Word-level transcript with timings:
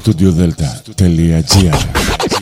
studiodelta.gr 0.00 2.41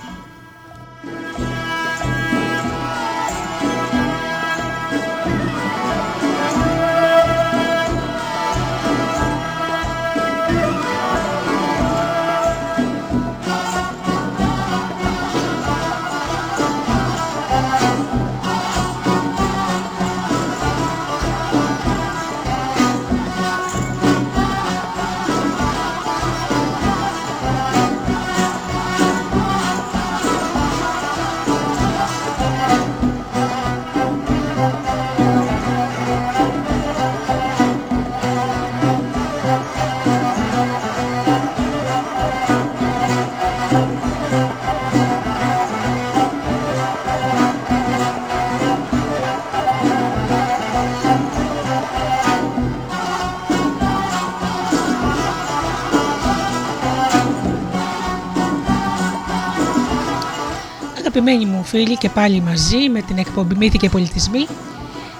Φίλοι 61.71 61.97
και 61.97 62.09
πάλι 62.09 62.41
μαζί 62.41 62.89
με 62.89 63.01
την 63.01 63.17
εκπομπή 63.17 63.55
Μύθοι 63.55 63.77
και 63.77 63.89
Πολιτισμοί 63.89 64.47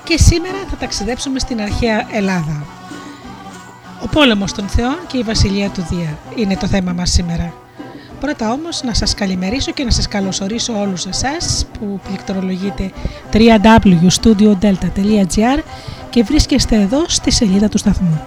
και 0.04 0.18
σήμερα 0.18 0.58
θα 0.70 0.76
ταξιδέψουμε 0.76 1.40
στην 1.40 1.62
αρχαία 1.62 2.08
Ελλάδα. 2.12 2.66
Ο 4.04 4.08
πόλεμος 4.08 4.54
των 4.54 4.68
θεών 4.68 4.98
και 5.08 5.18
η 5.18 5.24
βασιλεία 5.24 5.70
του 5.70 5.86
Δία 5.90 6.18
είναι 6.36 6.58
το 6.58 6.68
θέμα 6.68 6.94
μας 6.94 7.12
σήμερα. 7.12 7.54
Πρώτα 8.20 8.52
όμως 8.52 8.82
να 8.84 8.94
σας 8.94 9.14
καλημερίσω 9.14 9.72
και 9.72 9.84
να 9.84 9.92
σας 9.92 10.08
καλωσορίσω 10.08 10.80
όλους 10.80 11.06
εσάς 11.06 11.66
που 11.80 12.00
πληκτρολογείτε 12.08 12.92
www.studiodelta.gr 13.34 15.60
και 16.10 16.24
βρίσκεστε 16.24 16.76
εδώ 16.76 17.04
στη 17.08 17.32
σελίδα 17.32 17.70
του 17.70 17.78
σταθμού. 17.78 18.22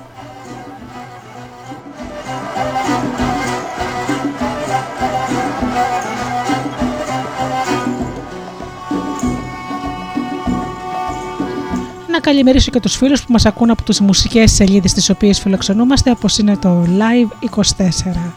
Καλημερίσω 12.24 12.70
και 12.70 12.80
τους 12.80 12.96
φίλους 12.96 13.24
που 13.24 13.32
μας 13.32 13.46
ακούν 13.46 13.70
από 13.70 13.82
τις 13.82 14.00
μουσικές 14.00 14.52
σελίδες 14.52 14.92
τις 14.92 15.10
οποίες 15.10 15.40
φιλοξενούμαστε 15.40 16.10
όπως 16.10 16.38
είναι 16.38 16.56
το 16.56 16.86
Live 16.86 17.48
24. 17.48 18.32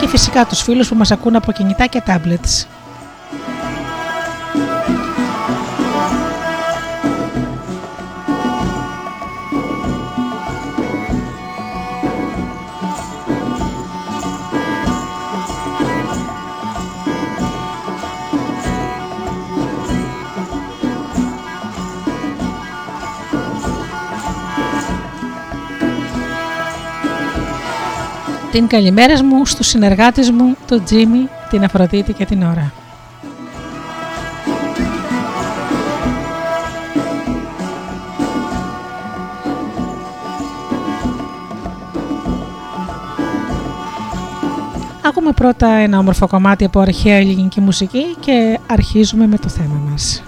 Και 0.00 0.08
φυσικά 0.08 0.46
τους 0.46 0.62
φίλους 0.62 0.88
που 0.88 0.94
μας 0.94 1.10
ακούν 1.10 1.36
από 1.36 1.52
κινητά 1.52 1.86
και 1.86 2.02
tablets. 2.06 2.75
Την 28.56 28.66
καλημέρα 28.66 29.24
μου 29.24 29.46
στους 29.46 29.66
συνεργάτες 29.66 30.30
μου, 30.30 30.56
τον 30.66 30.84
Τζίμι, 30.84 31.28
την 31.50 31.64
Αφροδίτη 31.64 32.12
και 32.12 32.24
την 32.24 32.42
Ωρα. 32.42 32.72
Ακούμε 45.04 45.32
πρώτα 45.32 45.68
ένα 45.68 45.98
όμορφο 45.98 46.26
κομμάτι 46.26 46.64
από 46.64 46.80
αρχαία 46.80 47.16
ελληνική 47.16 47.60
μουσική 47.60 48.16
και 48.20 48.58
αρχίζουμε 48.66 49.26
με 49.26 49.38
το 49.38 49.48
θέμα 49.48 49.80
μας. 49.90 50.25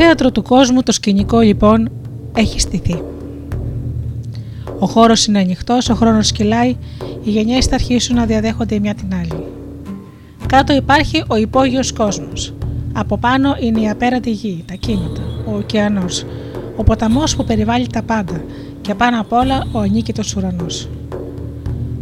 Θέατρο 0.00 0.30
του 0.30 0.42
κόσμου 0.42 0.82
το 0.82 0.92
σκηνικό 0.92 1.40
λοιπόν 1.40 1.90
έχει 2.34 2.60
στηθεί. 2.60 3.02
Ο 4.78 4.86
χώρος 4.86 5.26
είναι 5.26 5.38
ανοιχτός, 5.38 5.88
ο 5.88 5.94
χρόνος 5.94 6.32
κυλάει, 6.32 6.76
οι 7.24 7.30
γενιές 7.30 7.66
θα 7.66 7.74
αρχίσουν 7.74 8.16
να 8.16 8.24
διαδέχονται 8.24 8.74
η 8.74 8.80
μια 8.80 8.94
την 8.94 9.14
άλλη. 9.14 9.44
Κάτω 10.46 10.74
υπάρχει 10.74 11.24
ο 11.28 11.36
υπόγειος 11.36 11.92
κόσμος. 11.92 12.54
Από 12.92 13.18
πάνω 13.18 13.56
είναι 13.60 13.80
η 13.80 13.88
απέραντη 13.88 14.30
γη, 14.30 14.64
τα 14.66 14.74
κύματα, 14.74 15.22
ο 15.46 15.56
ωκεανός, 15.56 16.24
ο 16.76 16.82
ποταμός 16.82 17.36
που 17.36 17.44
περιβάλλει 17.44 17.86
τα 17.86 18.02
πάντα 18.02 18.40
και 18.80 18.94
πάνω 18.94 19.20
απ' 19.20 19.32
όλα 19.32 19.66
ο 19.72 19.78
ανίκητος 19.78 20.36
ουρανός. 20.36 20.88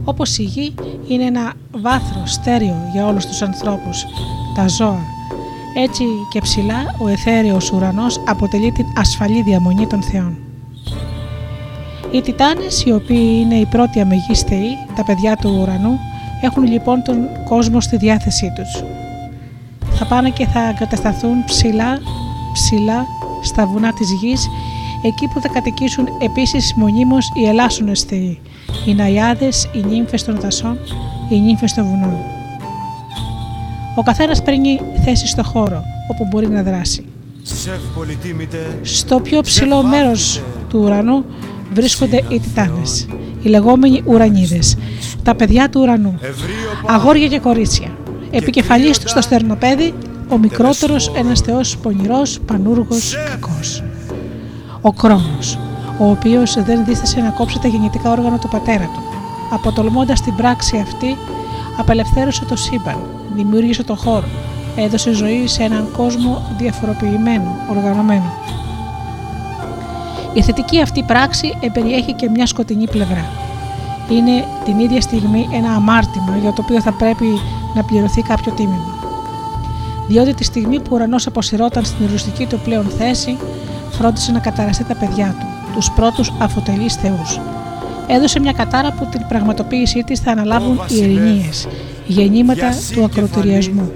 Όπως 0.05 0.39
η 0.39 0.43
γη 0.43 0.75
είναι 1.09 1.25
ένα 1.25 1.53
βάθρο 1.77 2.23
στέρεο 2.27 2.77
για 2.93 3.07
όλους 3.07 3.27
τους 3.27 3.43
ανθρώπους, 3.43 4.05
τα 4.57 4.69
ζώα, 4.69 5.16
έτσι 5.79 6.05
και 6.31 6.41
ψηλά 6.41 6.95
ο 6.99 7.09
εθέριος 7.09 7.71
ουρανός 7.71 8.21
αποτελεί 8.27 8.73
την 8.73 8.87
ασφαλή 8.97 9.43
διαμονή 9.43 9.87
των 9.87 10.03
θεών. 10.03 10.37
Οι 12.11 12.21
Τιτάνες, 12.21 12.85
οι 12.85 12.93
οποίοι 12.93 13.39
είναι 13.41 13.55
οι 13.55 13.67
πρώτοι 13.67 14.01
αμεγείς 14.01 14.41
θεοί, 14.41 14.77
τα 14.97 15.05
παιδιά 15.05 15.37
του 15.37 15.59
ουρανού, 15.61 15.99
έχουν 16.41 16.63
λοιπόν 16.63 17.03
τον 17.03 17.29
κόσμο 17.45 17.81
στη 17.81 17.97
διάθεσή 17.97 18.53
τους. 18.57 18.85
Θα 19.91 20.07
πάνε 20.07 20.31
και 20.31 20.47
θα 20.47 20.69
εγκατασταθούν 20.69 21.45
ψηλά, 21.45 21.99
ψηλά 22.53 23.07
στα 23.43 23.67
βουνά 23.67 23.93
της 23.93 24.13
γης, 24.13 24.49
εκεί 25.03 25.29
που 25.29 25.41
θα 25.41 25.49
κατοικήσουν 25.49 26.09
επίσης 26.23 26.75
μονίμως 26.77 27.31
οι 27.35 27.47
ελάσσονες 27.47 28.01
θεοί, 28.01 28.41
οι 28.87 28.95
ναϊάδες, 28.95 29.71
οι 29.73 29.85
νύμφες 29.89 30.25
των 30.25 30.41
δασών, 30.41 30.79
οι 31.29 31.41
νύμφες 31.41 31.75
των 31.75 31.85
βουνών. 31.85 32.17
Ο 33.99 34.03
καθένας 34.03 34.43
παίρνει 34.43 34.81
θέση 35.09 35.27
στο 35.27 35.43
χώρο 35.43 35.83
όπου 36.11 36.27
μπορεί 36.31 36.49
να 36.49 36.63
δράσει. 36.63 37.05
Στο 38.83 39.21
πιο 39.21 39.41
ψηλό 39.41 39.83
μέρος 39.83 40.43
του 40.69 40.81
ουρανού 40.83 41.25
βρίσκονται 41.73 42.23
οι 42.29 42.41
Τιτάνες, 42.41 43.07
οι 43.43 43.49
λεγόμενοι 43.49 44.03
ουρανίδες, 44.05 44.77
τα 45.23 45.35
παιδιά 45.35 45.69
του 45.69 45.81
ουρανού, 45.81 46.19
αγόρια 46.87 47.29
και 47.29 47.39
κορίτσια. 47.39 47.89
Επικεφαλής 48.31 48.99
του 48.99 49.09
στο 49.09 49.21
στερνοπέδι, 49.21 49.95
ο 50.29 50.39
μικρότερος 50.39 51.13
ένας 51.17 51.41
θεός 51.41 51.77
πονηρός, 51.77 52.39
πανούργος, 52.47 53.15
κακός. 53.31 53.83
Ο 54.81 54.93
Κρόνος, 54.93 55.59
ο 55.99 56.11
οποίος 56.11 56.55
δεν 56.65 56.85
δίστασε 56.85 57.21
να 57.21 57.31
κόψει 57.31 57.59
τα 57.61 57.69
γεννητικά 57.69 58.11
όργανα 58.11 58.39
του 58.39 58.49
πατέρα 58.49 58.85
του. 58.85 59.03
Αποτολμώντας 59.53 60.21
την 60.21 60.35
πράξη 60.35 60.77
αυτή, 60.77 61.17
απελευθέρωσε 61.79 62.45
το 62.45 62.57
σύμπαν, 62.57 62.99
δημιούργησε 63.37 63.83
το 63.83 63.95
χώρο, 63.95 64.29
έδωσε 64.77 65.13
ζωή 65.13 65.47
σε 65.47 65.63
έναν 65.63 65.89
κόσμο 65.97 66.43
διαφοροποιημένο, 66.59 67.57
οργανωμένο. 67.71 68.33
Η 70.35 70.43
θετική 70.43 70.81
αυτή 70.81 71.03
πράξη 71.03 71.59
περιέχει 71.73 72.13
και 72.13 72.31
μια 72.31 72.47
σκοτεινή 72.47 72.89
πλευρά. 72.89 73.25
Είναι 74.11 74.45
την 74.65 74.79
ίδια 74.79 75.01
στιγμή 75.01 75.49
ένα 75.53 75.71
αμάρτημα 75.71 76.37
για 76.41 76.53
το 76.53 76.63
οποίο 76.63 76.81
θα 76.81 76.93
πρέπει 76.93 77.27
να 77.75 77.85
πληρωθεί 77.85 78.23
κάποιο 78.23 78.53
τίμημα. 78.53 78.95
Διότι 80.09 80.35
τη 80.35 80.45
στιγμή 80.45 80.81
που 80.81 80.89
ο 80.91 80.95
ουρανός 80.95 81.27
αποσυρώταν 81.27 81.85
στην 81.85 82.07
ρουστική 82.11 82.47
του 82.47 82.61
πλέον 82.65 82.85
θέση, 82.99 83.37
φρόντισε 83.91 84.33
να 84.33 84.39
καταραστεί 84.39 84.85
τα 84.85 84.95
παιδιά 84.95 85.37
του, 85.41 85.47
τους 85.75 85.91
πρώτους 85.91 86.33
αφοτελεί 86.39 86.89
θεούς. 86.89 87.41
Έδωσε 88.07 88.41
μια 88.41 88.53
κατάρα 88.53 88.93
που 88.93 89.09
την 89.11 89.27
πραγματοποίησή 89.29 90.03
της 90.03 90.21
θα 90.21 90.31
αναλάβουν 90.31 90.81
οι 90.89 90.97
ειρηνίε, 90.97 91.51
γεννήματα 92.07 92.69
του 92.95 93.05
ακροτηριασμού. 93.05 93.93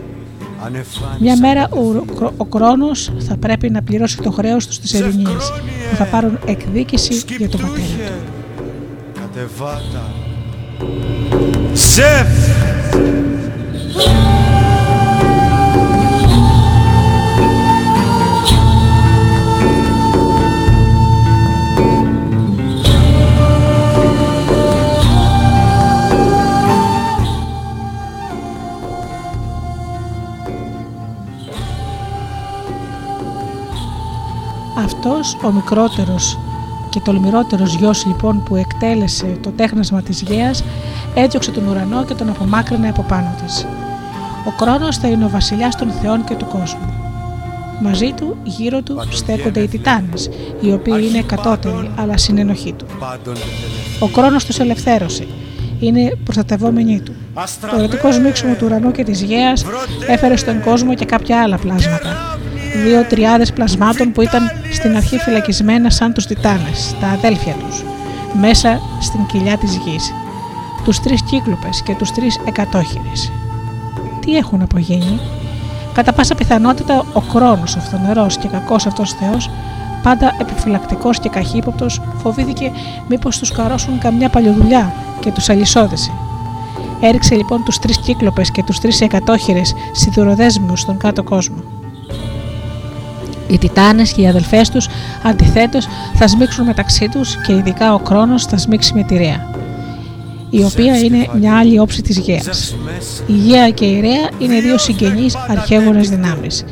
Μια 1.18 1.36
μέρα 1.36 1.68
ο, 1.70 2.04
ο 2.36 2.44
Κρόνος 2.44 3.12
θα 3.18 3.36
πρέπει 3.36 3.70
να 3.70 3.82
πληρώσει 3.82 4.16
το 4.16 4.30
χρέος 4.30 4.66
τους 4.66 4.74
στις 4.74 4.92
Ειρηνίες 4.92 5.52
που 5.90 5.96
θα 5.96 6.04
πάρουν 6.04 6.38
εκδίκηση 6.46 7.22
για 7.38 7.48
τον 7.48 7.60
πατέρα 7.60 7.84
του. 7.84 8.20
Αυτός 34.94 35.36
ο 35.42 35.50
μικρότερος 35.50 36.38
και 36.90 37.00
τολμηρότερος 37.00 37.74
γιος 37.74 38.06
λοιπόν 38.06 38.42
που 38.42 38.56
εκτέλεσε 38.56 39.38
το 39.42 39.50
τέχνασμα 39.50 40.02
της 40.02 40.20
γέας 40.20 40.64
έδιωξε 41.14 41.50
τον 41.50 41.68
ουρανό 41.68 42.04
και 42.04 42.14
τον 42.14 42.28
απομάκρυνε 42.28 42.88
από 42.88 43.02
πάνω 43.02 43.34
της. 43.44 43.66
Ο 44.46 44.50
Κρόνος 44.64 44.96
θα 44.96 45.08
είναι 45.08 45.24
ο 45.24 45.28
βασιλιάς 45.28 45.76
των 45.76 45.90
θεών 45.90 46.24
και 46.24 46.34
του 46.34 46.46
κόσμου. 46.46 46.94
Μαζί 47.82 48.12
του, 48.12 48.36
γύρω 48.42 48.82
του, 48.82 49.02
στέκονται 49.10 49.60
οι 49.60 49.68
Τιτάνες, 49.68 50.30
οι 50.60 50.72
οποίοι 50.72 51.06
είναι 51.08 51.22
κατώτεροι 51.22 51.90
αλλά 51.96 52.16
συνενοχοί 52.16 52.72
του. 52.72 52.86
Ο 54.00 54.08
Κρόνος 54.08 54.44
τους 54.44 54.58
ελευθέρωσε, 54.58 55.26
είναι 55.80 56.16
προστατευόμενοι 56.24 57.00
του. 57.00 57.12
Το 57.70 57.76
ερωτικό 57.76 58.12
σμίξιμο 58.12 58.54
του 58.54 58.66
ουρανού 58.66 58.92
και 58.92 59.04
της 59.04 59.22
γέας 59.22 59.64
έφερε 60.08 60.36
στον 60.36 60.62
κόσμο 60.62 60.94
και 60.94 61.04
κάποια 61.04 61.42
άλλα 61.42 61.56
πλάσματα 61.56 62.39
δύο 62.82 63.04
τριάδες 63.04 63.52
πλασμάτων 63.52 64.12
που 64.12 64.22
ήταν 64.22 64.50
στην 64.72 64.96
αρχή 64.96 65.18
φυλακισμένα 65.18 65.90
σαν 65.90 66.12
τους 66.12 66.26
Τιτάνες, 66.26 66.94
τα 67.00 67.06
αδέλφια 67.06 67.54
τους, 67.54 67.84
μέσα 68.40 68.80
στην 69.00 69.26
κοιλιά 69.26 69.56
της 69.56 69.76
γης. 69.76 70.12
Τους 70.84 71.00
τρεις 71.00 71.22
κύκλουπες 71.22 71.82
και 71.82 71.94
τους 71.94 72.12
τρεις 72.12 72.40
εκατόχειρες. 72.46 73.32
Τι 74.20 74.36
έχουν 74.36 74.62
απογίνει; 74.62 75.20
Κατά 75.94 76.12
πάσα 76.12 76.34
πιθανότητα 76.34 77.04
ο 77.12 77.20
Κρόνος, 77.20 77.76
ο 77.76 77.80
φθονερός 77.80 78.36
και 78.36 78.48
κακός 78.48 78.86
αυτός 78.86 79.12
θεός, 79.12 79.50
πάντα 80.02 80.36
επιφυλακτικός 80.40 81.18
και 81.18 81.28
καχύποπτος, 81.28 82.00
φοβήθηκε 82.22 82.72
μήπως 83.08 83.38
τους 83.38 83.52
καρώσουν 83.52 83.98
καμιά 83.98 84.28
παλιοδουλειά 84.28 84.92
και 85.20 85.30
τους 85.30 85.48
αλυσόδησε. 85.48 86.10
Έριξε 87.00 87.34
λοιπόν 87.34 87.64
τους 87.64 87.78
τρεις 87.78 87.98
κύκλοπες 87.98 88.50
και 88.50 88.62
τους 88.62 88.80
τρεις 88.80 89.00
εκατόχειρες 89.00 89.74
σιδηροδέσμιους 89.92 90.80
στον 90.80 90.96
κάτω 90.96 91.22
κόσμο. 91.22 91.79
Οι 93.50 93.58
Τιτάνες 93.58 94.12
και 94.12 94.20
οι 94.20 94.28
αδελφές 94.28 94.70
τους 94.70 94.88
αντιθέτως 95.22 95.88
θα 96.14 96.28
σμίξουν 96.28 96.64
μεταξύ 96.64 97.08
τους 97.08 97.36
και 97.46 97.52
ειδικά 97.52 97.94
ο 97.94 97.98
Κρόνος 97.98 98.44
θα 98.44 98.56
σμίξει 98.56 98.94
με 98.94 99.02
τη 99.02 99.16
Ρέα, 99.16 99.50
η 100.50 100.64
οποία 100.64 100.98
είναι 100.98 101.28
μια 101.38 101.58
άλλη 101.58 101.78
όψη 101.78 102.02
της 102.02 102.18
Γαία. 102.18 102.42
Η 103.26 103.32
Γαία 103.32 103.70
και 103.70 103.84
η 103.84 104.00
Ρέα 104.00 104.28
είναι 104.38 104.60
δύο 104.60 104.78
συγγενείς 104.78 105.36
αρχαίγονες 105.48 106.08
δυνάμεις. 106.08 106.64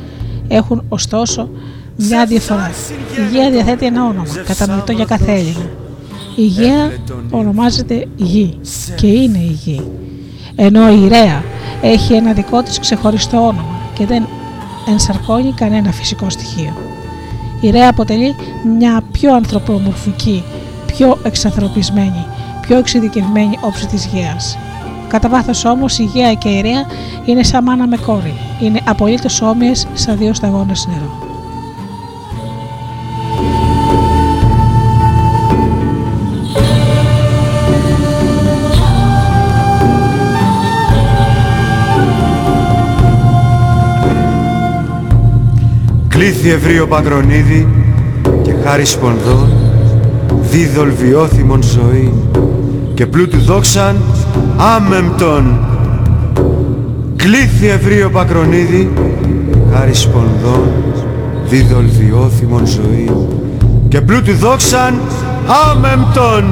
Έχουν 0.49 0.85
ωστόσο 0.89 1.51
μια 1.97 2.27
διαφορά. 2.27 2.71
Η 3.17 3.35
Γαία 3.37 3.51
διαθέτει 3.51 3.87
ένα 3.87 4.05
όνομα, 4.05 4.27
κατανοητό 4.47 4.93
για 4.93 5.05
κάθε 5.05 5.33
Έλληνα. 5.33 5.71
Η 6.37 6.43
Γαία 6.43 6.91
ονομάζεται 7.31 8.07
Γη 8.17 8.59
και 8.97 9.07
είναι 9.07 9.39
η 9.39 9.59
Γη. 9.65 9.83
Ενώ 10.57 10.93
η 10.93 11.09
Ρέα 11.09 11.43
έχει 11.83 12.13
ένα 12.13 12.33
δικό 12.33 12.63
της 12.63 12.79
ξεχωριστό 12.79 13.39
όνομα 13.39 13.81
και 13.95 14.07
δεν 14.07 14.27
ενσαρκώνει 14.89 15.53
κανένα 15.53 15.93
φυσικό 15.93 16.31
στοιχείο. 16.31 16.73
Η 17.61 17.71
Ρέα 17.71 17.89
αποτελεί 17.89 18.35
μια 18.79 19.03
πιο 19.13 19.35
ανθρωπομορφική, 19.35 20.45
πιο 20.87 21.19
εξανθρωπισμένη, 21.23 22.27
πιο 22.61 22.77
εξειδικευμένη 22.79 23.59
όψη 23.61 23.87
της 23.87 24.07
γέας. 24.07 24.59
Κατά 25.09 25.29
βάθος 25.29 25.65
όμως 25.65 25.99
η 25.99 26.03
γέα 26.03 26.35
και 26.35 26.49
η 26.49 26.61
Ρέα 26.61 26.87
είναι 27.25 27.43
σαν 27.43 27.65
μάνα 27.65 27.87
με 27.87 27.97
κόρη. 27.97 28.35
Είναι 28.61 28.81
απολύτως 28.85 29.43
όμοιες 29.43 29.87
σαν 29.95 30.19
δύο 30.19 30.35
σταγόνες 30.35 30.87
νερό. 30.87 31.28
Κλήθη 46.29 46.51
ευρύο 46.51 46.87
παγκρονίδι 46.87 47.69
και 48.43 48.55
χάρη 48.65 48.85
σπονδών 48.85 49.49
δίδολ 50.51 50.91
βιώθημον 50.93 51.63
ζωή 51.63 52.13
και 52.95 53.07
πλούτου 53.07 53.39
δόξαν 53.39 53.97
άμεμπτον 54.77 55.59
Κλήθη 57.17 57.67
ευρύο 57.67 58.11
παγκρονίδι 58.11 58.91
χάρη 59.73 59.95
σπονδών 59.95 60.69
δίδολ 61.49 61.85
βιώθημον 61.99 62.67
ζωή 62.67 63.11
και 63.89 64.01
πλούτου 64.01 64.35
δόξαν 64.35 65.01
άμεμπτον 65.71 66.45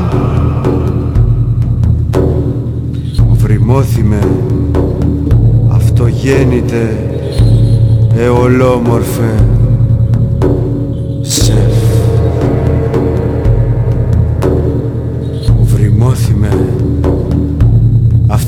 Βρυμώθημε 3.32 4.28
αυτογέννητε 5.68 7.10
εολόμορφε 8.16 9.55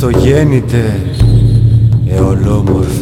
Πρωτογέννητε 0.00 1.00
εολόμορφες 2.08 2.97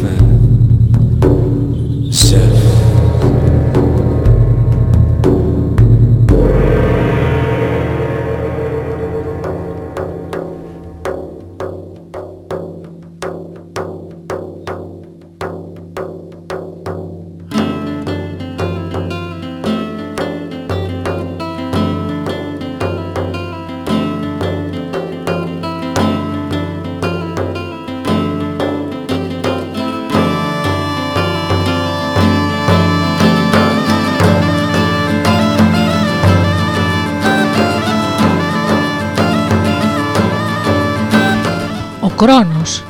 Κρόνος 42.17 42.83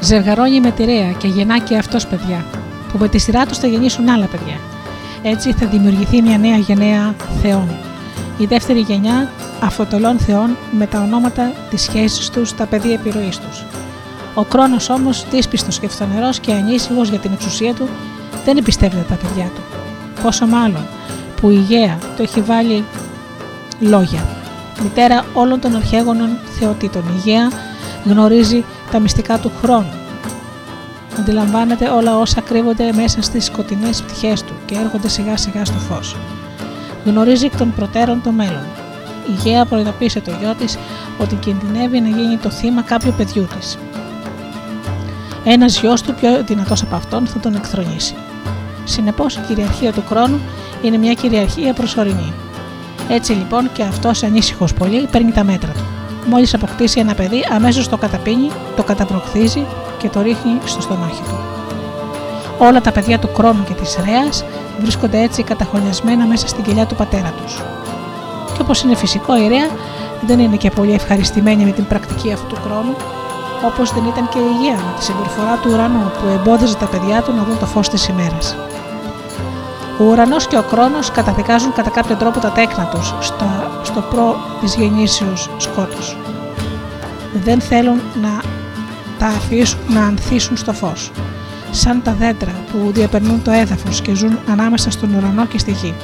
ζευγαρώνει 0.00 0.60
με 0.60 0.70
τη 0.70 0.84
Ρέα 0.84 1.10
και 1.10 1.28
γεννά 1.28 1.58
και 1.58 1.76
αυτός 1.76 2.06
παιδιά, 2.06 2.44
που 2.92 2.98
με 2.98 3.08
τη 3.08 3.18
σειρά 3.18 3.46
τους 3.46 3.58
θα 3.58 3.66
γεννήσουν 3.66 4.08
άλλα 4.08 4.26
παιδιά. 4.26 4.56
Έτσι 5.22 5.52
θα 5.52 5.66
δημιουργηθεί 5.66 6.22
μια 6.22 6.38
νέα 6.38 6.56
γενναία 6.56 7.14
θεών. 7.42 7.68
Η 8.38 8.46
δεύτερη 8.46 8.80
γενιά 8.80 9.30
αφοτελών 9.60 10.18
θεών 10.18 10.56
με 10.70 10.86
τα 10.86 11.00
ονόματα 11.00 11.52
της 11.70 11.82
σχέσης 11.82 12.30
τους 12.30 12.48
στα 12.48 12.66
πεδία 12.66 12.92
επιρροής 12.92 13.38
τους. 13.38 13.64
Ο 14.34 14.44
Κρόνο 14.44 14.76
όμως, 14.88 15.26
δύσπιστος 15.30 15.78
και 15.78 15.88
φθονερός 15.88 16.40
και 16.40 16.52
ανήσυχος 16.52 17.08
για 17.08 17.18
την 17.18 17.32
εξουσία 17.32 17.74
του, 17.74 17.88
δεν 18.44 18.56
εμπιστεύεται 18.56 19.04
τα 19.08 19.14
παιδιά 19.14 19.44
του. 19.54 19.60
Πόσο 20.22 20.46
μάλλον 20.46 20.86
που 21.40 21.50
η 21.50 21.58
Γαία 21.68 21.98
το 22.16 22.22
έχει 22.22 22.40
βάλει 22.40 22.84
λόγια. 23.80 24.26
Μητέρα 24.82 25.24
όλων 25.34 25.60
των 25.60 25.76
αρχαίγωνων 25.76 26.28
θεοτήτων. 26.58 27.02
Η 27.02 27.20
Γαία 27.24 27.48
γνωρίζει 28.04 28.64
τα 28.90 28.98
μυστικά 28.98 29.38
του 29.38 29.52
χρόνου. 29.62 29.92
Αντιλαμβάνεται 31.18 31.88
όλα 31.88 32.18
όσα 32.18 32.40
κρύβονται 32.40 32.92
μέσα 32.92 33.22
στις 33.22 33.44
σκοτεινές 33.44 34.02
πτυχές 34.02 34.42
του 34.42 34.52
και 34.66 34.74
έρχονται 34.74 35.08
σιγά 35.08 35.36
σιγά 35.36 35.64
στο 35.64 35.78
φως. 35.78 36.16
Γνωρίζει 37.04 37.44
εκ 37.44 37.56
των 37.56 37.72
προτέρων 37.74 38.22
το 38.22 38.30
μέλλον. 38.30 38.64
Η 39.28 39.32
Γέα 39.42 39.64
προειδοποίησε 39.64 40.20
το 40.20 40.30
γιο 40.40 40.54
της 40.54 40.78
ότι 41.18 41.34
κινδυνεύει 41.34 42.00
να 42.00 42.08
γίνει 42.08 42.36
το 42.36 42.50
θύμα 42.50 42.82
κάποιου 42.82 43.14
παιδιού 43.16 43.48
της. 43.58 43.78
Ένας 45.44 45.80
γιος 45.80 46.02
του, 46.02 46.14
πιο 46.14 46.42
δυνατός 46.44 46.82
από 46.82 46.94
αυτόν, 46.94 47.26
θα 47.26 47.38
τον 47.38 47.54
εκθρονήσει. 47.54 48.14
Συνεπώς, 48.84 49.36
η 49.36 49.40
κυριαρχία 49.48 49.92
του 49.92 50.02
χρόνου 50.08 50.40
είναι 50.82 50.96
μια 50.96 51.12
κυριαρχία 51.12 51.72
προσωρινή. 51.72 52.32
Έτσι 53.08 53.32
λοιπόν 53.32 53.72
και 53.72 53.82
αυτός 53.82 54.22
ανήσυχος 54.22 54.72
πολύ 54.72 55.08
παίρνει 55.10 55.32
τα 55.32 55.44
μέτρα 55.44 55.72
του. 55.72 55.91
Μόλις 56.26 56.54
αποκτήσει 56.54 57.00
ένα 57.00 57.14
παιδί, 57.14 57.44
αμέσως 57.54 57.88
το 57.88 57.96
καταπίνει, 57.96 58.50
το 58.76 58.82
καταπροχθίζει 58.82 59.66
και 59.98 60.08
το 60.08 60.20
ρίχνει 60.20 60.58
στο 60.64 60.80
στομάχι 60.80 61.22
του. 61.22 61.38
Όλα 62.58 62.80
τα 62.80 62.92
παιδιά 62.92 63.18
του 63.18 63.32
Κρόνου 63.32 63.64
και 63.64 63.74
της 63.74 63.98
Ρέας 64.04 64.44
βρίσκονται 64.80 65.20
έτσι 65.20 65.42
καταχωνιασμένα 65.42 66.26
μέσα 66.26 66.48
στην 66.48 66.64
κοιλιά 66.64 66.86
του 66.86 66.94
πατέρα 66.94 67.32
τους. 67.42 67.62
Και 68.54 68.62
όπως 68.62 68.82
είναι 68.82 68.94
φυσικό, 68.94 69.36
η 69.36 69.48
Ρέα 69.48 69.68
δεν 70.26 70.38
είναι 70.38 70.56
και 70.56 70.70
πολύ 70.70 70.92
ευχαριστημένη 70.92 71.64
με 71.64 71.70
την 71.70 71.86
πρακτική 71.86 72.32
αυτού 72.32 72.46
του 72.46 72.60
χρόνου, 72.64 72.94
όπως 73.64 73.92
δεν 73.92 74.04
ήταν 74.04 74.28
και 74.28 74.38
η 74.38 74.48
υγεία 74.58 74.74
με 74.74 74.92
τη 74.98 75.04
συμπεριφορά 75.04 75.56
του 75.62 75.70
ουρανού 75.72 76.10
που 76.20 76.26
εμπόδιζε 76.34 76.76
τα 76.76 76.86
παιδιά 76.86 77.22
του 77.22 77.32
να 77.32 77.42
δουν 77.42 77.58
το 77.58 77.66
φως 77.66 77.88
της 77.88 78.08
ημέρας. 78.08 78.56
Ο 79.98 80.04
ουρανός 80.04 80.46
και 80.46 80.56
ο 80.56 80.62
χρόνο 80.62 80.98
καταδικάζουν 81.12 81.72
κατά 81.72 81.90
κάποιο 81.90 82.16
τρόπο 82.16 82.40
τα 82.40 82.50
τέκνα 82.50 82.86
τους 82.86 83.14
στο, 83.20 83.46
στο 83.82 84.00
προ 84.00 84.36
της 84.60 84.74
γεννήσεως 84.74 85.50
σκότου. 85.56 86.02
Δεν 87.44 87.60
θέλουν 87.60 88.00
να 88.22 88.40
τα 89.18 89.26
αφήσουν 89.26 89.78
να 89.88 90.04
ανθίσουν 90.04 90.56
στο 90.56 90.72
φως. 90.72 91.10
Σαν 91.70 92.02
τα 92.02 92.12
δέντρα 92.12 92.52
που 92.72 92.90
διαπερνούν 92.92 93.42
το 93.42 93.50
έδαφος 93.50 94.00
και 94.00 94.14
ζουν 94.14 94.38
ανάμεσα 94.50 94.90
στον 94.90 95.14
ουρανό 95.14 95.46
και 95.46 95.58
στη 95.58 95.70
γη. 95.70 95.94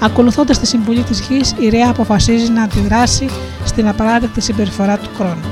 Ακολουθώντας 0.00 0.58
τη 0.58 0.66
συμβουλή 0.66 1.02
της 1.02 1.20
γης, 1.20 1.54
η 1.58 1.68
Ρέα 1.68 1.88
αποφασίζει 1.88 2.50
να 2.50 2.62
αντιδράσει 2.62 3.28
στην 3.64 3.88
απαράδεκτη 3.88 4.40
συμπεριφορά 4.40 4.98
του 4.98 5.08
χρόνου. 5.16 5.44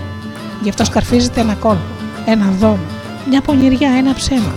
Γι' 0.63 0.69
αυτό 0.69 0.85
σκαρφίζεται 0.85 1.41
ένα 1.41 1.55
κόλπο, 1.55 1.83
ένα 2.27 2.47
δόμο, 2.59 2.79
μια 3.29 3.41
πονηριά, 3.41 3.91
ένα 3.91 4.15
ψέμα. 4.15 4.55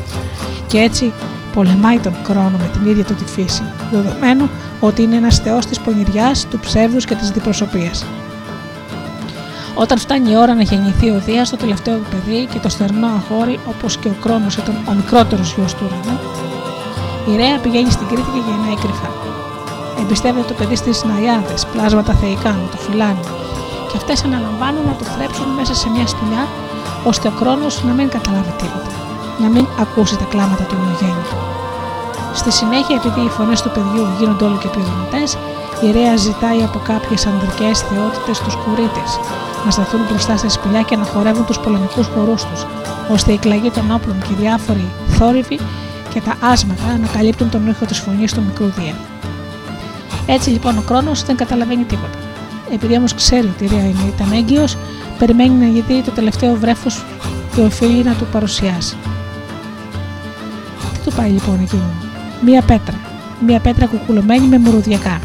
Και 0.67 0.77
έτσι 0.77 1.13
πολεμάει 1.53 1.99
τον 1.99 2.15
χρόνο 2.23 2.57
με 2.57 2.69
την 2.73 2.89
ίδια 2.89 3.03
του 3.03 3.13
τη 3.13 3.25
φύση, 3.25 3.63
δεδομένου 3.91 4.49
ότι 4.79 5.01
είναι 5.01 5.15
ένας 5.15 5.37
θεός 5.37 5.65
της 5.65 5.79
πονηριάς, 5.79 6.45
του 6.49 6.59
ψεύδους 6.59 7.05
και 7.05 7.15
της 7.15 7.29
διπροσωπεία. 7.31 7.91
Όταν 9.75 9.97
φτάνει 9.97 10.31
η 10.31 10.35
ώρα 10.35 10.53
να 10.53 10.61
γεννηθεί 10.61 11.09
ο 11.09 11.19
Δίας, 11.25 11.49
το 11.49 11.57
τελευταίο 11.57 11.99
παιδί 12.09 12.47
και 12.51 12.59
το 12.59 12.69
στερνό 12.69 13.07
αγόρι, 13.07 13.59
όπως 13.65 13.97
και 13.97 14.07
ο 14.07 14.15
χρόνο 14.23 14.45
ήταν 14.59 14.75
ο 14.89 14.93
μικρότερος 14.93 15.53
γιος 15.53 15.73
του 15.75 15.83
ουρανού, 15.85 16.19
η 17.31 17.35
Ρέα 17.41 17.57
πηγαίνει 17.59 17.91
στην 17.91 18.07
Κρήτη 18.07 18.29
και 18.33 18.41
γεννάει 18.47 18.75
κρυφά. 18.75 19.09
Εμπιστεύεται 19.99 20.47
το 20.47 20.53
παιδί 20.53 20.75
στις 20.75 21.03
Ναϊάδες, 21.03 21.65
πλάσματα 21.65 22.13
θεϊκά, 22.13 22.55
το 22.71 22.77
φυλάνε, 22.77 23.23
και 23.89 23.97
αυτές 23.97 24.23
αναλαμβάνουν 24.23 24.85
να 24.85 24.95
το 24.99 25.03
θρέψουν 25.03 25.47
μέσα 25.59 25.73
σε 25.75 25.89
μια 25.89 26.07
σπηλιά, 26.07 26.47
ώστε 27.03 27.27
ο 27.27 27.31
χρόνο 27.31 27.65
να 27.87 27.93
μην 27.93 28.09
καταλάβει 28.09 28.53
τίποτα 28.57 29.10
να 29.43 29.49
μην 29.49 29.65
ακούσει 29.79 30.15
τα 30.17 30.27
κλάματα 30.31 30.63
του 30.63 30.75
νεογέννητου. 30.83 31.37
Στη 32.33 32.51
συνέχεια, 32.51 32.95
επειδή 32.95 33.21
οι 33.25 33.29
φωνές 33.37 33.61
του 33.61 33.71
παιδιού 33.75 34.03
γίνονται 34.17 34.45
όλο 34.45 34.57
και 34.57 34.67
πιο 34.67 34.81
δυνατές, 34.89 35.37
η 35.85 35.91
Ρέα 35.91 36.15
ζητάει 36.15 36.61
από 36.63 36.79
κάποιες 36.79 37.25
ανδρικές 37.25 37.79
θεότητες 37.79 38.39
τους 38.39 38.55
κουρίτε 38.55 39.03
να 39.65 39.71
σταθούν 39.71 40.01
μπροστά 40.09 40.37
στη 40.37 40.49
σπηλιά 40.49 40.81
και 40.81 40.95
να 40.95 41.05
χορεύουν 41.05 41.45
τους 41.45 41.59
πολεμικούς 41.59 42.07
χορούς 42.07 42.45
τους, 42.45 42.65
ώστε 43.11 43.31
η 43.31 43.37
κλαγή 43.37 43.71
των 43.71 43.91
όπλων 43.91 44.17
και 44.21 44.33
οι 44.33 44.35
διάφοροι 44.39 44.85
θόρυβοι 45.07 45.59
και 46.13 46.21
τα 46.21 46.33
άσματα 46.39 46.97
να 47.01 47.07
καλύπτουν 47.07 47.49
τον 47.49 47.67
ήχο 47.67 47.85
της 47.85 47.99
φωνής 47.99 48.33
του 48.33 48.41
μικρού 48.47 48.65
Δία. 48.65 48.95
Έτσι 50.25 50.49
λοιπόν 50.49 50.77
ο 50.77 50.83
χρόνο 50.87 51.11
δεν 51.25 51.35
καταλαβαίνει 51.35 51.83
τίποτα. 51.83 52.17
Επειδή 52.73 52.95
όμως 52.97 53.13
ξέρει 53.13 53.47
ότι 53.47 53.63
η 53.63 53.67
Ρέα 53.67 53.89
ήταν 54.15 54.31
έγκυος, 54.31 54.77
περιμένει 55.17 55.65
να 55.65 55.81
δει 55.81 56.01
το 56.01 56.11
τελευταίο 56.11 56.55
βρέφος 56.55 57.03
και 57.55 57.61
οφείλει 57.61 58.03
να 58.03 58.13
του 58.13 58.25
παρουσιάσει 58.31 58.97
του 61.03 61.11
πάει 61.15 61.29
λοιπόν 61.29 61.59
εκείνο. 61.61 61.91
Μία 62.45 62.61
πέτρα. 62.61 62.95
Μία 63.45 63.59
πέτρα 63.59 63.85
κουκουλωμένη 63.85 64.47
με 64.47 64.57
μουρουδιακά. 64.57 65.21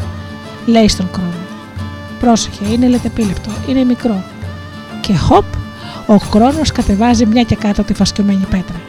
Λέει 0.65 0.87
στον 0.87 1.09
χρόνο. 1.13 1.33
Πρόσεχε, 2.19 2.65
είναι 2.71 2.87
λετεπίλεπτο, 2.87 3.51
είναι 3.67 3.83
μικρό. 3.83 4.23
Και 5.01 5.17
χοπ, 5.17 5.45
ο 6.07 6.15
χρόνο 6.17 6.61
κατεβάζει 6.73 7.25
μια 7.25 7.43
και 7.43 7.55
κάτω 7.55 7.83
τη 7.83 7.93
φασκιωμένη 7.93 8.45
πέτρα. 8.49 8.81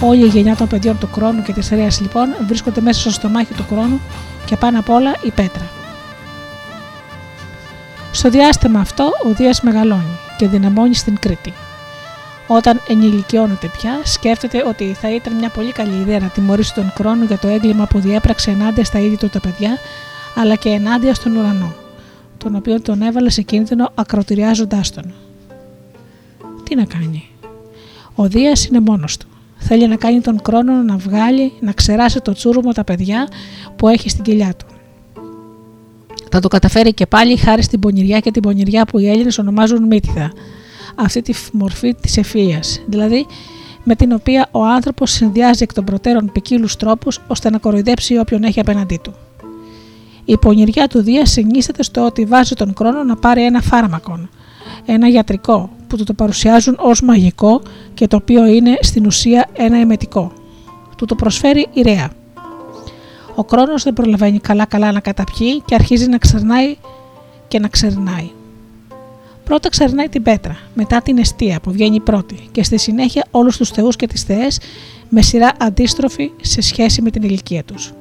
Όλη 0.00 0.24
η 0.24 0.28
γενιά 0.28 0.56
των 0.56 0.68
παιδιών 0.68 0.98
του 0.98 1.08
χρόνου 1.12 1.42
και 1.42 1.52
της 1.52 1.68
Ρέας 1.68 2.00
λοιπόν 2.00 2.34
βρίσκονται 2.46 2.80
μέσα 2.80 3.00
στο 3.00 3.10
στομάχι 3.10 3.54
του 3.54 3.64
χρόνου 3.70 4.00
και 4.44 4.56
πάνω 4.56 4.78
απ' 4.78 4.90
όλα 4.90 5.14
η 5.22 5.30
πέτρα. 5.30 5.66
Στο 8.12 8.30
διάστημα 8.30 8.80
αυτό 8.80 9.04
ο 9.04 9.28
Δίας 9.28 9.60
μεγαλώνει 9.60 10.18
και 10.36 10.48
δυναμώνει 10.48 10.94
στην 10.94 11.18
Κρήτη. 11.20 11.52
Όταν 12.46 12.80
ενηλικιώνεται 12.88 13.70
πια, 13.78 14.00
σκέφτεται 14.04 14.62
ότι 14.66 14.84
θα 14.84 15.14
ήταν 15.14 15.34
μια 15.34 15.48
πολύ 15.48 15.72
καλή 15.72 16.00
ιδέα 16.00 16.18
να 16.18 16.28
τιμωρήσει 16.28 16.74
τον 16.74 16.92
χρόνο 16.94 17.24
για 17.24 17.38
το 17.38 17.48
έγκλημα 17.48 17.86
που 17.86 17.98
διέπραξε 17.98 18.50
ενάντια 18.50 18.84
στα 18.84 18.98
ίδια 18.98 19.16
του 19.16 19.28
τα 19.28 19.40
παιδιά, 19.40 19.78
αλλά 20.34 20.54
και 20.54 20.68
ενάντια 20.68 21.14
στον 21.14 21.36
ουρανό, 21.36 21.74
τον 22.38 22.54
οποίο 22.54 22.80
τον 22.80 23.02
έβαλε 23.02 23.30
σε 23.30 23.42
κίνδυνο 23.42 23.90
ακροτηριάζοντάς 23.94 24.90
τον. 24.90 25.14
Τι 26.62 26.74
να 26.74 26.84
κάνει; 26.84 27.28
Ο 28.14 28.26
Δίας 28.28 28.66
είναι 28.66 28.80
μόνος 28.80 29.16
του. 29.16 29.26
Θέλει 29.58 29.88
να 29.88 29.96
κάνει 29.96 30.20
τον 30.20 30.40
χρόνο 30.46 30.72
να 30.72 30.96
βγάλει, 30.96 31.52
να 31.60 31.72
ξεράσει 31.72 32.20
το 32.20 32.32
τσούρουμο 32.32 32.72
τα 32.72 32.84
παιδιά 32.84 33.28
που 33.76 33.88
έχει 33.88 34.08
στην 34.08 34.24
κοιλιά 34.24 34.54
του. 34.54 34.66
Θα 36.30 36.40
το 36.40 36.48
καταφέρει 36.48 36.94
και 36.94 37.06
πάλι 37.06 37.36
χάρη 37.36 37.62
στην 37.62 37.80
πονηριά 37.80 38.20
και 38.20 38.30
την 38.30 38.42
πονηριά 38.42 38.84
που 38.84 38.98
οι 38.98 39.08
Έλληνες 39.08 39.38
ονομάζουν 39.38 39.86
μύτιδα, 39.86 40.32
αυτή 40.96 41.22
τη 41.22 41.34
μορφή 41.52 41.94
της 41.94 42.20
ευφυΐας, 42.22 42.82
δηλαδή 42.86 43.26
με 43.84 43.94
την 43.94 44.12
οποία 44.12 44.48
ο 44.50 44.64
άνθρωπος 44.64 45.10
συνδυάζει 45.10 45.62
εκ 45.62 45.72
των 45.72 45.84
προτέρων 45.84 46.32
ποικίλους 46.32 46.76
τρόπους 46.76 47.20
ώστε 47.26 47.50
να 47.50 47.58
κοροϊδέψει 47.58 48.18
όποιον 48.18 48.42
έχει 48.42 48.60
απέναντί 48.60 49.00
του. 49.02 49.14
Η 50.24 50.38
πονηριά 50.38 50.86
του 50.86 51.02
Δία 51.02 51.26
συνίσταται 51.26 51.82
στο 51.82 52.04
ότι 52.04 52.24
βάζει 52.24 52.54
τον 52.54 52.74
χρόνο 52.78 53.04
να 53.04 53.16
πάρει 53.16 53.44
ένα 53.44 53.60
φάρμακο, 53.60 54.28
ένα 54.86 55.08
γιατρικό 55.08 55.70
που 55.86 55.96
του 55.96 56.04
το 56.04 56.12
παρουσιάζουν 56.12 56.76
ως 56.78 57.02
μαγικό 57.02 57.62
και 57.94 58.06
το 58.06 58.16
οποίο 58.16 58.46
είναι 58.46 58.78
στην 58.80 59.06
ουσία 59.06 59.48
ένα 59.52 59.76
εμετικό. 59.76 60.32
Του 60.96 61.04
το 61.04 61.14
προσφέρει 61.14 61.66
η 61.72 61.82
Ρέα. 61.82 62.10
Ο 63.34 63.44
χρόνος 63.50 63.82
δεν 63.82 63.92
προλαβαίνει 63.92 64.38
καλά 64.38 64.64
καλά 64.64 64.92
να 64.92 65.00
καταπιεί 65.00 65.62
και 65.64 65.74
αρχίζει 65.74 66.06
να 66.08 66.18
ξερνάει 66.18 66.76
και 67.48 67.58
να 67.58 67.68
ξερνάει. 67.68 68.30
Πρώτα 69.46 69.68
ξερνάει 69.68 70.08
την 70.08 70.22
πέτρα, 70.22 70.56
μετά 70.74 71.02
την 71.02 71.18
αιστεία 71.18 71.60
που 71.60 71.72
βγαίνει 71.72 72.00
πρώτη 72.00 72.48
και 72.52 72.62
στη 72.62 72.78
συνέχεια 72.78 73.26
όλους 73.30 73.56
τους 73.56 73.70
θεούς 73.70 73.96
και 73.96 74.06
τις 74.06 74.22
θεές 74.22 74.60
με 75.08 75.22
σειρά 75.22 75.52
αντίστροφη 75.58 76.30
σε 76.40 76.60
σχέση 76.60 77.02
με 77.02 77.10
την 77.10 77.22
ηλικία 77.22 77.64
τους. 77.64 77.92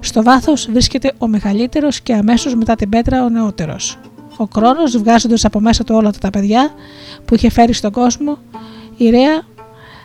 Στο 0.00 0.22
βάθος 0.22 0.68
βρίσκεται 0.70 1.12
ο 1.18 1.26
μεγαλύτερος 1.26 2.00
και 2.00 2.14
αμέσως 2.14 2.54
μετά 2.54 2.74
την 2.74 2.88
πέτρα 2.88 3.24
ο 3.24 3.28
νεότερος. 3.28 3.98
Ο 4.36 4.44
χρόνο, 4.54 4.82
βγάζοντας 4.98 5.44
από 5.44 5.60
μέσα 5.60 5.84
του 5.84 5.94
όλα 5.94 6.10
τα 6.10 6.30
παιδιά 6.30 6.70
που 7.24 7.34
είχε 7.34 7.50
φέρει 7.50 7.72
στον 7.72 7.92
κόσμο, 7.92 8.38
η 8.96 9.10
Ρέα 9.10 9.42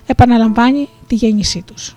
επαναλαμβάνει 0.06 0.90
τη 1.08 1.16
γέννησή 1.16 1.64
τους. 1.66 1.96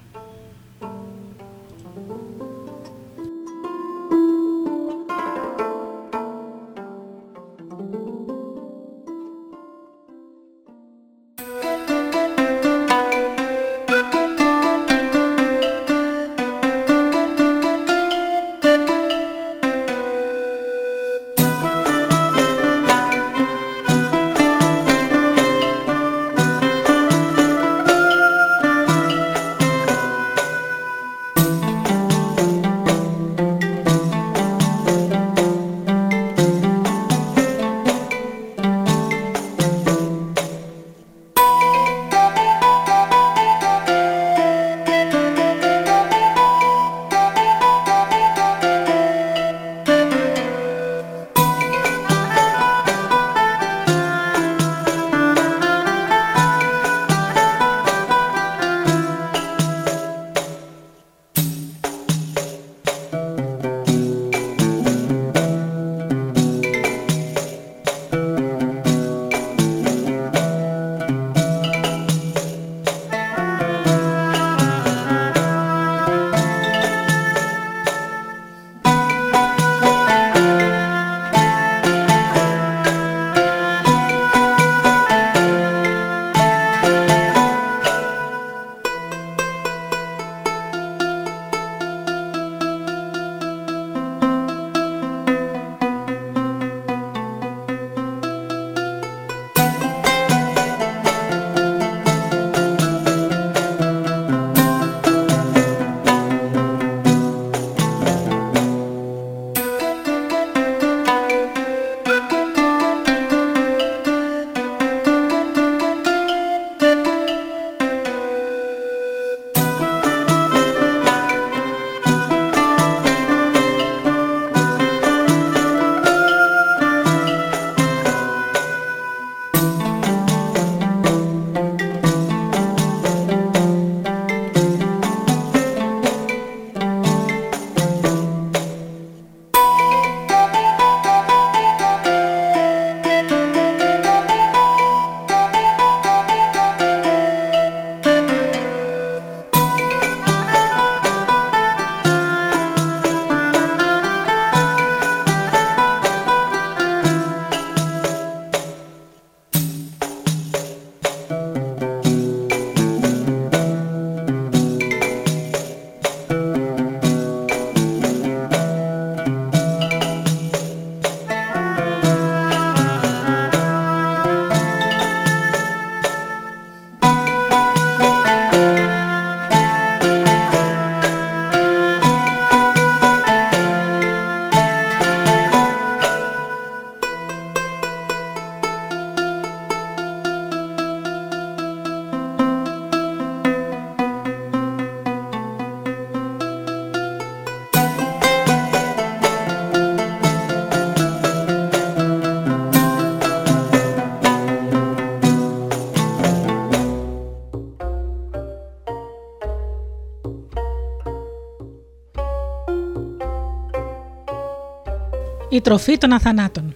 Η 215.55 215.61
τροφή 215.61 215.99
των 215.99 216.13
αθανάτων. 216.13 216.75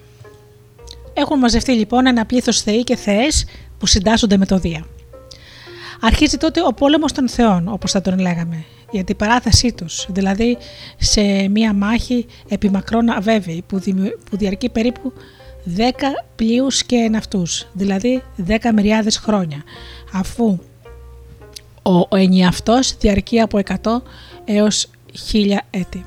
Έχουν 1.15 1.39
μαζευτεί 1.39 1.73
λοιπόν 1.73 2.07
ένα 2.07 2.27
πλήθος 2.27 2.61
θεοί 2.61 2.85
και 2.85 2.97
θεές 2.97 3.45
που 3.79 3.87
συντάσσονται 3.87 4.37
με 4.37 4.47
το 4.47 4.59
Δία. 4.59 4.87
Αρχίζει 6.01 6.37
τότε 6.37 6.61
ο 6.67 6.75
πόλεμος 6.75 7.13
των 7.13 7.29
θεών, 7.29 7.69
όπως 7.69 7.91
θα 7.91 8.01
τον 8.01 8.19
λέγαμε, 8.19 8.65
η 8.91 8.99
αντιπαράθεσή 8.99 9.73
τους, 9.73 10.07
δηλαδή 10.09 10.59
σε 10.99 11.49
μία 11.49 11.75
μάχη 11.75 12.27
επιμακρών 12.49 13.09
αβέβαιη 13.09 13.65
που, 13.67 13.81
που 14.31 14.37
διαρκεί 14.37 14.69
περίπου 14.69 15.13
10 15.77 15.81
πλοίους 16.37 16.85
και 16.85 17.09
ναυτούς, 17.11 17.67
δηλαδή 17.73 18.23
10 18.47 18.57
μυριάδες 18.75 19.17
χρόνια, 19.17 19.63
αφού 20.13 20.59
ο, 21.83 21.99
ο 21.99 22.17
ενιαυτός 22.17 22.97
διαρκεί 22.97 23.41
από 23.41 23.61
100 23.83 24.03
έως 24.45 24.87
1000 25.33 25.57
έτη. 25.71 26.05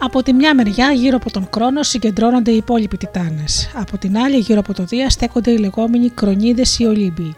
Από 0.00 0.22
τη 0.22 0.32
μια 0.32 0.54
μεριά, 0.54 0.92
γύρω 0.92 1.16
από 1.16 1.30
τον 1.30 1.50
Κρόνο, 1.50 1.82
συγκεντρώνονται 1.82 2.50
οι 2.50 2.56
υπόλοιποι 2.56 2.96
Τιτάνες. 2.96 3.70
Από 3.74 3.98
την 3.98 4.18
άλλη, 4.18 4.36
γύρω 4.36 4.58
από 4.58 4.74
το 4.74 4.84
Δία, 4.84 5.10
στέκονται 5.10 5.50
οι 5.50 5.58
λεγόμενοι 5.58 6.10
Κρονίδες 6.10 6.78
ή 6.78 6.84
Ολύμπιοι. 6.84 7.34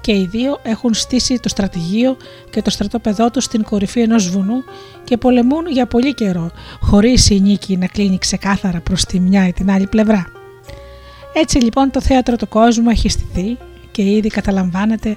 Και 0.00 0.12
οι 0.12 0.28
δύο 0.30 0.58
έχουν 0.62 0.94
στήσει 0.94 1.38
το 1.40 1.48
στρατηγείο 1.48 2.16
και 2.50 2.62
το 2.62 2.70
στρατόπεδό 2.70 3.30
τους 3.30 3.44
στην 3.44 3.62
κορυφή 3.62 4.00
ενός 4.00 4.30
βουνού 4.30 4.64
και 5.04 5.16
πολεμούν 5.16 5.66
για 5.66 5.86
πολύ 5.86 6.14
καιρό, 6.14 6.50
χωρίς 6.80 7.30
η 7.30 7.40
νίκη 7.40 7.76
να 7.76 7.86
κλείνει 7.86 8.18
ξεκάθαρα 8.18 8.80
προς 8.80 9.04
τη 9.04 9.20
μια 9.20 9.46
ή 9.46 9.52
την 9.52 9.70
άλλη 9.70 9.86
πλευρά. 9.86 10.26
Έτσι 11.32 11.58
λοιπόν 11.58 11.90
το 11.90 12.00
θέατρο 12.00 12.36
του 12.36 12.48
κόσμου 12.48 12.90
έχει 12.90 13.08
στηθεί 13.08 13.58
και 13.90 14.02
ήδη 14.02 14.28
καταλαμβάνεται 14.28 15.16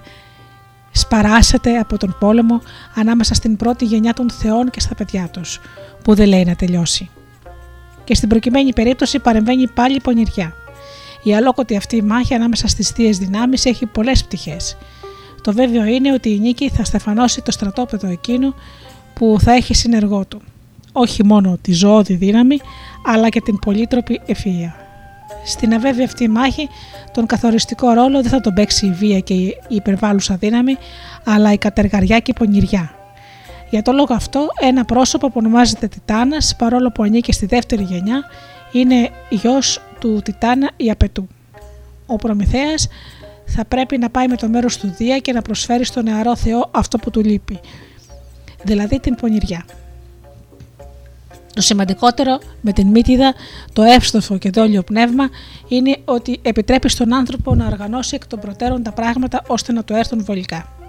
σπαράσατε 0.91 1.77
από 1.77 1.97
τον 1.97 2.15
πόλεμο 2.19 2.61
ανάμεσα 2.95 3.33
στην 3.33 3.55
πρώτη 3.55 3.85
γενιά 3.85 4.13
των 4.13 4.29
θεών 4.29 4.69
και 4.69 4.79
στα 4.79 4.95
παιδιά 4.95 5.29
τους, 5.31 5.59
που 6.05 6.13
δεν 6.13 6.27
λέει 6.27 6.43
να 6.43 6.55
τελειώσει. 6.55 7.09
και 8.03 8.15
στην 8.15 8.29
προκειμένη 8.29 8.73
περίπτωση 8.73 9.19
παρεμβαίνει 9.19 9.67
πάλι 9.67 9.95
η 9.95 10.01
πονηριά. 10.01 10.53
Η 11.23 11.35
αλόκοτη 11.35 11.75
αυτή 11.75 12.03
μάχη 12.03 12.33
ανάμεσα 12.33 12.67
στις 12.67 12.89
θείες 12.89 13.17
δυνάμεις 13.17 13.65
έχει 13.65 13.85
πολλές 13.85 14.23
πτυχές. 14.23 14.77
Το 15.41 15.53
βέβαιο 15.53 15.85
είναι 15.85 16.13
ότι 16.13 16.29
η 16.29 16.39
νίκη 16.39 16.69
θα 16.69 16.83
στεφανώσει 16.83 17.41
το 17.41 17.51
στρατόπεδο 17.51 18.07
εκείνο 18.07 18.53
που 19.13 19.37
θα 19.39 19.51
έχει 19.51 19.73
συνεργό 19.73 20.25
του. 20.25 20.41
Όχι 20.91 21.23
μόνο 21.25 21.57
τη 21.61 21.73
ζωώδη 21.73 22.13
δύναμη, 22.13 22.59
αλλά 23.05 23.29
και 23.29 23.41
την 23.41 23.59
πολύτροπη 23.59 24.21
ευφυΐα. 24.27 24.71
Στην 25.45 25.73
αβέβαιη 25.73 26.05
αυτή 26.05 26.29
μάχη, 26.29 26.69
τον 27.13 27.25
καθοριστικό 27.25 27.91
ρόλο 27.91 28.21
δεν 28.21 28.31
θα 28.31 28.41
τον 28.41 28.53
παίξει 28.53 28.85
η 28.85 28.91
βία 28.91 29.19
και 29.19 29.33
η 29.33 29.57
υπερβάλλουσα 29.67 30.35
δύναμη, 30.35 30.77
αλλά 31.23 31.51
η 31.51 31.57
κατεργαριά 31.57 32.19
και 32.19 32.31
η 32.31 32.37
πονηριά. 32.37 33.04
Για 33.75 33.83
το 33.83 33.91
λόγο 33.91 34.13
αυτό, 34.13 34.47
ένα 34.59 34.85
πρόσωπο 34.85 35.27
που 35.27 35.33
ονομάζεται 35.37 35.87
Τιτάνας, 35.87 36.55
παρόλο 36.55 36.91
που 36.91 37.03
ανήκει 37.03 37.31
στη 37.31 37.45
δεύτερη 37.45 37.83
γενιά, 37.83 38.23
είναι 38.71 39.09
γιος 39.29 39.81
του 39.99 40.21
Τιτάνα 40.23 40.71
Ιαπετού. 40.75 41.27
Ο 42.05 42.15
Προμηθέας 42.15 42.87
θα 43.45 43.65
πρέπει 43.65 43.97
να 43.97 44.09
πάει 44.09 44.27
με 44.27 44.35
το 44.35 44.47
μέρος 44.47 44.77
του 44.77 44.93
Δία 44.97 45.17
και 45.17 45.31
να 45.31 45.41
προσφέρει 45.41 45.85
στον 45.85 46.03
νεαρό 46.03 46.35
Θεό 46.35 46.69
αυτό 46.71 46.97
που 46.97 47.09
του 47.11 47.23
λείπει, 47.23 47.59
δηλαδή 48.63 48.99
την 48.99 49.15
πονηριά. 49.15 49.65
Το 51.53 51.61
σημαντικότερο 51.61 52.39
με 52.61 52.73
την 52.73 52.87
μύτιδα, 52.87 53.33
το 53.73 53.81
εύστοφο 53.81 54.37
και 54.37 54.49
δόλιο 54.49 54.83
πνεύμα 54.83 55.29
είναι 55.67 55.97
ότι 56.05 56.39
επιτρέπει 56.41 56.89
στον 56.89 57.13
άνθρωπο 57.13 57.55
να 57.55 57.65
οργανώσει 57.65 58.15
εκ 58.15 58.27
των 58.27 58.39
προτέρων 58.39 58.83
τα 58.83 58.91
πράγματα 58.91 59.41
ώστε 59.47 59.71
να 59.71 59.83
του 59.83 59.93
έρθουν 59.93 60.23
βολικά. 60.23 60.84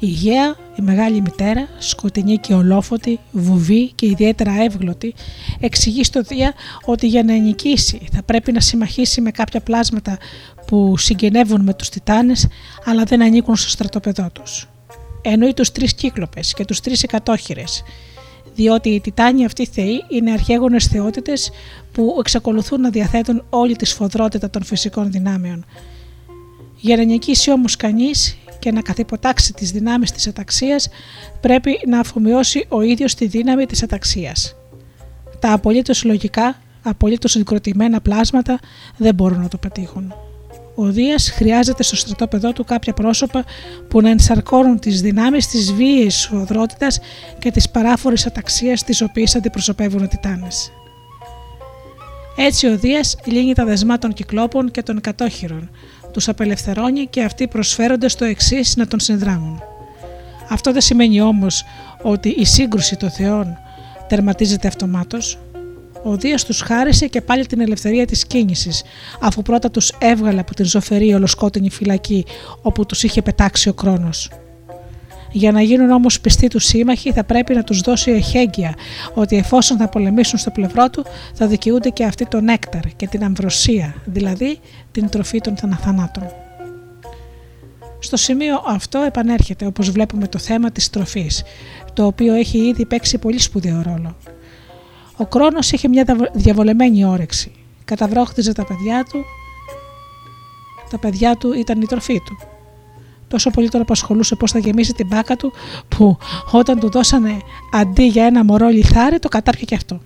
Η 0.00 0.06
Γέα, 0.06 0.56
η 0.78 0.82
μεγάλη 0.82 1.20
μητέρα, 1.20 1.68
σκοτεινή 1.78 2.36
και 2.36 2.54
ολόφωτη, 2.54 3.18
βουβή 3.30 3.92
και 3.94 4.06
ιδιαίτερα 4.06 4.62
εύγλωτη, 4.62 5.14
εξηγεί 5.60 6.04
στο 6.04 6.22
Δία 6.22 6.54
ότι 6.84 7.06
για 7.06 7.22
να 7.22 7.36
νικήσει 7.36 8.00
θα 8.12 8.22
πρέπει 8.22 8.52
να 8.52 8.60
συμμαχίσει 8.60 9.20
με 9.20 9.30
κάποια 9.30 9.60
πλάσματα 9.60 10.18
που 10.66 10.96
συγγενεύουν 10.96 11.60
με 11.60 11.74
τους 11.74 11.88
Τιτάνες 11.88 12.48
αλλά 12.84 13.04
δεν 13.04 13.22
ανήκουν 13.22 13.56
στο 13.56 13.68
στρατοπεδό 13.68 14.28
τους. 14.32 14.68
Εννοεί 15.22 15.54
τους 15.54 15.72
τρεις 15.72 15.94
κύκλοπες 15.94 16.54
και 16.54 16.64
τους 16.64 16.80
τρεις 16.80 17.02
εκατόχειρες, 17.02 17.82
διότι 18.54 18.88
οι 18.88 19.00
Τιτάνοι 19.00 19.44
αυτοί 19.44 19.66
θεοί 19.66 20.04
είναι 20.08 20.32
αρχαίγονες 20.32 20.86
θεότητες 20.86 21.50
που 21.92 22.16
εξακολουθούν 22.18 22.80
να 22.80 22.90
διαθέτουν 22.90 23.44
όλη 23.50 23.76
τη 23.76 23.84
σφοδρότητα 23.86 24.50
των 24.50 24.64
φυσικών 24.64 25.10
δυνάμεων. 25.10 25.64
Για 26.76 26.96
να 26.96 27.04
νικήσει 27.04 27.50
όμως 27.50 27.76
κανείς 27.76 28.36
και 28.58 28.72
να 28.72 28.80
καθυποτάξει 28.80 29.52
τις 29.52 29.70
δυνάμεις 29.70 30.12
της 30.12 30.26
αταξίας 30.26 30.88
πρέπει 31.40 31.70
να 31.86 32.00
αφομοιώσει 32.00 32.66
ο 32.68 32.82
ίδιος 32.82 33.14
τη 33.14 33.26
δύναμη 33.26 33.66
της 33.66 33.82
αταξίας. 33.82 34.56
Τα 35.38 35.52
απολύτως 35.52 36.04
λογικά, 36.04 36.56
απολύτως 36.82 37.30
συγκροτημένα 37.30 38.00
πλάσματα 38.00 38.58
δεν 38.96 39.14
μπορούν 39.14 39.40
να 39.40 39.48
το 39.48 39.58
πετύχουν. 39.58 40.14
Ο 40.74 40.84
Δίας 40.84 41.30
χρειάζεται 41.30 41.82
στο 41.82 41.96
στρατόπεδό 41.96 42.52
του 42.52 42.64
κάποια 42.64 42.92
πρόσωπα 42.92 43.44
που 43.88 44.00
να 44.00 44.10
ενσαρκώνουν 44.10 44.78
τις 44.78 45.00
δυνάμεις 45.00 45.46
της 45.46 45.72
βίαιης 45.72 46.20
σφοδρότητας 46.20 46.98
και 47.38 47.50
της 47.50 47.70
παράφορης 47.70 48.26
αταξίας 48.26 48.84
τις 48.84 49.02
οποίες 49.02 49.36
αντιπροσωπεύουν 49.36 50.04
οι 50.04 50.08
Τιτάνες. 50.08 50.72
Έτσι 52.36 52.66
ο 52.66 52.78
Δίας 52.78 53.16
λύνει 53.24 53.54
τα 53.54 53.64
δεσμά 53.64 53.98
των 53.98 54.12
κυκλόπων 54.12 54.70
και 54.70 54.82
των 54.82 55.00
κατόχυρων, 55.00 55.70
τους 56.18 56.28
απελευθερώνει 56.28 57.06
και 57.06 57.22
αυτοί 57.22 57.48
προσφέρονται 57.48 58.08
στο 58.08 58.24
εξής 58.24 58.76
να 58.76 58.86
τον 58.86 59.00
συνδράμουν. 59.00 59.62
Αυτό 60.48 60.72
δεν 60.72 60.80
σημαίνει 60.80 61.20
όμως 61.20 61.64
ότι 62.02 62.28
η 62.28 62.44
σύγκρουση 62.44 62.96
των 62.96 63.10
θεών 63.10 63.58
τερματίζεται 64.08 64.68
αυτομάτως. 64.68 65.38
Ο 66.04 66.16
Δίας 66.16 66.44
τους 66.44 66.60
χάρισε 66.60 67.06
και 67.06 67.20
πάλι 67.20 67.46
την 67.46 67.60
ελευθερία 67.60 68.06
της 68.06 68.26
κίνησης, 68.26 68.82
αφού 69.20 69.42
πρώτα 69.42 69.70
τους 69.70 69.92
έβγαλε 69.98 70.40
από 70.40 70.54
την 70.54 70.64
ζωφερή 70.64 71.14
ολοσκότεινη 71.14 71.70
φυλακή 71.70 72.24
όπου 72.62 72.86
τους 72.86 73.02
είχε 73.02 73.22
πετάξει 73.22 73.68
ο 73.68 73.72
Κρόνος. 73.72 74.30
Για 75.32 75.52
να 75.52 75.62
γίνουν 75.62 75.90
όμως 75.90 76.20
πιστοί 76.20 76.48
τους 76.48 76.64
σύμμαχοι 76.64 77.12
θα 77.12 77.24
πρέπει 77.24 77.54
να 77.54 77.64
τους 77.64 77.80
δώσει 77.80 78.10
εχέγγυα 78.10 78.74
ότι 79.14 79.36
εφόσον 79.36 79.76
θα 79.76 79.88
πολεμήσουν 79.88 80.38
στο 80.38 80.50
πλευρό 80.50 80.90
του 80.90 81.04
θα 81.34 81.46
δικαιούνται 81.46 81.88
και 81.88 82.04
αυτοί 82.04 82.26
τον 82.26 82.44
νέκταρ 82.44 82.86
και 82.96 83.06
την 83.06 83.24
αμβροσία, 83.24 83.94
δηλαδή 84.04 84.58
την 84.92 85.08
τροφή 85.08 85.40
των 85.40 85.56
θανάτων. 85.56 86.26
Στο 87.98 88.16
σημείο 88.16 88.62
αυτό 88.66 88.98
επανέρχεται 88.98 89.66
όπως 89.66 89.90
βλέπουμε 89.90 90.26
το 90.26 90.38
θέμα 90.38 90.70
της 90.70 90.90
τροφής, 90.90 91.42
το 91.92 92.06
οποίο 92.06 92.34
έχει 92.34 92.58
ήδη 92.58 92.86
παίξει 92.86 93.18
πολύ 93.18 93.38
σπουδαίο 93.38 93.82
ρόλο. 93.82 94.16
Ο 95.16 95.26
Κρόνος 95.26 95.72
είχε 95.72 95.88
μια 95.88 96.30
διαβολεμένη 96.32 97.04
όρεξη. 97.04 97.52
Καταβρόχτιζε 97.84 98.52
τα 98.52 98.64
παιδιά 98.64 99.04
του, 99.12 99.24
τα 100.90 100.98
παιδιά 100.98 101.36
του 101.36 101.52
ήταν 101.52 101.80
η 101.80 101.86
τροφή 101.86 102.20
του 102.20 102.57
Τόσο 103.28 103.50
πολύ 103.50 103.68
τον 103.68 103.80
απασχολούσε 103.80 104.34
πώς 104.34 104.50
θα 104.50 104.58
γεμίσει 104.58 104.92
την 104.92 105.06
μπάκα 105.06 105.36
του, 105.36 105.52
που 105.88 106.18
όταν 106.50 106.78
του 106.78 106.90
δώσανε 106.90 107.36
αντί 107.72 108.06
για 108.06 108.24
ένα 108.24 108.44
μωρό 108.44 108.68
λιθάρι, 108.68 109.18
το 109.18 109.28
κατάπια 109.28 109.64
και 109.64 109.74
αυτό. 109.74 110.00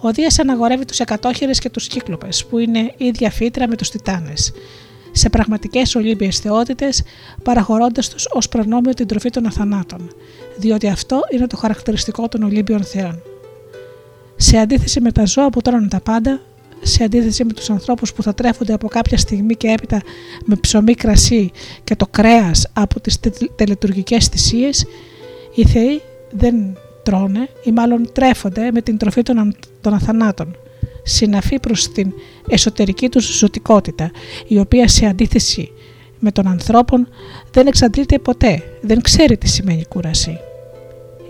Ο 0.00 0.10
Δίας 0.12 0.38
αναγορεύει 0.38 0.84
τους 0.84 1.00
εκατόχειρες 1.00 1.58
και 1.58 1.70
τους 1.70 1.86
κύκλοπες, 1.86 2.46
που 2.46 2.58
είναι 2.58 2.94
ίδια 2.96 3.30
φύτρα 3.30 3.68
με 3.68 3.76
τους 3.76 3.90
Τιτάνες, 3.90 4.52
σε 5.12 5.28
πραγματικές 5.28 5.94
Ολύμπιες 5.94 6.38
θεότητες, 6.38 7.02
παραχωρώντας 7.42 8.08
τους 8.08 8.26
ως 8.30 8.48
προνόμιο 8.48 8.94
την 8.94 9.06
τροφή 9.06 9.30
των 9.30 9.46
αθανάτων, 9.46 10.10
διότι 10.58 10.88
αυτό 10.88 11.20
είναι 11.30 11.46
το 11.46 11.56
χαρακτηριστικό 11.56 12.28
των 12.28 12.42
Ολύμπιων 12.42 12.84
θεών. 12.84 13.22
Σε 14.36 14.58
αντίθεση 14.58 15.00
με 15.00 15.12
τα 15.12 15.24
ζώα 15.24 15.50
που 15.50 15.60
τρώνε 15.60 15.88
τα 15.88 16.00
πάντα, 16.00 16.40
σε 16.82 17.04
αντίθεση 17.04 17.44
με 17.44 17.52
τους 17.52 17.70
ανθρώπους 17.70 18.12
που 18.12 18.22
θα 18.22 18.34
τρέφονται 18.34 18.72
από 18.72 18.88
κάποια 18.88 19.18
στιγμή 19.18 19.54
και 19.54 19.68
έπειτα 19.68 20.02
με 20.44 20.56
ψωμί 20.56 20.94
κρασί 20.94 21.50
και 21.84 21.96
το 21.96 22.06
κρέας 22.10 22.66
από 22.72 23.00
τις 23.00 23.20
τελετουργικές 23.56 24.26
θυσίες, 24.26 24.86
οι 25.54 25.66
θεοί 25.66 26.00
δεν 26.30 26.76
τρώνε 27.02 27.48
ή 27.64 27.72
μάλλον 27.72 28.12
τρέφονται 28.12 28.70
με 28.72 28.82
την 28.82 28.96
τροφή 28.96 29.22
των, 29.22 29.56
των 29.80 29.94
αθανάτων, 29.94 30.56
συναφή 31.02 31.60
προς 31.60 31.92
την 31.92 32.12
εσωτερική 32.48 33.08
τους 33.08 33.38
ζωτικότητα, 33.38 34.10
η 34.46 34.58
οποία 34.58 34.88
σε 34.88 35.06
αντίθεση 35.06 35.70
με 36.18 36.32
τον 36.32 36.46
ανθρώπων 36.46 37.08
δεν 37.50 37.66
εξαντλείται 37.66 38.18
ποτέ, 38.18 38.62
δεν 38.80 39.00
ξέρει 39.00 39.36
τι 39.36 39.48
σημαίνει 39.48 39.84
κούραση. 39.84 40.38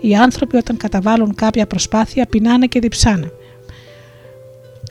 Οι 0.01 0.15
άνθρωποι 0.15 0.57
όταν 0.57 0.77
καταβάλουν 0.77 1.35
κάποια 1.35 1.67
προσπάθεια 1.67 2.25
πεινάνε 2.25 2.65
και 2.65 2.79
διψάνε 2.79 3.31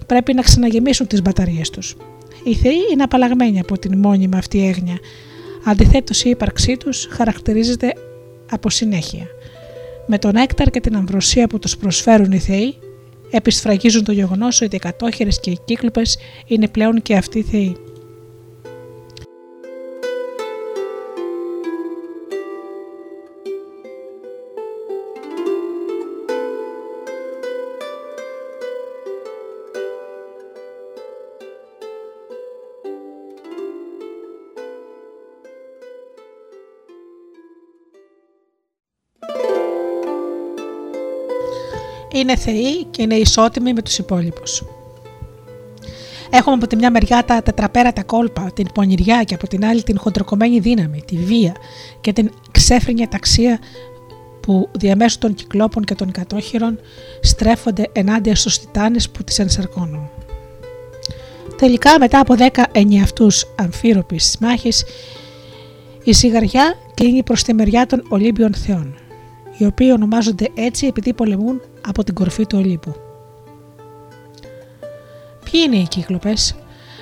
πρέπει 0.09 0.35
να 0.35 0.43
ξαναγεμίσουν 0.43 1.07
τις 1.07 1.23
μπαταρίες 1.23 1.71
τους. 1.71 1.97
Οι 2.45 2.55
θεοί 2.55 2.81
είναι 2.93 3.03
απαλλαγμένοι 3.03 3.61
από 3.61 3.79
την 3.79 3.99
μόνιμη 3.99 4.37
αυτή 4.37 4.67
έγνοια. 4.67 4.99
Αντιθέτως, 5.65 6.25
η 6.25 6.31
ύπαρξή 6.31 6.77
τους 6.77 7.09
χαρακτηρίζεται 7.11 7.93
από 8.51 8.71
συνέχεια. 8.71 9.27
Με 10.07 10.19
τον 10.19 10.37
έκταρ 10.37 10.71
και 10.71 10.81
την 10.81 10.97
αμβροσία 10.97 11.47
που 11.47 11.59
τους 11.59 11.77
προσφέρουν 11.77 12.33
οι 12.33 12.39
θεοί, 12.39 12.79
επισφραγίζουν 13.31 14.05
το 14.05 14.13
γεγονός 14.13 14.61
ότι 14.61 14.77
οι 14.77 14.79
κατόχερες 14.79 15.41
και 15.41 15.51
οι 15.51 15.59
κύκλουπε 15.65 16.03
είναι 16.47 16.69
πλέον 16.69 17.03
και 17.03 17.17
αυτοί 17.17 17.43
θεοί. 17.43 17.77
Είναι 42.19 42.37
θεοί 42.37 42.85
και 42.85 43.03
είναι 43.03 43.15
ισότιμοι 43.15 43.73
με 43.73 43.83
τους 43.83 43.99
υπόλοιπους. 43.99 44.63
Έχουμε 46.31 46.55
από 46.55 46.67
τη 46.67 46.77
μια 46.77 46.91
μεριά 46.91 47.25
τα 47.25 47.43
τετραπέρατα 47.43 48.03
κόλπα, 48.03 48.51
την 48.55 48.67
πονηριά 48.75 49.23
και 49.23 49.35
από 49.35 49.49
την 49.49 49.65
άλλη 49.65 49.83
την 49.83 49.99
χοντροκομμένη 49.99 50.59
δύναμη, 50.59 51.03
τη 51.07 51.17
βία 51.17 51.55
και 52.01 52.13
την 52.13 52.31
ξέφρενη 52.51 53.09
ταξία 53.09 53.59
που 54.41 54.69
διαμέσου 54.73 55.19
των 55.19 55.35
κυκλόπων 55.35 55.85
και 55.85 55.95
των 55.95 56.11
κατόχυρων 56.11 56.79
στρέφονται 57.21 57.89
ενάντια 57.93 58.35
στους 58.35 58.59
τιτάνες 58.59 59.11
που 59.11 59.25
τις 59.25 59.39
ενσαρκώνουν. 59.39 60.11
Τελικά 61.57 61.99
μετά 61.99 62.21
από 62.21 62.35
δέκα 62.35 62.67
ενιαυτούς 62.73 63.47
αμφίροπης 63.57 64.37
μάχης 64.41 64.85
η 66.05 66.13
σιγαριά 66.13 66.75
κλείνει 66.95 67.23
προς 67.23 67.43
τη 67.43 67.55
μεριά 67.55 67.87
των 67.87 68.03
Ολύμπιων 68.09 68.55
θεών 68.55 69.08
οι 69.59 69.65
οποίοι 69.65 69.91
ονομάζονται 69.95 70.49
έτσι 70.55 70.87
επειδή 70.87 71.13
πολεμούν 71.13 71.61
από 71.87 72.05
την 72.05 72.15
κορφή 72.15 72.47
του 72.47 72.59
Ολύμπου. 72.59 72.95
Ποιοι 75.51 75.61
είναι 75.67 75.77
οι 75.77 75.87
κύκλοπες, 75.89 76.55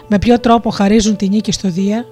με 0.08 0.18
ποιο 0.18 0.40
τρόπο 0.40 0.70
χαρίζουν 0.70 1.16
τη 1.16 1.28
νίκη 1.28 1.52
στο 1.52 1.68
Δία, 1.70 2.04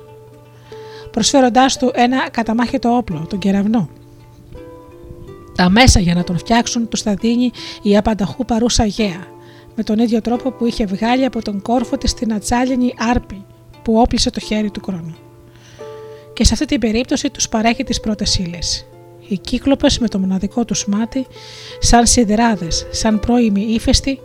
προσφέροντάς 1.11 1.77
του 1.77 1.91
ένα 1.95 2.31
καταμάχητο 2.31 2.97
όπλο, 2.97 3.27
τον 3.29 3.39
κεραυνό. 3.39 3.89
Τα 5.55 5.69
μέσα 5.69 6.01
για 6.01 6.15
να 6.15 6.25
τον 6.25 6.39
φτιάξουν 6.39 6.89
τους 6.89 7.03
θα 7.03 7.15
δίνει 7.15 7.51
η 7.83 7.97
απανταχού 7.97 8.45
παρούσα 8.45 8.85
γέα, 8.85 9.27
με 9.75 9.83
τον 9.83 9.99
ίδιο 9.99 10.21
τρόπο 10.21 10.51
που 10.51 10.67
είχε 10.67 10.87
βγάλει 10.87 11.25
από 11.25 11.43
τον 11.43 11.63
κόρφο 11.63 11.99
της 11.99 12.15
την 12.15 12.33
ατσάλινη 12.33 12.95
άρπη 12.99 13.45
που 13.83 13.99
όπλησε 14.01 14.31
το 14.31 14.41
χέρι 14.41 14.71
του 14.71 14.81
χρόνου. 14.85 15.15
Και 16.33 16.45
σε 16.45 16.53
αυτή 16.53 16.65
την 16.67 16.81
περίπτωση 16.81 17.31
τους 17.31 17.49
παρέχει 17.49 17.85
τις 17.85 18.01
πρώτες 18.01 18.39
ύλες. 18.39 18.87
Οι 19.29 19.39
κύκλοπες 19.39 19.99
με 19.99 20.09
το 20.09 20.19
μοναδικό 20.19 20.65
τους 20.65 20.87
μάτι, 20.87 21.27
σαν 21.79 22.07
σιδεράδες, 22.07 22.87
σαν 22.91 23.21
πρώιμοι 23.21 23.63
ύφεστοι, 23.63 24.21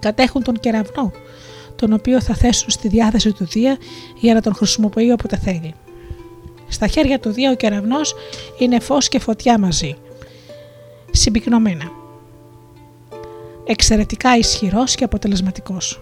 κατέχουν 0.00 0.42
τον 0.42 0.60
κεραυνό, 0.60 1.12
τον 1.76 1.92
οποίο 1.92 2.20
θα 2.20 2.34
θέσουν 2.34 2.70
στη 2.70 2.88
διάθεση 2.88 3.32
του 3.32 3.46
Δία 3.46 3.76
για 4.20 4.34
να 4.34 4.40
τον 4.40 4.54
χρησιμοποιεί 4.54 5.12
όποτε 5.12 5.36
θέλει. 5.36 5.74
Στα 6.68 6.86
χέρια 6.86 7.20
του 7.20 7.32
Δία 7.32 7.50
ο 7.50 7.54
κεραυνός 7.54 8.14
είναι 8.58 8.80
φως 8.80 9.08
και 9.08 9.18
φωτιά 9.18 9.58
μαζί, 9.58 9.96
συμπυκνωμένα. 11.10 11.90
Εξαιρετικά 13.66 14.36
ισχυρός 14.36 14.94
και 14.94 15.04
αποτελεσματικός. 15.04 16.00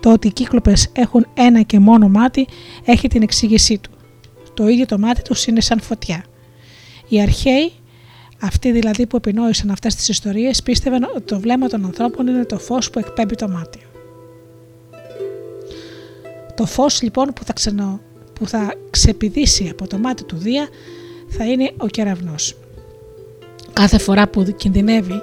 Το 0.00 0.12
ότι 0.12 0.26
οι 0.26 0.32
κύκλοπες 0.32 0.88
έχουν 0.92 1.26
ένα 1.34 1.62
και 1.62 1.78
μόνο 1.78 2.08
μάτι 2.08 2.46
έχει 2.84 3.08
την 3.08 3.22
εξήγησή 3.22 3.78
του. 3.78 3.90
Το 4.54 4.68
ίδιο 4.68 4.86
το 4.86 4.98
μάτι 4.98 5.22
τους 5.22 5.46
είναι 5.46 5.60
σαν 5.60 5.80
φωτιά. 5.80 6.24
Οι 7.08 7.20
αρχαίοι, 7.20 7.72
αυτοί 8.40 8.72
δηλαδή 8.72 9.06
που 9.06 9.16
επινόησαν 9.16 9.70
αυτές 9.70 9.94
τις 9.94 10.08
ιστορίες, 10.08 10.62
πίστευαν 10.62 11.02
ότι 11.02 11.20
το 11.20 11.40
βλέμμα 11.40 11.68
των 11.68 11.84
ανθρώπων 11.84 12.26
είναι 12.26 12.44
το 12.44 12.58
φως 12.58 12.90
που 12.90 12.98
εκπέμπει 12.98 13.34
το 13.34 13.48
μάτι. 13.48 13.80
Το 16.54 16.66
φως 16.66 17.02
λοιπόν 17.02 17.32
που 17.32 17.44
θα, 17.44 17.52
ξενο, 17.52 18.00
που 18.32 18.48
θα 18.48 18.74
ξεπηδήσει 18.90 19.68
από 19.70 19.86
το 19.86 19.98
μάτι 19.98 20.24
του 20.24 20.36
Δία 20.36 20.68
θα 21.28 21.44
είναι 21.44 21.72
ο 21.76 21.86
κεραυνός. 21.86 22.56
Κάθε 23.72 23.98
φορά 23.98 24.28
που 24.28 24.54
κινδυνεύει 24.56 25.22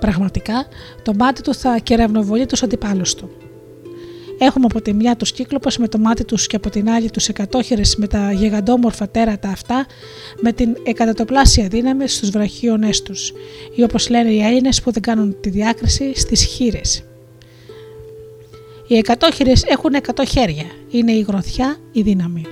πραγματικά, 0.00 0.66
το 1.02 1.14
μάτι 1.14 1.42
του 1.42 1.54
θα 1.54 1.78
κεραυνοβολεί 1.78 2.46
τους 2.46 2.62
αντιπάλους 2.62 3.14
του. 3.14 3.30
Έχουμε 4.38 4.66
από 4.70 4.82
τη 4.82 4.92
μια 4.92 5.16
τους 5.16 5.32
κύκλοπε 5.32 5.70
με 5.78 5.88
το 5.88 5.98
μάτι 5.98 6.24
τους 6.24 6.46
και 6.46 6.56
από 6.56 6.70
την 6.70 6.90
άλλη 6.90 7.10
τους 7.10 7.28
εκατόχειρες 7.28 7.96
με 7.96 8.06
τα 8.06 8.32
γιγαντόμορφα 8.32 9.08
τέρατα 9.08 9.48
αυτά, 9.48 9.86
με 10.40 10.52
την 10.52 10.76
εκατατοπλάσια 10.82 11.68
δύναμη 11.68 12.08
στους 12.08 12.30
βραχίονές 12.30 13.02
τους, 13.02 13.32
ή 13.74 13.82
όπως 13.82 14.08
λένε 14.08 14.30
οι 14.30 14.42
Έλληνες 14.42 14.82
που 14.82 14.90
δεν 14.90 15.02
κάνουν 15.02 15.36
τη 15.40 15.50
διάκριση 15.50 16.12
στις 16.14 16.44
χείρες. 16.44 17.04
Οι 18.88 18.96
εκατόχειρες 18.96 19.62
έχουν 19.62 19.94
εκατό 19.94 20.24
χέρια, 20.24 20.64
είναι 20.90 21.12
η 21.12 21.20
γροθιά, 21.28 21.76
η 21.92 22.02
δύναμη. 22.02 22.42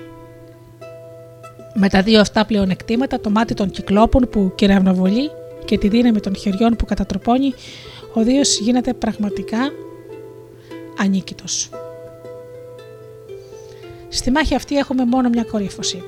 Με 1.74 1.88
τα 1.88 2.02
δύο 2.02 2.20
αυτά 2.20 2.46
πλεονεκτήματα, 2.46 3.20
το 3.20 3.30
μάτι 3.30 3.54
των 3.54 3.70
κυκλόπων 3.70 4.28
που 4.30 4.52
κεραυνοβολεί 4.54 5.30
και 5.64 5.78
τη 5.78 5.88
δύναμη 5.88 6.20
των 6.20 6.36
χεριών 6.36 6.76
που 6.76 6.84
κατατροπώνει, 6.84 7.52
ο 8.14 8.22
Δίος 8.22 8.58
γίνεται 8.58 8.94
πραγματικά 8.94 9.58
ανίκητος. 10.98 11.70
Στη 14.08 14.30
μάχη 14.30 14.54
αυτή 14.54 14.76
έχουμε 14.76 15.04
μόνο 15.04 15.28
μια 15.28 15.44
κορύφωση. 15.44 16.02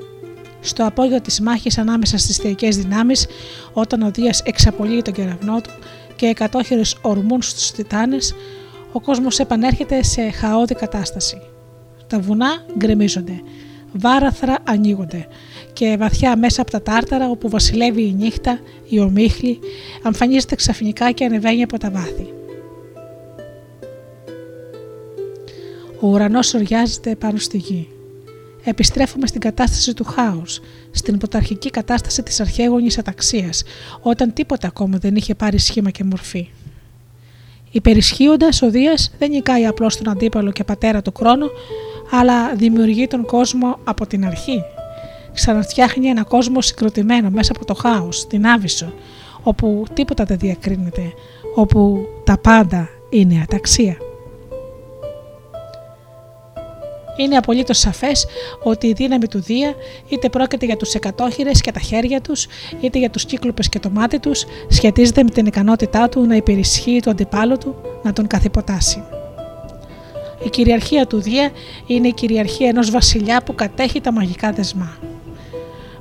Στο 0.61 0.87
απόγειο 0.87 1.21
της 1.21 1.41
μάχης 1.41 1.79
ανάμεσα 1.79 2.19
στις 2.19 2.37
θεϊκές 2.37 2.77
δυνάμεις, 2.77 3.27
όταν 3.73 4.03
ο 4.03 4.11
Δίας 4.11 4.41
εξαπολύει 4.41 5.03
τον 5.03 5.15
κεραυνό 5.15 5.61
του 5.61 5.71
και 6.17 6.27
εκατόχειρες 6.27 6.97
ορμούν 7.03 7.43
στους 7.43 7.71
τιτάνες, 7.71 8.35
ο 8.93 9.01
κόσμος 9.01 9.39
επανέρχεται 9.39 10.03
σε 10.03 10.31
χαόδη 10.31 10.75
κατάσταση. 10.75 11.43
Τα 12.07 12.21
βουνά 12.21 12.65
γκρεμίζονται, 12.77 13.41
βάραθρα 13.93 14.57
ανοίγονται 14.65 15.27
και 15.73 15.97
βαθιά 15.99 16.37
μέσα 16.37 16.61
από 16.63 16.71
τα 16.71 16.83
τάρταρα 16.83 17.31
όπου 17.31 17.49
βασιλεύει 17.49 18.03
η 18.03 18.13
νύχτα, 18.13 18.59
η 18.89 18.99
ομίχλη, 18.99 19.59
αμφανίζεται 20.03 20.55
ξαφνικά 20.55 21.11
και 21.11 21.25
ανεβαίνει 21.25 21.63
από 21.63 21.79
τα 21.79 21.91
βάθη. 21.91 22.33
Ο 26.01 26.07
ουρανός 26.07 26.55
οριάζεται 26.55 27.15
πάνω 27.15 27.39
στη 27.39 27.57
γη. 27.57 27.89
Επιστρέφουμε 28.65 29.27
στην 29.27 29.41
κατάσταση 29.41 29.95
του 29.95 30.05
χάους, 30.05 30.61
στην 30.91 31.19
πρωταρχική 31.19 31.71
κατάσταση 31.71 32.23
της 32.23 32.41
αρχαίγονη 32.41 32.89
αταξίας, 32.99 33.63
όταν 34.01 34.33
τίποτα 34.33 34.67
ακόμα 34.67 34.99
δεν 34.99 35.17
είχε 35.17 35.35
πάρει 35.35 35.59
σχήμα 35.59 35.91
και 35.91 36.05
μορφή. 36.05 36.49
Υπερισχύοντας, 37.71 38.63
ο 38.63 38.71
Δίας 38.71 39.13
δεν 39.19 39.31
νικάει 39.31 39.67
απλώς 39.67 39.97
τον 39.97 40.09
αντίπαλο 40.09 40.53
και 40.53 40.65
πατέρα 40.65 41.03
του 41.03 41.13
χρόνου, 41.17 41.47
αλλά 42.11 42.55
δημιουργεί 42.55 43.07
τον 43.07 43.25
κόσμο 43.25 43.79
από 43.85 44.07
την 44.07 44.27
αρχή. 44.27 44.63
Ξαναφτιάχνει 45.35 46.07
ένα 46.07 46.25
κόσμο 46.25 46.61
συγκροτημένο 46.61 47.31
μέσα 47.31 47.53
από 47.57 47.65
το 47.65 47.75
χάος, 47.75 48.27
την 48.27 48.47
Άβυσσο, 48.47 48.93
όπου 49.43 49.85
τίποτα 49.93 50.25
δεν 50.25 50.39
διακρίνεται, 50.39 51.13
όπου 51.55 52.07
τα 52.25 52.39
πάντα 52.39 52.89
είναι 53.11 53.41
αταξία. 53.43 53.97
Είναι 57.17 57.37
απολύτως 57.37 57.79
σαφές 57.79 58.27
ότι 58.63 58.87
η 58.87 58.93
δύναμη 58.93 59.29
του 59.29 59.41
Δία, 59.41 59.75
είτε 60.09 60.29
πρόκειται 60.29 60.67
για 60.67 60.77
τους 60.77 60.95
εκατόχειρες 60.95 61.61
και 61.61 61.73
τα 61.73 61.81
χέρια 61.81 62.21
τους, 62.21 62.47
είτε 62.81 62.99
για 62.99 63.11
τους 63.11 63.25
κύκλοπες 63.25 63.69
και 63.69 63.79
το 63.79 63.91
μάτι 63.91 64.19
τους, 64.19 64.45
σχετίζεται 64.69 65.23
με 65.23 65.31
την 65.31 65.47
ικανότητά 65.47 66.09
του 66.09 66.27
να 66.27 66.37
υπερισχύει 66.37 67.01
του 67.01 67.11
αντιπάλου 67.11 67.59
του, 67.59 67.75
να 68.03 68.13
τον 68.13 68.27
καθυποτάσει. 68.27 69.03
Η 70.45 70.49
κυριαρχία 70.49 71.07
του 71.07 71.21
Δία 71.21 71.51
είναι 71.87 72.09
η 72.09 72.13
κυριαρχία 72.13 72.69
ενός 72.69 72.91
βασιλιά 72.91 73.43
που 73.43 73.55
κατέχει 73.55 74.01
τα 74.01 74.13
μαγικά 74.13 74.53
δεσμά. 74.53 74.97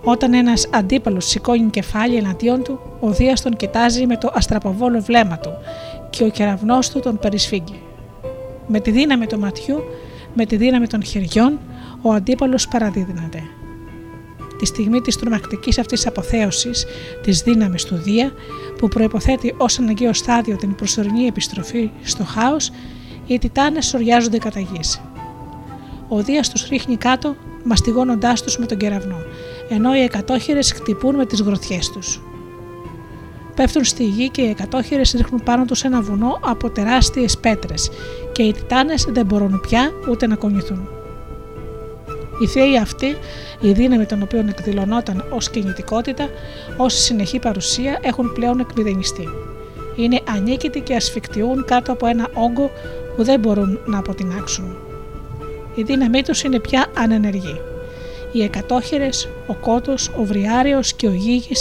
Όταν 0.04 0.34
ένας 0.34 0.68
αντίπαλος 0.72 1.26
σηκώνει 1.26 1.70
κεφάλι 1.70 2.16
εναντίον 2.16 2.64
του, 2.64 2.80
ο 3.00 3.10
Δίας 3.12 3.42
τον 3.42 3.56
κοιτάζει 3.56 4.06
με 4.06 4.18
το 4.18 4.32
αστραποβόλο 4.34 5.02
βλέμμα 5.02 5.38
του 5.38 5.50
και 6.10 6.24
ο 6.24 6.30
κεραυνός 6.30 6.90
του 6.90 7.00
τον 7.00 7.20
περισφίγγει. 7.20 7.82
Με 8.68 8.80
τη 8.80 8.92
δύναμη 8.92 9.26
του 9.26 9.40
ματιού 9.40 9.84
με 10.36 10.46
τη 10.46 10.56
δύναμη 10.56 10.88
των 10.88 11.04
χεριών, 11.04 11.60
ο 12.02 12.12
αντίπαλος 12.12 12.68
παραδίδυναται. 12.68 13.44
Τη 14.58 14.66
στιγμή 14.66 15.02
της 15.02 15.18
τρομακτικής 15.18 15.80
αυτής 15.80 16.08
αποθέωσης 16.08 16.86
της 17.22 17.42
δύναμης 17.42 17.84
του 17.84 17.96
Δία, 17.96 18.32
που 18.78 18.88
προϋποθέτει 18.88 19.56
ως 19.58 19.80
αναγκαίο 19.80 20.14
στάδιο 20.14 20.56
την 20.56 20.76
προσωρινή 20.76 21.26
επιστροφή 21.26 21.90
στο 22.04 22.24
χάος, 22.24 22.72
οι 23.28 23.40
τιτάνες 23.40 23.86
σοριάζονται 23.86 24.38
κατά 24.38 24.60
γης. 24.60 25.02
Ο 26.08 26.22
Δίας 26.22 26.50
τους 26.50 26.68
ρίχνει 26.68 26.98
κάτω, 26.98 27.36
μαστιγώνοντάς 27.64 28.42
τους 28.42 28.58
με 28.58 28.66
τον 28.66 28.78
κεραυνό, 28.78 29.18
ενώ 29.70 29.96
οι 29.96 30.02
εκατόχειρες 30.02 30.72
χτυπούν 30.72 31.16
με 31.16 31.26
τις 31.26 31.42
γροθιές 31.42 31.90
τους 31.90 32.22
πέφτουν 33.56 33.84
στη 33.84 34.04
γη 34.04 34.30
και 34.30 34.42
οι 34.42 34.50
εκατόχειρες 34.50 35.12
ρίχνουν 35.12 35.44
πάνω 35.44 35.66
τους 35.66 35.84
ένα 35.84 36.02
βουνό 36.02 36.40
από 36.42 36.70
τεράστιες 36.70 37.38
πέτρες 37.38 37.90
και 38.32 38.44
οι 38.44 38.54
τιτάνες 38.54 39.08
δεν 39.10 39.26
μπορούν 39.26 39.62
πια 39.62 39.92
ούτε 40.10 40.28
να 40.28 40.36
κονηθούν. 40.36 40.90
Οι 42.42 42.48
θεοί 42.48 42.78
αυτοί, 42.78 43.18
η 43.60 43.72
δύναμη 43.72 44.06
των 44.06 44.22
οποίων 44.22 44.48
εκδηλωνόταν 44.48 45.26
ως 45.30 45.50
κινητικότητα, 45.50 46.30
ως 46.78 46.94
συνεχή 46.94 47.40
παρουσία, 47.40 48.00
έχουν 48.02 48.34
πλέον 48.34 48.60
εκμηδενιστεί. 48.60 49.30
Είναι 49.96 50.22
ανίκητοι 50.36 50.80
και 50.80 50.96
ασφικτιούν 50.96 51.66
κάτω 51.66 51.92
από 51.92 52.08
ένα 52.08 52.30
όγκο 52.34 52.72
που 53.16 53.24
δεν 53.24 53.40
μπορούν 53.40 53.80
να 53.86 53.98
αποτινάξουν. 53.98 54.76
Η 55.76 55.84
δύναμή 55.84 56.24
τους 56.24 56.44
είναι 56.44 56.60
πια 56.60 56.86
ανενεργή. 56.98 57.62
Οι 58.36 58.44
εκατόχειρε, 58.44 59.10
ο 59.48 59.54
κότος, 59.54 60.10
ο 60.20 60.24
βριάριος 60.24 60.94
και 60.94 61.08
ο 61.08 61.14
γίγη 61.14 61.56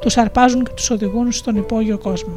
τους 0.00 0.16
αρπάζουν 0.16 0.64
και 0.64 0.70
τους 0.74 0.90
οδηγούν 0.90 1.32
στον 1.32 1.56
υπόγειο 1.56 1.98
κόσμο. 1.98 2.32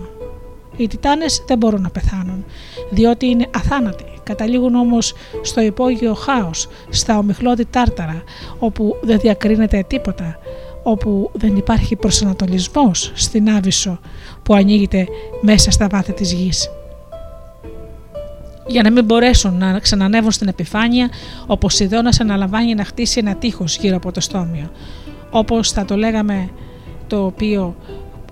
Οι 0.78 0.88
Τιτάνες 0.88 1.44
δεν 1.48 1.58
μπορούν 1.58 1.82
να 1.82 1.90
πεθάνουν, 1.90 2.46
διότι 2.90 3.26
είναι 3.26 3.48
αθάνατοι. 3.56 4.04
Καταλήγουν 4.24 4.76
όμως 4.76 5.14
στο 5.42 5.62
υπόγειο 5.62 6.14
χάος, 6.14 6.68
στα 6.90 7.18
ομιχλώδη 7.18 7.66
τάρταρα, 7.66 8.24
όπου 8.60 8.98
δεν 9.02 9.20
διακρίνεται 9.20 9.84
τίποτα, 9.88 10.40
όπου 10.84 11.30
δεν 11.34 11.56
υπάρχει 11.56 11.96
προσανατολισμός 11.96 13.12
στην 13.16 13.50
Άβυσσο 13.50 14.00
που 14.44 14.54
ανοίγεται 14.54 15.08
μέσα 15.42 15.72
στα 15.72 15.88
βάθη 15.88 16.14
της 16.14 16.32
γης. 16.34 16.70
Για 18.67 18.84
να 18.84 18.91
μην 18.91 19.06
μπορέσουν 19.06 19.58
να 19.58 19.80
ξανανεύουν 19.80 20.32
στην 20.32 20.47
επιφάνεια, 20.47 21.10
ο 21.47 21.58
Ποσειδώνα 21.58 22.13
αναλαμβάνει 22.21 22.73
να 22.73 22.86
χτίσει 22.86 23.19
ένα 23.19 23.36
τείχος 23.36 23.78
γύρω 23.78 23.95
από 23.95 24.12
το 24.12 24.21
στόμιο. 24.21 24.71
Όπως 25.30 25.71
θα 25.71 25.86
το 25.86 25.95
λέγαμε, 25.95 26.49
το 27.08 27.26
οποίο 27.26 27.76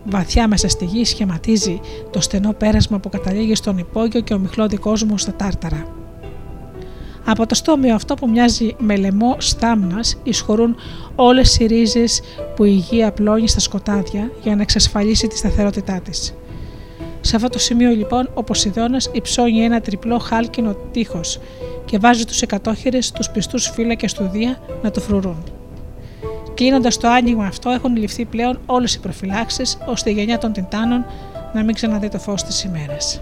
βαθιά 0.05 0.47
μέσα 0.47 0.67
στη 0.67 0.85
γη 0.85 1.05
σχηματίζει 1.05 1.79
το 2.11 2.21
στενό 2.21 2.53
πέρασμα 2.53 2.99
που 2.99 3.09
καταλήγει 3.09 3.55
στον 3.55 3.77
υπόγειο 3.77 4.21
και 4.21 4.33
ο 4.33 4.39
μιχλώδη 4.39 4.77
κόσμο 4.77 5.17
στα 5.17 5.33
τάρταρα. 5.33 5.85
Από 7.25 7.45
το 7.45 7.55
στόμιο 7.55 7.95
αυτό 7.95 8.13
που 8.13 8.29
μοιάζει 8.29 8.75
με 8.77 8.95
λαιμό 8.95 9.35
στάμνας 9.37 10.17
ισχωρούν 10.23 10.75
όλες 11.15 11.59
οι 11.59 11.65
ρίζες 11.65 12.21
που 12.55 12.63
η 12.63 12.71
γη 12.71 13.03
απλώνει 13.03 13.47
στα 13.47 13.59
σκοτάδια 13.59 14.31
για 14.43 14.55
να 14.55 14.61
εξασφαλίσει 14.61 15.27
τη 15.27 15.37
σταθερότητά 15.37 16.01
της. 16.01 16.33
Σε 17.21 17.35
αυτό 17.35 17.49
το 17.49 17.59
σημείο 17.59 17.89
λοιπόν 17.89 18.29
ο 18.33 18.43
Ποσειδώνας 18.43 19.09
υψώνει 19.13 19.63
ένα 19.63 19.81
τριπλό 19.81 20.17
χάλκινο 20.17 20.75
τείχος 20.91 21.39
και 21.85 21.97
βάζει 21.97 22.25
τους 22.25 22.41
εκατόχειρες 22.41 23.11
τους 23.11 23.29
πιστούς 23.29 23.69
φύλακες 23.69 24.13
του 24.13 24.29
Δία 24.31 24.57
να 24.81 24.91
το 24.91 24.99
φρουρούν. 24.99 25.43
Κλείνοντας 26.53 26.97
το 26.97 27.07
άνοιγμα 27.07 27.45
αυτό, 27.45 27.69
έχουν 27.69 27.95
ληφθεί 27.95 28.25
πλέον 28.25 28.59
όλες 28.65 28.95
οι 28.95 28.99
προφυλάξεις, 28.99 29.77
ώστε 29.85 30.09
η 30.09 30.13
γενιά 30.13 30.37
των 30.37 30.53
Τιτάνων 30.53 31.05
να 31.53 31.63
μην 31.63 31.75
ξαναδεί 31.75 32.09
το 32.09 32.19
φως 32.19 32.43
της 32.43 32.63
ημέρας. 32.63 33.21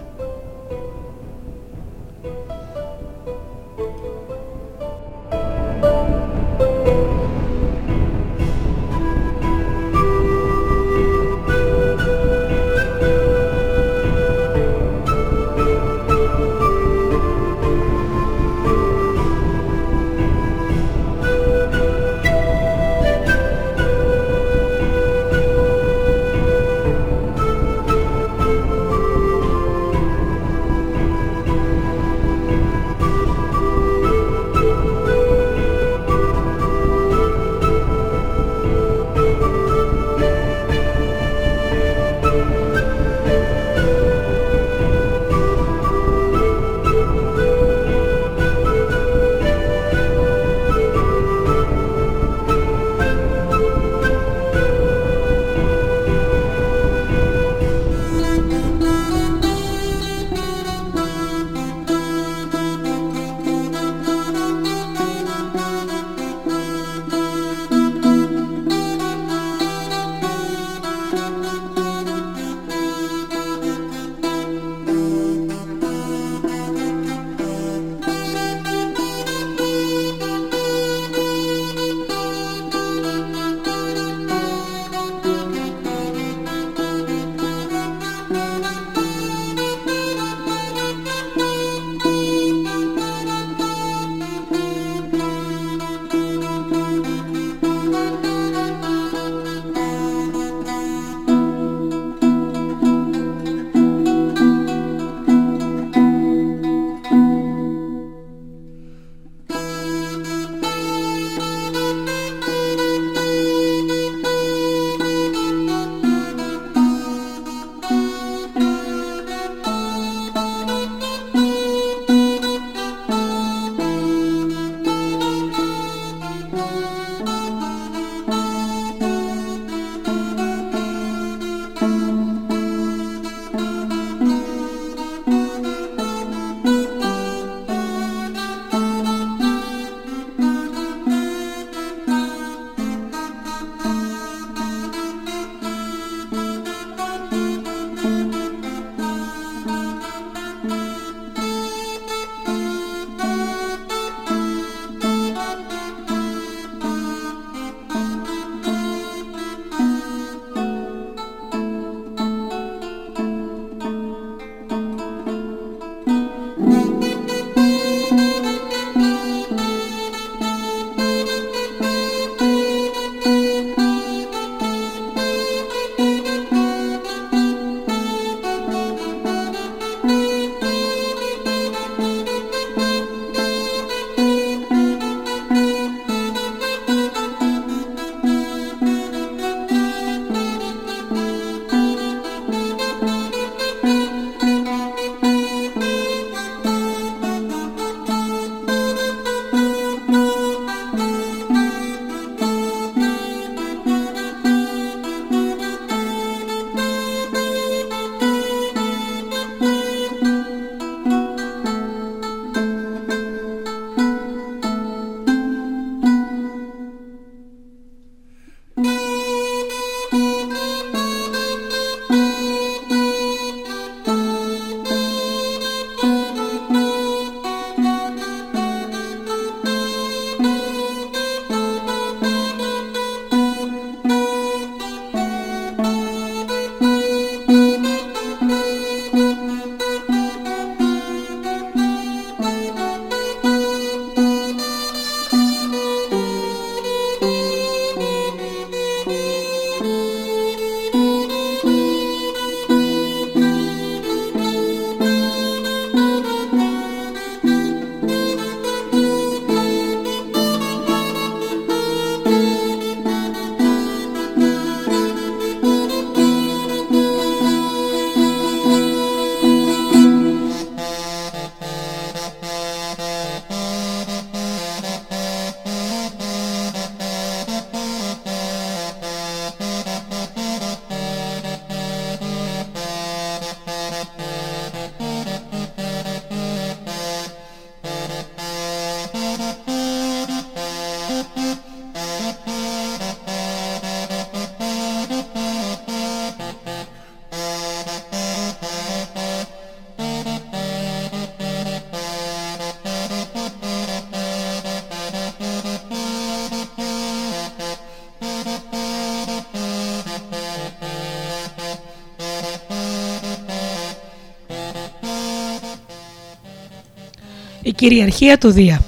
Κυριαρχία 317.80 318.38
του 318.38 318.50
Δία. 318.50 318.82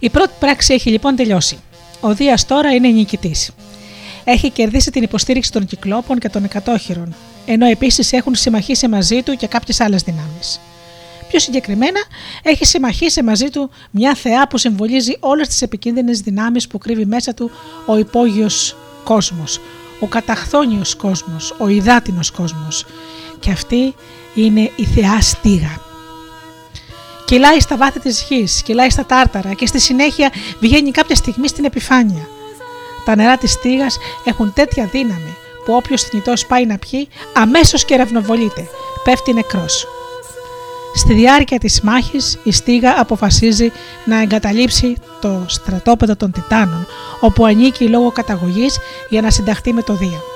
Η 0.00 0.10
πρώτη 0.10 0.32
πράξη 0.38 0.74
έχει 0.74 0.90
λοιπόν 0.90 1.16
τελειώσει. 1.16 1.58
Ο 2.00 2.14
Δίας 2.14 2.46
τώρα 2.46 2.74
είναι 2.74 2.88
νικητής. 2.88 3.50
Έχει 4.24 4.50
κερδίσει 4.50 4.90
την 4.90 5.02
υποστήριξη 5.02 5.52
των 5.52 5.66
κυκλόπων 5.66 6.18
και 6.18 6.28
των 6.28 6.44
εκατόχειρων, 6.44 7.14
ενώ 7.46 7.66
επίσης 7.66 8.12
έχουν 8.12 8.34
συμμαχίσει 8.34 8.88
μαζί 8.88 9.22
του 9.22 9.36
και 9.36 9.46
κάποιες 9.46 9.80
άλλες 9.80 10.02
δυνάμεις. 10.02 10.60
Πιο 11.28 11.38
συγκεκριμένα, 11.38 12.00
έχει 12.42 12.64
συμμαχίσει 12.64 13.22
μαζί 13.22 13.50
του 13.50 13.70
μια 13.90 14.14
θεά 14.14 14.48
που 14.48 14.58
συμβολίζει 14.58 15.16
όλες 15.20 15.48
τις 15.48 15.62
επικίνδυνες 15.62 16.20
δυνάμεις 16.20 16.66
που 16.66 16.78
κρύβει 16.78 17.06
μέσα 17.06 17.34
του 17.34 17.50
ο 17.86 17.98
υπόγειος 17.98 18.76
κόσμος, 19.04 19.60
ο 20.00 20.06
καταχθόνιος 20.06 20.94
κόσμος, 20.94 21.54
ο 21.58 21.68
υδάτινος 21.68 22.30
κόσμος. 22.30 22.86
Και 23.40 23.50
αυτή 23.50 23.94
είναι 24.34 24.70
η 24.76 24.84
θεά 24.84 25.20
Στίγα. 25.20 25.85
Κυλάει 27.26 27.60
στα 27.60 27.76
βάθη 27.76 28.00
της 28.00 28.26
γης, 28.28 28.62
κυλάει 28.62 28.90
στα 28.90 29.06
τάρταρα 29.06 29.52
και 29.52 29.66
στη 29.66 29.80
συνέχεια 29.80 30.30
βγαίνει 30.60 30.90
κάποια 30.90 31.14
στιγμή 31.14 31.48
στην 31.48 31.64
επιφάνεια. 31.64 32.28
Τα 33.04 33.16
νερά 33.16 33.36
της 33.36 33.52
στίγας 33.52 33.98
έχουν 34.24 34.52
τέτοια 34.52 34.88
δύναμη 34.92 35.36
που 35.64 35.72
όποιος 35.74 36.02
θνητός 36.02 36.46
πάει 36.46 36.66
να 36.66 36.78
πιει 36.78 37.08
αμέσως 37.32 37.84
και 37.84 37.96
ρευνοβολείται, 37.96 38.68
πέφτει 39.04 39.32
νεκρός. 39.32 39.86
Στη 40.94 41.14
διάρκεια 41.14 41.58
της 41.58 41.80
μάχης 41.80 42.38
η 42.42 42.52
στίγα 42.52 43.00
αποφασίζει 43.00 43.72
να 44.04 44.20
εγκαταλείψει 44.20 44.96
το 45.20 45.44
στρατόπεδο 45.46 46.16
των 46.16 46.32
Τιτάνων 46.32 46.86
όπου 47.20 47.44
ανήκει 47.44 47.88
λόγω 47.88 48.10
καταγωγής 48.10 48.78
για 49.08 49.20
να 49.20 49.30
συνταχθεί 49.30 49.72
με 49.72 49.82
το 49.82 49.94
Δία. 49.94 50.35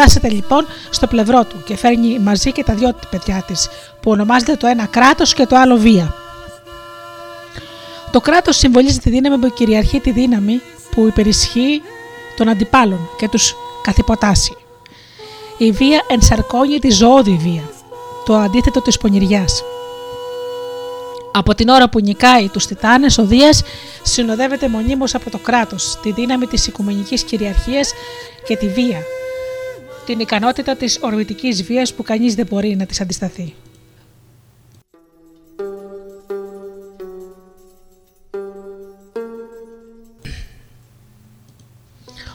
Τάσεται 0.00 0.28
λοιπόν 0.28 0.66
στο 0.90 1.06
πλευρό 1.06 1.44
του 1.44 1.62
και 1.64 1.76
φέρνει 1.76 2.18
μαζί 2.18 2.52
και 2.52 2.64
τα 2.64 2.74
δυο 2.74 2.94
παιδιά 3.10 3.44
της, 3.46 3.68
που 4.00 4.10
ονομάζεται 4.10 4.56
το 4.56 4.66
ένα 4.66 4.86
κράτος 4.86 5.34
και 5.34 5.46
το 5.46 5.56
άλλο 5.56 5.76
βία. 5.76 6.14
Το 8.12 8.20
κράτος 8.20 8.56
συμβολίζει 8.56 8.98
τη 8.98 9.10
δύναμη 9.10 9.38
που 9.38 9.52
κυριαρχεί 9.52 10.00
τη 10.00 10.10
δύναμη 10.10 10.60
που 10.90 11.06
υπερισχύει 11.06 11.82
των 12.36 12.48
αντιπάλων 12.48 13.08
και 13.18 13.28
τους 13.28 13.54
καθυποτάσει. 13.82 14.56
Η 15.58 15.70
βία 15.70 16.04
ενσαρκώνει 16.08 16.78
τη 16.78 16.90
ζωώδη 16.90 17.38
βία, 17.40 17.70
το 18.24 18.34
αντίθετο 18.34 18.80
της 18.82 18.96
πονηριάς. 18.96 19.62
Από 21.32 21.54
την 21.54 21.68
ώρα 21.68 21.88
που 21.88 22.00
νικάει 22.00 22.48
τους 22.48 22.66
Τιτάνες, 22.66 23.18
ο 23.18 23.24
Δίας 23.24 23.62
συνοδεύεται 24.02 24.68
μονίμως 24.68 25.14
από 25.14 25.30
το 25.30 25.38
κράτος, 25.38 25.98
τη 26.02 26.12
δύναμη 26.12 26.46
της 26.46 26.66
οικουμενικής 26.66 27.22
κυριαρχίας 27.22 27.92
και 28.46 28.56
τη 28.56 28.68
βία, 28.68 29.02
την 30.10 30.20
ικανότητα 30.20 30.76
της 30.76 30.98
ορμητικής 31.00 31.62
βίας 31.62 31.94
που 31.94 32.02
κανείς 32.02 32.34
δεν 32.34 32.46
μπορεί 32.46 32.76
να 32.76 32.86
της 32.86 33.00
αντισταθεί. 33.00 33.54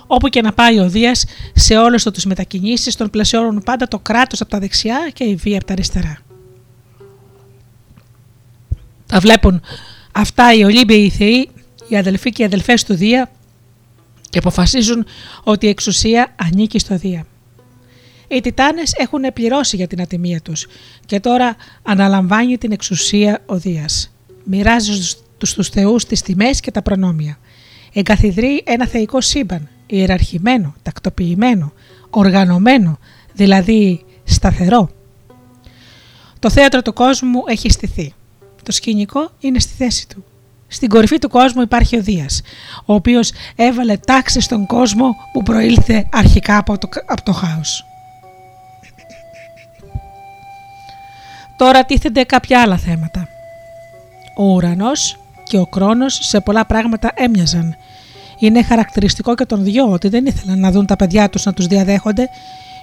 Όπου 0.07 0.27
και 0.27 0.41
να 0.41 0.53
πάει 0.53 0.79
ο 0.79 0.89
Δίας, 0.89 1.25
σε 1.53 1.77
όλες 1.77 2.03
του 2.03 2.11
τις 2.11 2.25
μετακινήσεις 2.25 2.95
τον 2.95 3.09
πλαισιώνουν 3.09 3.63
πάντα 3.63 3.87
το 3.87 3.99
κράτος 3.99 4.41
από 4.41 4.49
τα 4.49 4.59
δεξιά 4.59 5.09
και 5.13 5.23
η 5.23 5.35
βία 5.35 5.55
από 5.55 5.65
τα 5.65 5.73
αριστερά. 5.73 6.17
Τα 9.05 9.19
βλέπουν 9.19 9.61
αυτά 10.11 10.53
οι 10.53 10.63
Ολύμπιοι 10.63 11.09
θεοί, 11.09 11.49
οι 11.87 11.97
αδελφοί 11.97 12.31
και 12.31 12.41
οι 12.41 12.45
αδελφές 12.45 12.83
του 12.83 12.93
Δία 12.93 13.31
και 14.29 14.37
αποφασίζουν 14.37 15.05
ότι 15.43 15.65
η 15.65 15.69
εξουσία 15.69 16.35
ανήκει 16.35 16.79
στο 16.79 16.97
Δία. 16.97 17.25
Οι 18.27 18.41
Τιτάνες 18.41 18.93
έχουν 18.97 19.21
πληρώσει 19.33 19.75
για 19.75 19.87
την 19.87 20.01
ατιμία 20.01 20.41
τους 20.41 20.67
και 21.05 21.19
τώρα 21.19 21.55
αναλαμβάνει 21.83 22.57
την 22.57 22.71
εξουσία 22.71 23.41
ο 23.45 23.57
Δίας. 23.57 24.15
Μοιράζει 24.43 25.03
στους, 25.03 25.49
στους 25.49 25.69
θεούς 25.69 26.05
τις 26.05 26.21
τιμές 26.21 26.59
και 26.59 26.71
τα 26.71 26.81
προνόμια. 26.81 27.37
Εγκαθιδρεί 27.93 28.63
ένα 28.65 28.87
θεϊκό 28.87 29.21
σύμπαν, 29.21 29.69
ιεραρχημένο, 29.85 30.75
τακτοποιημένο, 30.81 31.73
οργανωμένο, 32.09 32.99
δηλαδή 33.33 34.03
σταθερό. 34.23 34.89
Το 36.39 36.49
θέατρο 36.49 36.81
του 36.81 36.93
κόσμου 36.93 37.43
έχει 37.47 37.69
στηθεί. 37.69 38.13
Το 38.63 38.71
σκηνικό 38.71 39.31
είναι 39.39 39.59
στη 39.59 39.73
θέση 39.77 40.07
του. 40.07 40.23
Στην 40.67 40.89
κορυφή 40.89 41.19
του 41.19 41.29
κόσμου 41.29 41.61
υπάρχει 41.61 41.97
ο 41.97 42.01
Δίας, 42.01 42.41
ο 42.85 42.93
οποίος 42.93 43.31
έβαλε 43.55 43.97
τάξη 43.97 44.39
στον 44.39 44.65
κόσμο 44.65 45.15
που 45.33 45.43
προήλθε 45.43 46.09
αρχικά 46.11 46.57
από 46.57 46.77
το, 46.77 46.89
από 47.05 47.23
το 47.23 47.31
χάος. 47.31 47.85
Τώρα 51.57 51.83
τίθενται 51.83 52.23
κάποια 52.23 52.61
άλλα 52.61 52.77
θέματα. 52.77 53.27
Ο 54.37 54.43
ουρανός 54.43 55.17
και 55.43 55.57
ο 55.57 55.65
κρόνος 55.65 56.19
σε 56.21 56.39
πολλά 56.39 56.65
πράγματα 56.65 57.11
έμοιαζαν. 57.15 57.75
Είναι 58.39 58.63
χαρακτηριστικό 58.63 59.35
και 59.35 59.45
των 59.45 59.63
δυο 59.63 59.91
ότι 59.91 60.07
δεν 60.07 60.25
ήθελαν 60.25 60.59
να 60.59 60.71
δουν 60.71 60.85
τα 60.85 60.95
παιδιά 60.95 61.29
τους 61.29 61.45
να 61.45 61.53
τους 61.53 61.67
διαδέχονται 61.67 62.29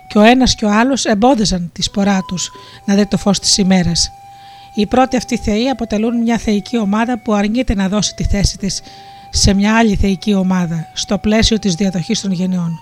και 0.06 0.18
ο 0.18 0.22
ένας 0.22 0.54
και 0.54 0.64
ο 0.64 0.70
άλλος 0.70 1.04
εμπόδιζαν 1.04 1.70
τη 1.72 1.82
σπορά 1.82 2.18
τους 2.26 2.50
να 2.84 2.94
δει 2.94 3.06
το 3.06 3.16
φως 3.16 3.38
της 3.38 3.58
ημέρας. 3.58 4.12
Οι 4.74 4.86
πρώτοι 4.86 5.16
αυτοί 5.16 5.36
θεοί 5.36 5.68
αποτελούν 5.68 6.22
μια 6.22 6.38
θεϊκή 6.38 6.78
ομάδα 6.78 7.18
που 7.18 7.32
αρνείται 7.32 7.74
να 7.74 7.88
δώσει 7.88 8.14
τη 8.14 8.24
θέση 8.24 8.58
της 8.58 8.80
σε 9.30 9.54
μια 9.54 9.76
άλλη 9.76 9.96
θεϊκή 9.96 10.34
ομάδα 10.34 10.88
στο 10.92 11.18
πλαίσιο 11.18 11.58
της 11.58 11.74
διαδοχής 11.74 12.20
των 12.20 12.32
γενεών. 12.32 12.78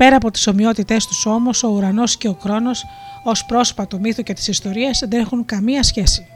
Πέρα 0.00 0.16
από 0.16 0.30
τις 0.30 0.46
ομοιότητές 0.46 1.06
τους 1.06 1.26
όμως, 1.26 1.62
ο 1.62 1.68
ουρανός 1.68 2.16
και 2.16 2.28
ο 2.28 2.34
κρόνος 2.34 2.86
ως 3.24 3.44
πρόσωπα 3.44 3.86
του 3.86 4.00
μύθου 4.00 4.22
και 4.22 4.32
της 4.32 4.48
ιστορίας 4.48 5.02
δεν 5.08 5.20
έχουν 5.20 5.44
καμία 5.44 5.82
σχέση. 5.82 6.26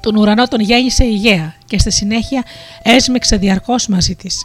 Τον 0.00 0.16
ουρανό 0.16 0.48
τον 0.48 0.60
γέννησε 0.60 1.04
η 1.04 1.14
Γαία 1.14 1.54
και 1.66 1.78
στη 1.78 1.90
συνέχεια 1.90 2.42
έσμιξε 2.82 3.36
διαρκώς 3.36 3.86
μαζί 3.86 4.14
της. 4.14 4.42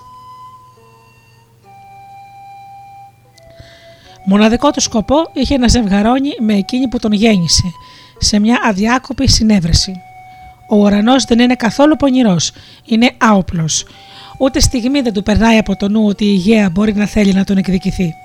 Μοναδικό 4.26 4.72
του 4.72 4.82
σκοπό 4.82 5.30
είχε 5.34 5.58
να 5.58 5.68
ζευγαρώνει 5.68 6.30
με 6.40 6.54
εκείνη 6.54 6.88
που 6.88 7.00
τον 7.00 7.12
γέννησε, 7.12 7.72
σε 8.18 8.40
μια 8.40 8.60
αδιάκοπη 8.64 9.28
συνέβρεση. 9.28 10.02
Ο 10.70 10.76
ουρανός 10.76 11.24
δεν 11.24 11.40
είναι 11.40 11.56
καθόλου 11.56 11.96
πονηρός, 11.96 12.52
είναι 12.86 13.12
άοπλος. 13.18 13.86
Ούτε 14.38 14.60
στιγμή 14.60 15.02
δεν 15.02 15.14
του 15.14 15.24
περνάει 15.24 15.58
από 15.58 15.76
το 15.76 15.90
νου 15.90 16.06
ότι 16.06 16.26
η 16.26 16.34
Γαία 16.34 16.70
μπορεί 16.70 16.94
να 16.94 17.06
θέλει 17.06 17.34
να 17.34 17.44
τον 17.44 17.58
εκδικηθεί. 17.58 18.16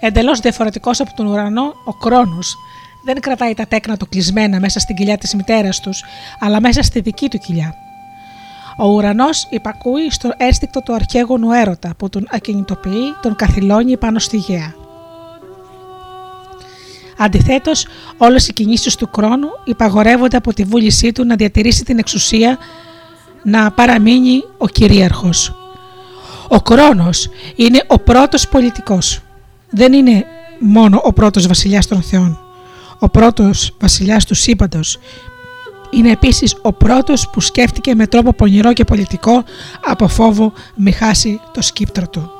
Εντελώς 0.00 0.40
διαφορετικός 0.40 1.00
από 1.00 1.14
τον 1.14 1.26
ουρανό, 1.26 1.74
ο 1.84 1.92
Κρόνος 1.92 2.56
δεν 3.04 3.20
κρατάει 3.20 3.54
τα 3.54 3.66
τέκνα 3.66 3.96
του 3.96 4.08
κλεισμένα 4.08 4.60
μέσα 4.60 4.80
στην 4.80 4.96
κοιλιά 4.96 5.18
της 5.18 5.34
μητέρας 5.34 5.80
τους, 5.80 6.04
αλλά 6.40 6.60
μέσα 6.60 6.82
στη 6.82 7.00
δική 7.00 7.28
του 7.28 7.38
κοιλιά. 7.38 7.74
Ο 8.78 8.86
ουρανός 8.86 9.46
υπακούει 9.50 10.10
στο 10.10 10.30
ένστικτο 10.36 10.82
του 10.82 10.94
αρχαίγονου 10.94 11.52
έρωτα 11.52 11.94
που 11.98 12.08
τον 12.08 12.26
ακινητοποιεί, 12.30 13.14
τον 13.22 13.36
καθυλώνει 13.36 13.96
πάνω 13.96 14.18
στη 14.18 14.36
γέα. 14.36 14.87
Αντιθέτως, 17.18 17.86
όλες 18.16 18.48
οι 18.48 18.52
κινήσεις 18.52 18.96
του 18.96 19.10
χρόνου 19.16 19.48
υπαγορεύονται 19.64 20.36
από 20.36 20.54
τη 20.54 20.64
βούλησή 20.64 21.12
του 21.12 21.24
να 21.24 21.36
διατηρήσει 21.36 21.84
την 21.84 21.98
εξουσία 21.98 22.58
να 23.42 23.70
παραμείνει 23.70 24.44
ο 24.58 24.66
κυρίαρχος. 24.66 25.52
Ο 26.48 26.60
Κρόνος 26.60 27.28
είναι 27.56 27.84
ο 27.86 27.98
πρώτος 27.98 28.48
πολιτικός 28.48 29.22
δεν 29.70 29.92
είναι 29.92 30.24
μόνο 30.60 31.00
ο 31.04 31.12
πρώτος 31.12 31.46
βασιλιάς 31.46 31.86
των 31.86 32.02
θεών. 32.02 32.38
Ο 32.98 33.08
πρώτος 33.08 33.76
βασιλιάς 33.80 34.24
του 34.24 34.34
σύμπαντος 34.34 34.98
είναι 35.90 36.10
επίσης 36.10 36.56
ο 36.62 36.72
πρώτος 36.72 37.28
που 37.30 37.40
σκέφτηκε 37.40 37.94
με 37.94 38.06
τρόπο 38.06 38.32
πονηρό 38.32 38.72
και 38.72 38.84
πολιτικό 38.84 39.44
από 39.84 40.08
φόβο 40.08 40.52
μη 40.74 40.92
χάσει 40.92 41.40
το 41.52 41.62
σκύπτρο 41.62 42.08
του. 42.08 42.30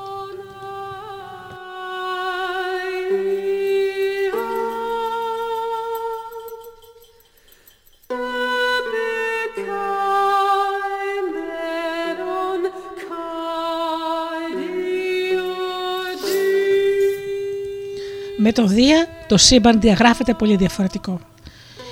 Με 18.40 18.52
το 18.52 18.66
Δία 18.66 19.06
το 19.28 19.36
σύμπαν 19.36 19.80
διαγράφεται 19.80 20.34
πολύ 20.34 20.56
διαφορετικό. 20.56 21.20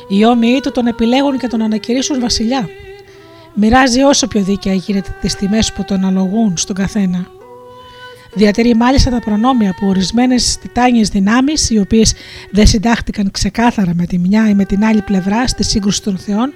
Οι 0.08 0.24
όμοιοι 0.24 0.60
του 0.60 0.72
τον 0.72 0.86
επιλέγουν 0.86 1.38
και 1.38 1.46
τον 1.46 1.62
ανακηρύσουν 1.62 2.20
βασιλιά. 2.20 2.68
Μοιράζει 3.54 4.02
όσο 4.02 4.26
πιο 4.26 4.42
δίκαια 4.42 4.74
γίνεται 4.74 5.16
τις 5.20 5.34
τιμές 5.34 5.72
που 5.72 5.84
τον 5.84 6.04
αλογούν 6.04 6.56
στον 6.56 6.76
καθένα. 6.76 7.26
Διατηρεί 8.34 8.74
μάλιστα 8.74 9.10
τα 9.10 9.18
προνόμια 9.18 9.74
που 9.80 9.86
ορισμένες 9.86 10.58
τιτάνιες 10.58 11.08
δυνάμεις, 11.08 11.70
οι 11.70 11.78
οποίες 11.78 12.14
δεν 12.50 12.66
συντάχτηκαν 12.66 13.30
ξεκάθαρα 13.30 13.94
με 13.94 14.06
τη 14.06 14.18
μια 14.18 14.48
ή 14.48 14.54
με 14.54 14.64
την 14.64 14.84
άλλη 14.84 15.02
πλευρά 15.02 15.46
στη 15.46 15.64
σύγκρουση 15.64 16.02
των 16.02 16.18
Θεών, 16.18 16.52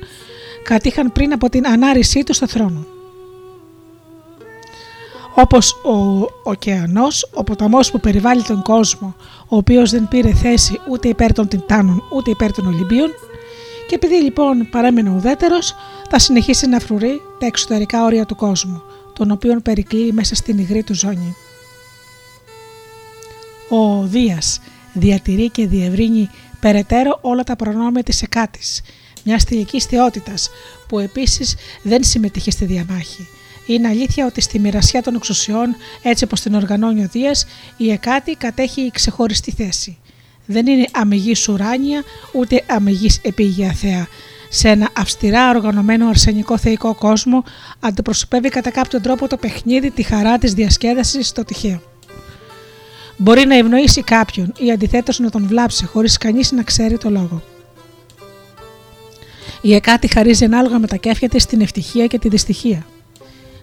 κατήχαν 0.62 1.12
πριν 1.12 1.32
από 1.32 1.48
την 1.48 1.66
ανάρρησή 1.66 2.22
του 2.24 2.34
στο 2.34 2.46
θρόνο. 2.46 2.86
Όπως 5.34 5.72
ο 5.72 6.26
ωκεανός, 6.42 7.28
ο 7.34 7.44
ποταμός 7.44 7.90
που 7.90 8.00
περιβάλλει 8.00 8.42
τον 8.42 8.62
κόσμο, 8.62 9.14
ο 9.48 9.56
οποίος 9.56 9.90
δεν 9.90 10.08
πήρε 10.08 10.34
θέση 10.34 10.80
ούτε 10.90 11.08
υπέρ 11.08 11.32
των 11.32 11.48
Τιτάνων 11.48 12.02
ούτε 12.10 12.30
υπέρ 12.30 12.52
των 12.52 12.66
Ολυμπίων 12.66 13.10
και 13.90 13.94
επειδή 13.94 14.14
λοιπόν 14.14 14.68
παρέμεινε 14.70 15.10
ουδέτερος, 15.10 15.74
θα 16.10 16.18
συνεχίσει 16.18 16.66
να 16.66 16.78
φρουρεί 16.78 17.20
τα 17.38 17.46
εξωτερικά 17.46 18.04
όρια 18.04 18.26
του 18.26 18.36
κόσμου, 18.36 18.82
τον 19.12 19.30
οποίον 19.30 19.62
περικλεί 19.62 20.12
μέσα 20.12 20.34
στην 20.34 20.58
υγρή 20.58 20.82
του 20.82 20.94
ζώνη. 20.94 21.36
Ο 23.68 24.02
Δίας 24.02 24.60
διατηρεί 24.92 25.48
και 25.48 25.66
διευρύνει 25.66 26.30
περαιτέρω 26.60 27.18
όλα 27.20 27.42
τα 27.42 27.56
προνόμια 27.56 28.02
της 28.02 28.22
Εκάτης, 28.22 28.82
μιας 29.24 29.44
θηλυκής 29.44 29.84
θεότητας 29.84 30.50
που 30.88 30.98
επίσης 30.98 31.54
δεν 31.82 32.04
συμμετείχε 32.04 32.50
στη 32.50 32.64
διαμάχη. 32.64 33.28
Είναι 33.72 33.88
αλήθεια 33.88 34.26
ότι 34.26 34.40
στη 34.40 34.58
μοιρασιά 34.58 35.02
των 35.02 35.14
εξουσιών, 35.14 35.76
έτσι 36.02 36.24
όπως 36.24 36.40
την 36.40 36.54
οργανώνει 36.54 37.04
ο 37.04 37.08
Δίας, 37.12 37.46
η 37.76 37.90
Εκάτη 37.90 38.34
κατέχει 38.34 38.90
ξεχωριστή 38.90 39.50
θέση. 39.50 39.98
Δεν 40.46 40.66
είναι 40.66 40.86
αμυγής 40.92 41.48
ουράνια 41.48 42.02
ούτε 42.32 42.64
αμυγής 42.66 43.20
επίγεια 43.22 43.72
θέα. 43.72 44.06
Σε 44.48 44.68
ένα 44.68 44.88
αυστηρά 44.96 45.50
οργανωμένο 45.50 46.08
αρσενικό 46.08 46.58
θεϊκό 46.58 46.94
κόσμο 46.94 47.44
αντιπροσωπεύει 47.80 48.48
κατά 48.48 48.70
κάποιο 48.70 49.00
τρόπο 49.00 49.28
το 49.28 49.36
παιχνίδι, 49.36 49.90
τη 49.90 50.02
χαρά 50.02 50.38
της 50.38 50.54
διασκέδασης 50.54 51.28
στο 51.28 51.44
τυχαίο. 51.44 51.82
Μπορεί 53.16 53.46
να 53.46 53.56
ευνοήσει 53.56 54.02
κάποιον 54.02 54.52
ή 54.58 54.70
αντιθέτως 54.70 55.18
να 55.18 55.30
τον 55.30 55.46
βλάψει 55.46 55.86
χωρίς 55.86 56.16
κανείς 56.16 56.52
να 56.52 56.62
ξέρει 56.62 56.98
το 56.98 57.10
λόγο. 57.10 57.42
Η 59.60 59.74
Εκάτη 59.74 60.06
χαρίζει 60.06 60.44
ανάλογα 60.44 60.78
με 60.78 60.86
τα 60.86 60.96
κέφια 60.96 61.28
της 61.28 61.46
την 61.46 61.60
ευτυχία 61.60 62.06
και 62.06 62.18
τη 62.18 62.28
δυστυχία. 62.28 62.86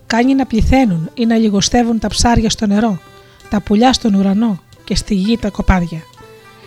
Κάνει 0.08 0.36
να 0.36 0.46
πληθαίνουν 0.46 1.10
ή 1.14 1.26
να 1.26 1.36
λιγοστεύουν 1.36 2.00
τα 2.00 2.08
ψάρια 2.08 2.50
στο 2.50 2.66
νερό, 2.66 3.00
τα 3.50 3.62
πουλιά 3.62 3.94
στον 3.94 4.14
ουρανό 4.14 4.60
και 4.84 4.96
στη 4.96 5.16
γη 5.16 5.38
τα 5.38 5.50
κοπάδια. 5.50 6.02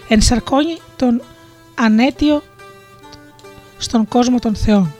Ενσαρκώνει 0.08 0.76
τον 0.96 1.22
ανέτιο 1.74 2.42
στον 3.78 4.08
κόσμο 4.08 4.38
των 4.38 4.54
θεών. 4.54 4.94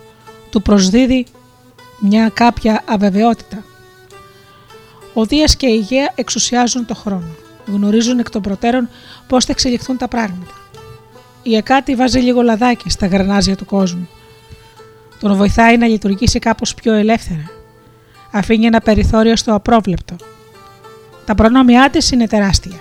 Του 0.51 0.63
προσδίδει 0.63 1.27
μια 2.01 2.29
κάποια 2.29 2.83
αβεβαιότητα. 2.87 3.65
Ο 5.15 5.25
Δίας 5.25 5.57
και 5.57 5.67
η 5.67 5.77
Γέα 5.77 6.13
εξουσιάζουν 6.15 6.87
το 6.87 6.95
χρόνο. 6.95 7.35
Γνωρίζουν 7.67 8.19
εκ 8.19 8.31
των 8.31 8.43
προτέρων 8.43 8.89
πώς 9.27 9.45
θα 9.45 9.53
εξελιχθούν 9.53 9.97
τα 9.97 10.09
πράγματα. 10.09 10.55
Η 11.43 11.57
Εκάτη 11.57 11.95
βάζει 11.95 12.19
λίγο 12.19 12.43
λαδάκι 12.43 12.91
στα 12.91 13.07
γρανάζια 13.07 13.57
του 13.57 13.65
κόσμου. 13.65 14.09
Τον 15.21 15.37
βοηθάει 15.37 15.77
να 15.77 15.87
λειτουργήσει 15.87 16.39
κάπως 16.39 16.75
πιο 16.75 16.93
ελεύθερα. 16.93 17.60
Αφήνει 18.31 18.67
ένα 18.67 18.81
περιθώριο 18.81 19.37
στο 19.37 19.55
απρόβλεπτο. 19.55 20.17
Τα 21.25 21.35
προνόμια 21.35 21.91
της 21.91 22.11
είναι 22.11 22.27
τεράστια. 22.27 22.81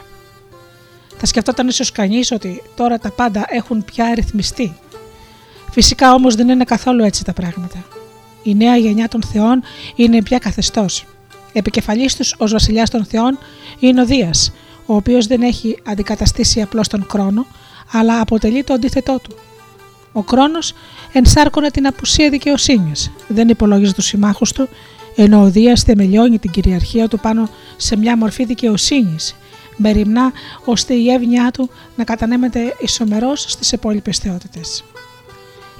Θα 1.17 1.25
σκεφτόταν 1.25 1.67
ίσως 1.67 1.91
κανείς 1.91 2.31
ότι 2.31 2.63
τώρα 2.75 2.99
τα 2.99 3.11
πάντα 3.11 3.45
έχουν 3.49 3.85
πια 3.85 4.05
αριθμιστεί. 4.05 4.75
Φυσικά 5.71 6.13
όμως 6.13 6.35
δεν 6.35 6.49
είναι 6.49 6.63
καθόλου 6.63 7.03
έτσι 7.03 7.23
τα 7.23 7.33
πράγματα. 7.33 7.83
Η 8.43 8.55
νέα 8.55 8.77
γενιά 8.77 9.07
των 9.07 9.23
Θεών 9.23 9.63
είναι 9.95 10.21
πια 10.21 10.37
καθεστώς. 10.37 11.05
Επικεφαλής 11.53 12.15
τους 12.15 12.35
ως 12.37 12.51
βασιλιάς 12.51 12.89
των 12.89 13.05
Θεών 13.05 13.39
είναι 13.79 14.01
ο 14.01 14.05
Δίας, 14.05 14.51
ο 14.85 14.95
οποίος 14.95 15.27
δεν 15.27 15.41
έχει 15.41 15.79
αντικαταστήσει 15.85 16.61
απλώς 16.61 16.87
τον 16.87 17.07
χρόνο, 17.09 17.45
αλλά 17.91 18.21
αποτελεί 18.21 18.63
το 18.63 18.73
αντίθετό 18.73 19.19
του. 19.23 19.35
Ο 20.11 20.23
χρόνο 20.29 20.59
ενσάρκωνε 21.11 21.69
την 21.71 21.87
απουσία 21.87 22.29
δικαιοσύνης, 22.29 23.11
δεν 23.27 23.49
υπολόγιζε 23.49 23.93
τους 23.93 24.05
συμμάχους 24.05 24.51
του, 24.51 24.69
ενώ 25.21 25.41
ο 25.41 25.49
Δίας 25.49 25.83
θεμελιώνει 25.83 26.39
την 26.39 26.51
κυριαρχία 26.51 27.07
του 27.07 27.19
πάνω 27.19 27.49
σε 27.77 27.97
μια 27.97 28.17
μορφή 28.17 28.45
δικαιοσύνης, 28.45 29.35
μεριμνά 29.77 30.31
ώστε 30.65 30.93
η 30.93 31.11
εύνοιά 31.11 31.51
του 31.53 31.69
να 31.95 32.03
κατανέμεται 32.03 32.75
ισομερός 32.79 33.41
στις 33.41 33.71
υπόλοιπες 33.71 34.17
θεότητες. 34.17 34.83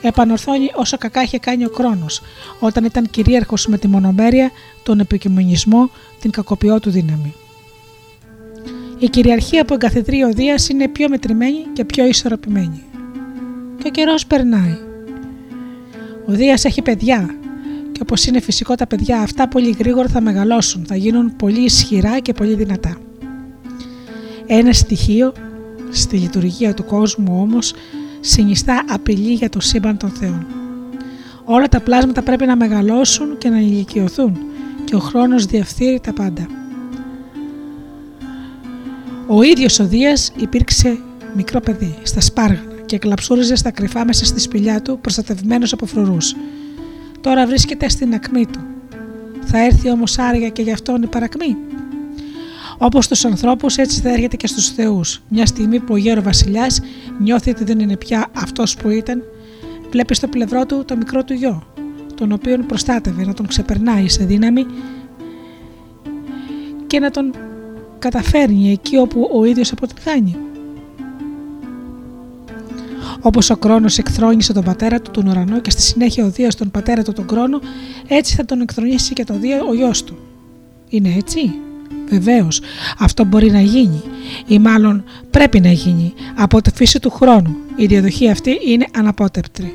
Επανορθώνει 0.02 0.72
όσο 0.76 0.98
κακά 0.98 1.22
είχε 1.22 1.40
κάνει 1.40 1.66
ο 1.66 1.72
χρόνο, 1.74 2.06
όταν 2.60 2.84
ήταν 2.84 3.10
κυρίαρχος 3.10 3.68
με 3.68 3.78
τη 3.78 3.88
μονομέρεια, 3.88 4.52
τον 4.84 5.00
επικοινωνισμό, 5.00 5.90
την 6.20 6.32
κακοποιό 6.32 6.80
δύναμη. 6.86 7.34
Η 8.98 9.10
κυριαρχία 9.10 9.66
που 9.66 9.74
εγκαθιδρεί 9.74 10.24
ο 10.24 10.30
Δίας 10.34 10.70
είναι 10.70 10.88
πιο 10.88 11.10
μετρημένη 11.10 11.66
και 11.74 11.86
πιο 11.86 12.06
ισορροπημένη. 12.06 12.84
Και 13.78 13.88
ο 13.88 13.92
καιρός 13.92 14.26
περνάει. 14.26 14.78
Ο 16.28 16.32
Δίας 16.32 16.66
έχει 16.66 16.82
παιδιά, 16.82 17.39
και 18.00 18.06
όπω 18.12 18.22
είναι 18.28 18.40
φυσικό, 18.40 18.76
τα 18.76 18.88
παιδιά 18.88 19.22
αυτά 19.22 19.48
πολύ 19.48 19.76
γρήγορα 19.80 20.08
θα 20.08 20.22
μεγαλώσουν, 20.22 20.86
θα 20.88 20.96
γίνουν 20.96 21.36
πολύ 21.36 21.60
ισχυρά 21.60 22.20
και 22.20 22.34
πολύ 22.34 22.54
δυνατά. 22.54 22.98
Ένα 24.48 24.74
στοιχείο 24.74 25.34
στη 25.92 26.18
λειτουργία 26.18 26.74
του 26.74 26.86
κόσμου 26.86 27.42
όμως 27.42 27.74
συνιστά 28.20 28.84
απειλή 28.90 29.34
για 29.34 29.50
το 29.50 29.60
σύμπαν 29.60 29.98
των 29.98 30.10
θεών. 30.10 30.46
Όλα 31.46 31.68
τα 31.68 31.80
πλάσματα 31.80 32.22
πρέπει 32.22 32.46
να 32.46 32.56
μεγαλώσουν 32.56 33.38
και 33.38 33.50
να 33.50 33.60
ηλικιωθούν 33.60 34.38
και 34.84 34.96
ο 34.96 35.00
χρόνος 35.00 35.46
διευθύνει 35.46 36.00
τα 36.00 36.14
πάντα. 36.14 36.48
Ο 39.28 39.44
ίδιος 39.44 39.80
ο 39.80 39.86
Δίας 39.88 40.32
υπήρξε 40.36 40.98
μικρό 41.36 41.60
παιδί 41.60 41.96
στα 42.04 42.22
σπάργανα 42.22 42.82
και 42.86 42.98
κλαψούριζε 42.98 43.56
στα 43.56 43.72
κρυφά 43.72 44.06
μέσα 44.06 44.26
στη 44.26 44.40
σπηλιά 44.40 44.82
του 44.82 45.00
προστατευμένος 45.00 45.74
από 45.74 45.86
φρουρούς. 45.86 46.36
Τώρα 47.22 47.46
βρίσκεται 47.46 47.90
στην 47.90 48.14
ακμή 48.14 48.46
του. 48.46 48.60
Θα 49.46 49.66
έρθει 49.66 49.90
όμως 49.90 50.18
άρια 50.18 50.50
και 50.50 50.62
γι' 50.62 50.72
αυτόν 50.72 51.02
η 51.02 51.08
παρακμή. 51.08 51.58
Όπως 52.78 53.06
στους 53.06 53.26
ανθρώπους, 53.26 53.78
έτσι 53.78 54.02
θα 54.02 54.10
έρχεται 54.10 54.36
και 54.36 54.48
στους 54.48 54.68
θεούς. 54.70 55.22
Μια 55.30 55.46
στιγμή 55.46 55.80
που 55.80 55.94
ο 55.94 55.98
γέρος 55.98 56.24
Βασιλιάς 56.24 56.82
νιώθει 57.20 57.50
ότι 57.50 57.64
δεν 57.64 57.80
είναι 57.80 57.98
πια 57.98 58.28
αυτός 58.36 58.76
που 58.76 58.90
ήταν, 58.90 59.24
βλέπει 59.90 60.16
στο 60.16 60.28
πλευρό 60.28 60.66
του 60.66 60.84
το 60.86 60.98
μικρό 60.98 61.24
του 61.24 61.34
γιο, 61.34 61.64
τον 62.16 62.32
οποίο 62.32 62.58
προστάτευε 62.58 63.26
να 63.26 63.34
τον 63.34 63.48
ξεπερνάει 63.48 64.10
σε 64.10 64.24
δύναμη 64.24 64.66
και 66.88 67.00
να 67.00 67.12
τον 67.12 67.34
καταφέρνει 68.00 68.72
εκεί 68.72 68.98
όπου 68.98 69.30
ο 69.34 69.46
ίδιος 69.46 69.72
αποτυγχάνει. 69.72 70.36
Όπως 73.22 73.50
ο 73.50 73.58
Κρόνος 73.58 73.98
εκθρόνησε 73.98 74.54
τον 74.54 74.64
πατέρα 74.64 75.02
του 75.02 75.12
τον 75.12 75.28
ουρανό 75.28 75.60
και 75.60 75.70
στη 75.70 75.82
συνέχεια 75.82 76.26
ο 76.26 76.30
Δίας 76.30 76.56
τον 76.56 76.72
πατέρα 76.72 77.04
του 77.04 77.14
τον 77.14 77.28
Κρόνο, 77.28 77.60
έτσι 78.08 78.36
θα 78.36 78.46
τον 78.46 78.62
εκθρονήσει 78.62 79.14
και 79.14 79.24
το 79.24 79.34
Δία 79.34 79.64
ο 79.70 79.74
γιος 79.74 80.04
του. 80.04 80.18
Είναι 80.90 81.14
έτσι; 81.18 81.54
Βεβαίως, 82.10 82.62
αυτό 83.00 83.24
μπορεί 83.24 83.52
να 83.52 83.62
γίνει 83.62 84.02
ή 84.48 84.60
μάλλον 84.60 85.04
πρέπει 85.32 85.60
να 85.60 85.72
γίνει 85.72 86.14
από 86.36 86.62
τη 86.62 86.72
φύση 86.72 87.00
του 87.00 87.10
χρόνου. 87.10 87.56
Η 87.76 87.86
διαδοχή 87.86 88.30
αυτή 88.30 88.58
είναι 88.66 88.86
αναπότεπτη. 88.98 89.74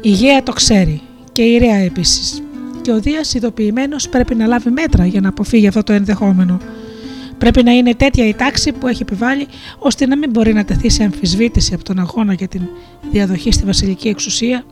Η 0.00 0.08
Γέα 0.10 0.42
το 0.42 0.52
ξέρει 0.52 1.00
και 1.32 1.42
η 1.42 1.58
Ρέα 1.58 1.76
επίσης. 1.76 2.42
Και 2.82 2.90
ο 2.90 3.00
Δίας 3.00 3.34
ειδοποιημένος 3.34 4.08
πρέπει 4.08 4.34
να 4.34 4.46
λάβει 4.46 4.70
μέτρα 4.70 5.06
για 5.06 5.20
να 5.20 5.28
αποφύγει 5.28 5.66
αυτό 5.66 5.82
το 5.82 5.92
ενδεχόμενο. 5.92 6.58
Πρέπει 7.44 7.62
να 7.62 7.72
είναι 7.72 7.94
τέτοια 7.94 8.26
η 8.26 8.34
τάξη 8.34 8.72
που 8.72 8.86
έχει 8.86 9.02
επιβάλει 9.02 9.46
ώστε 9.78 10.06
να 10.06 10.16
μην 10.16 10.30
μπορεί 10.30 10.52
να 10.52 10.64
τεθεί 10.64 10.90
σε 10.90 11.04
αμφισβήτηση 11.04 11.74
από 11.74 11.84
τον 11.84 11.98
αγώνα 11.98 12.32
για 12.32 12.48
την 12.48 12.60
διαδοχή 13.10 13.52
στη 13.52 13.64
βασιλική 13.64 14.08
εξουσία 14.08 14.64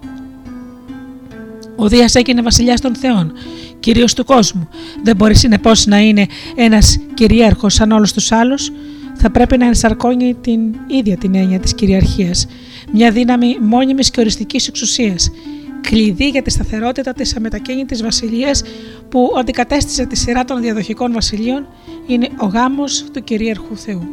ο 1.77 1.89
Δίας 1.89 2.15
έγινε 2.15 2.43
βασιλιάς 2.43 2.81
των 2.81 2.97
Θεών, 2.97 3.33
κυρίως 3.81 4.15
του 4.15 4.25
κόσμου. 4.25 4.69
Δεν 5.03 5.17
μπορεί 5.17 5.35
συνεπώς 5.35 5.87
να 5.87 5.99
είναι 5.99 6.27
ένας 6.55 6.99
κυρίαρχος 7.15 7.75
σαν 7.75 7.91
όλους 7.91 8.13
τους 8.13 8.33
άλλους. 8.33 8.71
Θα 9.17 9.31
πρέπει 9.31 9.57
να 9.57 9.67
ενσαρκώνει 9.67 10.35
την 10.41 10.61
ίδια 10.87 11.17
την 11.17 11.35
έννοια 11.35 11.61
της 11.61 11.75
κυριαρχίας. 11.75 12.47
Μια 12.93 13.11
δύναμη 13.11 13.57
μόνιμης 13.61 14.11
και 14.11 14.21
οριστικής 14.21 14.69
εξουσίας. 14.69 15.31
Κλειδί 15.83 16.29
για 16.29 16.43
τη 16.43 16.51
σταθερότητα 16.51 17.13
της 17.13 17.37
αμετακίνητης 17.37 18.03
βασιλείας 18.03 18.63
που 19.09 19.33
αντικατέστησε 19.39 20.07
τη 20.07 20.17
σειρά 20.17 20.45
των 20.45 20.61
διαδοχικών 20.61 21.13
βασιλείων 21.13 21.67
είναι 22.07 22.29
ο 22.41 22.47
γάμος 22.47 23.05
του 23.13 23.25
κυρίαρχου 23.25 23.77
Θεού. 23.77 24.09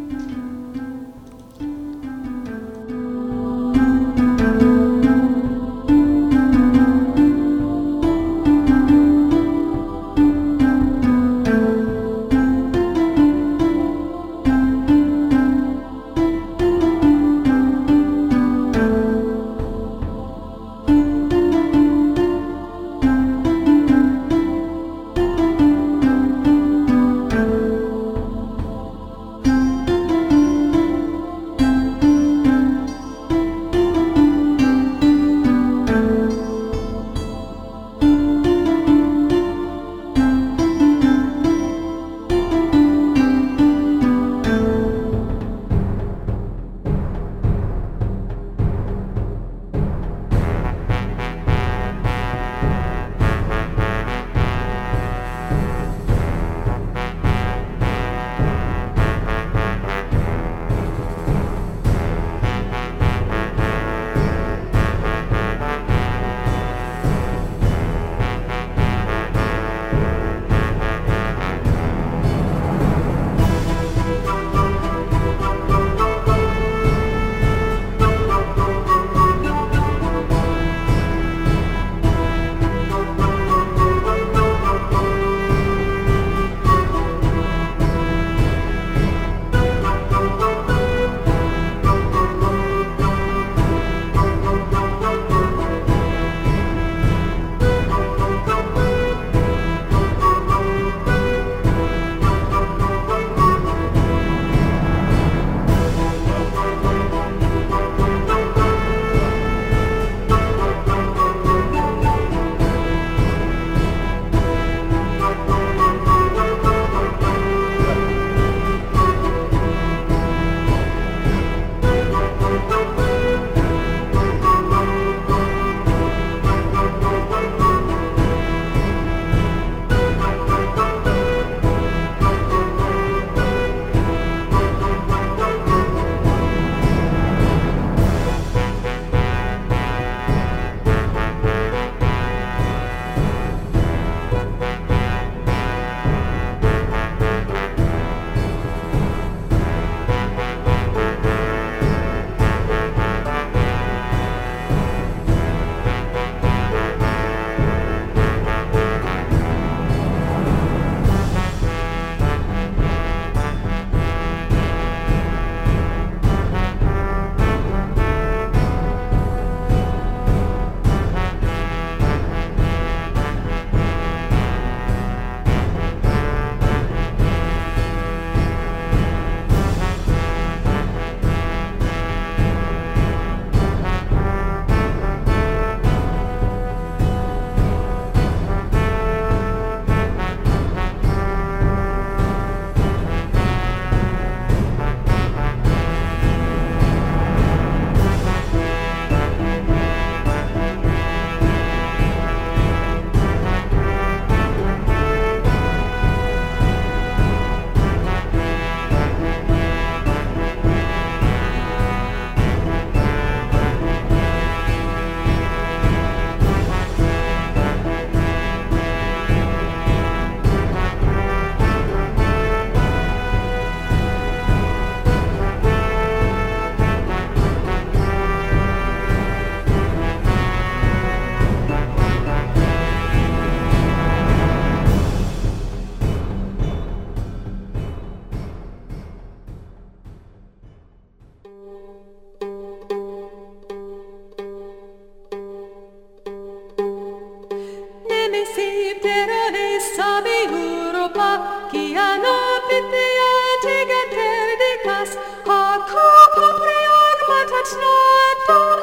capo 255.92 256.46
preormatat 256.62 257.70
natum, 257.82 258.80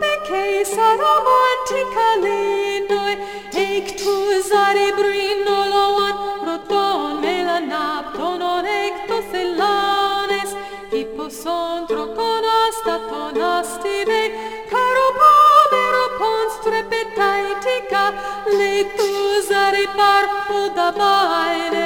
peces 0.00 0.72
ad 0.88 1.00
amantica 1.14 2.08
lenoi, 2.24 3.14
ectus 3.52 4.50
arebrinnoloan, 4.64 6.14
proton 6.42 7.20
melanaptonon 7.22 8.66
ectos 8.66 9.28
elanes, 9.42 10.50
hippos 10.92 11.40
ontrocon 11.46 12.44
astaton 12.62 13.40
astide, 13.54 14.22
caro 14.70 15.06
pomero 15.18 16.04
pons 16.18 16.54
trepetaitica, 16.64 18.04
lectus 18.58 19.50
areparpo 19.64 20.60
da 20.76 20.88
maene, 21.00 21.85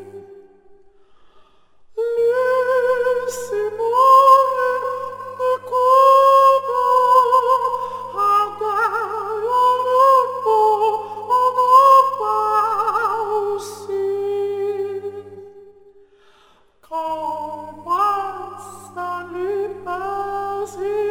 Quand 16.91 17.83
passe 17.85 18.91
l'hypnose 19.31 21.10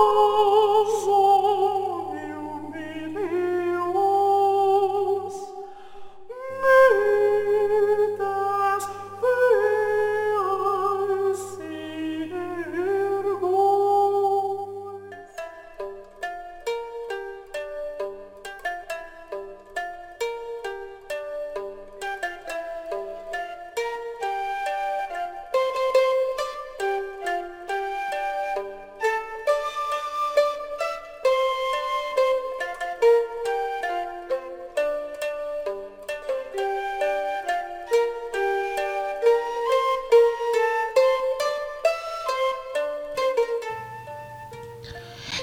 Oh. 0.00 0.27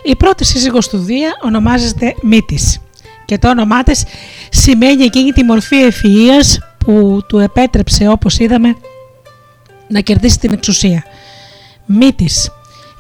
Η 0.06 0.16
πρώτη 0.16 0.46
σύζυγος 0.46 0.90
του 0.90 0.98
Δία 0.98 1.32
ονομάζεται 1.42 2.16
Μύτης 2.22 2.80
και 3.26 3.38
το 3.38 3.50
όνομά 3.50 3.84
της 3.84 4.04
σημαίνει 4.50 5.04
εκείνη 5.04 5.32
τη 5.32 5.44
μορφή 5.44 5.76
ευφυΐας 5.90 6.58
που 6.78 7.22
του 7.28 7.40
επέτρεψε 7.40 8.08
όπως 8.08 8.40
είδαμε 8.40 8.76
να 9.88 10.00
κερδίσει 10.00 10.40
την 10.40 10.54
εξουσία. 10.54 11.04
Μύτης. 11.86 12.50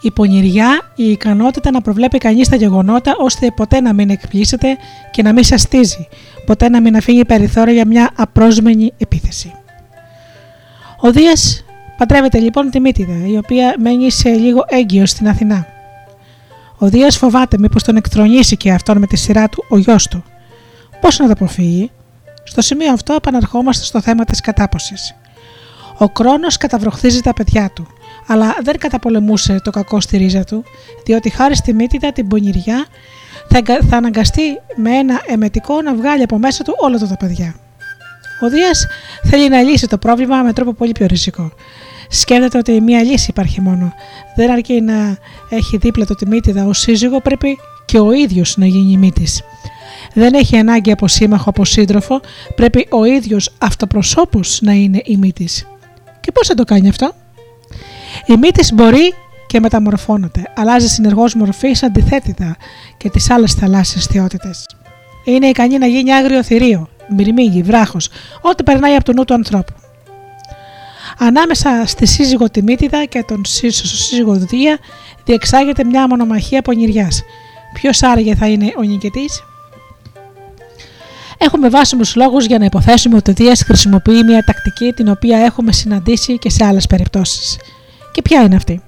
Η 0.01 0.11
πονηριά, 0.11 0.91
η 0.95 1.11
ικανότητα 1.11 1.71
να 1.71 1.81
προβλέπει 1.81 2.17
κανείς 2.17 2.49
τα 2.49 2.55
γεγονότα 2.55 3.15
ώστε 3.17 3.51
ποτέ 3.55 3.81
να 3.81 3.93
μην 3.93 4.09
εκπλήσεται 4.09 4.77
και 5.11 5.21
να 5.21 5.33
μην 5.33 5.43
σαστίζει, 5.43 6.07
ποτέ 6.45 6.69
να 6.69 6.81
μην 6.81 6.95
αφήνει 6.95 7.25
περιθώρια 7.25 7.73
για 7.73 7.87
μια 7.87 8.09
απρόσμενη 8.15 8.93
επίθεση. 8.97 9.53
Ο 11.01 11.11
Δίας 11.11 11.65
παντρεύεται 11.97 12.39
λοιπόν 12.39 12.69
τη 12.69 12.79
Μύτιδα, 12.79 13.27
η 13.27 13.37
οποία 13.37 13.75
μένει 13.79 14.11
σε 14.11 14.29
λίγο 14.29 14.65
έγκυο 14.67 15.05
στην 15.05 15.27
Αθηνά. 15.27 15.74
Ο 16.77 16.87
Δίας 16.89 17.17
φοβάται 17.17 17.57
μήπως 17.57 17.83
τον 17.83 17.95
εκτρονήσει 17.95 18.57
και 18.57 18.71
αυτόν 18.71 18.97
με 18.97 19.07
τη 19.07 19.15
σειρά 19.17 19.49
του 19.49 19.65
ο 19.69 19.77
γιος 19.77 20.07
του. 20.07 20.23
Πώς 21.01 21.19
να 21.19 21.25
το 21.25 21.31
αποφύγει, 21.31 21.91
στο 22.43 22.61
σημείο 22.61 22.93
αυτό 22.93 23.13
επαναρχόμαστε 23.13 23.85
στο 23.85 24.01
θέμα 24.01 24.23
της 24.23 24.41
κατάποση. 24.41 24.93
Ο 25.97 26.09
Κρόνος 26.09 26.57
καταβροχθίζει 26.57 27.21
τα 27.21 27.33
παιδιά 27.33 27.71
του, 27.75 27.87
αλλά 28.27 28.55
δεν 28.63 28.77
καταπολεμούσε 28.77 29.59
το 29.63 29.71
κακό 29.71 29.99
στη 30.01 30.17
ρίζα 30.17 30.43
του, 30.43 30.63
διότι 31.05 31.29
χάρη 31.29 31.55
στη 31.55 31.73
μύτητα 31.73 32.11
την 32.11 32.27
πονηριά 32.27 32.85
θα, 33.49 33.57
εγκα- 33.57 33.81
θα 33.89 33.97
αναγκαστεί 33.97 34.41
με 34.75 34.91
ένα 34.91 35.21
εμετικό 35.27 35.81
να 35.81 35.95
βγάλει 35.95 36.23
από 36.23 36.37
μέσα 36.37 36.63
του 36.63 36.73
όλα 36.77 36.97
του 36.97 37.07
τα 37.07 37.17
παιδιά. 37.17 37.55
Ο 38.41 38.49
Δίας 38.49 38.87
θέλει 39.23 39.49
να 39.49 39.61
λύσει 39.61 39.87
το 39.87 39.97
πρόβλημα 39.97 40.41
με 40.41 40.53
τρόπο 40.53 40.73
πολύ 40.73 40.91
πιο 40.91 41.05
ριζικό. 41.05 41.51
Σκέφτεται 42.09 42.57
ότι 42.57 42.81
μία 42.81 43.03
λύση 43.03 43.27
υπάρχει 43.29 43.61
μόνο. 43.61 43.93
Δεν 44.35 44.51
αρκεί 44.51 44.81
να 44.81 45.17
έχει 45.49 45.77
δίπλα 45.77 46.05
του 46.05 46.15
τη 46.15 46.27
μύτιδα 46.27 46.65
ω 46.65 46.73
σύζυγο, 46.73 47.19
πρέπει 47.19 47.57
και 47.85 47.99
ο 47.99 48.11
ίδιος 48.11 48.57
να 48.57 48.65
γίνει 48.65 48.97
μύτης. 48.97 49.41
Δεν 50.13 50.33
έχει 50.33 50.57
ανάγκη 50.57 50.91
από 50.91 51.07
σύμμαχο, 51.07 51.49
από 51.49 51.65
σύντροφο, 51.65 52.21
πρέπει 52.55 52.87
ο 52.89 53.05
ίδιος 53.05 53.53
αυτοπροσώπως 53.57 54.59
να 54.61 54.71
είναι 54.71 55.01
η 55.05 55.17
μύτης. 55.17 55.67
Και 56.19 56.31
πώς 56.31 56.47
θα 56.47 56.53
το 56.53 56.63
κάνει 56.63 56.89
αυτό; 56.89 57.13
Η 58.25 58.37
μύτης 58.37 58.73
μπορεί 58.73 59.13
και 59.47 59.59
μεταμορφώνεται, 59.59 60.43
αλλάζει 60.55 60.87
συνεργώς 60.87 61.33
μορφής 61.35 61.83
αντιθέτητα 61.83 62.57
και 62.97 63.09
τις 63.09 63.29
άλλες 63.29 63.53
θαλάσσιες 63.53 64.05
θεότητες. 64.05 64.65
Είναι 65.23 65.47
ικανή 65.47 65.77
να 65.77 65.85
γίνει 65.85 66.13
άγριο 66.13 66.43
θηρίο, 66.43 66.89
μυρμήγκι, 67.15 67.61
βράχος, 67.61 68.09
ό,τι 68.41 68.63
περνάει 68.63 68.95
από 68.95 69.03
το 69.03 69.13
νου 69.13 69.23
του 69.23 69.33
ανθρώπου. 69.33 69.73
Ανάμεσα 71.17 71.83
στη 71.85 72.05
σύζυγο 72.05 72.49
Τιμήτιδα 72.49 73.05
και 73.05 73.23
τον 73.27 73.41
σύζυγο 73.45 74.33
Δία 74.33 74.77
διεξάγεται 75.25 75.83
μια 75.83 76.07
μονομαχία 76.07 76.61
πονηριάς. 76.61 77.23
Ποιος 77.73 78.03
άραγε 78.03 78.35
θα 78.35 78.47
είναι 78.47 78.73
ο 78.77 78.81
νικητής, 78.81 79.43
Έχουμε 81.37 81.69
βάσιμους 81.69 82.15
λόγους 82.15 82.45
για 82.45 82.57
να 82.57 82.65
υποθέσουμε 82.65 83.15
ότι 83.15 83.31
ο 83.31 83.33
Δίας 83.33 83.63
χρησιμοποιεί 83.63 84.23
μια 84.23 84.43
τακτική 84.43 84.91
την 84.91 85.07
οποία 85.07 85.37
έχουμε 85.37 85.71
συναντήσει 85.71 86.37
και 86.37 86.49
σε 86.49 86.65
άλλες 86.65 86.87
περιπτώσεις. 86.87 87.57
Και 88.11 88.21
ποια 88.21 88.41
είναι 88.41 88.55
αυτή; 88.55 88.81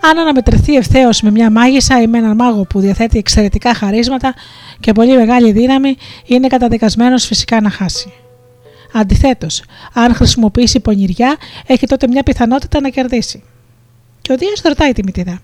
Αν 0.00 0.18
αναμετρηθεί 0.18 0.74
ευθέως 0.74 1.22
με 1.22 1.30
μια 1.30 1.50
μάγισσα 1.50 2.02
ή 2.02 2.06
με 2.06 2.18
έναν 2.18 2.36
μάγο 2.36 2.64
που 2.64 2.80
διαθέτει 2.80 3.18
εξαιρετικά 3.18 3.74
χαρίσματα 3.74 4.34
και 4.80 4.92
πολύ 4.92 5.16
μεγάλη 5.16 5.52
δύναμη, 5.52 5.96
είναι 6.26 6.46
καταδικασμένος 6.46 7.26
φυσικά 7.26 7.60
να 7.60 7.70
χάσει. 7.70 8.12
Αντιθέτως, 8.96 9.62
αν 9.92 10.14
χρησιμοποιήσει 10.14 10.80
πονηριά, 10.80 11.36
έχει 11.66 11.86
τότε 11.86 12.08
μια 12.08 12.22
πιθανότητα 12.22 12.80
να 12.80 12.88
κερδίσει. 12.88 13.42
Και 14.22 14.32
ο 14.32 14.36
Δίας 14.36 14.60
ρωτάει 14.64 14.92
τη 14.92 15.02
Μητίδα: 15.04 15.40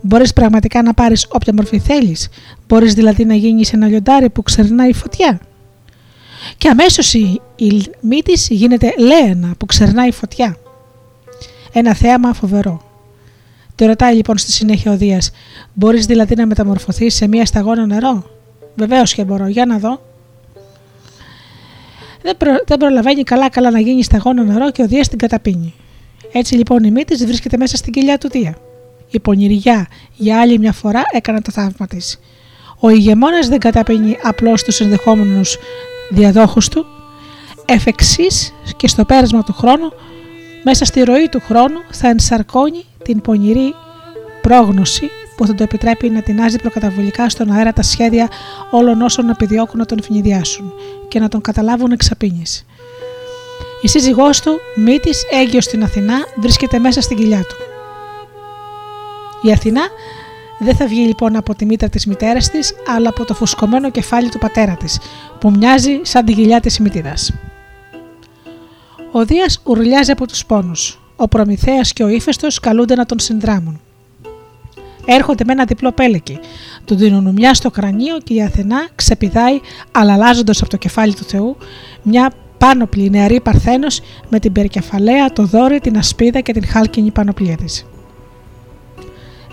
Μπορείς 0.00 0.32
πραγματικά 0.32 0.82
να 0.82 0.94
πάρεις 0.94 1.26
όποια 1.28 1.52
μορφή 1.54 1.78
θέλεις, 1.78 2.28
Μπορείς 2.68 2.94
δηλαδή 2.94 3.24
να 3.24 3.34
γίνεις 3.34 3.72
ένα 3.72 3.86
λιοντάρι 3.86 4.30
που 4.30 4.42
ξερνάει 4.42 4.92
φωτιά; 4.92 5.40
Και 6.56 6.68
αμέσως 6.68 7.14
η, 7.14 7.40
η 7.56 7.82
μύτη 8.00 8.54
γίνεται 8.54 8.94
λέαινα 8.98 9.54
που 9.58 9.66
ξερνάει 9.66 10.12
φωτιά. 10.12 10.56
Ένα 11.72 11.94
θέαμα 11.94 12.32
φοβερό. 12.32 12.82
Το 13.74 13.86
ρωτάει 13.86 14.14
λοιπόν 14.14 14.38
στη 14.38 14.52
συνέχεια 14.52 14.92
ο 14.92 14.96
Δίας: 14.96 15.30
Μπορείς 15.74 16.06
δηλαδή 16.06 16.34
να 16.34 16.46
μεταμορφωθείς 16.46 17.14
σε 17.14 17.26
μία 17.26 17.46
σταγόνα 17.46 17.86
νερό; 17.86 18.24
Βεβαίως 18.74 19.14
και 19.14 19.24
μπορώ, 19.24 19.46
για 19.46 19.66
να 19.66 19.78
δω. 19.78 20.09
Δεν, 22.22 22.36
προ, 22.36 22.52
δεν 22.66 22.78
προλαβαίνει 22.78 23.22
καλά-καλά 23.22 23.70
να 23.70 23.80
γίνει 23.80 24.02
σταγόνα 24.02 24.42
νερό 24.42 24.70
και 24.70 24.82
ο 24.82 24.86
Δίας 24.86 25.08
την 25.08 25.18
καταπίνει. 25.18 25.74
Έτσι 26.32 26.54
λοιπόν 26.54 26.84
η 26.84 26.90
μύτη 26.90 27.24
βρίσκεται 27.24 27.56
μέσα 27.56 27.76
στην 27.76 27.92
κοιλιά 27.92 28.18
του 28.18 28.28
Δία. 28.28 28.56
Η 29.10 29.20
πονηριά 29.20 29.86
για 30.16 30.40
άλλη 30.40 30.58
μια 30.58 30.72
φορά 30.72 31.02
έκανε 31.12 31.40
το 31.40 31.50
θαύμα 31.50 31.86
της. 31.86 32.20
Ο 32.78 32.88
ηγεμόνας 32.88 33.48
δεν 33.48 33.58
καταπίνει 33.58 34.16
απλώς 34.22 34.62
τους 34.62 34.80
ενδεχόμενους 34.80 35.58
διαδόχους 36.10 36.68
του, 36.68 36.86
εφ' 37.64 37.84
και 38.76 38.88
στο 38.88 39.04
πέρασμα 39.04 39.42
του 39.42 39.52
χρόνου, 39.52 39.92
μέσα 40.64 40.84
στη 40.84 41.02
ροή 41.02 41.28
του 41.28 41.40
χρόνου 41.40 41.80
θα 41.90 42.08
ενσαρκώνει 42.08 42.84
την 43.04 43.20
πονηρή 43.20 43.74
πρόγνωση 44.40 45.10
που 45.40 45.46
θα 45.46 45.54
το 45.54 45.62
επιτρέπει 45.62 46.10
να 46.10 46.22
τεινάζει 46.22 46.56
προκαταβολικά 46.56 47.28
στον 47.28 47.50
αέρα 47.50 47.72
τα 47.72 47.82
σχέδια 47.82 48.28
όλων 48.70 49.02
όσων 49.02 49.28
επιδιώκουν 49.28 49.78
να 49.78 49.86
τον 49.86 50.02
φινιδιάσουν 50.02 50.72
και 51.08 51.18
να 51.20 51.28
τον 51.28 51.40
καταλάβουν 51.40 51.92
εξαπίνης. 51.92 52.66
Η 53.82 53.88
σύζυγός 53.88 54.40
του, 54.40 54.58
Μύτης, 54.76 55.22
έγκυος 55.30 55.64
στην 55.64 55.82
Αθηνά, 55.82 56.14
βρίσκεται 56.36 56.78
μέσα 56.78 57.00
στην 57.00 57.16
κοιλιά 57.16 57.38
του. 57.38 57.56
Η 59.48 59.52
Αθηνά 59.52 59.82
δεν 60.58 60.76
θα 60.76 60.86
βγει 60.86 61.00
λοιπόν 61.00 61.36
από 61.36 61.54
τη 61.54 61.64
μήτρα 61.64 61.88
της 61.88 62.06
μητέρας 62.06 62.50
της, 62.50 62.74
αλλά 62.96 63.08
από 63.08 63.24
το 63.24 63.34
φουσκωμένο 63.34 63.90
κεφάλι 63.90 64.28
του 64.28 64.38
πατέρα 64.38 64.76
της, 64.76 64.98
που 65.38 65.50
μοιάζει 65.50 66.00
σαν 66.02 66.24
την 66.24 66.34
κοιλιά 66.34 66.60
της 66.60 66.78
μητήρας. 66.78 67.32
Ο 69.12 69.24
Δίας 69.24 69.60
ουρλιάζει 69.64 70.10
από 70.10 70.26
τους 70.26 70.46
πόνους. 70.46 71.00
Ο 71.16 71.28
Προμηθέας 71.28 71.92
και 71.92 72.02
ο 72.02 72.08
Ήφαιστος 72.08 72.60
καλούνται 72.60 72.94
να 72.94 73.06
τον 73.06 73.18
συνδράμουν. 73.18 73.80
Έρχονται 75.12 75.44
με 75.46 75.52
ένα 75.52 75.64
διπλό 75.64 75.92
πέλεκι. 75.92 76.38
Του 76.84 76.94
δίνουν 76.94 77.32
μια 77.32 77.54
στο 77.54 77.70
κρανίο 77.70 78.18
και 78.24 78.34
η 78.34 78.42
Αθηνά 78.42 78.88
ξεπηδάει, 78.94 79.60
αλλάζοντας 79.92 80.60
από 80.60 80.70
το 80.70 80.76
κεφάλι 80.76 81.14
του 81.14 81.24
Θεού, 81.24 81.56
μια 82.02 82.32
πάνωπλη 82.58 83.10
νεαρή 83.10 83.40
Παρθένος 83.40 84.00
με 84.28 84.38
την 84.38 84.52
περικεφαλαία, 84.52 85.32
το 85.32 85.44
δόρυ, 85.44 85.80
την 85.80 85.98
ασπίδα 85.98 86.40
και 86.40 86.52
την 86.52 86.66
χάλκινη 86.66 87.10
πανοπλία 87.10 87.56
της. 87.56 87.86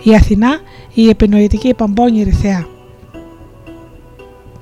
Η 0.02 0.14
Αθηνά, 0.14 0.58
η 0.94 1.08
επινοητική 1.08 1.74
παμπώνηρη 1.74 2.30
θεά. 2.30 2.66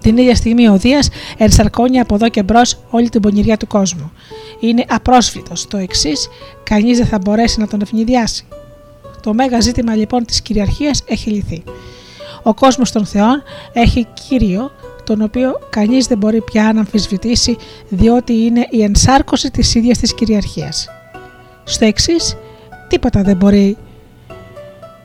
Την 0.00 0.16
ίδια 0.16 0.34
στιγμή 0.34 0.68
ο 0.68 0.76
Δίας 0.76 1.08
ενσαρκώνει 1.36 2.00
από 2.00 2.14
εδώ 2.14 2.28
και 2.28 2.42
μπρος 2.42 2.78
όλη 2.90 3.08
την 3.08 3.20
πονηριά 3.20 3.56
του 3.56 3.66
κόσμου. 3.66 4.12
Είναι 4.60 4.84
απρόσφυτος. 4.88 5.66
Το 5.66 5.76
εξής, 5.76 6.28
κανείς 6.62 6.98
δεν 6.98 7.06
θα 7.06 7.18
μπορέσει 7.18 7.60
να 7.60 7.66
τον 7.66 7.80
ευνηδιάσει. 7.80 8.46
Το 9.26 9.34
μέγα 9.34 9.60
ζήτημα 9.60 9.94
λοιπόν 9.94 10.24
της 10.24 10.42
κυριαρχίας 10.42 11.02
έχει 11.06 11.30
λυθεί. 11.30 11.62
Ο 12.42 12.54
κόσμος 12.54 12.92
των 12.92 13.06
θεών 13.06 13.42
έχει 13.72 14.06
κύριο 14.28 14.70
τον 15.04 15.22
οποίο 15.22 15.58
κανείς 15.70 16.06
δεν 16.06 16.18
μπορεί 16.18 16.40
πια 16.40 16.72
να 16.72 16.80
αμφισβητήσει 16.80 17.56
διότι 17.88 18.32
είναι 18.32 18.66
η 18.70 18.82
ενσάρκωση 18.82 19.50
της 19.50 19.74
ίδιας 19.74 19.98
της 19.98 20.14
κυριαρχίας. 20.14 20.88
Στο 21.64 21.84
εξής, 21.84 22.36
τίποτα 22.88 23.22
δεν 23.22 23.36
μπορεί 23.36 23.76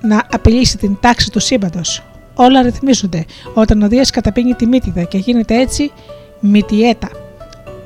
να 0.01 0.23
απειλήσει 0.31 0.77
την 0.77 0.97
τάξη 0.99 1.31
του 1.31 1.39
σύμπαντος. 1.39 2.03
Όλα 2.35 2.61
ρυθμίζονται 2.61 3.25
όταν 3.53 3.81
ο 3.81 3.87
Δίας 3.87 4.09
καταπίνει 4.09 4.53
τη 4.53 4.65
μύτιδα 4.65 5.03
και 5.03 5.17
γίνεται 5.17 5.59
έτσι 5.59 5.91
μυτιέτα. 6.39 7.09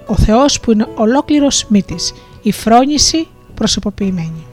Ο 0.06 0.16
Θεός 0.16 0.60
που 0.60 0.72
είναι 0.72 0.88
ολόκληρος 0.96 1.66
μύτης, 1.70 2.14
η 2.42 2.52
φρόνηση 2.52 3.28
προσωποποιημένη. 3.54 4.46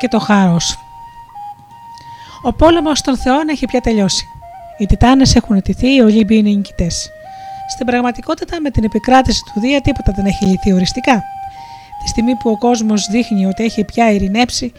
Και 0.00 0.08
το 0.08 0.18
χάος. 0.18 0.78
Ο 2.42 2.52
πόλεμος 2.52 3.00
των 3.00 3.16
θεών 3.16 3.48
έχει 3.48 3.66
πια 3.66 3.80
τελειώσει. 3.80 4.24
Οι 4.78 4.86
Τιτάνες 4.86 5.34
έχουν 5.34 5.56
ετηθεί, 5.56 5.94
οι 5.94 6.00
Ολύμπιοι 6.00 6.36
είναι 6.40 6.50
νικητές. 6.50 7.10
Στην 7.68 7.86
πραγματικότητα, 7.86 8.60
με 8.60 8.70
την 8.70 8.84
επικράτηση 8.84 9.42
του 9.44 9.60
Δία, 9.60 9.80
τίποτα 9.80 10.12
δεν 10.16 10.26
έχει 10.26 10.44
λυθεί 10.44 10.72
οριστικά. 10.72 11.22
Τη 12.02 12.08
στιγμή 12.08 12.34
που 12.34 12.50
ο 12.50 12.58
κόσμος 12.58 13.06
δείχνει 13.06 13.46
ότι 13.46 13.64
έχει 13.64 13.84
πια 13.84 14.12
ειρηνέψει, 14.12 14.72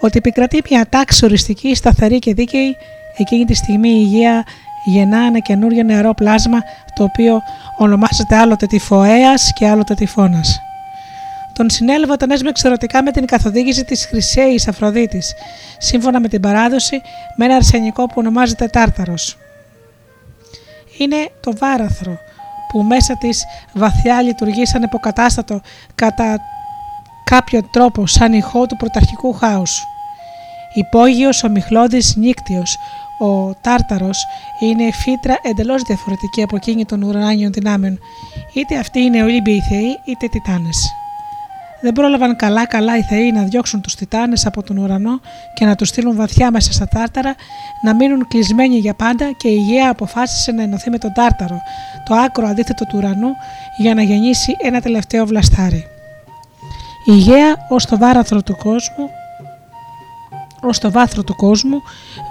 ότι 0.00 0.18
επικρατεί 0.18 0.62
μια 0.70 0.86
τάξη 0.88 1.24
οριστική, 1.24 1.74
σταθερή 1.74 2.18
και 2.18 2.34
δίκαιη, 2.34 2.76
εκείνη 3.16 3.44
τη 3.44 3.54
στιγμή 3.54 3.88
η 3.88 4.06
υγεία 4.06 4.44
γεννά 4.84 5.18
ένα 5.18 5.38
καινούριο 5.38 5.82
νεαρό 5.82 6.14
πλάσμα, 6.14 6.58
το 6.94 7.02
οποίο 7.02 7.42
ονομάζεται 7.78 8.36
άλλοτε 8.36 8.66
τυφοαία 8.66 9.34
και 9.54 9.68
άλλοτε 9.68 9.94
τυφώνας. 9.94 10.60
Τον 11.58 11.70
συνέλαβε 11.70 12.12
όταν 12.12 12.30
έσμεξε 12.30 12.66
ερωτικά 12.66 13.02
με 13.02 13.10
την 13.10 13.26
καθοδήγηση 13.26 13.84
της 13.84 14.06
Χρυσέη 14.06 14.60
Αφροδίτης, 14.68 15.34
σύμφωνα 15.78 16.20
με 16.20 16.28
την 16.28 16.40
παράδοση, 16.40 17.00
με 17.36 17.44
ένα 17.44 17.54
αρσενικό 17.54 18.06
που 18.06 18.14
ονομάζεται 18.16 18.66
Τάρταρος. 18.66 19.36
Είναι 20.98 21.28
το 21.40 21.52
βάραθρο, 21.56 22.18
που 22.68 22.82
μέσα 22.82 23.16
της 23.16 23.44
βαθιά 23.72 24.22
λειτουργεί 24.22 24.66
σαν 24.66 24.82
υποκατάστατο 24.82 25.60
κατά 25.94 26.38
κάποιο 27.24 27.62
τρόπο 27.70 28.06
σαν 28.06 28.32
ηχό 28.32 28.66
του 28.66 28.76
πρωταρχικού 28.76 29.32
χάους. 29.32 29.84
Υπόγειος, 30.74 31.44
ο 31.44 31.48
μιχλώδης, 31.48 32.16
νύκτιος, 32.16 32.78
ο 33.18 33.54
τάρταρος 33.54 34.26
είναι 34.60 34.92
φύτρα 34.92 35.38
εντελώς 35.42 35.82
διαφορετική 35.82 36.42
από 36.42 36.56
εκείνη 36.56 36.84
των 36.84 37.02
ουρανιών 37.02 37.52
δυνάμεων, 37.52 37.98
είτε 38.54 38.78
αυτοί 38.78 39.00
είναι 39.00 39.22
Ολύμπιοι 39.22 39.60
θεοί 39.60 40.00
είτε 40.04 40.26
τιτάνες. 40.28 40.92
Δεν 41.80 41.92
πρόλαβαν 41.92 42.36
καλά-καλά 42.36 42.96
οι 42.96 43.02
θεοί 43.02 43.32
να 43.32 43.42
διώξουν 43.42 43.80
τους 43.80 43.94
τιτάνες 43.94 44.46
από 44.46 44.62
τον 44.62 44.76
ουρανό 44.76 45.20
και 45.54 45.64
να 45.64 45.74
τους 45.74 45.88
στείλουν 45.88 46.16
βαθιά 46.16 46.50
μέσα 46.50 46.72
στα 46.72 46.88
τάρταρα, 46.88 47.34
να 47.82 47.94
μείνουν 47.94 48.28
κλεισμένοι 48.28 48.76
για 48.76 48.94
πάντα 48.94 49.30
και 49.36 49.48
η 49.48 49.56
Γαία 49.56 49.90
αποφάσισε 49.90 50.52
να 50.52 50.62
ενωθεί 50.62 50.90
με 50.90 50.98
τον 50.98 51.12
τάρταρο, 51.12 51.60
το 52.04 52.14
άκρο 52.14 52.46
αντίθετο 52.46 52.84
του 52.84 52.98
ουρανού, 52.98 53.28
για 53.76 53.94
να 53.94 54.02
γεννήσει 54.02 54.56
ένα 54.62 54.80
τελευταίο 54.80 55.26
βλαστάρι. 55.26 55.86
Η 57.04 57.12
Γαία 57.12 57.66
ως 57.68 57.86
το 57.86 57.98
βάραθρο 57.98 58.42
του 58.42 58.56
κόσμου 58.56 59.10
ως 60.62 60.78
το 60.78 60.90
βάθρο 60.90 61.24
του 61.24 61.36
κόσμου 61.36 61.82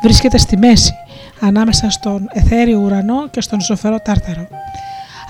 βρίσκεται 0.02 0.38
στη 0.38 0.58
μέση, 0.58 0.94
ανάμεσα 1.40 1.90
στον 1.90 2.30
εθέριο 2.34 2.80
ουρανό 2.80 3.28
και 3.28 3.42
στον 3.42 3.62
ζωφερό 3.62 4.00
τάρταρο. 4.00 4.48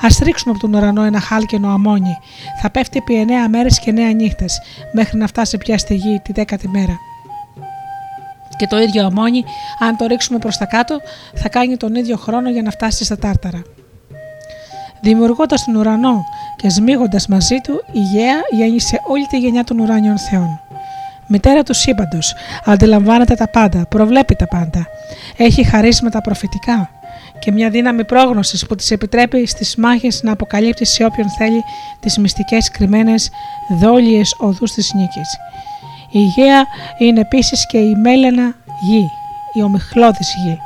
Α 0.02 0.24
ρίξουμε 0.24 0.52
από 0.52 0.60
τον 0.60 0.74
ουρανό 0.74 1.03
ένα 1.03 1.19
χάλκινο 1.19 1.69
αμόνι. 1.69 2.18
Θα 2.61 2.69
πέφτει 2.69 2.98
επί 2.98 3.26
9 3.28 3.49
μέρες 3.49 3.80
και 3.80 3.91
9 3.91 4.15
νύχτες, 4.15 4.61
μέχρι 4.91 5.18
να 5.18 5.28
φτάσει 5.28 5.57
πια 5.57 5.78
στη 5.78 5.95
γη 5.95 6.19
τη 6.24 6.32
δέκατη 6.34 6.68
μέρα. 6.68 6.98
Και 8.56 8.68
το 8.68 8.78
ίδιο 8.80 9.06
αμόνι, 9.06 9.44
αν 9.80 9.98
το 9.98 10.06
ρίξουμε 10.06 10.40
προς 10.40 10.57
τα 10.57 10.65
κάτω, 10.65 10.99
θα 11.36 11.49
κάνει 11.49 11.78
τον 11.78 11.95
ίδιο 11.95 12.18
χρόνο 12.18 12.49
για 12.49 12.61
να 12.61 12.72
φτάσει 12.72 13.03
στα 13.03 13.18
τάρταρα. 13.18 13.61
Δημιουργώντας 15.02 15.64
τον 15.65 15.76
ουρανό 15.76 16.26
και 16.56 16.69
σμίγοντας 16.69 17.28
μαζί 17.28 17.56
του, 17.64 17.84
η 17.91 17.99
Γαία 17.99 18.40
γέννησε 18.52 19.02
όλη 19.07 19.26
τη 19.26 19.38
γενιά 19.38 19.64
των 19.64 19.80
ουράνιων 19.80 20.18
θεών. 20.18 20.60
Μητέρα 21.28 21.64
του 21.64 21.74
σύμπαντος, 21.74 22.34
αντιλαμβάνεται 22.65 23.36
τα 23.36 23.48
πάντα, 23.48 23.86
προβλέπει 23.86 24.36
τα 24.36 24.48
πάντα. 24.48 24.88
Έχει 25.38 25.64
χαρίσματα 25.64 26.22
προφητικά, 26.22 26.90
και 27.40 27.52
μια 27.52 27.70
δύναμη 27.70 28.06
πρόγνωσης 28.06 28.66
που 28.66 28.76
της 28.76 28.92
επιτρέπει 28.92 29.46
στις 29.46 29.76
μάχες 29.76 30.22
να 30.24 30.32
αποκαλύπτει 30.32 30.86
σε 30.86 31.04
όποιον 31.04 31.30
θέλει 31.30 31.64
τις 32.00 32.18
μυστικές 32.18 32.72
κρυμμένες 32.72 33.30
δόλιες 33.80 34.36
οδούς 34.40 34.72
της 34.72 34.94
νίκης. 34.94 35.38
Η 36.12 36.20
Γαία 36.20 36.66
είναι 36.98 37.20
επίσης 37.20 37.68
και 37.68 37.78
η 37.78 37.96
μέλενα 37.96 38.56
γη, 38.82 39.10
η 39.54 39.62
ομιχλώδης 39.62 40.34
γη. 40.44 40.58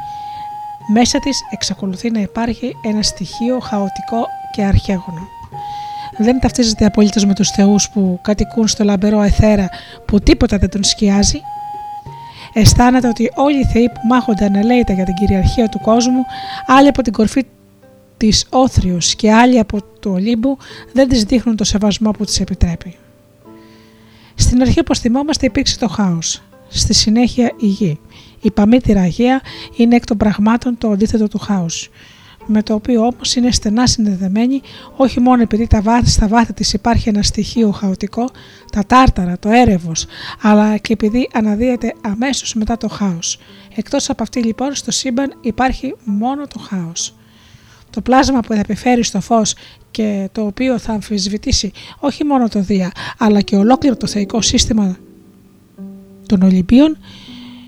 Μέσα 0.94 1.20
της 1.20 1.40
εξακολουθεί 1.50 2.12
να 2.12 2.20
υπάρχει 2.20 2.76
ένα 2.84 3.02
στοιχείο 3.02 3.60
χαοτικό 3.60 4.28
και 4.52 4.64
αρχαίγωνο. 4.64 5.28
Δεν 6.18 6.40
ταυτίζεται 6.40 6.86
απολύτως 6.86 7.26
με 7.26 7.34
τους 7.34 7.50
θεούς 7.50 7.90
που 7.90 8.20
κατοικούν 8.22 8.68
στο 8.68 8.84
λαμπερό 8.84 9.22
εθέρα 9.22 9.70
που 10.06 10.20
τίποτα 10.20 10.58
δεν 10.58 10.70
τον 10.70 10.84
σκιάζει, 10.84 11.42
αισθάνεται 12.54 13.08
ότι 13.08 13.32
όλοι 13.36 13.60
οι 13.60 13.66
θεοί 13.66 13.90
που 13.90 14.08
μάχονται 14.10 14.46
ανελαίητα 14.46 14.94
για 14.94 15.06
την 15.06 15.14
κυριαρχία 15.14 15.70
του 15.70 15.80
κόσμου, 15.80 16.26
άλλοι 16.66 16.88
από 16.88 17.02
την 17.02 17.14
κορφή 17.14 17.46
της 18.18 18.46
Όθριος 18.50 19.16
και 19.16 19.32
άλλοι 19.32 19.60
από 19.60 19.80
το 20.00 20.10
Ολύμπου, 20.10 20.58
δεν 20.94 21.08
της 21.08 21.24
δείχνουν 21.24 21.56
το 21.56 21.64
σεβασμό 21.64 22.12
που 22.12 22.26
της 22.26 22.40
επιτρέπει. 22.40 22.96
Στην 24.36 24.62
αρχή, 24.62 24.80
όπως 24.80 25.00
θυμόμαστε, 25.00 25.46
υπήρξε 25.46 25.78
το 25.78 25.88
χάος. 25.88 26.42
Στη 26.68 26.94
συνέχεια 26.94 27.52
η 27.60 27.68
γη. 27.68 28.00
Η 28.42 28.52
παμήτηρα 28.52 29.02
Αγία 29.02 29.42
είναι 29.76 29.96
εκ 29.96 30.06
των 30.06 30.18
πραγμάτων 30.18 30.78
το 30.78 30.92
αντίθετο 30.92 31.28
του 31.28 31.38
χάους 31.40 31.90
με 32.52 32.64
το 32.64 32.74
οποίο 32.74 33.02
όμως 33.02 33.36
είναι 33.36 33.52
στενά 33.52 33.88
συνδεδεμένη 33.88 34.62
όχι 34.96 35.20
μόνο 35.20 35.42
επειδή 35.42 35.68
τα 35.68 35.82
βάθη, 35.82 36.10
στα 36.10 36.28
βάθη 36.28 36.54
της 36.54 36.74
υπάρχει 36.74 37.10
ένα 37.10 37.22
στοιχείο 37.22 37.72
χαοτικό, 37.72 38.30
τα 38.72 38.84
τάρταρα, 38.88 39.40
το 39.40 39.50
έρευος, 39.50 40.06
αλλά 40.42 40.78
και 40.78 40.94
επειδή 40.94 41.30
αναδύεται 41.34 41.94
αμέσως 42.02 42.54
μετά 42.54 42.78
το 42.78 42.88
χάος. 42.88 43.40
Εκτός 43.76 44.10
από 44.10 44.24
αυτή 44.24 44.44
λοιπόν 44.44 44.76
στο 44.76 44.92
σύμπαν 44.92 45.34
υπάρχει 45.42 45.96
μόνο 46.04 46.48
το 46.48 46.60
χάος. 46.60 47.16
Το 47.90 48.02
πλάσμα 48.02 48.40
που 48.40 48.54
θα 48.54 48.60
επιφέρει 48.60 49.04
στο 49.04 49.22
φως 49.22 49.56
και 49.92 50.30
το 50.32 50.46
οποίο 50.46 50.80
θα 50.80 50.94
αμφισβητήσει 50.94 51.72
όχι 52.00 52.24
μόνο 52.24 52.48
το 52.48 52.60
Δία 52.60 52.92
αλλά 53.18 53.42
και 53.42 53.56
ολόκληρο 53.56 53.96
το 53.96 54.08
θεϊκό 54.08 54.42
σύστημα 54.42 54.98
των 56.26 56.42
Ολυμπίων 56.42 56.98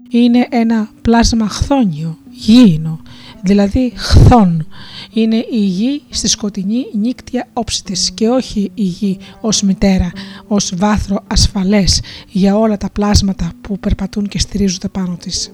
είναι 0.09 0.47
ένα 0.49 0.89
πλάσμα 1.01 1.47
χθόνιο, 1.47 2.17
γήινο, 2.29 3.01
δηλαδή 3.43 3.93
χθόν. 3.95 4.67
Είναι 5.13 5.45
η 5.51 5.57
γη 5.57 6.01
στη 6.09 6.27
σκοτεινή 6.27 6.85
νύκτια 6.93 7.47
όψη 7.53 7.83
της 7.83 8.11
και 8.11 8.27
όχι 8.27 8.71
η 8.73 8.83
γη 8.83 9.17
ως 9.41 9.61
μητέρα, 9.61 10.11
ως 10.47 10.73
βάθρο 10.75 11.23
ασφαλές 11.27 12.01
για 12.29 12.57
όλα 12.57 12.77
τα 12.77 12.89
πλάσματα 12.89 13.51
που 13.61 13.79
περπατούν 13.79 14.27
και 14.27 14.39
στηρίζονται 14.39 14.87
πάνω 14.87 15.17
της. 15.19 15.51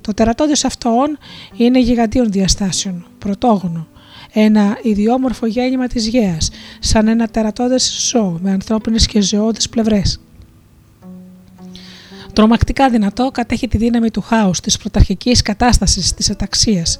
Το 0.00 0.14
τερατώδιος 0.14 0.64
αυτοόν 0.64 1.18
είναι 1.56 1.80
γιγαντίων 1.80 2.30
διαστάσεων, 2.30 3.06
πρωτόγονο, 3.18 3.86
ένα 4.32 4.78
ιδιόμορφο 4.82 5.46
γέννημα 5.46 5.86
της 5.86 6.06
γέας, 6.06 6.50
σαν 6.80 7.08
ένα 7.08 7.28
τερατώδες 7.28 8.08
ζώο 8.10 8.38
με 8.42 8.50
ανθρώπινες 8.50 9.06
και 9.06 9.20
ζωώδεις 9.20 9.68
πλευρές. 9.68 10.20
Τρομακτικά 12.36 12.90
δυνατό 12.90 13.30
κατέχει 13.32 13.68
τη 13.68 13.76
δύναμη 13.76 14.10
του 14.10 14.20
χάους, 14.20 14.60
της 14.60 14.76
πρωταρχικής 14.76 15.42
κατάστασης, 15.42 16.14
της 16.14 16.30
αταξίας. 16.30 16.98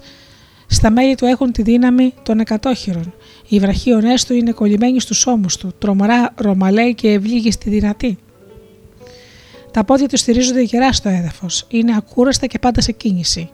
Στα 0.66 0.90
μέλη 0.90 1.14
του 1.14 1.24
έχουν 1.24 1.52
τη 1.52 1.62
δύναμη 1.62 2.14
των 2.22 2.40
εκατόχειρων. 2.40 3.14
Οι 3.48 3.58
βραχίονές 3.58 4.24
του 4.24 4.34
είναι 4.34 4.52
κολλημένοι 4.52 5.00
στους 5.00 5.26
ώμους 5.26 5.56
του, 5.56 5.74
τρομαρά, 5.78 6.32
ρωμαλαίοι 6.36 6.94
και 6.94 7.08
ευλίγιστοι 7.12 7.70
δυνατοί. 7.70 8.18
Τα 9.70 9.84
πόδια 9.84 10.08
τους 10.08 10.20
στηρίζονται 10.20 10.62
γερά 10.62 10.92
στο 10.92 11.08
έδαφος, 11.08 11.66
είναι 11.68 11.96
ακούραστα 11.96 12.46
και 12.46 12.58
πάντα 12.58 12.80
σε 12.80 12.92
κίνηση. 12.92 13.50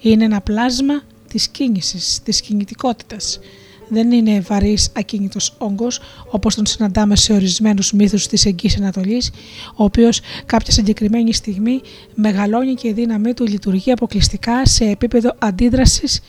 Είναι 0.00 0.24
ένα 0.24 0.40
πλάσμα 0.40 1.02
της 1.28 1.48
κίνησης, 1.48 2.20
της 2.22 2.40
κινητικότητας 2.40 3.40
δεν 3.88 4.12
είναι 4.12 4.40
βαρύς 4.40 4.90
ακίνητος 4.96 5.54
όγκος 5.58 6.00
όπως 6.30 6.54
τον 6.54 6.66
συναντάμε 6.66 7.16
σε 7.16 7.32
ορισμένους 7.32 7.92
μύθους 7.92 8.26
της 8.26 8.46
Εγγύη 8.46 8.74
Ανατολής, 8.78 9.30
ο 9.74 9.84
οποίος 9.84 10.20
κάποια 10.46 10.72
συγκεκριμένη 10.72 11.32
στιγμή 11.32 11.80
μεγαλώνει 12.14 12.74
και 12.74 12.88
η 12.88 12.92
δύναμή 12.92 13.34
του 13.34 13.44
λειτουργεί 13.44 13.92
αποκλειστικά 13.92 14.66
σε 14.66 14.84
επίπεδο 14.84 15.34
αντίδρασης 15.38 16.20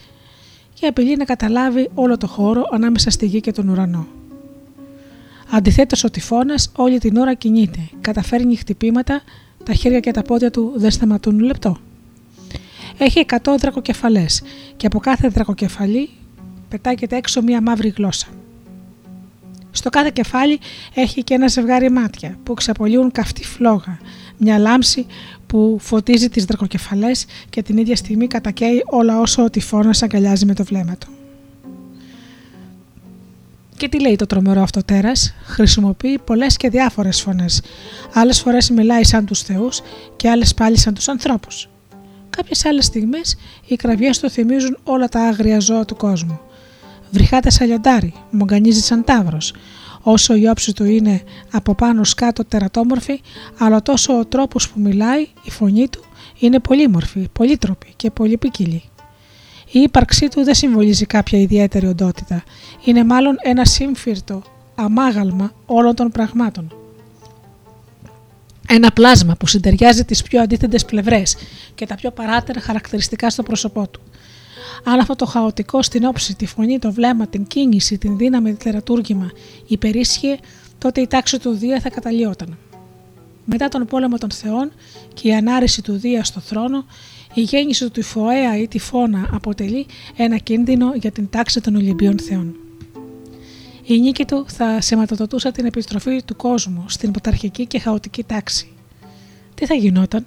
και 0.74 0.86
απειλεί 0.86 1.16
να 1.16 1.24
καταλάβει 1.24 1.90
όλο 1.94 2.16
το 2.16 2.26
χώρο 2.26 2.68
ανάμεσα 2.72 3.10
στη 3.10 3.26
γη 3.26 3.40
και 3.40 3.52
τον 3.52 3.68
ουρανό. 3.68 4.06
Αντιθέτως, 5.50 6.04
ο 6.04 6.10
τυφώνας 6.10 6.72
όλη 6.76 6.98
την 6.98 7.16
ώρα 7.16 7.34
κινείται, 7.34 7.88
καταφέρνει 8.00 8.56
χτυπήματα, 8.56 9.22
τα 9.64 9.72
χέρια 9.74 10.00
και 10.00 10.10
τα 10.10 10.22
πόδια 10.22 10.50
του 10.50 10.72
δεν 10.76 10.90
σταματούν 10.90 11.38
λεπτό. 11.38 11.76
Έχει 12.98 13.24
100 13.28 13.36
δρακοκεφαλές 13.58 14.42
και 14.76 14.86
από 14.86 14.98
κάθε 14.98 15.28
δρακοκεφαλή 15.28 16.08
πετάγεται 16.70 17.16
έξω 17.16 17.42
μία 17.42 17.60
μαύρη 17.60 17.88
γλώσσα. 17.88 18.26
Στο 19.70 19.90
κάθε 19.90 20.10
κεφάλι 20.12 20.58
έχει 20.94 21.24
και 21.24 21.34
ένα 21.34 21.48
ζευγάρι 21.48 21.90
μάτια 21.90 22.38
που 22.42 22.54
ξαπολύουν 22.54 23.10
καυτή 23.10 23.44
φλόγα, 23.44 23.98
μια 24.36 24.58
λάμψη 24.58 25.06
που 25.46 25.76
φωτίζει 25.80 26.28
τις 26.28 26.44
δρακοκεφαλές 26.44 27.26
και 27.50 27.62
την 27.62 27.78
ίδια 27.78 27.96
στιγμή 27.96 28.26
κατακαίει 28.26 28.82
όλα 28.86 29.20
όσο 29.20 29.44
ο 29.44 29.50
τυφώνας 29.50 30.02
αγκαλιάζει 30.02 30.46
με 30.46 30.54
το 30.54 30.64
βλέμμα 30.64 30.96
του. 30.96 31.08
Και 33.76 33.88
τι 33.88 34.00
λέει 34.00 34.16
το 34.16 34.26
τρομερό 34.26 34.62
αυτό 34.62 34.84
τέρας, 34.84 35.34
χρησιμοποιεί 35.44 36.18
πολλές 36.18 36.56
και 36.56 36.68
διάφορες 36.68 37.20
φωνές. 37.20 37.62
Άλλες 38.14 38.40
φορές 38.40 38.70
μιλάει 38.70 39.04
σαν 39.04 39.26
τους 39.26 39.42
θεούς 39.42 39.80
και 40.16 40.30
άλλες 40.30 40.54
πάλι 40.54 40.78
σαν 40.78 40.94
τους 40.94 41.08
ανθρώπους. 41.08 41.68
Κάποιες 42.30 42.64
άλλες 42.64 42.84
στιγμές 42.84 43.36
οι 43.66 43.76
κραυγές 43.76 44.18
του 44.18 44.30
θυμίζουν 44.30 44.78
όλα 44.84 45.08
τα 45.08 45.20
άγρια 45.20 45.60
ζώα 45.60 45.84
του 45.84 45.96
κόσμου 45.96 46.40
βρυχάται 47.10 47.50
σαν 47.50 47.66
λιοντάρι, 47.66 48.12
μογκανίζει 48.30 48.80
σαν 48.80 49.04
τάβρος. 49.04 49.54
όσο 50.02 50.34
η 50.34 50.48
όψη 50.48 50.72
του 50.72 50.84
είναι 50.84 51.22
από 51.50 51.74
πάνω 51.74 52.04
σκάτω 52.04 52.44
τερατόμορφη, 52.44 53.20
αλλά 53.58 53.82
τόσο 53.82 54.18
ο 54.18 54.24
τρόπος 54.24 54.70
που 54.70 54.80
μιλάει, 54.80 55.26
η 55.42 55.50
φωνή 55.50 55.88
του, 55.88 56.04
είναι 56.38 56.58
πολύμορφη, 56.58 57.28
πολύτροπη 57.32 57.92
και 57.96 58.10
πολυπικίλη. 58.10 58.82
Η 59.72 59.80
ύπαρξή 59.80 60.28
του 60.28 60.44
δεν 60.44 60.54
συμβολίζει 60.54 61.06
κάποια 61.06 61.38
ιδιαίτερη 61.38 61.86
οντότητα. 61.86 62.42
Είναι 62.84 63.04
μάλλον 63.04 63.36
ένα 63.42 63.64
σύμφυρτο 63.64 64.42
αμάγαλμα 64.74 65.52
όλων 65.66 65.94
των 65.94 66.10
πραγμάτων. 66.10 66.74
Ένα 68.68 68.90
πλάσμα 68.90 69.36
που 69.36 69.46
συντεριάζει 69.46 70.04
τις 70.04 70.22
πιο 70.22 70.40
αντίθετες 70.40 70.84
πλευρές 70.84 71.36
και 71.74 71.86
τα 71.86 71.94
πιο 71.94 72.10
παράτερα 72.10 72.60
χαρακτηριστικά 72.60 73.30
στο 73.30 73.42
πρόσωπό 73.42 73.88
του. 73.88 74.00
Αν 74.84 74.98
αυτό 74.98 75.16
το 75.16 75.26
χαοτικό 75.26 75.82
στην 75.82 76.04
όψη, 76.04 76.36
τη 76.36 76.46
φωνή, 76.46 76.78
το 76.78 76.92
βλέμμα, 76.92 77.26
την 77.26 77.46
κίνηση, 77.46 77.98
την 77.98 78.16
δύναμη, 78.16 78.50
το 78.50 78.56
τερατούργημα 78.64 79.30
υπερίσχυε, 79.66 80.38
τότε 80.78 81.00
η 81.00 81.06
τάξη 81.06 81.38
του 81.38 81.50
Δία 81.50 81.80
θα 81.80 81.90
καταλειόταν. 81.90 82.58
Μετά 83.44 83.68
τον 83.68 83.86
πόλεμο 83.86 84.18
των 84.18 84.30
Θεών 84.30 84.72
και 85.14 85.28
η 85.28 85.34
ανάρρηση 85.34 85.82
του 85.82 85.92
Δία 85.92 86.24
στο 86.24 86.40
θρόνο, 86.40 86.84
η 87.34 87.40
γέννηση 87.40 87.84
του 87.84 87.90
Τυφοέα 87.90 88.56
ή 88.58 88.68
Τυφώνα 88.68 89.28
αποτελεί 89.32 89.86
ένα 90.16 90.36
κίνδυνο 90.36 90.92
για 90.94 91.10
την 91.10 91.30
τάξη 91.30 91.60
των 91.60 91.76
Ολυμπίων 91.76 92.18
Θεών. 92.18 92.54
Η 93.84 93.98
νίκη 94.00 94.24
του 94.24 94.44
θα 94.48 94.80
σηματοδοτούσε 94.80 95.52
την 95.52 95.66
επιστροφή 95.66 96.22
του 96.24 96.36
κόσμου 96.36 96.84
στην 96.88 97.10
πρωταρχική 97.10 97.66
και 97.66 97.78
χαοτική 97.78 98.24
τάξη. 98.24 98.72
Τι 99.54 99.66
θα 99.66 99.74
γινόταν; 99.74 100.26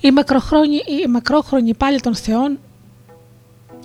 Η 0.00 0.10
μακροχρόνη, 0.10 0.76
η 0.76 1.06
μακρόχρονη 1.08 1.74
πάλι 1.74 2.00
των 2.00 2.14
θεών 2.14 2.58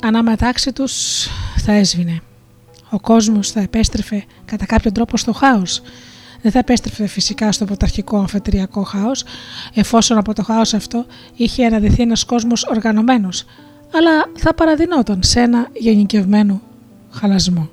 ανάμεταξύ 0.07 0.73
τους 0.73 1.27
θα 1.57 1.71
έσβηνε. 1.71 2.21
Ο 2.89 2.99
κόσμος 2.99 3.51
θα 3.51 3.59
επέστρεφε 3.59 4.23
κατά 4.45 4.65
κάποιο 4.65 4.91
τρόπο 4.91 5.17
στο 5.17 5.34
χάος. 5.34 5.81
Δεν 6.41 6.51
θα 6.51 6.59
επέστρεφε 6.59 7.07
φυσικά 7.07 7.51
στο 7.51 7.65
πρωταρχικό 7.65 8.17
αφετηριακό 8.17 8.84
χάος, 8.84 9.23
εφόσον 9.73 10.17
από 10.17 10.34
το 10.34 10.43
χάος 10.43 10.73
αυτό 10.73 11.05
είχε 11.35 11.65
αναδυθεί 11.65 12.01
ένας 12.01 12.23
κόσμος 12.23 12.63
οργανωμένος, 12.63 13.45
αλλά 13.93 14.11
θα 14.35 14.53
παραδεινόταν 14.53 15.23
σε 15.23 15.39
ένα 15.39 15.67
γενικευμένο 15.73 16.61
χαλασμό. 17.09 17.69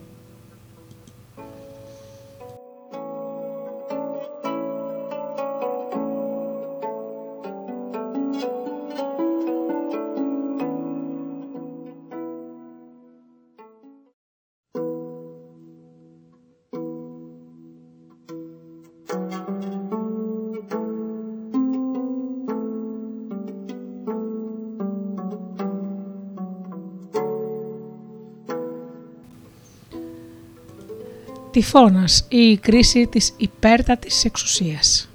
Τυφώνας 31.50 32.26
ή 32.28 32.36
η 32.36 32.56
κρίση 32.56 33.06
της 33.06 33.32
υπέρτατης 33.36 34.24
εξουσίας. 34.24 35.08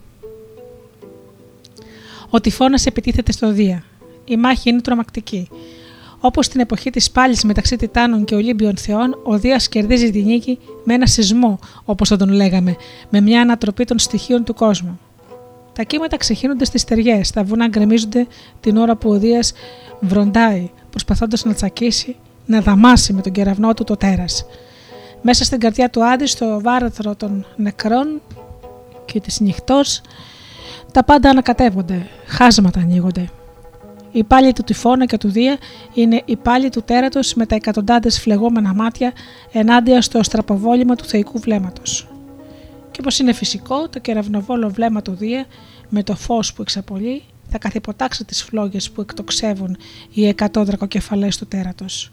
Ο 2.29 2.41
τυφώνας 2.41 2.85
επιτίθεται 2.85 3.31
στο 3.31 3.51
Δία. 3.51 3.83
Η 4.25 4.37
μάχη 4.37 4.69
είναι 4.69 4.81
τρομακτική. 4.81 5.49
Όπως 6.19 6.45
στην 6.45 6.59
εποχή 6.59 6.89
της 6.89 7.11
πάλης 7.11 7.43
μεταξύ 7.43 7.75
Τιτάνων 7.75 8.25
και 8.25 8.35
Ολύμπιων 8.35 8.77
Θεών, 8.77 9.19
ο 9.23 9.37
Δίας 9.37 9.69
κερδίζει 9.69 10.11
τη 10.11 10.23
νίκη 10.23 10.59
με 10.83 10.93
ένα 10.93 11.05
σεισμό, 11.05 11.59
όπως 11.85 12.09
θα 12.09 12.17
τον 12.17 12.29
λέγαμε, 12.29 12.75
με 13.09 13.21
μια 13.21 13.41
ανατροπή 13.41 13.85
των 13.85 13.99
στοιχείων 13.99 14.43
του 14.43 14.53
κόσμου. 14.53 14.99
Τα 15.73 15.83
κύματα 15.83 16.17
ξεχύνονται 16.17 16.65
στις 16.65 16.81
στεριέ, 16.81 17.21
τα 17.33 17.43
βουνά 17.43 17.67
γκρεμίζονται 17.67 18.27
την 18.59 18.77
ώρα 18.77 18.95
που 18.95 19.09
ο 19.09 19.17
Δίας 19.17 19.53
βροντάει, 19.99 20.69
προσπαθώντας 20.89 21.45
να 21.45 21.53
τσακίσει, 21.53 22.15
να 22.45 22.61
δαμάσει 22.61 23.13
με 23.13 23.21
τον 23.21 23.31
κεραυνό 23.31 23.73
του 23.73 23.83
το 23.83 23.95
τέρας. 23.95 24.45
Μέσα 25.27 25.43
στην 25.43 25.59
καρδιά 25.59 25.89
του 25.89 26.05
Άντι, 26.05 26.25
στο 26.25 26.61
βάραθρο 26.61 27.15
των 27.15 27.45
νεκρών 27.55 28.21
και 29.05 29.19
της 29.19 29.39
νυχτός, 29.39 30.01
τα 30.91 31.03
πάντα 31.03 31.29
ανακατεύονται, 31.29 32.07
χάσματα 32.25 32.79
ανοίγονται. 32.79 33.29
Η 34.11 34.23
πάλι 34.23 34.53
του 34.53 34.63
τυφώνα 34.63 35.05
και 35.05 35.17
του 35.17 35.29
Δία 35.31 35.57
είναι 35.93 36.21
η 36.25 36.35
πάλι 36.35 36.69
του 36.69 36.81
τέρατος 36.81 37.33
με 37.33 37.45
τα 37.45 37.55
εκατοντάδες 37.55 38.19
φλεγόμενα 38.19 38.73
μάτια 38.73 39.13
ενάντια 39.51 40.01
στο 40.01 40.23
στραποβόλημα 40.23 40.95
του 40.95 41.03
θεϊκού 41.03 41.39
βλέμματος. 41.39 42.07
Και 42.91 42.99
όπως 43.01 43.19
είναι 43.19 43.33
φυσικό, 43.33 43.89
το 43.89 43.99
κεραυνοβόλο 43.99 44.69
βλέμμα 44.69 45.01
του 45.01 45.15
Δία 45.15 45.45
με 45.89 46.03
το 46.03 46.15
φως 46.15 46.53
που 46.53 46.61
εξαπολύει 46.61 47.23
θα 47.49 47.57
καθυποτάξει 47.57 48.25
τις 48.25 48.43
φλόγες 48.43 48.91
που 48.91 49.01
εκτοξεύουν 49.01 49.77
οι 50.13 50.27
εκατό 50.27 50.63
δρακοκεφαλές 50.63 51.37
του 51.37 51.45
τέρατος 51.45 52.11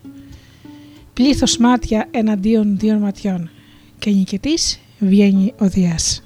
πλήθος 1.15 1.57
μάτια 1.57 2.09
εναντίον 2.11 2.79
δύο 2.79 2.99
ματιών 2.99 3.51
και 3.99 4.11
νικητής 4.11 4.81
βγαίνει 4.99 5.55
ο 5.59 5.69
Δίας. 5.69 6.23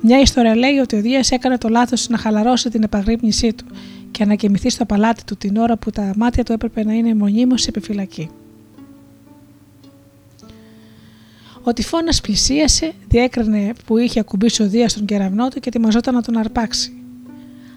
Μια 0.00 0.20
ιστορία 0.20 0.56
λέει 0.56 0.78
ότι 0.78 0.96
ο 0.96 1.00
Δίας 1.00 1.30
έκανε 1.30 1.58
το 1.58 1.68
λάθος 1.68 2.08
να 2.08 2.18
χαλαρώσει 2.18 2.70
την 2.70 2.82
επαγρύπνησή 2.82 3.52
του 3.52 3.64
και 4.10 4.24
να 4.24 4.34
κοιμηθεί 4.34 4.70
στο 4.70 4.84
παλάτι 4.84 5.24
του 5.24 5.36
την 5.36 5.56
ώρα 5.56 5.76
που 5.76 5.90
τα 5.90 6.12
μάτια 6.16 6.44
του 6.44 6.52
έπρεπε 6.52 6.84
να 6.84 6.92
είναι 6.92 7.14
μονίμως 7.14 7.62
σε 7.62 7.68
επιφυλακή. 7.68 8.28
Ο 11.62 11.72
τυφώνας 11.72 12.20
πλησίασε, 12.20 12.92
διέκρινε 13.08 13.72
που 13.86 13.98
είχε 13.98 14.20
ακουμπήσει 14.20 14.62
ο 14.62 14.68
Δίας 14.68 14.90
στον 14.90 15.04
κεραυνό 15.04 15.48
του 15.48 15.60
και 15.60 15.68
ετοιμαζόταν 15.68 16.14
να 16.14 16.22
τον 16.22 16.36
αρπάξει. 16.36 17.01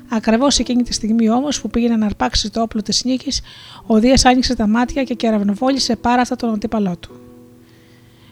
Ακριβώς 0.10 0.60
εκείνη 0.60 0.84
τη 0.84 0.94
στιγμή 0.94 1.30
όμως 1.30 1.61
που 1.61 1.69
πήγαινε 1.69 1.95
να 1.95 2.06
αρπάξει 2.06 2.52
το 2.52 2.61
όπλο 2.61 2.82
της 2.82 3.03
νίκης, 3.03 3.41
ο 3.86 3.99
Δίας 3.99 4.26
άνοιξε 4.26 4.56
τα 4.56 4.68
μάτια 4.68 5.03
και 5.03 5.14
κεραυνοβόλησε 5.14 5.98
αυτά 6.02 6.36
τον 6.36 6.53
αντίπαλό 6.53 6.98
του. 6.99 7.19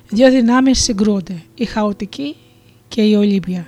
Δύο 0.10 0.32
δυνάμεις 0.32 0.84
συγκρούονται, 0.84 1.44
η 1.56 1.66
χαοτική 1.66 2.36
και 2.88 3.02
η 3.02 3.16
Ολύμπια. 3.16 3.68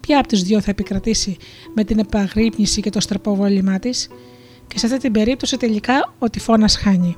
Ποια 0.00 0.18
από 0.18 0.28
τις 0.28 0.42
δύο 0.42 0.60
θα 0.60 0.70
επικρατήσει 0.70 1.36
με 1.74 1.84
την 1.84 1.98
επαγρύπνηση 1.98 2.80
και 2.80 2.90
το 2.90 3.00
στραποβόλημά 3.00 3.78
της, 3.78 4.08
και 4.68 4.78
σε 4.78 4.86
αυτή 4.86 4.98
την 4.98 5.12
περίπτωση 5.12 5.56
τελικά 5.56 6.12
ο 6.18 6.30
τυφώνας 6.30 6.76
χάνει. 6.76 7.16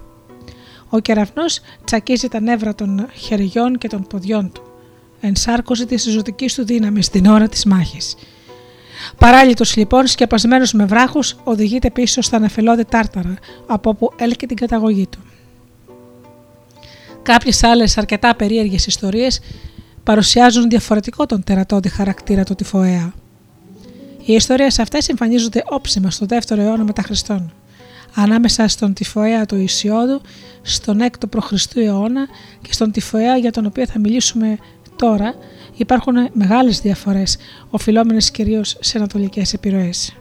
Ο 0.89 0.99
κεραυνός 0.99 1.61
τσακίζει 1.85 2.29
τα 2.29 2.41
νεύρα 2.41 2.75
των 2.75 3.07
χεριών 3.15 3.79
και 3.79 3.89
των 3.89 4.07
ποδιών 4.07 4.53
του. 4.53 4.63
Ενσάρκωσε 5.21 5.87
της 5.87 6.11
ζωτικής 6.11 6.55
του 6.55 6.65
δύναμης 6.65 7.07
στην 7.07 7.27
ώρα 7.27 7.49
της 7.49 7.65
μάχης 7.65 8.15
Παράλληλο 9.19 9.67
λοιπόν, 9.77 10.07
σκεπασμένος 10.07 10.73
με 10.73 10.85
βράχους, 10.85 11.37
οδηγείται 11.45 11.91
πίσω 11.91 12.21
στα 12.21 12.39
νεφελώδη 12.39 12.85
τάρταρα, 12.85 13.35
από 13.67 13.91
όπου 13.91 14.13
έλκει 14.17 14.47
την 14.47 14.57
καταγωγή 14.57 15.07
του. 15.07 15.19
Κάποιες 17.23 17.63
άλλες 17.63 17.99
αρκετά 17.99 18.35
περίεργες 18.35 18.87
ιστορίες 18.87 19.41
παρουσιάζουν 20.03 20.69
διαφορετικό 20.69 21.27
τον 21.27 21.45
τερατώδη 21.45 21.89
χαρακτήρα 21.89 22.45
του 22.45 22.55
Τυφοέα. 22.55 23.13
Οι 24.25 24.33
ιστορίες 24.33 24.79
αυτές 24.79 25.09
εμφανίζονται 25.09 25.63
όψιμα 25.67 26.11
στο 26.11 26.27
2ο 26.29 26.59
αιώνα 26.59 26.85
μετά 26.85 27.03
Χριστόν. 27.03 27.53
Ανάμεσα 28.15 28.69
στον 28.69 28.93
Τυφοέα 28.93 29.47
του 29.47 29.57
Ισιώδου, 29.57 30.21
στον 30.63 30.99
6ο 31.03 31.29
π.Χ. 31.31 31.53
αιώνα 31.75 32.27
και 32.63 32.73
στον 32.73 32.91
Τυφοέα 32.91 33.37
για 33.37 33.53
τον 33.53 33.67
οποίο 33.67 33.87
θα 33.87 33.99
μιλήσουμε 33.99 34.59
τώρα, 34.97 35.35
υπάρχουν 35.77 36.15
μεγάλες 36.33 36.81
διαφορές, 36.81 37.37
οφειλόμενες 37.71 38.31
κυρίως 38.31 38.77
σε 38.81 38.99
ανατολικές 38.99 39.53
επιρροές. 39.53 40.17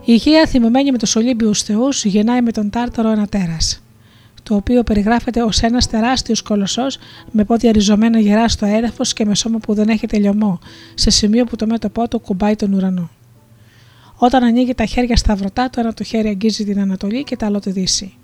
Η 0.00 0.12
Υγεία 0.12 0.46
θυμωμένη 0.46 0.90
με 0.90 0.98
τους 0.98 1.16
Ολύμπιους 1.16 1.62
θεούς 1.62 2.04
γεννάει 2.04 2.42
με 2.42 2.52
τον 2.52 2.70
Τάρταρο 2.70 3.10
ένα 3.10 3.26
τέρας, 3.26 3.82
το 4.42 4.54
οποίο 4.54 4.82
περιγράφεται 4.82 5.42
ως 5.42 5.60
ένας 5.60 5.86
τεράστιος 5.86 6.42
κολοσσός 6.42 6.98
με 7.30 7.44
πόδια 7.44 7.72
ριζωμένα 7.72 8.18
γερά 8.18 8.48
στο 8.48 8.66
έδαφος 8.66 9.12
και 9.12 9.24
με 9.24 9.34
σώμα 9.34 9.58
που 9.58 9.74
δεν 9.74 9.88
έχει 9.88 10.06
τελειωμό, 10.06 10.58
σε 10.94 11.10
σημείο 11.10 11.44
που 11.44 11.56
το 11.56 11.66
μέτωπό 11.66 12.08
του 12.08 12.18
κουμπάει 12.18 12.56
τον 12.56 12.72
ουρανό. 12.72 13.10
Όταν 14.16 14.42
ανοίγει 14.42 14.74
τα 14.74 14.84
χέρια 14.84 15.16
σταυρωτά, 15.16 15.70
το 15.70 15.80
ένα 15.80 15.92
του 15.92 16.04
χέρι 16.04 16.28
αγγίζει 16.28 16.64
την 16.64 16.80
Ανατολή 16.80 17.24
και 17.24 17.36
το 17.36 17.46
άλλο 17.46 17.60
τη 17.60 17.70
Δύση. 17.70 18.14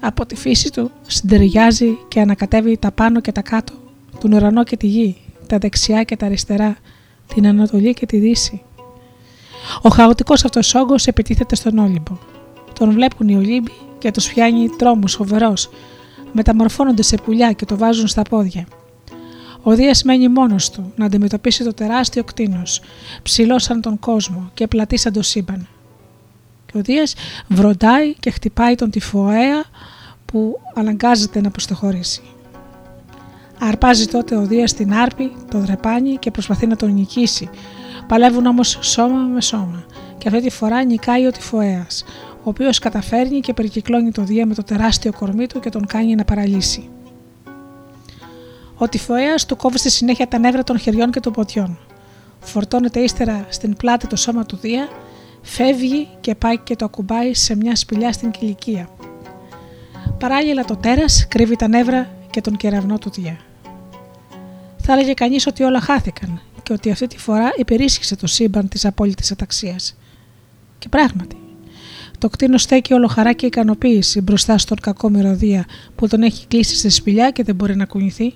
Από 0.00 0.26
τη 0.26 0.34
φύση 0.34 0.72
του 0.72 0.90
συντεριάζει 1.06 1.98
και 2.08 2.20
ανακατεύει 2.20 2.76
τα 2.76 2.90
πάνω 2.90 3.20
και 3.20 3.32
τα 3.32 3.42
κάτω, 3.42 3.72
τον 4.20 4.32
ουρανό 4.32 4.64
και 4.64 4.76
τη 4.76 4.86
γη, 4.86 5.16
τα 5.46 5.58
δεξιά 5.58 6.02
και 6.02 6.16
τα 6.16 6.26
αριστερά, 6.26 6.76
την 7.34 7.46
Ανατολή 7.46 7.94
και 7.94 8.06
τη 8.06 8.18
Δύση. 8.18 8.62
Ο 9.82 9.88
χαοτικός 9.88 10.44
αυτός 10.44 10.74
όγκος 10.74 11.06
επιτίθεται 11.06 11.54
στον 11.54 11.78
Όλυμπο. 11.78 12.18
Τον 12.78 12.90
βλέπουν 12.90 13.28
οι 13.28 13.36
Ολύμποι 13.36 13.72
και 13.98 14.10
τους 14.10 14.28
πιάνει 14.28 14.68
τρόμο 14.68 15.06
φοβερός. 15.06 15.70
Μεταμορφώνονται 16.32 17.02
σε 17.02 17.16
πουλιά 17.16 17.52
και 17.52 17.64
το 17.64 17.76
βάζουν 17.76 18.06
στα 18.06 18.22
πόδια. 18.22 18.66
Ο 19.62 19.74
Δίας 19.74 20.02
μένει 20.02 20.28
μόνος 20.28 20.70
του 20.70 20.92
να 20.96 21.04
αντιμετωπίσει 21.04 21.64
το 21.64 21.74
τεράστιο 21.74 22.24
κτίνος, 22.24 22.80
ψηλό 23.22 23.58
σαν 23.58 23.80
τον 23.80 23.98
κόσμο 23.98 24.50
και 24.54 24.66
πλατή 24.66 24.96
σαν 24.96 25.12
το 25.12 25.22
σύμπαν. 25.22 25.68
Και 26.66 26.78
ο 26.78 26.80
Δίας 26.80 27.14
βροντάει 27.48 28.14
και 28.14 28.30
χτυπάει 28.30 28.74
τον 28.74 28.90
τυφοαία 28.90 29.64
που 30.24 30.60
αναγκάζεται 30.74 31.40
να 31.40 31.50
προστοχωρήσει. 31.50 32.22
Αρπάζει 33.60 34.06
τότε 34.06 34.36
ο 34.36 34.46
Δίας 34.46 34.72
την 34.72 34.94
άρπη, 34.94 35.32
το 35.50 35.58
δρεπάνι 35.58 36.16
και 36.16 36.30
προσπαθεί 36.30 36.66
να 36.66 36.76
τον 36.76 36.94
νικήσει. 36.94 37.50
Παλεύουν 38.06 38.46
όμως 38.46 38.78
σώμα 38.80 39.18
με 39.18 39.40
σώμα. 39.40 39.84
Και 40.18 40.28
αυτή 40.28 40.42
τη 40.42 40.50
φορά 40.50 40.84
νικάει 40.84 41.26
ο 41.26 41.30
Τυφοέα, 41.30 41.86
ο 42.34 42.48
οποίος 42.48 42.78
καταφέρνει 42.78 43.40
και 43.40 43.52
περικυκλώνει 43.52 44.12
το 44.12 44.22
Δία 44.22 44.46
με 44.46 44.54
το 44.54 44.62
τεράστιο 44.62 45.12
κορμί 45.12 45.46
του 45.46 45.60
και 45.60 45.70
τον 45.70 45.86
κάνει 45.86 46.14
να 46.14 46.24
παραλύσει. 46.24 46.88
Ο 48.76 48.88
Τυφοέα 48.88 49.34
του 49.46 49.56
κόβει 49.56 49.78
στη 49.78 49.90
συνέχεια 49.90 50.28
τα 50.28 50.38
νεύρα 50.38 50.64
των 50.64 50.78
χεριών 50.78 51.10
και 51.10 51.20
των 51.20 51.32
ποτιών. 51.32 51.78
Φορτώνεται 52.40 53.00
ύστερα 53.00 53.46
στην 53.48 53.76
πλάτη 53.76 54.06
το 54.06 54.16
σώμα 54.16 54.44
του 54.44 54.56
Δία, 54.56 54.88
φεύγει 55.42 56.08
και 56.20 56.34
πάει 56.34 56.58
και 56.58 56.76
το 56.76 56.84
ακουμπάει 56.84 57.34
σε 57.34 57.56
μια 57.56 57.76
σπηλιά 57.76 58.12
στην 58.12 58.30
κηλικία. 58.30 58.88
Παράλληλα 60.18 60.64
το 60.64 60.76
τέρας 60.76 61.26
κρύβει 61.28 61.56
τα 61.56 61.68
νεύρα 61.68 62.08
και 62.30 62.40
τον 62.40 62.56
κεραυνό 62.56 62.98
του 62.98 63.10
Δία. 63.10 63.36
Θα 64.90 64.96
έλεγε 64.96 65.12
κανείς 65.12 65.46
ότι 65.46 65.62
όλα 65.62 65.80
χάθηκαν 65.80 66.40
και 66.62 66.72
ότι 66.72 66.90
αυτή 66.90 67.06
τη 67.06 67.18
φορά 67.18 67.52
υπερίσχυσε 67.56 68.16
το 68.16 68.26
σύμπαν 68.26 68.68
της 68.68 68.84
απόλυτης 68.84 69.30
αταξίας. 69.30 69.96
Και 70.78 70.88
πράγματι, 70.88 71.36
το 72.18 72.28
κτίνο 72.28 72.58
στέκει 72.58 72.92
όλο 72.92 73.06
χαρά 73.06 73.32
και 73.32 73.46
ικανοποίηση 73.46 74.20
μπροστά 74.20 74.58
στον 74.58 74.80
κακό 74.80 75.10
μυρωδία 75.10 75.66
που 75.96 76.08
τον 76.08 76.22
έχει 76.22 76.46
κλείσει 76.46 76.76
στη 76.76 76.88
σπηλιά 76.88 77.30
και 77.30 77.42
δεν 77.42 77.54
μπορεί 77.54 77.76
να 77.76 77.84
κουνηθεί. 77.84 78.34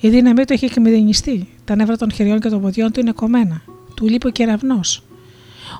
Η 0.00 0.08
δύναμή 0.08 0.44
του 0.44 0.52
έχει 0.52 0.64
εκμηδενιστεί, 0.64 1.48
τα 1.64 1.76
νεύρα 1.76 1.96
των 1.96 2.12
χεριών 2.12 2.40
και 2.40 2.48
των 2.48 2.60
ποδιών 2.60 2.92
του 2.92 3.00
είναι 3.00 3.12
κομμένα. 3.12 3.62
Του 3.94 4.08
λείπει 4.08 4.26
ο 4.26 4.30
κεραυνό. 4.30 4.80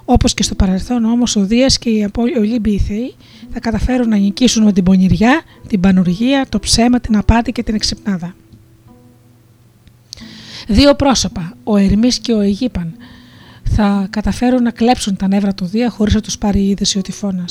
Όπως 0.04 0.34
και 0.34 0.42
στο 0.42 0.54
παρελθόν 0.54 1.04
όμως 1.04 1.36
ο 1.36 1.44
Δίας 1.44 1.78
και 1.78 1.90
οι 1.90 2.10
Ολύμπιοι 2.38 2.78
Θεοί 2.78 3.14
θα 3.52 3.60
καταφέρουν 3.60 4.08
να 4.08 4.16
νικήσουν 4.16 4.64
με 4.64 4.72
την 4.72 4.84
πονηριά, 4.84 5.42
την 5.68 5.80
πανουργία, 5.80 6.46
το 6.48 6.58
ψέμα, 6.58 7.00
την 7.00 7.16
απάτη 7.16 7.52
και 7.52 7.62
την 7.62 7.74
εξυπνάδα. 7.74 8.34
Δύο 10.68 10.94
πρόσωπα, 10.94 11.56
ο 11.64 11.76
Ερμής 11.76 12.18
και 12.18 12.32
ο 12.32 12.40
Αιγύπαν, 12.40 12.94
θα 13.62 14.06
καταφέρουν 14.10 14.62
να 14.62 14.70
κλέψουν 14.70 15.16
τα 15.16 15.28
νεύρα 15.28 15.54
του 15.54 15.64
Δία 15.64 15.90
χωρίς 15.90 16.14
να 16.14 16.20
τους 16.20 16.38
πάρει 16.38 16.60
η 16.60 16.68
είδηση 16.68 16.98
ο 16.98 17.02
τυφώνα. 17.02 17.44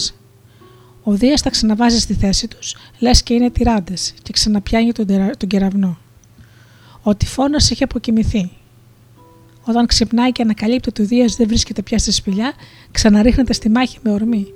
Ο 1.03 1.11
Δίας 1.11 1.41
τα 1.41 1.49
ξαναβάζει 1.49 1.99
στη 1.99 2.13
θέση 2.13 2.47
τους, 2.47 2.75
λες 2.99 3.23
και 3.23 3.33
είναι 3.33 3.49
τυράντες, 3.49 4.13
και 4.23 4.33
ξαναπιάνει 4.33 4.91
τον, 4.91 5.07
τον 5.37 5.49
κεραυνό. 5.49 5.97
Ο 7.03 7.15
τυφώνα 7.15 7.57
έχει 7.71 7.83
αποκοιμηθεί. 7.83 8.51
Όταν 9.63 9.85
ξυπνάει 9.85 10.31
και 10.31 10.41
ανακαλύπτει 10.41 10.89
ότι 10.89 11.01
ο 11.01 11.05
Δίας 11.05 11.35
δεν 11.35 11.47
βρίσκεται 11.47 11.81
πια 11.81 11.97
στη 11.97 12.11
σπηλιά, 12.11 12.53
ξαναρίχνεται 12.91 13.53
στη 13.53 13.69
μάχη 13.69 13.97
με 14.03 14.11
ορμή. 14.11 14.47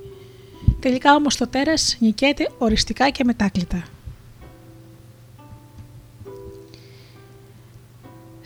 Τελικά 0.80 1.14
όμως 1.14 1.36
το 1.36 1.46
τέρας 1.46 1.96
νικέται 2.00 2.50
οριστικά 2.58 3.10
και 3.10 3.24
μετάκλητα. 3.24 3.84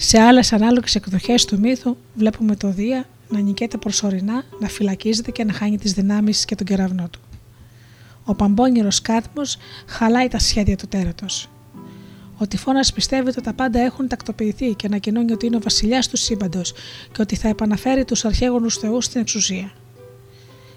Σε 0.02 0.18
άλλες 0.18 0.52
ανάλογες 0.52 0.94
εκδοχές 0.94 1.44
του 1.44 1.58
μύθου 1.58 1.96
βλέπουμε 2.14 2.56
το 2.56 2.68
Δία 2.68 3.04
να 3.28 3.40
νικέται 3.40 3.76
προσωρινά, 3.76 4.44
να 4.60 4.68
φυλακίζεται 4.68 5.30
και 5.30 5.44
να 5.44 5.52
χάνει 5.52 5.78
τις 5.78 5.92
δυνάμεις 5.92 6.44
και 6.44 6.54
τον 6.54 6.66
κεραυνό 6.66 7.08
του. 7.08 7.20
Ο 8.24 8.34
παμπώνυρο 8.34 8.88
κάτμος 9.02 9.56
χαλάει 9.86 10.28
τα 10.28 10.38
σχέδια 10.38 10.76
του 10.76 10.86
τέρατος. 10.86 11.48
Ο 12.38 12.46
τυφώνας 12.46 12.92
πιστεύει 12.92 13.28
ότι 13.28 13.40
τα 13.40 13.52
πάντα 13.52 13.80
έχουν 13.80 14.08
τακτοποιηθεί 14.08 14.74
και 14.74 14.86
ανακοινώνει 14.86 15.32
ότι 15.32 15.46
είναι 15.46 15.56
ο 15.56 15.60
βασιλιάς 15.60 16.08
του 16.08 16.16
σύμπαντος 16.16 16.72
και 17.12 17.22
ότι 17.22 17.36
θα 17.36 17.48
επαναφέρει 17.48 18.04
τους 18.04 18.24
αρχαίγονους 18.24 18.76
θεούς 18.76 19.04
στην 19.04 19.20
εξουσία. 19.20 19.72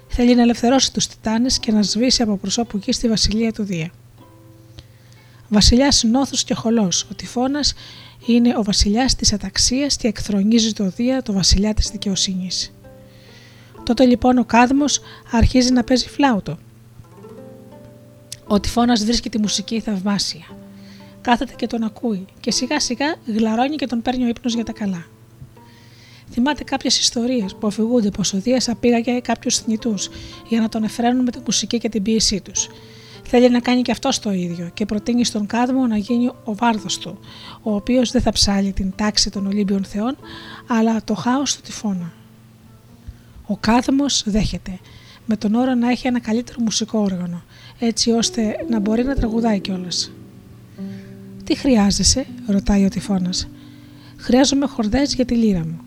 Θέλει 0.08 0.34
να 0.34 0.42
ελευθερώσει 0.42 0.92
τους 0.92 1.06
Τιτάνες 1.06 1.58
και 1.58 1.72
να 1.72 1.82
σβήσει 1.82 2.22
από 2.22 2.36
προσώπου 2.36 2.76
γη 2.76 2.92
στη 2.92 3.08
βασιλεία 3.08 3.52
του 3.52 3.62
Δία. 3.62 3.90
Βασιλιάς 5.48 6.02
νόθου 6.02 6.36
και 6.44 6.54
χολός, 6.54 7.02
ο 7.10 7.14
τυφώνας 7.14 7.74
είναι 8.26 8.54
ο 8.56 8.62
βασιλιάς 8.62 9.14
της 9.14 9.32
αταξίας 9.32 9.96
και 9.96 10.08
εκθρονίζει 10.08 10.72
το 10.72 10.88
Δία, 10.88 11.22
το 11.22 11.32
βασιλιά 11.32 11.74
της 11.74 11.88
δικαιοσύνης. 11.90 12.74
Τότε 13.84 14.04
λοιπόν 14.04 14.38
ο 14.38 14.44
Κάδμος 14.44 15.00
αρχίζει 15.30 15.72
να 15.72 15.84
παίζει 15.84 16.08
φλάουτο. 16.08 16.58
Ο 18.46 18.60
τυφώνας 18.60 19.04
βρίσκει 19.04 19.30
τη 19.30 19.38
μουσική 19.38 19.80
θαυμάσια. 19.80 20.44
Κάθεται 21.20 21.52
και 21.56 21.66
τον 21.66 21.82
ακούει 21.82 22.24
και 22.40 22.50
σιγά 22.50 22.80
σιγά 22.80 23.14
γλαρώνει 23.26 23.76
και 23.76 23.86
τον 23.86 24.02
παίρνει 24.02 24.24
ο 24.24 24.28
ύπνος 24.28 24.54
για 24.54 24.64
τα 24.64 24.72
καλά. 24.72 25.06
Θυμάται 26.30 26.64
κάποιες 26.64 26.98
ιστορίες 26.98 27.54
που 27.54 27.66
αφηγούνται 27.66 28.10
πως 28.10 28.32
ο 28.32 28.38
Δίας 28.38 28.68
απήγαγε 28.68 29.20
κάποιους 29.20 29.58
θνητούς 29.58 30.08
για 30.48 30.60
να 30.60 30.68
τον 30.68 30.84
εφραίνουν 30.84 31.22
με 31.22 31.30
τη 31.30 31.38
μουσική 31.44 31.78
και 31.78 31.88
την 31.88 32.02
πίεσή 32.02 32.40
τους 32.40 32.68
Θέλει 33.26 33.50
να 33.50 33.60
κάνει 33.60 33.82
και 33.82 33.90
αυτός 33.90 34.18
το 34.18 34.32
ίδιο 34.32 34.70
και 34.74 34.86
προτείνει 34.86 35.24
στον 35.24 35.46
Κάδμο 35.46 35.86
να 35.86 35.96
γίνει 35.96 36.26
ο 36.26 36.54
βάρδος 36.54 36.98
του, 36.98 37.18
ο 37.62 37.74
οποίος 37.74 38.10
δεν 38.10 38.22
θα 38.22 38.32
ψάλει 38.32 38.72
την 38.72 38.92
τάξη 38.96 39.30
των 39.30 39.46
Ολύμπιων 39.46 39.84
Θεών, 39.84 40.16
αλλά 40.66 41.04
το 41.04 41.14
χάος 41.14 41.56
του 41.56 41.60
τυφώνα. 41.62 42.12
Ο 43.46 43.56
Κάδμος 43.56 44.22
δέχεται, 44.26 44.78
με 45.26 45.36
τον 45.36 45.54
όρο 45.54 45.74
να 45.74 45.90
έχει 45.90 46.06
ένα 46.06 46.20
καλύτερο 46.20 46.60
μουσικό 46.60 46.98
όργανο, 46.98 47.42
έτσι 47.78 48.10
ώστε 48.10 48.56
να 48.68 48.78
μπορεί 48.78 49.04
να 49.04 49.14
τραγουδάει 49.14 49.60
κιόλας. 49.60 50.10
Τι 51.44 51.56
χρειάζεσαι, 51.56 52.26
ρωτάει 52.46 52.84
ο 52.84 52.88
τυφώνας. 52.88 53.48
Χρειάζομαι 54.16 54.66
χορδές 54.66 55.14
για 55.14 55.24
τη 55.24 55.34
λύρα 55.34 55.64
μου. 55.66 55.80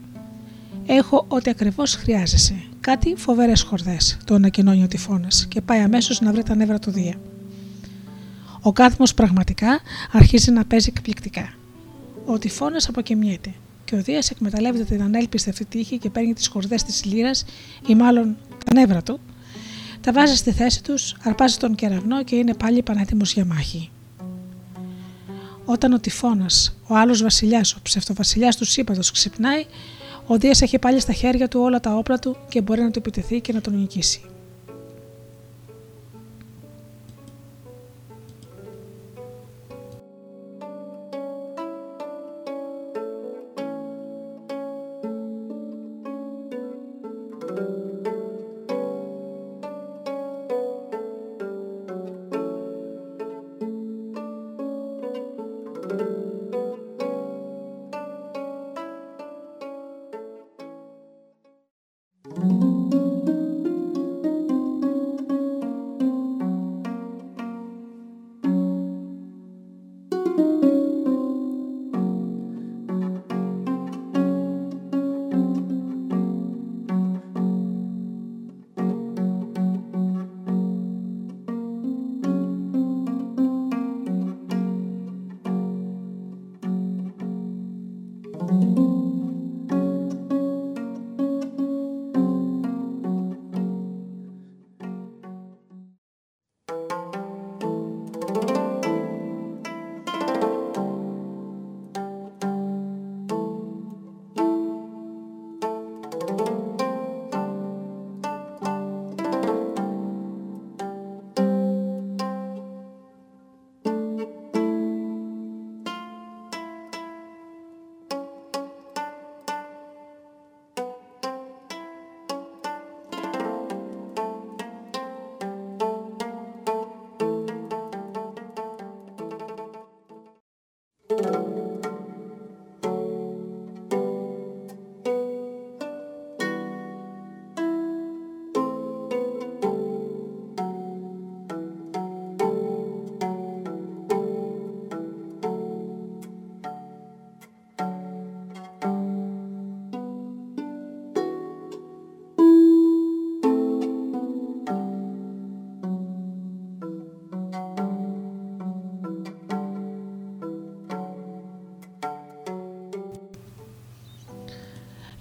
Έχω 0.86 1.26
ό,τι 1.28 1.50
ακριβώς 1.50 1.96
χρειάζεσαι. 1.96 2.67
Κάτι 2.88 3.16
φοβερές 3.18 3.62
χορδές, 3.62 4.18
το 4.26 4.34
ανακοινώνει 4.34 4.84
ο 4.84 4.88
τυφώνας 4.88 5.46
και 5.48 5.62
πάει 5.62 5.80
αμέσως 5.80 6.22
να 6.22 6.32
βρει 6.32 6.44
τα 6.44 6.56
νεύρα 6.56 6.80
του 6.80 6.92
Δία. 6.92 7.16
Ο 8.62 8.72
κάθμος 8.74 9.14
πραγματικά 9.14 9.80
αρχίζει 10.12 10.52
να 10.52 10.66
παίζει 10.66 10.92
εκπληκτικά. 10.96 11.54
Ο 12.26 12.38
τυφώνας 12.38 12.88
αποκαιμιέται 12.88 13.54
και 13.86 13.96
ο 13.96 14.02
Δίας 14.02 14.30
εκμεταλλεύεται 14.30 14.84
την 14.84 15.02
ανέλπιστη 15.02 15.50
αυτή 15.50 15.66
τύχη 15.66 15.98
και 15.98 16.10
παίρνει 16.10 16.34
τις 16.34 16.48
χορδές 16.48 16.84
της 16.84 17.06
λύρας 17.06 17.46
ή 17.88 17.96
μάλλον 17.96 18.38
τα 18.66 18.74
νεύρα 18.74 19.04
του, 19.04 19.20
τα 20.02 20.12
βάζει 20.12 20.36
στη 20.36 20.52
θέση 20.52 20.84
τους, 20.84 21.16
αρπάζει 21.24 21.58
τον 21.58 21.76
κεραυνό 21.76 22.24
και 22.24 22.36
είναι 22.36 22.54
πάλι 22.54 22.84
πανέτοιμος 22.84 23.34
για 23.34 23.46
μάχη. 23.46 23.90
Όταν 25.66 25.94
ο 25.94 26.00
τυφώνας, 26.00 26.78
ο 26.88 26.96
άλλος 26.96 27.22
βασιλιάς, 27.22 27.74
ο 27.74 27.80
ψευτοβασιλιάς 27.82 28.56
του 28.56 28.66
σύμπαντος 28.66 29.12
ξυπνάει, 29.12 29.66
ο 30.28 30.38
Δίας 30.38 30.62
έχει 30.62 30.80
πάλι 30.80 31.00
στα 31.00 31.14
χέρια 31.14 31.48
του 31.48 31.60
όλα 31.60 31.80
τα 31.80 31.94
όπλα 31.94 32.20
του 32.20 32.36
και 32.50 32.62
μπορεί 32.62 32.82
να 32.82 32.92
του 32.92 33.00
επιτεθεί 33.00 33.42
και 33.42 33.54
να 33.54 33.62
τον 33.62 33.80
νικήσει. 33.80 34.22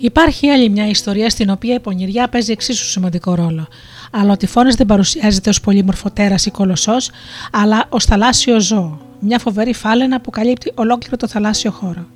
Υπάρχει 0.06 0.48
άλλη 0.48 0.68
μια 0.68 0.88
ιστορία 0.88 1.30
στην 1.30 1.50
οποία 1.50 1.74
η 1.74 1.80
πονηριά 1.80 2.28
παίζει 2.28 2.52
εξίσου 2.52 2.84
σημαντικό 2.84 3.34
ρόλο. 3.34 3.68
Αλλά 4.10 4.32
ο 4.32 4.36
τυφώνας 4.36 4.74
δεν 4.74 4.86
παρουσιάζεται 4.86 5.48
ως 5.48 5.60
πολύμορφο 5.60 6.10
τέρας 6.10 6.46
ή 6.46 6.50
κολοσσός, 6.50 7.10
αλλά 7.52 7.86
ως 7.88 8.04
θαλάσσιο 8.04 8.60
ζώο. 8.60 9.00
Μια 9.20 9.38
φοβερή 9.38 9.74
φάλαινα 9.74 10.20
που 10.20 10.30
καλύπτει 10.30 10.72
ολόκληρο 10.74 11.16
το 11.16 11.28
θαλάσσιο 11.28 11.70
χώρο. 11.70 12.06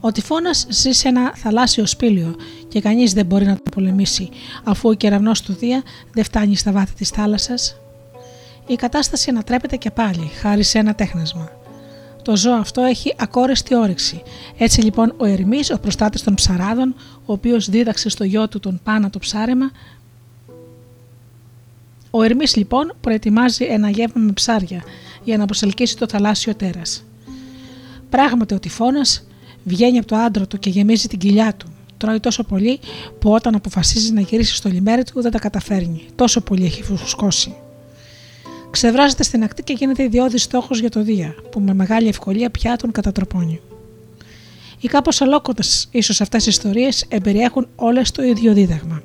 Ο 0.00 0.12
τυφώνας 0.12 0.66
ζει 0.68 0.92
σε 0.92 1.08
ένα 1.08 1.32
θαλάσσιο 1.34 1.86
σπήλιο 1.86 2.36
και 2.68 2.80
κανείς 2.80 3.12
δεν 3.12 3.26
μπορεί 3.26 3.46
να 3.46 3.54
το 3.54 3.70
πολεμήσει, 3.70 4.28
αφού 4.64 4.88
ο 4.88 4.94
κεραυνός 4.94 5.42
του 5.42 5.52
Δία 5.52 5.82
δεν 6.12 6.24
φτάνει 6.24 6.56
στα 6.56 6.72
βάθη 6.72 6.94
της 6.94 7.08
θάλασσας. 7.08 7.76
Η 8.66 8.74
κατάσταση 8.74 9.30
ανατρέπεται 9.30 9.76
και 9.76 9.90
πάλι, 9.90 10.30
χάρη 10.40 10.62
σε 10.62 10.78
ένα 10.78 10.94
τέχνασμα. 10.94 11.63
Το 12.24 12.36
ζώο 12.36 12.54
αυτό 12.54 12.82
έχει 12.82 13.14
ακόρεστη 13.18 13.74
όρεξη. 13.74 14.22
Έτσι 14.58 14.80
λοιπόν 14.80 15.14
ο 15.16 15.24
Ερμής, 15.24 15.70
ο 15.70 15.78
προστάτης 15.78 16.22
των 16.22 16.34
ψαράδων, 16.34 16.94
ο 17.26 17.32
οποίος 17.32 17.70
δίδαξε 17.70 18.08
στο 18.08 18.24
γιο 18.24 18.48
του 18.48 18.60
τον 18.60 18.80
Πάνα 18.84 19.10
το 19.10 19.18
ψάρεμα, 19.18 19.70
ο 22.10 22.22
Ερμής 22.22 22.56
λοιπόν 22.56 22.92
προετοιμάζει 23.00 23.64
ένα 23.64 23.90
γεύμα 23.90 24.22
με 24.22 24.32
ψάρια 24.32 24.82
για 25.24 25.36
να 25.36 25.46
προσελκύσει 25.46 25.96
το 25.96 26.06
θαλάσσιο 26.08 26.54
τέρας. 26.54 27.04
Πράγματι 28.10 28.54
ο 28.54 28.58
τυφώνας 28.58 29.26
βγαίνει 29.64 29.98
από 29.98 30.06
το 30.06 30.16
άντρο 30.16 30.46
του 30.46 30.58
και 30.58 30.70
γεμίζει 30.70 31.08
την 31.08 31.18
κοιλιά 31.18 31.54
του. 31.54 31.66
Τρώει 31.96 32.20
τόσο 32.20 32.44
πολύ 32.44 32.80
που 33.18 33.30
όταν 33.30 33.54
αποφασίζει 33.54 34.12
να 34.12 34.20
γυρίσει 34.20 34.54
στο 34.54 34.68
λιμέρι 34.68 35.04
του 35.04 35.22
δεν 35.22 35.30
τα 35.30 35.38
καταφέρνει. 35.38 36.06
Τόσο 36.14 36.40
πολύ 36.40 36.64
έχει 36.64 36.82
φουσκώσει. 36.82 37.54
Ξεβράζεται 38.74 39.22
στην 39.22 39.42
ακτή 39.42 39.62
και 39.62 39.72
γίνεται 39.72 40.02
ιδιώδης 40.02 40.42
στόχος 40.42 40.80
για 40.80 40.90
το 40.90 41.02
Δία, 41.02 41.34
που 41.50 41.60
με 41.60 41.74
μεγάλη 41.74 42.08
ευκολία 42.08 42.50
πια 42.50 42.76
τον 42.76 42.92
κατατροπώνει. 42.92 43.60
Οι 44.80 44.88
κάπως 44.88 45.20
αλόκοτε 45.20 45.62
ίσως 45.90 46.20
αυτές 46.20 46.46
οι 46.46 46.48
ιστορίες 46.48 47.04
εμπεριέχουν 47.08 47.68
όλες 47.76 48.10
το 48.10 48.22
ίδιο 48.22 48.52
δίδαγμα. 48.52 49.02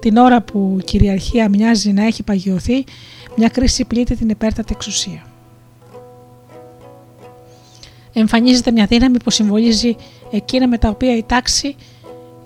Την 0.00 0.16
ώρα 0.16 0.42
που 0.42 0.76
η 0.80 0.82
κυριαρχία 0.82 1.48
μοιάζει 1.48 1.92
να 1.92 2.06
έχει 2.06 2.22
παγιωθεί, 2.22 2.84
μια 3.36 3.48
κρίση 3.48 3.84
πλήττει 3.84 4.16
την 4.16 4.28
υπέρτατη 4.28 4.72
εξουσία. 4.76 5.26
Εμφανίζεται 8.12 8.70
μια 8.70 8.86
δύναμη 8.86 9.16
που 9.22 9.30
συμβολίζει 9.30 9.96
εκείνα 10.30 10.68
με 10.68 10.78
τα 10.78 10.88
οποία 10.88 11.16
η 11.16 11.24
τάξη 11.26 11.76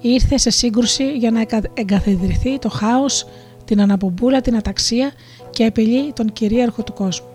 ήρθε 0.01 0.39
σε 0.39 0.51
σύγκρουση 0.51 1.17
για 1.17 1.31
να 1.31 1.47
εγκαθιδρυθεί 1.75 2.59
το 2.59 2.69
χάος, 2.69 3.27
την 3.65 3.81
αναπομπούλα, 3.81 4.41
την 4.41 4.57
αταξία 4.57 5.13
και 5.55 5.65
απειλεί 5.65 6.13
τον 6.13 6.33
κυρίαρχο 6.33 6.83
του 6.83 6.93
κόσμου. 6.93 7.27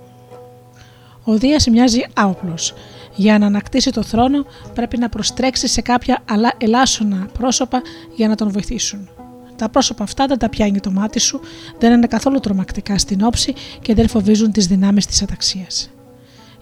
Ο 1.24 1.38
Δίας 1.38 1.68
μοιάζει 1.68 2.02
άοπλος. 2.14 2.74
Για 3.16 3.38
να 3.38 3.46
ανακτήσει 3.46 3.91
το 3.91 4.04
θρόνο 4.04 4.46
πρέπει 4.74 4.98
να 4.98 5.10
προστρέξει 5.10 5.68
σε 5.68 5.82
κάποια 5.82 6.24
ελάσσονα 6.58 7.28
πρόσωπα 7.38 7.82
για 8.16 8.28
να 8.28 8.36
τον 8.36 8.52
βοηθήσουν. 8.52 9.10
Τα 9.56 9.70
πρόσωπα 9.70 10.04
αυτά 10.04 10.26
δεν 10.26 10.38
τα 10.38 10.50
πιάνει 10.50 10.80
το 10.80 10.91
μάτι 10.91 11.20
σου, 11.20 11.40
δεν 11.80 11.94
είναι 11.94 12.08
καθόλου 12.08 12.40
τρομακτικά 12.40 12.98
στην 12.98 13.22
όψη 13.22 13.54
και 13.82 13.94
δεν 13.94 14.08
φοβίζουν 14.08 14.52
τις 14.52 14.68
δυνάμεις 14.68 15.06
της 15.06 15.22
αταξίας, 15.22 15.90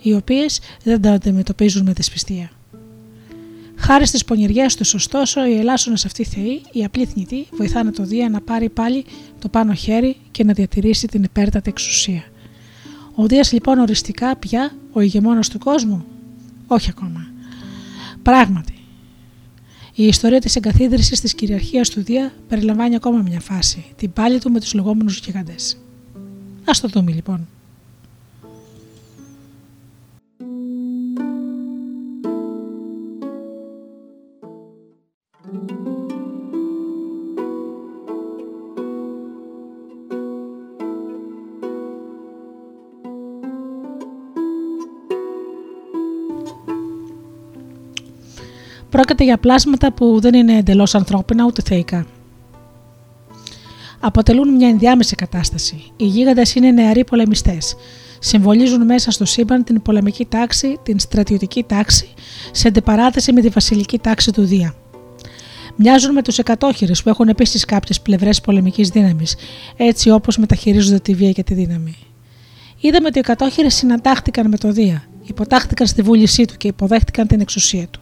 οι 0.02 0.14
οποίες 0.14 0.60
δεν 0.84 1.02
τα 1.02 1.12
αντιμετωπίζουν 1.12 1.84
με 1.86 1.94
δυσπιστία. 1.94 2.50
Χάρη 3.80 4.06
στις 4.06 4.26
πονηριές 4.26 4.76
του, 4.76 4.86
ωστόσο, 4.94 5.46
οι 5.46 5.58
ελάσσονες 5.58 6.06
αυτοί 6.06 6.24
θεοί, 6.24 6.62
οι 6.72 6.84
απλοί 6.84 7.06
θνητοί, 7.06 7.48
βοηθάνε 7.52 7.92
το 7.92 8.04
Δία 8.04 8.30
να 8.30 8.42
πάρει 8.42 8.70
πάλι 8.70 9.06
το 9.40 9.50
πάνω 9.50 9.74
χέρι 9.74 10.16
και 10.32 10.44
να 10.44 10.54
διατηρήσει 10.54 11.08
την 11.08 11.24
υπέρτατη 11.24 11.70
εξουσία. 11.70 12.24
Ο 13.16 13.26
Δίας 13.26 13.52
λοιπόν 13.52 13.80
οριστικά 13.80 14.36
πια 14.36 14.72
ο 14.92 15.02
ηγεμόνας 15.02 15.50
του 15.50 15.60
κόσμου, 15.60 16.06
όχι 16.68 16.90
ακόμα. 16.90 17.28
Πράγματι, 18.22 18.74
η 19.94 20.06
ιστορία 20.08 20.40
της 20.40 20.56
εγκαθίδρυσης 20.56 21.22
της 21.22 21.34
κυριαρχίας 21.34 21.90
του 21.90 22.04
Δία 22.04 22.34
περιλαμβάνει 22.48 22.96
ακόμα 22.96 23.22
μια 23.22 23.40
φάση, 23.40 23.86
την 23.96 24.14
πάλη 24.14 24.40
του 24.40 24.52
με 24.52 24.60
τους 24.60 24.74
λεγόμενους 24.74 25.20
γιγαντές. 25.20 25.78
Α 26.66 26.72
το 26.82 26.88
δούμε 26.88 27.12
λοιπόν. 27.12 27.48
Πρόκειται 48.90 49.24
για 49.24 49.38
πλάσματα 49.38 49.94
που 49.94 50.20
δεν 50.20 50.34
είναι 50.34 50.58
εντελώς 50.58 50.96
ανθρώπινα 50.96 51.46
ούτε 51.46 51.62
θεϊκά. 51.62 52.06
Αποτελούν 54.00 54.56
μια 54.56 54.68
ενδιάμεση 54.68 55.16
κατάσταση. 55.16 55.92
Οι 55.98 56.06
γίγαντες 56.06 56.56
είναι 56.56 56.72
νεαροί 56.72 57.04
πολεμιστές. 57.04 57.76
Συμβολίζουν 58.20 58.86
μέσα 58.86 59.12
στο 59.12 59.26
σύμπαν 59.26 59.64
την 59.64 59.82
πολεμική 59.82 60.26
τάξη, 60.26 60.80
την 60.84 61.00
στρατιωτική 61.00 61.64
τάξη, 61.64 62.14
σε 62.52 62.68
αντιπαράθεση 62.68 63.34
με 63.34 63.42
τη 63.42 63.48
βασιλική 63.48 64.00
τάξη 64.00 64.32
του 64.32 64.46
Δία. 64.46 64.76
Μοιάζουν 65.76 66.14
με 66.14 66.22
τους 66.22 66.38
εκατόχειρες 66.38 67.04
που 67.04 67.10
έχουν 67.10 67.28
επίσης 67.28 67.66
κάποιες 67.66 68.02
πλευρές 68.02 68.42
πολεμικής 68.42 68.90
δύναμης, 68.90 69.36
έτσι 69.78 70.10
όπως 70.10 70.38
μεταχειρίζονται 70.38 71.00
τη 71.00 71.14
βία 71.14 71.32
και 71.32 71.44
τη 71.44 71.54
δύναμη. 71.54 71.96
Είδαμε 72.80 73.08
ότι 73.08 73.18
οι 73.18 73.22
εκατόχειρες 73.26 73.76
συναντάχτηκαν 73.76 74.50
με 74.50 74.58
το 74.58 74.72
Δία, 74.72 75.04
υποτάχθηκαν 75.24 75.88
στη 75.88 76.02
βούλησή 76.02 76.46
του 76.46 76.54
και 76.58 76.68
υποδέχτηκαν 76.68 77.28
την 77.28 77.40
εξουσία 77.42 77.88
του. 77.88 78.02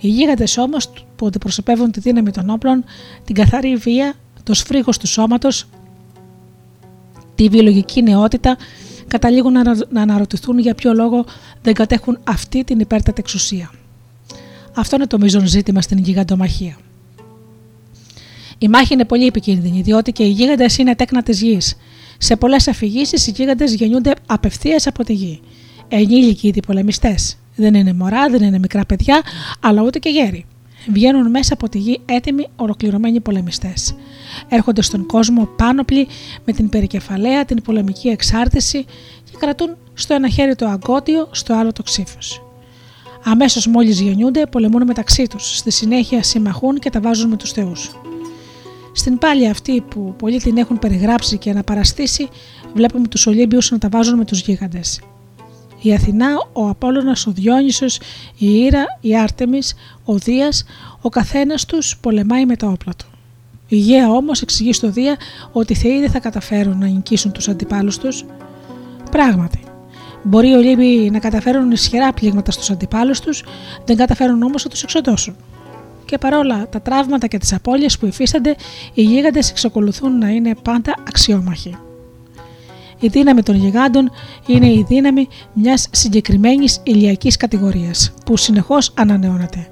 Οι 0.00 0.08
γίγαντες 0.08 0.56
όμως 0.56 0.90
που 1.16 1.26
αντιπροσωπεύουν 1.26 1.90
τη 1.90 2.00
δύναμη 2.00 2.30
των 2.30 2.50
όπλων, 2.50 2.84
την 3.24 3.34
καθαρή 3.34 3.76
βία, 3.76 4.14
το 4.42 4.54
σφρίγος 4.54 4.98
του 4.98 5.06
σώματος, 5.06 5.68
τη 7.34 7.48
βιολογική 7.48 8.02
νεότητα, 8.02 8.56
καταλήγουν 9.08 9.52
να 9.90 10.02
αναρωτηθούν 10.02 10.58
για 10.58 10.74
ποιο 10.74 10.94
λόγο 10.94 11.24
δεν 11.62 11.74
κατέχουν 11.74 12.18
αυτή 12.24 12.64
την 12.64 12.80
υπέρτατη 12.80 13.20
εξουσία. 13.20 13.70
Αυτό 14.74 14.96
είναι 14.96 15.06
το 15.06 15.18
μείζον 15.18 15.46
ζήτημα 15.46 15.80
στην 15.80 15.98
γιγαντομαχία. 15.98 16.76
Η 18.58 18.68
μάχη 18.68 18.94
είναι 18.94 19.04
πολύ 19.04 19.26
επικίνδυνη, 19.26 19.80
διότι 19.80 20.12
και 20.12 20.22
οι 20.22 20.30
γίγαντες 20.30 20.78
είναι 20.78 20.94
τέκνα 20.94 21.22
της 21.22 21.42
γης. 21.42 21.76
Σε 22.18 22.36
πολλές 22.36 22.68
αφηγήσεις 22.68 23.26
οι 23.26 23.30
γίγαντες 23.30 23.74
γεννιούνται 23.74 24.14
απευθείας 24.26 24.86
από 24.86 25.04
τη 25.04 25.12
γη. 25.12 25.40
Ενήλικοι 25.88 26.48
ήδη 26.48 26.60
πολεμιστέ. 26.60 27.14
Δεν 27.58 27.74
είναι 27.74 27.92
μωρά, 27.92 28.28
δεν 28.28 28.42
είναι 28.42 28.58
μικρά 28.58 28.84
παιδιά, 28.84 29.22
αλλά 29.60 29.82
ούτε 29.82 29.98
και 29.98 30.08
γέροι. 30.08 30.46
Βγαίνουν 30.92 31.30
μέσα 31.30 31.54
από 31.54 31.68
τη 31.68 31.78
γη 31.78 32.00
έτοιμοι, 32.04 32.46
ολοκληρωμένοι 32.56 33.20
πολεμιστές. 33.20 33.94
Έρχονται 34.48 34.82
στον 34.82 35.06
κόσμο 35.06 35.44
πάνωπλοι 35.44 36.08
με 36.44 36.52
την 36.52 36.68
περικεφαλαία, 36.68 37.44
την 37.44 37.62
πολεμική 37.62 38.08
εξάρτηση 38.08 38.84
και 39.24 39.36
κρατούν 39.38 39.76
στο 39.94 40.14
ένα 40.14 40.28
χέρι 40.28 40.54
το 40.54 40.66
αγκότιο, 40.66 41.28
στο 41.30 41.54
άλλο 41.54 41.72
το 41.72 41.82
ξύφος. 41.82 42.42
Αμέσως 43.24 43.66
μόλις 43.66 44.00
γεννιούνται, 44.00 44.46
πολεμούν 44.46 44.86
μεταξύ 44.86 45.26
τους. 45.26 45.56
Στη 45.56 45.70
συνέχεια 45.70 46.22
συμμαχούν 46.22 46.78
και 46.78 46.90
τα 46.90 47.00
βάζουν 47.00 47.28
με 47.28 47.36
τους 47.36 47.52
θεούς. 47.52 47.90
Στην 48.92 49.18
πάλη 49.18 49.48
αυτή 49.48 49.80
που 49.80 50.14
πολλοί 50.18 50.40
την 50.40 50.56
έχουν 50.56 50.78
περιγράψει 50.78 51.38
και 51.38 51.50
αναπαραστήσει, 51.50 52.28
βλέπουμε 52.74 53.08
τους 53.08 53.26
Ολύμπιους 53.26 53.70
να 53.70 53.78
τα 53.78 53.88
βάζουν 53.88 54.16
με 54.18 54.24
τους 54.24 54.40
γίγαντες 54.40 55.00
η 55.80 55.94
Αθηνά, 55.94 56.28
ο 56.52 56.68
Απόλλωνας, 56.68 57.26
ο 57.26 57.30
Διόνυσος, 57.30 58.00
η 58.38 58.50
Ήρα, 58.54 58.84
η 59.00 59.18
Άρτεμις, 59.18 59.74
ο 60.04 60.14
Δίας, 60.14 60.64
ο 61.00 61.08
καθένας 61.08 61.64
τους 61.64 61.96
πολεμάει 62.00 62.46
με 62.46 62.56
τα 62.56 62.66
όπλα 62.66 62.92
του. 62.96 63.06
Η 63.68 63.76
Γέα 63.76 64.10
όμως 64.10 64.42
εξηγεί 64.42 64.72
στο 64.72 64.90
Δία 64.90 65.16
ότι 65.52 65.72
οι 65.72 65.76
θεοί 65.76 66.00
δεν 66.00 66.10
θα 66.10 66.18
καταφέρουν 66.18 66.78
να 66.78 66.86
νικήσουν 66.86 67.32
τους 67.32 67.48
αντιπάλους 67.48 67.98
τους. 67.98 68.24
Πράγματι, 69.10 69.60
μπορεί 70.22 70.48
οι 70.48 70.54
Ολύμπιοι 70.54 71.10
να 71.12 71.18
καταφέρουν 71.18 71.70
ισχυρά 71.70 72.12
πλήγματα 72.12 72.50
στους 72.50 72.70
αντιπάλους 72.70 73.20
τους, 73.20 73.44
δεν 73.84 73.96
καταφέρουν 73.96 74.42
όμως 74.42 74.64
να 74.64 74.70
τους 74.70 74.82
εξοντώσουν. 74.82 75.36
Και 76.04 76.18
παρόλα 76.18 76.68
τα 76.68 76.80
τραύματα 76.80 77.26
και 77.26 77.38
τις 77.38 77.52
απώλειες 77.52 77.98
που 77.98 78.06
υφίστανται, 78.06 78.56
οι 78.94 79.02
γίγαντες 79.02 79.50
εξακολουθούν 79.50 80.18
να 80.18 80.28
είναι 80.28 80.54
πάντα 80.62 80.94
αξιόμαχοι. 81.08 81.76
Η 83.00 83.08
δύναμη 83.08 83.42
των 83.42 83.56
γιγάντων 83.56 84.10
είναι 84.46 84.66
η 84.66 84.84
δύναμη 84.88 85.28
μιας 85.52 85.88
συγκεκριμένης 85.90 86.80
ηλιακής 86.82 87.36
κατηγορίας 87.36 88.12
που 88.24 88.36
συνεχώς 88.36 88.92
ανανεώνεται. 88.94 89.68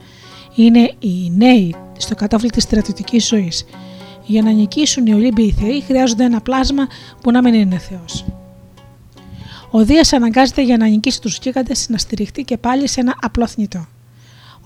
Είναι 0.55 0.93
οι 0.99 1.31
νέοι 1.37 1.75
στο 1.99 2.15
κατόφλι 2.15 2.51
της 2.51 2.63
στρατιωτικής 2.63 3.27
ζωής. 3.27 3.65
Για 4.27 4.43
να 4.43 4.51
νικήσουν 4.51 5.07
οι 5.07 5.15
Ολύμπιοι 5.15 5.55
Θεοί 5.61 5.81
χρειάζονται 5.81 6.25
ένα 6.25 6.41
πλάσμα 6.41 6.87
που 7.23 7.31
να 7.31 7.43
μην 7.43 7.55
είναι 7.55 7.79
Θεός. 7.79 8.25
Ο 9.71 9.85
Δίας 9.85 10.13
αναγκάζεται 10.13 10.63
για 10.63 10.77
να 10.77 10.87
νικήσει 10.87 11.21
τους 11.21 11.39
γίγαντες 11.43 11.89
να 11.89 11.99
στηριχτεί 11.99 12.43
και 12.43 12.57
πάλι 12.57 12.89
σε 12.89 13.01
ένα 13.01 13.15
απλό 13.21 13.47
θνητό. 13.47 13.87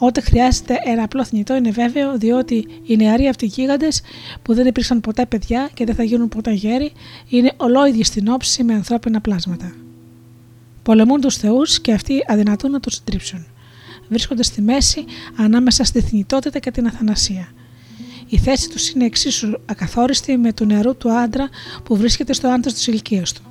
Όταν 0.03 0.25
χρειάζεται 0.25 0.77
ένα 0.85 1.03
απλό 1.03 1.25
θνητό 1.25 1.57
είναι 1.57 1.71
βέβαιο 1.71 2.19
διότι 2.19 2.67
οι 2.87 2.97
νεαροί 2.97 3.29
αυτοί 3.29 3.47
γίγαντες 3.47 4.03
που 4.43 4.55
δεν 4.55 4.67
υπήρξαν 4.67 5.01
ποτέ 5.01 5.27
παιδιά 5.27 5.71
και 5.75 5.85
δεν 5.85 5.95
θα 5.95 6.03
γίνουν 6.03 6.29
ποτέ 6.29 6.53
γέροι 6.53 6.93
είναι 7.29 7.53
ολόιδιοι 7.57 8.05
στην 8.05 8.29
όψη 8.29 8.65
με 8.65 8.75
ανθρώπινα 8.75 9.21
πλάσματα. 9.21 9.73
Πολεμούν 10.83 11.21
τους 11.21 11.37
θεούς 11.37 11.81
και 11.81 11.93
αυτοί 11.93 12.25
αδυνατούν 12.27 12.71
να 12.71 12.81
τους 12.81 12.95
συντρίψουν. 12.95 13.47
βρίσκονται 14.09 14.43
στη 14.43 14.63
μέση 14.63 15.05
ανάμεσα 15.37 15.85
στη 15.85 16.01
θνητότητα 16.01 16.59
και 16.59 16.71
την 16.71 16.87
αθανασία. 16.87 17.53
Η 18.29 18.39
θέση 18.39 18.69
τους 18.69 18.91
είναι 18.91 19.05
εξίσου 19.05 19.53
ακαθόριστη 19.67 20.37
με 20.37 20.53
του 20.53 20.65
νερού 20.65 20.97
του 20.97 21.13
άντρα 21.13 21.49
που 21.85 21.97
βρίσκεται 21.97 22.33
στο 22.33 22.49
άντρας 22.49 22.75
της 22.75 22.87
ηλικίας 22.87 23.33
του. 23.33 23.43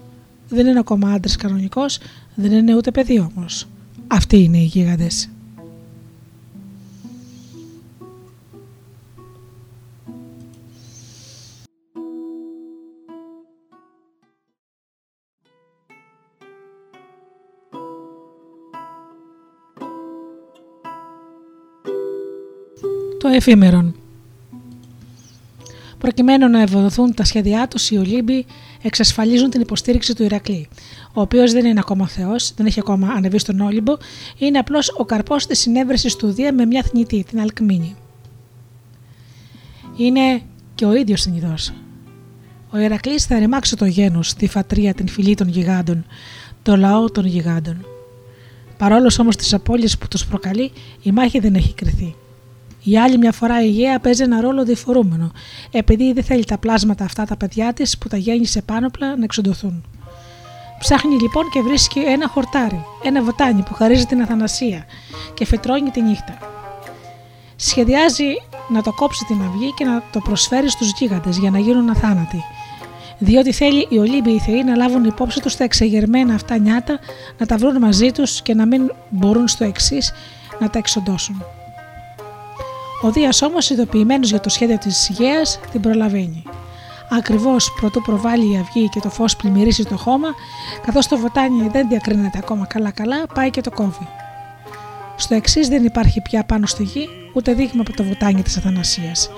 Δεν 0.50 0.68
είναι 0.68 0.80
ακόμα 0.80 1.12
άντρας 1.12 1.36
κανονικός, 1.36 2.00
δεν 2.36 2.52
είναι 2.52 2.76
ούτε 2.76 2.92
παιδί 2.92 3.20
όμως. 3.20 3.68
Αυτοί 4.08 4.38
είναι 4.38 4.58
οι 4.58 4.66
γίγαντες. 4.66 5.30
Το 23.30 23.36
εφήμερον. 23.36 23.96
Προκειμένου 25.98 26.50
να 26.50 26.62
ευοδοθούν 26.62 27.14
τα 27.14 27.24
σχέδιά 27.24 27.68
τους, 27.68 27.90
οι 27.90 27.98
Ολύμποι 27.98 28.46
εξασφαλίζουν 28.82 29.50
την 29.50 29.62
υποστήριξη 29.62 30.16
του 30.16 30.24
Ηρακλή, 30.24 30.68
ο 31.14 31.22
οποίος 31.22 31.52
δεν 31.52 31.66
είναι 31.66 31.80
ακόμα 31.80 32.08
Θεός, 32.08 32.54
δεν 32.54 32.66
έχει 32.66 32.80
ακόμα 32.80 33.08
ανεβεί 33.08 33.38
στον 33.38 33.60
Όλυμπο, 33.60 33.98
είναι 34.38 34.58
απλώς 34.58 34.94
ο 34.98 35.06
καρπός 35.06 35.46
της 35.46 35.60
συνέβρεσης 35.60 36.16
του 36.16 36.32
Δία 36.32 36.54
με 36.54 36.66
μια 36.66 36.84
θνητή, 36.84 37.24
την 37.24 37.40
Αλκμίνη. 37.40 37.96
Είναι 39.98 40.42
και 40.76 40.86
ο 40.86 40.94
ίδιος 40.96 41.22
θνητός. 41.22 41.74
Ο 42.70 42.78
Ηρακλής 42.78 43.26
θα 43.26 43.40
ρημάξει 43.40 43.76
το 43.76 43.86
γένο, 43.86 44.20
τη 44.38 44.48
φατρία, 44.48 44.94
την 44.94 45.08
φυλή 45.08 45.36
των 45.36 45.48
γιγάντων, 45.48 46.06
το 46.62 46.78
λαό 46.78 47.12
των 47.12 47.26
γιγάντων. 47.26 47.86
Παρόλος 48.78 49.20
όμως 49.20 49.36
τις 49.36 49.54
απώλειες 49.54 49.98
που 49.98 50.08
τους 50.08 50.26
προκαλεί, 50.26 50.72
η 51.02 51.12
μάχη 51.12 51.40
δεν 51.40 51.56
έχει 51.56 51.74
κρυθεί. 51.74 52.16
Η 52.84 52.98
άλλη 52.98 53.18
μια 53.18 53.32
φορά 53.32 53.64
η 53.64 53.70
Γέα 53.70 54.00
παίζει 54.00 54.24
ένα 54.24 54.42
ρόλο 54.42 54.64
διφορούμενο, 54.64 55.32
επειδή 55.72 56.14
δεν 56.14 56.24
θέλει 56.24 56.46
τα 56.46 56.58
πλάσματα 56.58 57.04
αυτά 57.04 57.26
τα 57.26 57.38
παιδιά 57.38 57.74
της 57.74 57.98
που 57.98 58.08
τα 58.08 58.18
γέννησε 58.18 58.62
πάνωπλα 58.62 59.16
να 59.18 59.24
εξοντωθούν. 59.24 59.84
Ψάχνει 60.80 61.16
λοιπόν 61.22 61.50
και 61.50 61.62
βρίσκει 61.62 62.00
ένα 62.00 62.28
χορτάρι, 62.28 62.86
ένα 63.04 63.24
βοτάνι 63.24 63.62
που 63.62 63.74
χαρίζει 63.74 64.06
την 64.06 64.22
Αθανασία 64.22 64.86
και 65.34 65.46
φετρώνει 65.46 65.90
τη 65.90 66.02
νύχτα. 66.02 66.38
Σχεδιάζει 67.56 68.34
να 68.70 68.82
το 68.82 68.94
κόψει 68.94 69.26
την 69.26 69.42
αυγή 69.42 69.74
και 69.74 69.86
να 69.86 70.04
το 70.12 70.20
προσφέρει 70.20 70.70
στους 70.70 70.92
γίγαντες 70.92 71.38
για 71.38 71.52
να 71.52 71.60
γίνουν 71.60 71.90
αθάνατοι. 71.90 72.44
Διότι 73.18 73.52
θέλει 73.52 73.88
οι 73.90 73.98
Ολύμπιοι 73.98 74.40
Θεοί 74.40 74.64
να 74.64 74.76
λάβουν 74.76 75.04
υπόψη 75.04 75.42
τους 75.42 75.56
τα 75.56 75.64
εξεγερμένα 75.64 76.34
αυτά 76.34 76.58
νιάτα, 76.58 77.00
να 77.38 77.46
τα 77.46 77.58
βρουν 77.58 77.78
μαζί 77.78 78.12
τους 78.12 78.42
και 78.42 78.54
να 78.54 78.66
μην 78.66 78.92
μπορούν 79.10 79.48
στο 79.48 79.64
εξής 79.64 80.14
να 80.60 80.70
τα 80.70 80.78
εξοντώσουν. 80.78 81.44
Ο 83.02 83.12
Δίας 83.12 83.42
όμως, 83.42 83.70
ειδοποιημένος 83.70 84.30
για 84.30 84.40
το 84.40 84.50
σχέδιο 84.50 84.78
της 84.78 85.10
Γαία, 85.14 85.42
την 85.72 85.82
προλαβαίνει. 85.82 86.44
Ακριβώς 87.10 87.74
πρωτού 87.80 88.02
προβάλλει 88.02 88.54
η 88.54 88.58
αυγή 88.58 88.90
και 88.90 89.00
το 89.00 89.10
φως 89.10 89.36
πλημμυρίσει 89.36 89.86
το 89.86 89.98
χώμα, 89.98 90.28
καθώς 90.86 91.08
το 91.08 91.18
βοτάνι 91.18 91.70
δεν 91.72 91.88
διακρίνεται 91.88 92.38
ακόμα 92.38 92.66
καλά-καλά, 92.66 93.26
πάει 93.34 93.50
και 93.50 93.62
το 93.62 93.72
κόβει. 93.72 94.08
Στο 95.16 95.36
εξής 95.36 95.68
δεν 95.68 95.86
υπάρχει 95.86 96.22
πια 96.22 96.44
πάνω 96.44 96.66
στη 96.66 96.84
γη 96.84 97.10
ούτε 97.34 97.54
δείγμα 97.54 97.82
από 97.82 97.96
το 97.96 98.04
βοτάνι 98.04 98.42
της 98.42 98.58
Αθανασίας. 98.58 99.30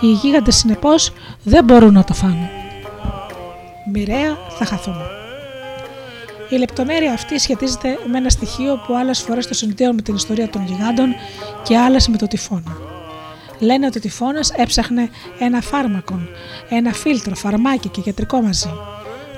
Οι 0.00 0.06
γίγαντες 0.06 0.56
συνεπώς 0.56 1.12
δεν 1.42 1.64
μπορούν 1.64 1.92
να 1.92 2.04
το 2.04 2.14
φάνε. 2.14 2.50
Μοιραία 3.92 4.36
θα 4.58 4.64
χαθούν. 4.64 5.19
Η 6.50 6.56
λεπτομέρεια 6.56 7.12
αυτή 7.12 7.38
σχετίζεται 7.38 7.98
με 8.10 8.18
ένα 8.18 8.28
στοιχείο 8.28 8.82
που 8.86 8.96
άλλες 8.96 9.20
φορές 9.20 9.46
το 9.46 9.54
συνδέω 9.54 9.92
με 9.92 10.02
την 10.02 10.14
ιστορία 10.14 10.48
των 10.48 10.64
γιγάντων 10.66 11.14
και 11.62 11.78
άλλες 11.78 12.08
με 12.08 12.16
το 12.16 12.26
τυφώνα. 12.26 12.76
Λένε 13.58 13.86
ότι 13.86 13.98
ο 13.98 14.00
τυφώνας 14.00 14.50
έψαχνε 14.50 15.10
ένα 15.38 15.60
φάρμακο, 15.60 16.20
ένα 16.68 16.92
φίλτρο, 16.92 17.34
φαρμάκι 17.34 17.88
και 17.88 18.00
γιατρικό 18.00 18.40
μαζί. 18.40 18.70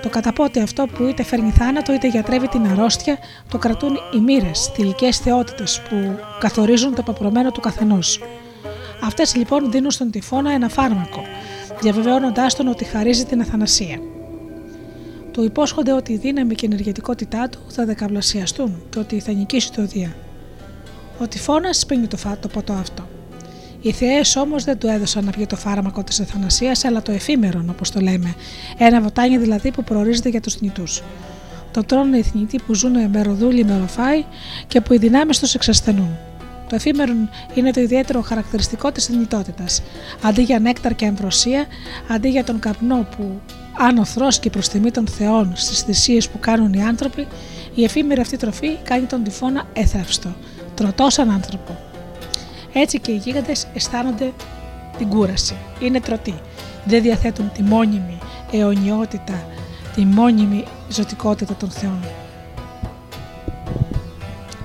Το 0.03 0.09
καταπότε 0.09 0.61
αυτό 0.61 0.87
που 0.87 1.05
είτε 1.05 1.23
φέρνει 1.23 1.51
θάνατο 1.51 1.93
είτε 1.93 2.09
γιατρεύει 2.09 2.49
την 2.49 2.67
αρρώστια 2.67 3.19
το 3.49 3.59
κρατούν 3.59 3.99
οι 4.15 4.19
μοίρες, 4.19 4.71
θηλυκές 4.75 5.19
θεότητες 5.19 5.83
που 5.89 6.19
καθορίζουν 6.39 6.95
το 6.95 7.03
παπρωμένο 7.03 7.51
του 7.51 7.61
καθενός. 7.61 8.21
Αυτές 9.03 9.35
λοιπόν 9.35 9.71
δίνουν 9.71 9.91
στον 9.91 10.11
τυφώνα 10.11 10.53
ένα 10.53 10.69
φάρμακο, 10.69 11.23
διαβεβαιώνοντάς 11.81 12.55
τον 12.55 12.69
ότι 12.69 12.85
χαρίζει 12.85 13.25
την 13.25 13.41
αθανασία. 13.41 14.12
Του 15.33 15.45
υπόσχονται 15.45 15.93
ότι 15.93 16.13
η 16.13 16.17
δύναμη 16.17 16.55
και 16.55 16.67
η 16.67 16.69
ενεργετικότητά 16.73 17.49
του 17.49 17.59
θα 17.69 17.85
δεκαπλασιαστούν 17.85 18.83
και 18.91 18.99
ότι 18.99 19.21
θα 19.21 19.33
νικήσει 19.33 19.73
το 19.73 19.87
Δία. 19.87 20.17
Ο 21.19 21.27
τυφώνα 21.29 21.73
σπίνει 21.73 22.07
το, 22.07 22.17
το 22.41 22.49
ποτό 22.49 22.73
αυτό. 22.73 23.09
Οι 23.81 23.93
θεές 23.93 24.37
όμως 24.37 24.65
δεν 24.65 24.79
του 24.79 24.87
έδωσαν 24.87 25.25
να 25.25 25.31
πιει 25.31 25.47
το 25.47 25.57
φάρμακο 25.57 26.03
της 26.03 26.21
Αθανασίας, 26.21 26.85
αλλά 26.85 27.03
το 27.03 27.13
εφήμερον, 27.13 27.71
όπως 27.71 27.91
το 27.91 28.01
λέμε. 28.01 28.35
Ένα 28.79 29.01
βοτάνι 29.01 29.39
δηλαδή 29.39 29.71
που 29.71 29.85
προορίζεται 29.85 30.29
για 30.29 30.41
τους 30.41 30.55
θνητού. 30.55 30.85
Το 31.71 31.85
τρώνε 31.85 32.17
οι 32.17 32.23
θνητοί 32.23 32.59
που 32.67 32.75
ζουν 32.75 33.11
με 33.11 33.23
ροδούλι 33.23 33.65
με 33.65 33.79
ροφάι 33.79 34.25
και 34.67 34.81
που 34.81 34.95
οι 34.95 34.99
δυνάμεις 34.99 35.39
τους 35.39 35.55
εξασθενούν. 35.55 36.19
Το 36.69 36.75
εφήμερον 36.75 37.31
είναι 37.55 37.71
το 37.71 37.81
ιδιαίτερο 37.81 38.21
χαρακτηριστικό 38.21 38.93
της 38.93 39.07
θνητότητας. 39.07 39.83
Αντί 40.23 40.43
για 40.43 40.59
νέκταρ 40.59 40.95
και 40.95 41.07
αμβροσία, 41.07 41.67
αντί 42.09 42.29
για 42.29 42.45
τον 42.45 42.59
καπνό 42.59 43.07
που 43.17 43.41
αν 43.79 43.99
ο 43.99 44.05
και 44.41 44.51
προ 44.51 44.61
τιμή 44.61 44.91
των 44.91 45.07
θεών 45.07 45.53
στις 45.55 45.81
θυσίες 45.81 46.29
που 46.29 46.39
κάνουν 46.39 46.73
οι 46.73 46.83
άνθρωποι, 46.83 47.27
η 47.75 47.85
εφήμερη 47.85 48.21
αυτή 48.21 48.37
τροφή 48.37 48.77
κάνει 48.83 49.07
τον 49.07 49.23
τυφώνα 49.23 49.65
έθραυστο, 49.73 50.35
τρωτός 50.75 51.13
σαν 51.13 51.31
άνθρωπο. 51.31 51.79
Έτσι 52.73 53.01
και 53.01 53.11
οι 53.11 53.17
γίγαντες 53.17 53.67
αισθάνονται 53.75 54.33
την 54.99 55.09
κούραση. 55.09 55.57
Είναι 55.81 56.01
τρωτοί. 56.01 56.35
Δεν 56.85 57.03
διαθέτουν 57.03 57.53
τη 57.53 57.63
μόνιμη 57.63 58.19
αιωνιότητα, 58.53 59.47
τη 59.95 60.05
μόνιμη 60.05 60.65
ζωτικότητα 60.89 61.55
των 61.55 61.71
θεών. 61.71 62.05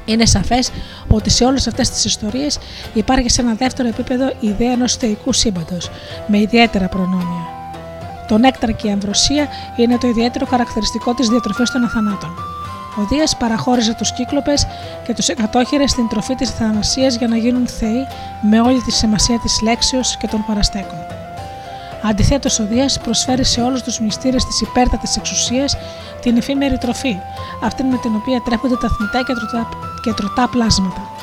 Είναι 0.06 0.26
σαφές 0.26 0.72
ότι 1.08 1.30
σε 1.30 1.46
όλες 1.46 1.68
αυτές 1.68 1.90
τις 1.90 2.06
ιστορίες 2.06 2.60
υπάρχει 2.94 3.30
σε 3.30 3.42
ένα 3.42 3.54
δεύτερο 3.54 3.88
επίπεδο 3.88 4.28
η 4.40 4.48
ιδέα 4.48 4.72
ενός 4.72 4.96
θεϊκού 4.96 5.34
σύμπαντος 5.34 5.90
με 6.28 6.40
ιδιαίτερα 6.40 6.88
προνόμια. 6.88 7.57
Το 8.28 8.38
νέκταρ 8.38 8.76
και 8.76 8.88
η 8.88 8.92
αμβροσία 8.92 9.48
είναι 9.76 9.98
το 9.98 10.08
ιδιαίτερο 10.08 10.46
χαρακτηριστικό 10.46 11.14
της 11.14 11.28
διατροφής 11.28 11.72
των 11.72 11.84
αθανάτων. 11.84 12.30
Ο 13.00 13.06
Δίας 13.10 13.38
παραχώρησε 13.38 13.94
τους 13.94 14.14
κύκλοπες 14.14 14.68
και 15.06 15.14
τους 15.14 15.28
εκατόχειρε 15.28 15.88
στην 15.88 16.08
τροφή 16.08 16.36
της 16.36 16.50
θανασίας 16.50 17.16
για 17.16 17.28
να 17.28 17.38
γίνουν 17.38 17.68
θεοί 17.68 18.08
με 18.42 18.62
όλη 18.62 18.82
τη 18.82 18.92
σημασία 18.92 19.40
της 19.40 19.62
λέξεως 19.62 20.18
και 20.18 20.28
των 20.28 20.46
παραστέκων. 20.48 21.00
Αντιθέτως, 22.04 22.60
ο 22.60 22.66
Δίας 22.66 23.00
προσφέρει 23.00 23.44
σε 23.44 23.62
όλους 23.62 23.82
τους 23.82 24.00
μυστήρες 24.00 24.46
της 24.46 24.62
υπέρτατης 24.62 25.18
εξουσίας 25.18 25.78
την 26.22 26.38
εφήμερη 26.38 26.78
τροφή, 26.78 27.20
αυτή 27.64 27.84
με 27.84 27.98
την 27.98 28.16
οποία 28.16 28.42
τρέφονται 28.42 28.76
τα 28.76 28.88
θνητά 28.88 29.34
και 30.04 30.14
τροτά 30.14 30.48
πλάσματα. 30.48 31.17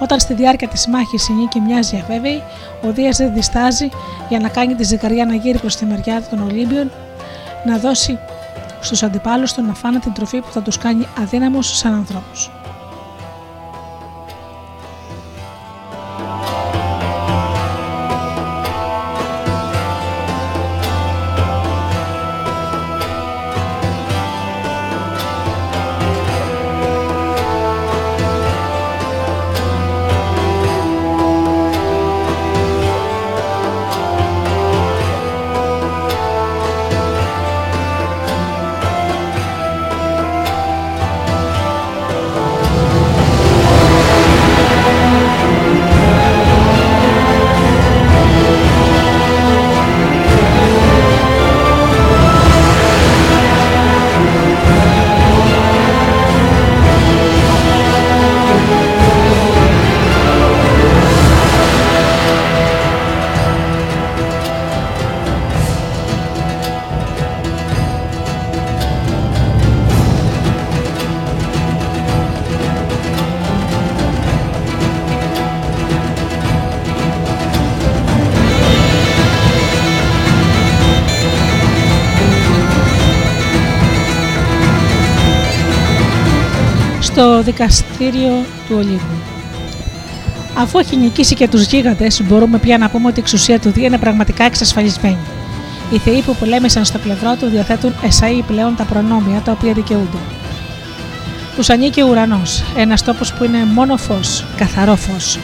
Όταν 0.00 0.20
στη 0.20 0.34
διάρκεια 0.34 0.68
της 0.68 0.86
μάχης 0.86 1.28
η 1.28 1.32
νίκη 1.32 1.60
μοιάζει 1.60 1.96
αβέβαιη, 2.02 2.42
ο 2.82 2.92
Δίας 2.92 3.16
δεν 3.16 3.32
διστάζει 3.34 3.88
για 4.28 4.38
να 4.38 4.48
κάνει 4.48 4.74
τη 4.74 4.84
ζυγαριά 4.84 5.24
να 5.24 5.34
γύρει 5.34 5.58
προς 5.58 5.76
τη 5.76 5.84
μεριά 5.84 6.22
των 6.30 6.42
Ολύμπιων, 6.42 6.90
να 7.64 7.78
δώσει 7.78 8.18
στους 8.80 9.02
αντιπάλους 9.02 9.52
του 9.52 9.62
να 9.62 9.74
φάνε 9.74 9.98
την 9.98 10.12
τροφή 10.12 10.40
που 10.40 10.50
θα 10.50 10.62
τους 10.62 10.78
κάνει 10.78 11.06
αδύναμου 11.18 11.62
σαν 11.62 11.94
ανθρώπους. 11.94 12.50
Δικαστήριο 87.60 88.44
του 88.68 88.74
Ολύμπου. 88.76 89.18
Αφού 90.58 90.78
έχει 90.78 90.96
νικήσει 90.96 91.34
και 91.34 91.48
τους 91.48 91.66
γίγαντες, 91.66 92.22
μπορούμε 92.22 92.58
πια 92.58 92.78
να 92.78 92.88
πούμε 92.88 93.08
ότι 93.08 93.18
η 93.18 93.22
εξουσία 93.22 93.60
του 93.60 93.70
Δία 93.70 93.86
είναι 93.86 93.98
πραγματικά 93.98 94.44
εξασφαλισμένη. 94.44 95.18
Οι 95.92 95.98
θεοί 95.98 96.22
που 96.22 96.36
πολέμησαν 96.36 96.84
στο 96.84 96.98
πλευρό 96.98 97.36
του 97.36 97.46
διαθέτουν 97.46 97.94
εσαί 98.04 98.42
πλέον 98.46 98.76
τα 98.76 98.84
προνόμια 98.84 99.40
τα 99.40 99.52
οποία 99.52 99.72
δικαιούνται. 99.72 100.16
Τους 101.56 101.70
ανήκει 101.70 102.02
ο 102.02 102.06
ουρανός, 102.08 102.62
ένας 102.76 103.04
τόπος 103.04 103.32
που 103.32 103.44
είναι 103.44 103.64
μόνο 103.64 103.96
φως, 103.96 104.44
καθαρό 104.56 104.96
φως. 104.96 105.38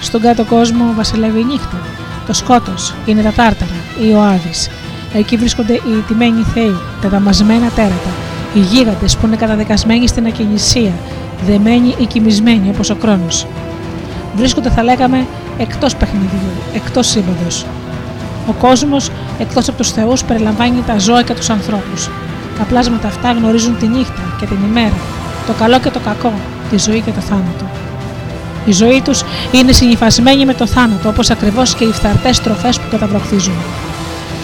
Στον 0.00 0.20
κάτω 0.20 0.44
κόσμο 0.44 0.92
βασιλεύει 0.96 1.40
η 1.40 1.44
νύχτα. 1.44 1.80
Το 2.26 2.32
σκότος 2.32 2.94
είναι 3.06 3.22
τα 3.22 3.32
τάρταρα, 3.32 3.80
οι 4.02 4.14
οάδεις. 4.14 4.68
Εκεί 5.14 5.36
βρίσκονται 5.36 5.72
οι 5.72 6.04
τιμένοι 6.08 6.42
θεοί, 6.54 6.76
τα 7.02 7.08
δαμασμένα 7.08 7.68
τέρατα, 7.68 8.10
οι 8.54 8.58
γίγαντες 8.58 9.16
που 9.16 9.26
είναι 9.26 9.36
καταδικασμένοι 9.36 10.08
στην 10.08 10.26
ακινησία, 10.26 10.92
δεμένοι 11.46 11.94
ή 11.98 12.06
κοιμισμένοι 12.06 12.68
όπως 12.68 12.90
ο 12.90 12.96
χρόνο. 13.00 13.26
Βρίσκονται, 14.36 14.70
θα 14.70 14.82
λέγαμε, 14.82 15.26
εκτός 15.58 15.96
παιχνιδιού, 15.96 16.50
εκτός 16.74 17.06
σύμπαντος. 17.06 17.66
Ο 18.48 18.52
κόσμος, 18.52 19.10
εκτός 19.38 19.68
από 19.68 19.76
τους 19.76 19.90
Θεούς, 19.90 20.24
περιλαμβάνει 20.24 20.82
τα 20.86 20.98
ζώα 20.98 21.22
και 21.22 21.34
τους 21.34 21.50
ανθρώπους. 21.50 22.10
Τα 22.58 22.64
πλάσματα 22.64 23.08
αυτά 23.08 23.32
γνωρίζουν 23.32 23.78
τη 23.78 23.86
νύχτα 23.86 24.22
και 24.40 24.46
την 24.46 24.58
ημέρα, 24.68 24.98
το 25.46 25.52
καλό 25.52 25.78
και 25.78 25.90
το 25.90 25.98
κακό, 25.98 26.32
τη 26.70 26.78
ζωή 26.78 27.00
και 27.00 27.10
το 27.10 27.20
θάνατο. 27.20 27.64
Η 28.66 28.72
ζωή 28.72 29.00
τους 29.00 29.22
είναι 29.52 29.72
συνυφασμένη 29.72 30.44
με 30.44 30.54
το 30.54 30.66
θάνατο, 30.66 31.08
όπως 31.08 31.30
ακριβώς 31.30 31.74
και 31.74 31.84
οι 31.84 31.92
φθαρτές 31.92 32.40
τροφές 32.40 32.78
που 32.80 32.86
καταβροχθίζουν. 32.90 33.54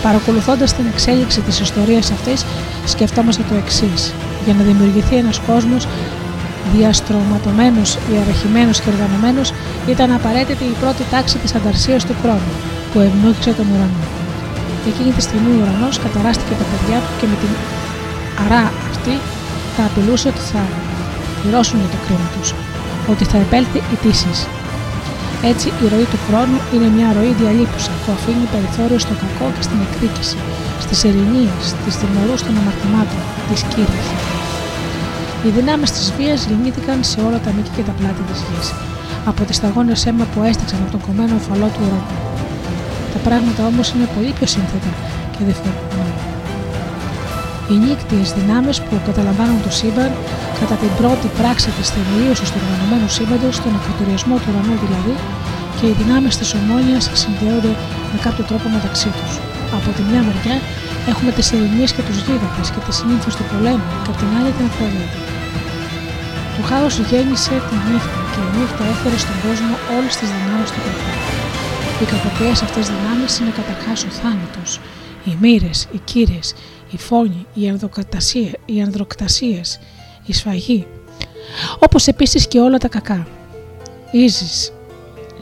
Παρακολουθώντας 0.03 0.73
την 0.73 0.85
εξέλιξη 0.93 1.41
της 1.41 1.61
ιστορίας 1.61 2.11
αυτής, 2.11 2.45
σκεφτόμαστε 2.85 3.43
το 3.49 3.55
εξής. 3.55 4.13
Για 4.45 4.55
να 4.55 4.63
δημιουργηθεί 4.63 5.17
ένας 5.17 5.41
κόσμος 5.47 5.87
διαστρωματωμένος, 6.75 7.91
ιεραρχημένο 8.11 8.73
και 8.83 8.89
οργανωμένος, 8.95 9.49
ήταν 9.93 10.09
απαραίτητη 10.19 10.65
η 10.75 10.77
πρώτη 10.83 11.03
τάξη 11.15 11.37
της 11.43 11.55
ανταρσίας 11.59 12.03
του 12.07 12.15
χρόνου, 12.23 12.53
που 12.91 12.99
ευνούχησε 13.07 13.53
τον 13.59 13.67
ουρανό. 13.73 14.03
Εκείνη 14.91 15.11
τη 15.17 15.23
στιγμή 15.29 15.53
ο 15.57 15.61
ουρανός 15.61 15.95
καταράστηκε 16.05 16.55
τα 16.61 16.67
παιδιά 16.71 16.99
του 17.05 17.13
και 17.19 17.27
με 17.31 17.37
την 17.43 17.53
αρά 18.45 18.65
αυτή 18.91 19.15
θα 19.75 19.83
απειλούσε 19.89 20.29
ότι 20.33 20.43
θα 20.53 20.63
πληρώσουν 21.41 21.77
για 21.83 21.91
το 21.95 21.99
κρίμα 22.05 22.29
τους, 22.35 22.49
ότι 23.13 23.25
θα 23.31 23.39
επέλθει 23.45 23.79
η 23.95 23.97
τύση. 24.05 24.33
Έτσι, 25.51 25.69
η 25.83 25.85
ροή 25.93 26.07
του 26.13 26.21
χρόνου 26.27 26.59
είναι 26.75 26.89
μια 26.97 27.09
ροή 27.17 27.33
διαλύπουσα 27.41 27.93
που 28.03 28.13
αφήνει 28.17 28.47
περιθώριο 28.55 28.99
στο 29.05 29.15
κακό 29.23 29.47
και 29.57 29.63
στην 29.67 29.79
εκδίκηση, 29.87 30.37
στις 30.85 30.99
ειρηνίε, 31.07 31.55
στις 31.71 31.95
τιμωρού 32.01 32.35
των 32.47 32.55
αμαρτημάτων, 32.61 33.21
της 33.49 33.63
κύρια. 33.73 34.30
Οι 35.45 35.51
δυνάμεις 35.59 35.91
της 35.97 36.07
βίας 36.17 36.41
γεννήθηκαν 36.49 36.99
σε 37.11 37.19
όλα 37.27 37.39
τα 37.45 37.51
μήκη 37.57 37.71
και 37.77 37.85
τα 37.89 37.95
πλάτη 37.99 38.23
της 38.31 38.41
γης, 38.47 38.69
από 39.31 39.41
τι 39.47 39.53
σταγόνε 39.59 39.95
αίμα 40.05 40.25
που 40.33 40.39
έστεξαν 40.49 40.79
από 40.83 40.91
τον 40.95 41.03
κομμένο 41.07 41.35
οφαλό 41.41 41.69
του 41.75 41.81
ουρανού. 41.87 42.15
Τα 43.15 43.21
πράγματα 43.27 43.61
όμως 43.71 43.87
είναι 43.93 44.09
πολύ 44.15 44.33
πιο 44.37 44.47
σύνθετα 44.55 44.91
και 45.33 45.41
διαφορετικά. 45.47 46.05
Οι 47.71 47.77
νύκτιες 47.85 48.29
δυνάμεις 48.39 48.77
που 48.87 48.95
καταλαμβάνουν 49.09 49.61
το 49.67 49.71
σύμπαν 49.79 50.13
κατά 50.61 50.77
την 50.83 50.93
πρώτη 51.01 51.27
πράξη 51.39 51.69
της 51.77 51.87
θεμελίωσης 51.95 52.49
του 52.53 52.59
οργανωμένου 52.63 53.09
σύμπαντος, 53.17 53.55
τον 53.65 53.73
ακροτηριασμό 53.79 54.35
του 54.41 54.49
ουρανού 54.51 54.75
δηλαδή, 54.85 55.15
και 55.79 55.85
οι 55.91 55.95
δυνάμεις 56.01 56.35
της 56.41 56.49
ομόνοια 56.59 56.99
συνδέονται 57.23 57.73
με 58.13 58.19
κάποιο 58.27 58.45
τρόπο 58.49 58.67
μεταξύ 58.77 59.11
τους. 59.17 59.33
Από 59.77 59.89
τη 59.97 60.03
μια 60.11 60.21
μεριά 60.27 60.57
έχουμε 61.11 61.31
τις 61.37 61.47
ειρηνίε 61.53 61.89
και 61.97 62.03
τους 62.07 62.19
γίγαντε 62.25 62.63
και 62.75 62.81
τι 62.87 62.93
νύμφε 63.09 63.31
του 63.39 63.45
πολέμου, 63.51 63.87
και 64.03 64.11
από 64.13 64.19
την 64.21 64.31
άλλη 64.39 64.51
την 64.57 64.67
Αφροδίτη. 64.71 65.30
Το 66.57 66.63
χάο 66.63 66.87
γέννησε 67.11 67.51
τη 67.69 67.77
νύχτα 67.89 68.21
και 68.33 68.41
η 68.47 68.59
νύχτα 68.59 68.85
έφερε 68.93 69.19
στον 69.25 69.37
κόσμο 69.45 69.75
όλες 69.97 70.17
τις 70.17 70.29
δυνάμεις 70.29 70.71
του 70.71 70.81
κακού. 70.87 71.13
Οι 72.01 72.05
κακοποιέ 72.05 72.51
αυτές 72.51 72.89
δυνάμεις 72.89 73.39
είναι 73.39 73.51
καταρχάς 73.51 74.05
ο 74.05 74.09
θάνατος, 74.09 74.81
οι 75.25 75.37
μοίρες, 75.41 75.89
οι 75.93 75.99
κύριε, 76.05 76.39
οι 76.91 76.99
φόνοι, 76.99 77.47
οι, 77.55 77.61
οι 78.65 78.81
ανδροκτασίε, 78.81 79.61
η 80.27 80.33
σφαγή, 80.33 80.87
όπως 81.79 82.07
επίσης 82.07 82.49
και 82.49 82.61
όλα 82.61 82.79
τα 82.79 82.89
κακά. 82.89 83.27
Ίζης, 84.11 84.73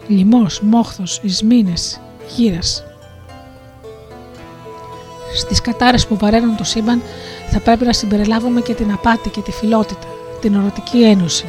λιμός, 0.08 0.60
μόχθος, 0.60 1.20
ισμήνες, 1.22 2.00
γύρας. 2.36 2.84
Στις 5.36 5.60
κατάρες 5.60 6.06
που 6.06 6.16
βαραίνουν 6.16 6.56
το 6.56 6.64
σύμπαν 6.64 7.02
θα 7.50 7.60
πρέπει 7.60 7.84
να 7.84 7.92
συμπεριλάβουμε 7.92 8.60
και 8.60 8.74
την 8.74 8.92
απάτη 8.92 9.28
και 9.28 9.40
τη 9.40 9.50
φιλότητα, 9.50 10.06
την 10.40 10.54
ερωτική 10.54 11.02
ένωση. 11.02 11.46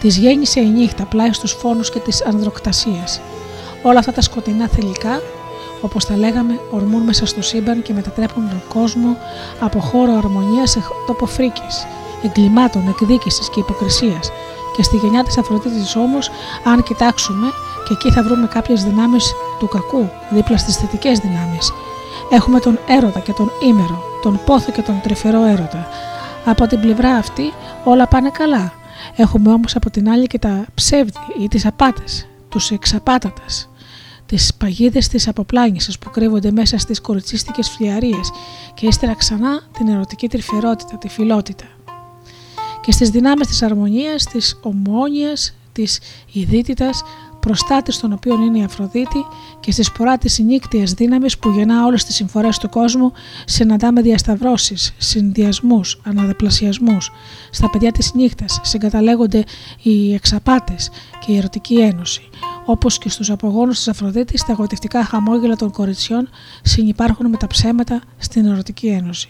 Της 0.00 0.16
γέννησε 0.16 0.60
η 0.60 0.68
νύχτα 0.68 1.04
πλάι 1.04 1.32
στους 1.32 1.52
φόνους 1.52 1.90
και 1.90 1.98
τις 1.98 2.24
ανδροκτασίες. 2.24 3.20
Όλα 3.82 3.98
αυτά 3.98 4.12
τα 4.12 4.20
σκοτεινά 4.20 4.68
θελικά 4.68 5.20
όπως 5.84 6.04
τα 6.04 6.16
λέγαμε, 6.16 6.60
ορμούν 6.70 7.02
μέσα 7.02 7.26
στο 7.26 7.42
σύμπαν 7.42 7.82
και 7.82 7.92
μετατρέπουν 7.92 8.48
τον 8.48 8.62
κόσμο 8.68 9.16
από 9.60 9.80
χώρο 9.80 10.12
αρμονίας 10.12 10.70
σε 10.70 10.82
τόπο 11.06 11.26
φρίκης, 11.26 11.86
εγκλημάτων, 12.22 12.88
εκδίκησης 12.88 13.48
και 13.50 13.60
υποκρισίας. 13.60 14.30
Και 14.76 14.82
στη 14.82 14.96
γενιά 14.96 15.24
της 15.24 15.38
Αφροδίτης 15.38 15.96
όμως, 15.96 16.30
αν 16.64 16.82
κοιτάξουμε, 16.82 17.46
και 17.88 17.92
εκεί 17.92 18.10
θα 18.10 18.22
βρούμε 18.22 18.46
κάποιες 18.46 18.84
δυνάμεις 18.84 19.34
του 19.58 19.68
κακού, 19.68 20.08
δίπλα 20.30 20.56
στις 20.56 20.76
θετικές 20.76 21.18
δυνάμεις. 21.18 21.72
Έχουμε 22.30 22.60
τον 22.60 22.78
έρωτα 22.88 23.18
και 23.20 23.32
τον 23.32 23.50
ήμερο, 23.62 24.02
τον 24.22 24.40
πόθο 24.44 24.72
και 24.72 24.82
τον 24.82 25.00
τρυφερό 25.02 25.44
έρωτα. 25.44 25.88
Από 26.44 26.66
την 26.66 26.80
πλευρά 26.80 27.16
αυτή 27.16 27.52
όλα 27.84 28.06
πάνε 28.06 28.30
καλά. 28.30 28.72
Έχουμε 29.16 29.52
όμως 29.52 29.76
από 29.76 29.90
την 29.90 30.08
άλλη 30.08 30.26
και 30.26 30.38
τα 30.38 30.66
ψεύδη 30.74 31.18
ή 31.40 31.48
τις 31.48 31.66
απάτες, 31.66 32.26
τους 32.48 32.70
εξαπάτατες, 32.70 33.68
τις 34.26 34.54
παγίδες 34.54 35.08
της 35.08 35.28
αποπλάνησης 35.28 35.98
που 35.98 36.10
κρύβονται 36.10 36.50
μέσα 36.50 36.78
στις 36.78 37.00
κοριτσίστικες 37.00 37.68
φλιαρίες 37.68 38.30
και 38.74 38.86
ύστερα 38.86 39.14
ξανά 39.14 39.60
την 39.78 39.88
ερωτική 39.88 40.28
τρυφερότητα, 40.28 40.98
τη 40.98 41.08
φιλότητα 41.08 41.64
και 42.84 42.92
στις 42.92 43.10
δυνάμεις 43.10 43.46
της 43.46 43.62
αρμονίας, 43.62 44.24
της 44.24 44.58
ομόνιας, 44.62 45.54
της 45.72 46.00
ιδίτητας, 46.32 47.02
προστάτης 47.44 48.00
των 48.00 48.12
οποίων 48.12 48.42
είναι 48.42 48.58
η 48.58 48.62
Αφροδίτη 48.62 49.26
και 49.60 49.72
στη 49.72 49.82
σπορά 49.82 50.18
της 50.18 50.32
συνήκτιας 50.32 50.92
δύναμης 50.92 51.38
που 51.38 51.50
γεννά 51.50 51.84
όλες 51.84 52.04
τις 52.04 52.14
συμφορές 52.14 52.58
του 52.58 52.68
κόσμου 52.68 53.12
συναντάμε 53.44 54.00
διασταυρώσεις, 54.00 54.94
συνδυασμούς, 54.98 56.00
αναδεπλασιασμούς. 56.04 57.10
Στα 57.50 57.70
παιδιά 57.70 57.92
της 57.92 58.14
νύχτας 58.14 58.60
συγκαταλέγονται 58.62 59.44
οι 59.82 60.14
εξαπάτες 60.14 60.90
και 61.26 61.32
η 61.32 61.36
ερωτική 61.36 61.80
ένωση. 61.80 62.28
Όπως 62.64 62.98
και 62.98 63.08
στους 63.08 63.30
απογόνους 63.30 63.76
της 63.76 63.88
Αφροδίτης, 63.88 64.44
τα 64.44 64.52
εγωτευτικά 64.52 65.04
χαμόγελα 65.04 65.56
των 65.56 65.70
κοριτσιών 65.70 66.28
συνυπάρχουν 66.62 67.28
με 67.30 67.36
τα 67.36 67.46
ψέματα 67.46 68.00
στην 68.18 68.46
ερωτική 68.46 68.86
ένωση. 68.86 69.28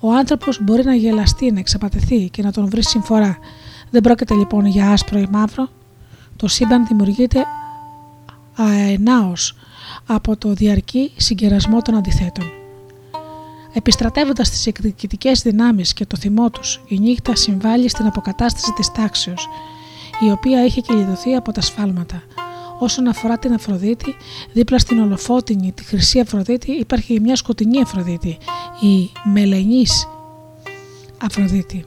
Ο 0.00 0.12
άνθρωπος 0.12 0.58
μπορεί 0.62 0.84
να 0.84 0.94
γελαστεί, 0.94 1.52
να 1.52 1.58
εξαπατεθεί 1.58 2.28
και 2.28 2.42
να 2.42 2.52
τον 2.52 2.68
βρει 2.68 2.82
συμφορά. 2.82 3.38
Δεν 3.90 4.00
πρόκειται 4.00 4.34
λοιπόν 4.34 4.66
για 4.66 4.90
άσπρο 4.90 5.18
ή 5.18 5.28
μαύρο. 5.30 5.68
Το 6.36 6.48
σύμπαν 6.48 6.86
δημιουργείται 6.86 7.44
αενάως 8.56 9.56
από 10.06 10.36
το 10.36 10.52
διαρκή 10.52 11.12
συγκερασμό 11.16 11.82
των 11.82 11.94
αντιθέτων. 11.94 12.44
Επιστρατεύοντας 13.72 14.50
τις 14.50 14.66
εκδικητικές 14.66 15.42
δυνάμεις 15.42 15.92
και 15.92 16.06
το 16.06 16.16
θυμό 16.16 16.50
τους, 16.50 16.80
η 16.88 16.98
νύχτα 16.98 17.36
συμβάλλει 17.36 17.88
στην 17.88 18.06
αποκατάσταση 18.06 18.72
της 18.72 18.92
τάξεως, 18.92 19.48
η 20.26 20.30
οποία 20.30 20.64
είχε 20.64 20.80
κυλιδωθεί 20.80 21.34
από 21.34 21.52
τα 21.52 21.60
σφάλματα, 21.60 22.22
Όσον 22.78 23.06
αφορά 23.06 23.38
την 23.38 23.52
Αφροδίτη, 23.52 24.16
δίπλα 24.52 24.78
στην 24.78 24.98
ολοφότινη, 24.98 25.72
τη 25.72 25.84
χρυσή 25.84 26.20
Αφροδίτη, 26.20 26.72
υπάρχει 26.72 27.20
μια 27.20 27.36
σκοτεινή 27.36 27.80
Αφροδίτη, 27.80 28.38
η 28.80 29.10
μελενής 29.24 30.08
Αφροδίτη. 31.22 31.84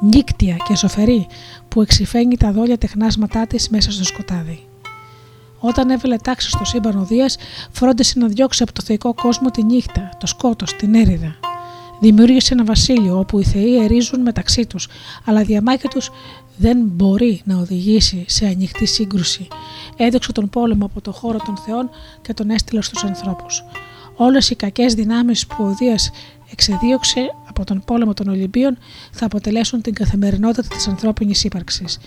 Νύκτια 0.00 0.56
και 0.64 0.76
σοφερή 0.76 1.26
που 1.68 1.82
εξηφαίνει 1.82 2.36
τα 2.36 2.52
δόλια 2.52 2.78
τεχνάσματά 2.78 3.46
της 3.46 3.68
μέσα 3.68 3.92
στο 3.92 4.04
σκοτάδι. 4.04 4.62
Όταν 5.60 5.90
έβαλε 5.90 6.16
τάξη 6.16 6.50
στο 6.50 6.64
σύμπαν 6.64 6.98
ο 6.98 7.04
Δίας, 7.04 7.36
φρόντισε 7.70 8.18
να 8.18 8.26
διώξει 8.26 8.62
από 8.62 8.72
το 8.72 8.82
θεϊκό 8.82 9.14
κόσμο 9.14 9.50
τη 9.50 9.62
νύχτα, 9.62 10.08
το 10.20 10.26
σκότος, 10.26 10.76
την 10.76 10.94
έρηδα. 10.94 11.36
Δημιούργησε 12.00 12.54
ένα 12.54 12.64
βασίλειο 12.64 13.18
όπου 13.18 13.38
οι 13.38 13.44
θεοί 13.44 13.82
ερίζουν 13.82 14.20
μεταξύ 14.20 14.66
τους, 14.66 14.88
αλλά 15.24 15.40
η 15.40 15.44
διαμάχη 15.44 15.88
τους 15.88 16.10
δεν 16.56 16.78
μπορεί 16.82 17.42
να 17.44 17.56
οδηγήσει 17.56 18.24
σε 18.28 18.46
ανοιχτή 18.46 18.86
σύγκρουση. 18.86 19.48
Έδειξε 19.96 20.32
τον 20.32 20.48
πόλεμο 20.48 20.84
από 20.84 21.00
το 21.00 21.12
χώρο 21.12 21.38
των 21.46 21.56
θεών 21.56 21.90
και 22.22 22.34
τον 22.34 22.50
έστειλε 22.50 22.82
στους 22.82 23.04
ανθρώπους. 23.04 23.64
Όλες 24.16 24.50
οι 24.50 24.54
κακές 24.54 24.94
δυνάμεις 24.94 25.46
που 25.46 25.64
ο 25.64 25.74
Δίας 25.74 26.10
εξεδίωξε 26.50 27.20
από 27.58 27.66
τον 27.66 27.82
πόλεμο 27.84 28.14
των 28.14 28.28
Ολυμπίων 28.28 28.78
θα 29.12 29.26
αποτελέσουν 29.26 29.82
την 29.82 29.94
καθημερινότητα 29.94 30.68
της 30.68 30.88
ανθρώπινης 30.88 31.44
ύπαρξης. 31.44 31.98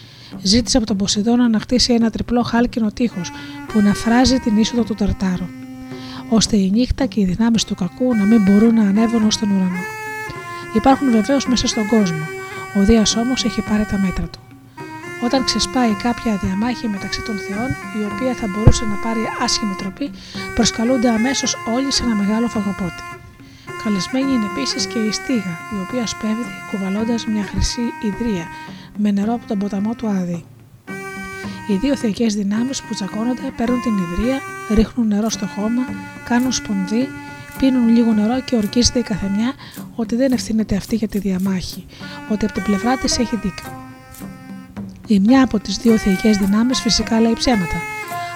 Ζήτησε 0.41 0.77
από 0.77 0.85
τον 0.85 0.97
Ποσειδώνα 0.97 1.49
να 1.49 1.59
χτίσει 1.59 1.93
ένα 1.93 2.09
τριπλό 2.09 2.41
χάλκινο 2.41 2.91
τείχος 2.91 3.31
που 3.67 3.81
να 3.81 3.93
φράζει 3.93 4.39
την 4.39 4.57
είσοδο 4.57 4.83
του 4.83 4.95
Ταρτάρου, 4.95 5.45
ώστε 6.29 6.57
η 6.57 6.69
νύχτα 6.69 7.05
και 7.05 7.21
οι 7.21 7.25
δυνάμεις 7.25 7.63
του 7.63 7.75
κακού 7.75 8.15
να 8.15 8.23
μην 8.23 8.43
μπορούν 8.43 8.73
να 8.75 8.81
ανέβουν 8.81 9.23
ως 9.23 9.37
τον 9.37 9.51
ουρανό. 9.51 9.83
Υπάρχουν 10.75 11.11
βεβαίως 11.11 11.47
μέσα 11.47 11.67
στον 11.67 11.87
κόσμο 11.87 12.25
Ο 12.77 12.83
Δίας 12.83 13.15
όμως 13.15 13.43
έχει 13.43 13.61
πάρει 13.61 13.85
τα 13.85 13.97
μέτρα 13.97 14.27
του. 14.27 14.39
Όταν 15.23 15.43
ξεσπάει 15.43 15.93
κάποια 15.93 16.39
διαμάχη 16.43 16.87
μεταξύ 16.87 17.21
των 17.21 17.35
θεών, 17.37 17.69
η 17.69 18.13
οποία 18.13 18.33
θα 18.33 18.47
μπορούσε 18.47 18.85
να 18.85 18.95
πάρει 18.95 19.19
άσχημη 19.41 19.75
τροπή, 19.77 20.09
προσκαλούνται 20.55 21.09
αμέσως 21.09 21.55
όλοι 21.75 21.91
σε 21.91 22.03
ένα 22.03 22.15
μεγάλο 22.15 22.47
φαγοπότη. 22.47 23.20
Καλεσμένη 23.83 24.31
είναι 24.31 24.45
επίσης 24.55 24.85
και 24.85 24.99
η 24.99 25.11
Στίγα, 25.11 25.59
η 25.75 25.77
οποία 25.87 26.07
σπέβδει 26.07 26.45
κουβαλώντας 26.71 27.25
μια 27.25 27.43
χρυσή 27.43 27.81
ιδρία 28.01 28.45
με 28.97 29.11
νερό 29.11 29.33
από 29.33 29.47
τον 29.47 29.59
ποταμό 29.59 29.95
του 29.95 30.07
Άδη. 30.07 30.45
Οι 31.67 31.73
δύο 31.73 31.95
θεϊκές 31.95 32.35
δυνάμεις 32.35 32.81
που 32.81 32.93
τσακώνονται 32.93 33.53
παίρνουν 33.57 33.81
την 33.81 33.97
ιδρία, 33.97 34.39
ρίχνουν 34.69 35.07
νερό 35.07 35.29
στο 35.29 35.45
χώμα, 35.45 35.81
κάνουν 36.25 36.51
σπονδί, 36.51 37.07
πίνουν 37.57 37.87
λίγο 37.87 38.11
νερό 38.11 38.41
και 38.41 38.55
ορκίζεται 38.55 38.99
η 38.99 39.01
καθεμιά 39.01 39.53
ότι 39.95 40.15
δεν 40.15 40.31
ευθύνεται 40.31 40.75
αυτή 40.75 40.95
για 40.95 41.07
τη 41.07 41.19
διαμάχη, 41.19 41.85
ότι 42.29 42.45
από 42.45 42.53
την 42.53 42.63
πλευρά 42.63 42.97
της 42.97 43.17
έχει 43.17 43.35
δίκιο. 43.35 43.69
Η 45.07 45.19
μια 45.19 45.43
από 45.43 45.59
τις 45.59 45.77
δύο 45.77 45.97
θεϊκές 45.97 46.37
δυνάμεις 46.37 46.79
φυσικά 46.79 47.19
λέει 47.19 47.33
ψέματα. 47.33 47.81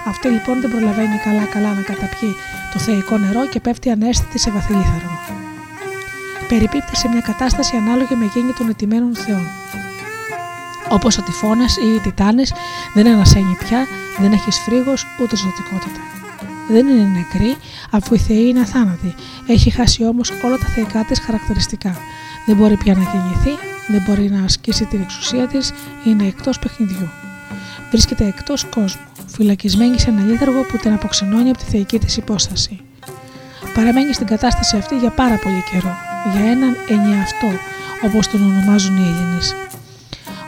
Αυτή 0.07 0.27
λοιπόν 0.27 0.61
δεν 0.61 0.71
προλαβαίνει 0.71 1.17
καλά-καλά 1.17 1.73
να 1.73 1.81
καταπιεί 1.81 2.35
το 2.73 2.79
θεϊκό 2.79 3.17
νερό 3.17 3.47
και 3.47 3.59
πέφτει 3.59 3.89
ανέστητη 3.89 4.39
σε 4.39 4.51
βαθύ 4.51 4.73
λίθαργο. 4.73 5.14
Περιπίπτει 6.47 6.95
σε 6.95 7.07
μια 7.07 7.21
κατάσταση 7.21 7.75
ανάλογη 7.75 8.15
με 8.15 8.29
γέννη 8.33 8.51
των 8.51 8.69
ετοιμένων 8.69 9.15
θεών. 9.15 9.47
Όπως 10.89 11.17
ο 11.17 11.21
τυφώνας 11.21 11.77
ή 11.77 11.95
οι 11.95 11.99
τιτάνες 11.99 12.53
δεν 12.93 13.07
ανασένει 13.07 13.57
πια, 13.59 13.87
δεν 14.19 14.31
έχει 14.31 14.51
φρίγο 14.51 14.93
ούτε 15.21 15.35
ζωτικότητα. 15.35 15.99
Δεν 16.69 16.87
είναι 16.87 17.07
νεκρή, 17.17 17.55
αφού 17.91 18.13
η 18.13 18.17
θεή 18.17 18.47
είναι 18.47 18.59
αθάνατη. 18.59 19.15
Έχει 19.47 19.69
χάσει 19.69 20.05
όμως 20.05 20.33
όλα 20.43 20.57
τα 20.57 20.65
θεϊκά 20.65 21.03
της 21.03 21.19
χαρακτηριστικά. 21.19 21.97
Δεν 22.45 22.55
μπορεί 22.55 22.77
πια 22.77 22.93
να 22.93 23.01
γεννηθεί, 23.01 23.63
δεν 23.87 24.01
μπορεί 24.05 24.29
να 24.29 24.43
ασκήσει 24.43 24.85
την 24.85 25.01
εξουσία 25.01 25.47
της, 25.47 25.73
είναι 26.05 26.27
εκτός 26.27 26.59
παιχνιδιού. 26.59 27.09
Βρίσκεται 27.91 28.27
εκτός 28.27 28.65
κόσμου, 28.65 29.01
φυλακισμένη 29.27 29.99
σε 29.99 30.09
ένα 30.09 30.21
λίθαργο 30.21 30.61
που 30.61 30.77
την 30.77 30.93
αποξενώνει 30.93 31.49
από 31.49 31.57
τη 31.57 31.65
θεϊκή 31.65 31.99
της 31.99 32.17
υπόσταση. 32.17 32.79
Παραμένει 33.73 34.13
στην 34.13 34.27
κατάσταση 34.27 34.77
αυτή 34.77 34.97
για 34.97 35.09
πάρα 35.09 35.35
πολύ 35.35 35.63
καιρό, 35.71 35.97
για 36.31 36.51
έναν 36.51 36.75
ενιαυτό, 36.87 37.51
όπως 38.05 38.27
τον 38.27 38.41
ονομάζουν 38.41 38.97
οι 38.97 39.01
Έλληνες. 39.01 39.55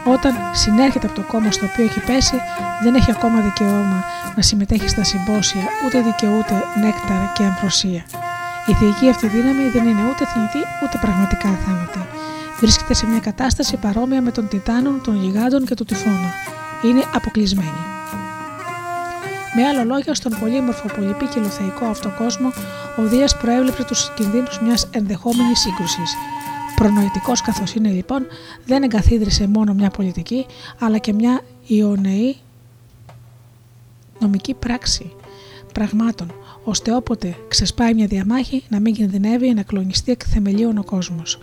Όταν 0.04 0.34
συνέρχεται 0.54 1.08
από 1.08 1.16
το 1.16 1.22
κόμμα 1.22 1.52
στο 1.52 1.66
οποίο 1.66 1.84
έχει 1.84 2.00
πέσει, 2.00 2.36
δεν 2.84 2.96
έχει 2.96 3.12
ακόμα 3.12 3.40
δικαίωμα 3.42 4.04
να 4.36 4.42
συμμετέχει 4.42 4.88
στα 4.88 5.04
συμπόσια, 5.04 5.62
ούτε 5.86 6.02
δικαιούται 6.02 6.64
νέκταρ 6.82 7.34
και 7.34 7.44
αμφροσία. 7.44 8.06
Η 8.66 8.74
θεϊκή 8.74 9.10
αυτή 9.10 9.28
δύναμη 9.28 9.70
δεν 9.70 9.88
είναι 9.88 10.02
ούτε 10.10 10.26
θνητή 10.26 10.62
ούτε 10.84 10.98
πραγματικά 11.02 11.50
αθάνατη. 11.50 12.00
Βρίσκεται 12.60 12.94
σε 12.94 13.06
μια 13.08 13.20
κατάσταση 13.20 13.78
παρόμοια 13.78 14.22
με 14.22 14.32
τον 14.32 14.48
Τιτάνων, 14.48 15.02
των 15.04 15.16
Γιγάντων 15.24 15.66
και 15.66 15.76
του 15.76 15.86
Τυφώνα. 15.86 16.32
Είναι 16.84 17.04
αποκλεισμένη. 17.14 17.97
Με 19.60 19.68
άλλα 19.68 19.84
λόγια, 19.84 20.14
στον 20.14 20.38
πολύμορφο 20.40 20.88
πολυπίκυλο 20.96 21.46
θεϊκό 21.46 21.86
αυτό 21.86 22.14
κόσμο, 22.18 22.52
ο 22.98 23.04
Δίας 23.04 23.38
προέβλεψε 23.38 23.84
τους 23.84 24.12
κινδύνους 24.14 24.60
μιας 24.60 24.88
ενδεχόμενης 24.92 25.60
σύγκρουσης. 25.60 26.16
Προνοητικός 26.76 27.42
καθώς 27.42 27.74
είναι 27.74 27.90
λοιπόν, 27.90 28.26
δεν 28.66 28.84
εγκαθίδρυσε 28.84 29.48
μόνο 29.48 29.74
μια 29.74 29.90
πολιτική, 29.90 30.46
αλλά 30.80 30.98
και 30.98 31.14
μια 31.14 31.42
ιονεή 31.68 32.38
νομική 34.20 34.54
πράξη 34.54 35.12
πραγμάτων, 35.74 36.34
ώστε 36.64 36.96
όποτε 36.96 37.36
ξεσπάει 37.48 37.94
μια 37.94 38.08
διαμάχη 38.08 38.64
να 38.70 38.80
μην 38.80 38.94
κινδυνεύει 38.94 39.54
να 39.54 39.64
κλονιστεί 39.64 40.12
εκ 40.12 40.22
θεμελίων 40.28 40.78
ο 40.78 40.84
κόσμος. 40.84 41.40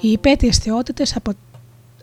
Οι 0.00 0.10
υπέτειες 0.10 0.58
θεότητες 0.58 1.16
απο... 1.16 1.32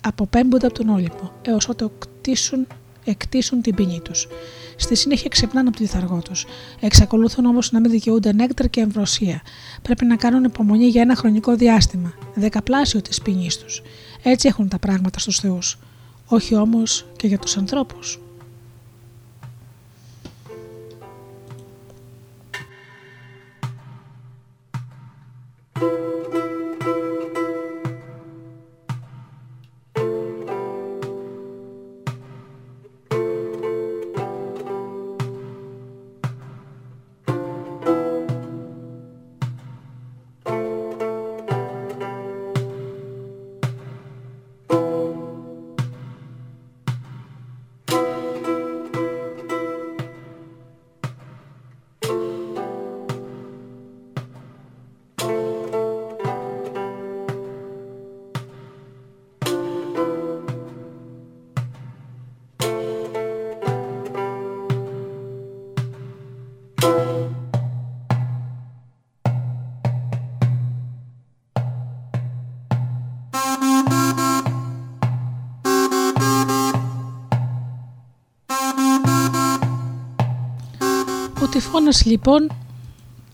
αποπέμπονται 0.01 0.65
από 0.65 0.75
τον 0.75 0.89
Όλυμπο, 0.89 1.31
έως 1.41 1.69
ότου 1.69 1.91
κτίσουν, 1.99 2.67
εκτίσουν 3.05 3.61
την 3.61 3.75
ποινή 3.75 4.01
τους. 4.03 4.27
Στη 4.76 4.95
συνέχεια 4.95 5.30
ξυπνάνε 5.30 5.68
από 5.68 5.77
τη 5.77 5.84
διθαργό 5.84 6.22
τους. 6.22 6.45
Εξακολουθούν 6.80 7.45
όμως 7.45 7.72
να 7.72 7.80
μην 7.80 7.91
δικαιούνται 7.91 8.34
νέκταρ 8.34 8.69
και 8.69 8.81
εμβροσία. 8.81 9.41
Πρέπει 9.81 10.06
να 10.06 10.15
κάνουν 10.15 10.43
υπομονή 10.43 10.88
για 10.88 11.02
ένα 11.02 11.15
χρονικό 11.15 11.56
διάστημα, 11.56 12.14
δεκαπλάσιο 12.34 13.02
της 13.02 13.22
ποινής 13.22 13.57
τους. 13.57 13.81
Έτσι 14.23 14.47
έχουν 14.47 14.68
τα 14.68 14.80
πράγματα 14.80 15.19
στους 15.19 15.39
Θεούς. 15.39 15.77
Όχι 16.27 16.56
όμως 16.56 17.06
και 17.15 17.27
για 17.27 17.39
τους 17.39 17.57
ανθρώπους. 17.57 18.19
Τυφώνας 81.85 82.05
λοιπόν 82.05 82.51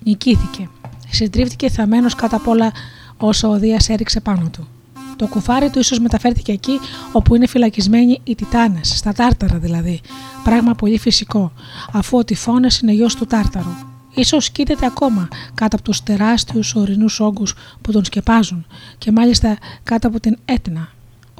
νικήθηκε. 0.04 0.70
Συντρίφτηκε 1.10 1.70
θαμένο 1.70 2.10
κατά 2.18 2.36
απ' 2.36 2.48
όλα 2.48 2.72
όσο 3.18 3.50
ο 3.50 3.58
Δίας 3.60 3.90
έριξε 3.90 4.20
πάνω 4.20 4.50
του. 4.50 4.68
Το 5.16 5.28
κουφάρι 5.28 5.70
του 5.70 5.80
ίσως 5.80 6.00
μεταφέρθηκε 6.00 6.52
εκεί 6.52 6.80
όπου 7.12 7.36
είναι 7.36 7.48
φυλακισμένοι 7.48 8.22
οι 8.24 8.36
Τιτάνες, 8.36 8.98
στα 8.98 9.14
Τάρταρα 9.14 9.58
δηλαδή, 9.58 10.02
πράγμα 10.44 10.74
πολύ 10.74 11.00
φυσικό, 11.00 11.52
αφού 11.92 12.18
ο 12.18 12.24
Τυφώνας 12.24 12.80
είναι 12.80 12.92
γιος 12.92 13.16
του 13.16 13.26
Τάρταρου. 13.26 13.74
Ίσως 14.14 14.50
κοίταται 14.50 14.86
ακόμα 14.86 15.28
κάτω 15.54 15.76
από 15.76 15.86
τους 15.86 16.04
τεράστιους 16.04 16.76
ορεινούς 16.76 17.20
όγκους 17.20 17.56
που 17.82 17.92
τον 17.92 18.06
σκεπάζουν 18.06 18.66
και 18.98 19.12
μάλιστα 19.12 19.58
κάτω 19.84 20.08
από 20.08 20.20
την 20.20 20.38
Έτνα, 20.46 20.90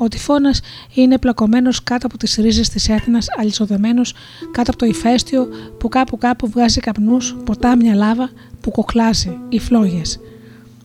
ο 0.04 0.08
τυφώνα 0.08 0.54
είναι 0.94 1.18
πλακωμένος 1.18 1.84
κάτω 1.84 2.08
από 2.08 2.18
τις 2.18 2.36
ρίζες 2.36 2.70
της 2.70 2.90
έθνας, 2.90 3.26
αλυσοδεμένος 3.38 4.14
κάτω 4.52 4.72
από 4.72 4.80
το 4.80 4.86
ηφαίστειο 4.86 5.48
που 5.78 5.90
κάπου 5.90 6.18
κάπου 6.18 6.50
βγάζει 6.50 6.80
καπνούς, 6.80 7.36
ποτάμια 7.46 7.96
λάβα 7.96 8.30
που 8.62 8.72
κοκλάζει, 8.72 9.38
οι 9.50 9.60
φλόγες. 9.60 10.20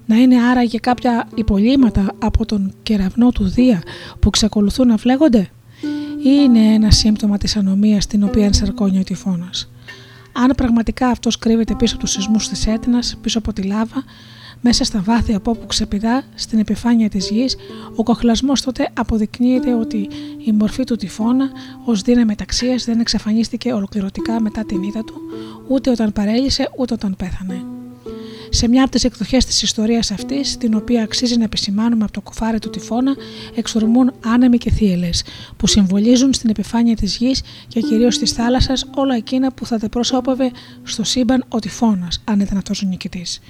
Να 0.06 0.16
είναι 0.16 0.42
άραγε 0.42 0.78
κάποια 0.78 1.28
υπολείμματα 1.34 2.14
από 2.18 2.46
τον 2.46 2.72
κεραυνό 2.82 3.30
του 3.30 3.44
Δία 3.44 3.82
που 4.20 4.30
ξεκολουθούν 4.30 4.86
να 4.86 4.96
φλέγονται, 4.96 5.50
ή 6.18 6.30
είναι 6.44 6.74
ένα 6.74 6.90
σύμπτωμα 6.90 7.38
της 7.38 7.56
ανομίας 7.56 8.06
την 8.06 8.22
οποία 8.22 8.44
ενσαρκώνει 8.44 8.98
ο 8.98 9.02
τυφώνα. 9.02 9.50
Αν 10.32 10.52
πραγματικά 10.56 11.08
αυτός 11.08 11.38
κρύβεται 11.38 11.74
πίσω 11.74 11.94
από 11.94 12.04
τους 12.04 12.12
σεισμούς 12.12 12.48
της 12.48 12.66
Έτνα, 12.66 12.98
πίσω 13.20 13.38
από 13.38 13.52
τη 13.52 13.62
λάβα, 13.62 14.04
μέσα 14.60 14.84
στα 14.84 15.00
βάθη 15.00 15.34
από 15.34 15.50
όπου 15.50 15.66
ξεπηδά 15.66 16.22
στην 16.34 16.58
επιφάνεια 16.58 17.08
της 17.08 17.30
γης, 17.30 17.56
ο 17.96 18.02
κοχλασμός 18.02 18.60
τότε 18.60 18.90
αποδεικνύεται 18.94 19.74
ότι 19.74 20.08
η 20.44 20.52
μορφή 20.52 20.84
του 20.84 20.96
τυφώνα 20.96 21.50
ως 21.84 22.02
δύναμη 22.02 22.34
ταξίας 22.34 22.84
δεν 22.84 23.00
εξαφανίστηκε 23.00 23.72
ολοκληρωτικά 23.72 24.40
μετά 24.40 24.64
την 24.64 24.82
είδα 24.82 25.04
του, 25.04 25.14
ούτε 25.68 25.90
όταν 25.90 26.12
παρέλυσε 26.12 26.70
ούτε 26.76 26.94
όταν 26.94 27.16
πέθανε. 27.16 27.64
Σε 28.50 28.68
μια 28.68 28.82
από 28.82 28.90
τις 28.90 29.04
εκδοχές 29.04 29.44
της 29.44 29.62
ιστορίας 29.62 30.10
αυτής, 30.10 30.56
την 30.56 30.74
οποία 30.74 31.02
αξίζει 31.02 31.36
να 31.36 31.44
επισημάνουμε 31.44 32.04
από 32.04 32.12
το 32.12 32.20
κουφάρι 32.20 32.58
του 32.58 32.70
τυφώνα, 32.70 33.14
εξορμούν 33.54 34.12
άνεμοι 34.24 34.58
και 34.58 34.70
θύελες, 34.70 35.24
που 35.56 35.66
συμβολίζουν 35.66 36.32
στην 36.32 36.50
επιφάνεια 36.50 36.96
της 36.96 37.16
γης 37.16 37.42
και 37.68 37.80
κυρίως 37.80 38.18
της 38.18 38.32
θάλασσας 38.32 38.86
όλα 38.94 39.14
εκείνα 39.14 39.52
που 39.52 39.66
θα 39.66 39.78
πρόσωπευε 39.90 40.50
στο 40.82 41.04
σύμπαν 41.04 41.44
ο 41.48 41.58
τυφώνας, 41.58 42.22
αν 42.24 42.40
ήταν 42.40 42.56
αυτό 42.56 42.74
ο 42.84 42.88
νικητής. 42.88 43.40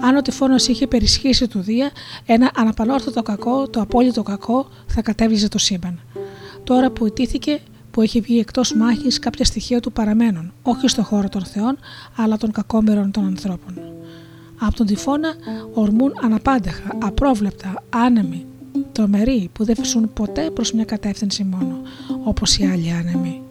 Αν 0.00 0.16
ο 0.16 0.22
τυφώνας 0.22 0.68
είχε 0.68 0.86
περισχύσει 0.86 1.48
του 1.48 1.60
Δία, 1.60 1.90
ένα 2.26 2.50
αναπαλόρθωτο 2.54 3.22
κακό, 3.22 3.68
το 3.68 3.80
απόλυτο 3.80 4.22
κακό, 4.22 4.68
θα 4.86 5.02
κατέβιζε 5.02 5.48
το 5.48 5.58
σύμπαν. 5.58 6.00
Τώρα 6.64 6.90
που 6.90 7.06
ιτήθηκε, 7.06 7.60
που 7.90 8.00
έχει 8.00 8.20
βγει 8.20 8.38
εκτός 8.38 8.74
μάχης, 8.74 9.18
κάποια 9.18 9.44
στοιχεία 9.44 9.80
του 9.80 9.92
παραμένουν, 9.92 10.52
όχι 10.62 10.88
στο 10.88 11.02
χώρο 11.02 11.28
των 11.28 11.44
Θεών, 11.44 11.78
αλλά 12.16 12.36
των 12.36 12.52
κακόμερων 12.52 13.10
των 13.10 13.24
ανθρώπων. 13.24 13.74
Από 14.60 14.74
τον 14.74 14.86
τυφώνα 14.86 15.34
ορμούν 15.74 16.12
αναπάντεχα, 16.22 16.96
απρόβλεπτα, 16.98 17.82
άνεμοι, 17.88 18.46
τρομεροί 18.92 19.50
που 19.52 19.64
δεν 19.64 19.76
φυσούν 19.76 20.12
ποτέ 20.12 20.50
προς 20.50 20.72
μια 20.72 20.84
κατεύθυνση 20.84 21.44
μόνο, 21.44 21.80
όπως 22.24 22.58
οι 22.58 22.64
άλλοι 22.64 22.92
άνεμοι. 22.92 23.42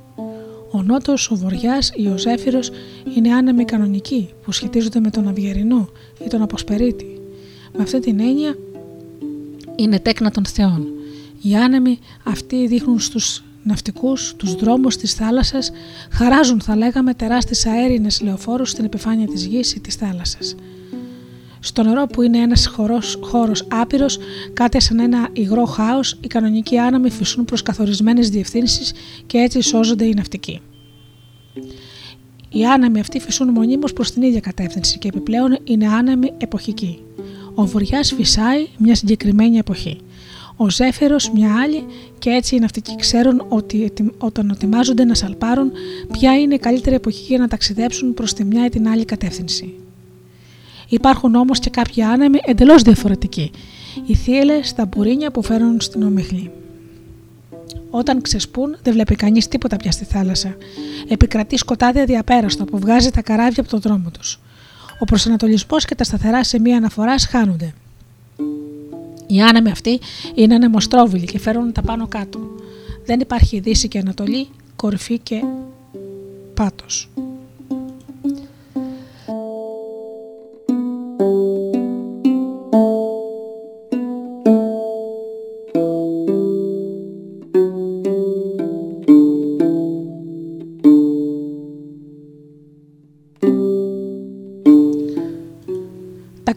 Ο 0.72 0.82
Νότος, 0.82 1.32
ο 1.32 1.36
Βοριάς 1.36 1.92
ή 1.96 2.08
ο 2.08 2.18
Ζέφυρος 2.18 2.72
είναι 3.16 3.34
άνεμοι 3.34 3.66
κανονικοί 3.66 4.30
που 4.44 4.52
σχετίζονται 4.52 5.00
με 5.00 5.10
τον 5.10 5.28
Αυγερινό 5.28 5.90
ή 6.26 6.28
τον 6.28 6.42
Αποσπερίτη. 6.42 7.22
Με 7.78 7.84
αυτή 7.84 8.00
την 8.00 8.20
έννοια 8.20 8.56
είναι 9.76 10.00
τέκνα 10.00 10.32
των 10.32 10.46
θεών. 10.46 10.88
Οι 11.42 11.56
άνεμοι 11.56 12.00
αυτοί 12.24 12.68
δείχνουν 12.68 13.00
στους 13.00 13.44
ναυτικούς, 13.64 14.34
τους 14.38 14.56
δρόμους 14.56 14.98
της 14.98 15.14
θάλασσας, 15.14 15.72
χαράζουν 16.12 16.62
θα 16.62 16.76
λέγαμε 16.76 17.14
τεράστιες 17.14 17.66
αέρινες 17.66 18.22
λεωφόρους 18.22 18.70
στην 18.70 18.86
επιφάνεια 18.86 19.28
της 19.28 19.46
γης 19.46 19.76
ή 19.76 19.80
της 19.80 19.96
θάλασσας. 19.96 20.56
Στο 21.68 21.84
νερό 21.84 22.06
που 22.06 22.22
είναι 22.22 22.38
ένας 22.38 22.68
χώρος, 22.68 23.18
χώρος 23.22 23.68
άπειρος, 23.70 24.18
κάτι 24.54 24.82
σαν 24.82 25.00
ένα 25.00 25.30
υγρό 25.34 25.66
χάος, 25.66 26.18
οι 26.22 26.28
κανονικοί 26.28 26.78
άναμοι 26.78 27.10
φυσούν 27.10 27.46
προς 27.46 27.62
καθορισμένες 27.62 28.30
διευθύνσεις 28.30 28.94
και 29.26 29.38
έτσι 29.38 29.62
σώζονται 29.62 30.06
οι 30.06 30.14
ναυτικοί. 30.14 30.62
Οι 32.50 32.66
άναμοι 32.66 33.00
αυτοί 33.00 33.20
φυσούν 33.20 33.50
μονίμως 33.50 33.94
προς 33.94 34.12
την 34.12 34.22
ίδια 34.22 34.40
κατεύθυνση 34.40 34.98
και 34.98 35.08
επιπλέον 35.08 35.58
είναι 35.64 35.88
άναμοι 35.88 36.34
εποχικοί. 36.38 37.00
Ο 37.56 37.66
βοριάς 37.66 38.14
φυσάει 38.14 38.68
μια 38.78 38.96
συγκεκριμένη 38.96 39.58
εποχή. 39.58 39.98
Ο 40.56 40.70
Ζέφυρος 40.70 41.32
μια 41.32 41.62
άλλη 41.62 41.86
και 42.20 42.30
έτσι 42.30 42.56
οι 42.56 42.60
ναυτικοί 42.60 42.96
ξέρουν 42.96 43.46
ότι 43.50 43.94
όταν 44.18 44.50
ετοιμάζονται 44.50 45.04
να 45.04 45.14
σαλπάρουν 45.14 45.72
ποια 46.12 46.40
είναι 46.40 46.54
η 46.54 46.60
καλύτερη 46.60 46.96
εποχή 46.96 47.24
για 47.24 47.38
να 47.38 47.48
ταξιδέψουν 47.48 48.14
προς 48.14 48.34
τη 48.34 48.44
μια 48.44 48.66
ή 48.66 48.70
την 48.70 48.88
άλλη 48.88 49.06
κατεύθυνση. 49.06 49.74
Υπάρχουν 50.90 51.36
όμως 51.36 51.60
και 51.60 51.70
κάποιοι 51.70 52.04
άνεμοι 52.04 52.40
εντελώς 52.46 52.82
διαφορετικοί. 52.82 53.52
Οι 54.06 54.16
θύελες 54.16 54.68
στα 54.68 54.86
μπουρίνια 54.86 55.32
που 55.32 55.44
φέρνουν 55.44 55.82
στην 55.82 56.04
ομίχλη. 56.04 56.52
Όταν 57.90 58.22
ξεσπούν, 58.22 58.78
δεν 58.84 58.94
βλέπει 58.94 59.16
κανείς 59.16 59.48
τίποτα 59.48 59.78
πια 59.78 59.92
στη 59.92 60.06
θάλασσα. 60.06 60.56
Επικρατεί 61.08 61.58
σκοτάδι 61.58 62.00
αδιαπέραστο 62.00 62.66
που 62.66 62.80
βγάζει 62.80 63.12
τα 63.12 63.22
καράβια 63.22 63.62
από 63.62 63.70
τον 63.70 63.80
δρόμο 63.80 64.12
τους. 64.12 64.40
Ο 65.00 65.06
προσανατολισμός 65.06 65.86
και 65.86 65.96
τα 65.96 66.04
σταθερά 66.04 66.44
σημεία 66.44 66.78
αναφοράς 66.78 67.26
χάνονται. 67.26 67.74
Οι 69.28 69.42
άνεμοι 69.42 69.72
αυτοί 69.72 70.00
είναι 70.36 70.56
ανεμοστρόβιλοι 70.56 71.26
και 71.26 71.40
φέρουν 71.40 71.72
τα 71.72 71.82
πάνω 71.82 72.08
κάτω. 72.08 72.40
Δεν 73.06 73.20
υπάρχει 73.20 73.60
δύση 73.60 73.88
και 73.88 74.00
ανατολή, 74.00 74.48
κορυφή 74.76 75.20
και 75.20 75.44
πάτος. 76.54 77.10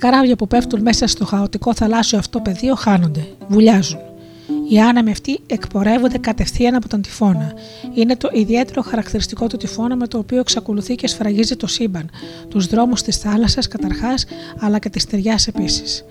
Καράβια 0.01 0.37
που 0.37 0.47
πέφτουν 0.47 0.81
μέσα 0.83 1.07
στο 1.07 1.25
χαοτικό 1.25 1.75
θαλάσσιο 1.75 2.19
αυτό 2.19 2.41
πεδίο 2.41 2.75
χάνονται, 2.75 3.27
βουλιάζουν. 3.49 4.10
Οι 4.71 4.81
άνεμοι 4.81 5.11
αυτοί 5.11 5.41
εκπορεύονται 5.47 6.19
κατευθείαν 6.19 6.75
από 6.75 6.89
τον 6.89 7.03
τυφώνα. 7.03 7.53
Είναι 7.95 8.17
το 8.17 8.29
ιδιαίτερο 8.33 8.83
χαρακτηριστικό 8.83 9.47
του 9.47 9.57
τυφώνα 9.57 9.97
με 9.97 10.07
το 10.07 10.19
οποίο 10.19 10.39
εξακολουθεί 10.39 10.95
και 10.95 11.07
σφραγίζει 11.07 11.57
το 11.57 11.67
σύμπαν, 11.67 12.11
τους 12.49 12.67
δρόμους 12.67 13.03
της 13.03 13.17
θάλασσας 13.17 13.69
καταρχάς, 13.69 14.25
αλλά 14.59 14.79
και 14.79 14.89
της 14.89 15.07
ταιριάς 15.07 15.47
επίσης. 15.47 16.05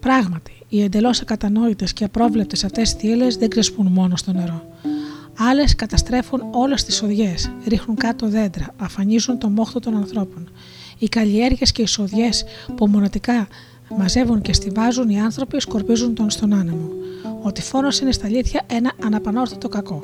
Πράγματι, 0.00 0.52
οι 0.68 0.82
εντελώς 0.82 1.20
ακατανόητες 1.20 1.92
και 1.92 2.04
απρόβλεπτες 2.04 2.64
αυτές 2.64 2.92
θύελες 2.92 3.36
δεν 3.36 3.48
ξεσπούν 3.48 3.86
μόνο 3.86 4.16
στο 4.16 4.32
νερό. 4.32 4.66
Άλλες 5.38 5.74
καταστρέφουν 5.74 6.42
όλες 6.50 6.84
τις 6.84 7.02
οδιές, 7.02 7.50
ρίχνουν 7.66 7.96
κάτω 7.96 8.28
δέντρα, 8.28 8.66
αφανίζουν 8.76 9.38
το 9.38 9.48
μόχτο 9.48 9.80
των 9.80 9.96
ανθρώπων. 9.96 10.50
Οι 10.98 11.08
καλλιέργειες 11.08 11.72
και 11.72 11.82
οι 11.82 11.86
σοδιέ 11.86 12.28
που 12.76 12.88
μονοτικά 12.88 13.48
μαζεύουν 13.98 14.40
και 14.40 14.52
στηβάζουν 14.52 15.08
οι 15.08 15.20
άνθρωποι 15.20 15.60
σκορπίζουν 15.60 16.14
τον 16.14 16.30
στον 16.30 16.52
άνεμο. 16.52 16.88
Ο 17.42 17.52
τυφώνα 17.52 17.88
είναι 18.02 18.12
στα 18.12 18.26
αλήθεια 18.26 18.62
ένα 18.66 18.92
αναπανόρθωτο 19.04 19.68
κακό. 19.68 20.02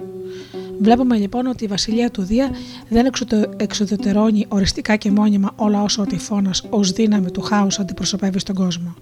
Βλέπουμε 0.80 1.16
λοιπόν 1.16 1.46
ότι 1.46 1.64
η 1.64 1.66
βασιλεία 1.66 2.10
του 2.10 2.22
Δία 2.22 2.50
δεν 2.88 3.10
εξοδετερώνει 3.56 4.46
οριστικά 4.48 4.96
και 4.96 5.10
μόνιμα 5.10 5.52
όλα 5.56 5.82
όσα 5.82 6.02
ο 6.02 6.06
τυφώνα 6.06 6.50
ως 6.70 6.92
δύναμη 6.92 7.30
του 7.30 7.40
χάους 7.40 7.78
αντιπροσωπεύει 7.78 8.38
στον 8.38 8.54
κόσμο. 8.54 8.94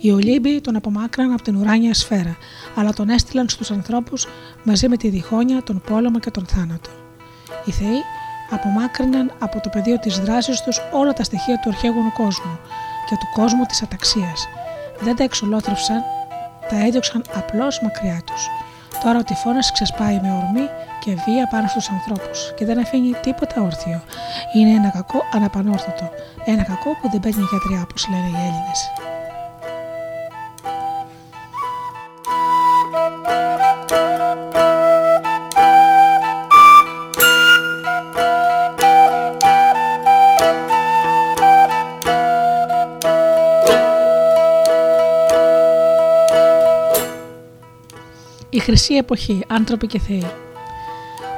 Οι 0.00 0.10
Ολύμπιοι 0.10 0.60
τον 0.60 0.76
απομάκρυναν 0.76 1.32
από 1.32 1.42
την 1.42 1.56
ουράνια 1.56 1.94
σφαίρα, 1.94 2.36
αλλά 2.74 2.92
τον 2.92 3.08
έστειλαν 3.08 3.48
στους 3.48 3.70
ανθρώπους 3.70 4.26
μαζί 4.64 4.88
με 4.88 4.96
τη 4.96 5.08
διχόνοια, 5.08 5.62
τον 5.62 5.82
πόλεμο 5.86 6.18
και 6.18 6.30
τον 6.30 6.44
θάνατο. 6.46 6.90
Οι 7.64 7.70
Θεοί 7.70 8.00
απομάκρυναν 8.50 9.32
από 9.38 9.60
το 9.60 9.68
πεδίο 9.68 9.98
της 9.98 10.18
δράσης 10.18 10.60
τους 10.62 10.80
όλα 10.92 11.12
τα 11.12 11.22
στοιχεία 11.22 11.60
του 11.62 11.68
αρχαίγονου 11.68 12.12
κόσμου 12.12 12.58
και 13.08 13.16
του 13.16 13.28
κόσμου 13.34 13.64
της 13.64 13.82
αταξίας. 13.82 14.48
Δεν 15.00 15.16
τα 15.16 15.24
εξολόθρευσαν, 15.24 16.02
τα 16.68 16.76
έδιωξαν 16.86 17.24
απλώς 17.34 17.80
μακριά 17.82 18.20
τους. 18.26 18.48
Τώρα 19.02 19.18
ο 19.18 19.24
τυφώνας 19.24 19.72
ξεσπάει 19.72 20.20
με 20.22 20.32
ορμή 20.32 20.68
και 21.00 21.10
βία 21.10 21.48
πάνω 21.50 21.68
στους 21.68 21.88
ανθρώπους 21.90 22.52
και 22.56 22.64
δεν 22.64 22.78
αφήνει 22.78 23.12
τίποτα 23.22 23.62
όρθιο. 23.62 24.02
Είναι 24.54 24.70
ένα 24.70 24.88
κακό 24.88 25.22
αναπανόρθωτο, 25.32 26.10
ένα 26.44 26.62
κακό 26.62 26.90
που 27.00 27.10
δεν 27.10 27.20
παίρνει 27.20 27.44
γιατριά 27.50 27.80
όπως 27.82 28.08
λένε 28.08 28.26
οι 28.26 28.40
Έλληνες. 28.46 28.90
Χρυσή 48.66 48.94
εποχή, 48.94 49.44
άνθρωποι 49.48 49.86
και 49.86 49.98
θεοί. 49.98 50.26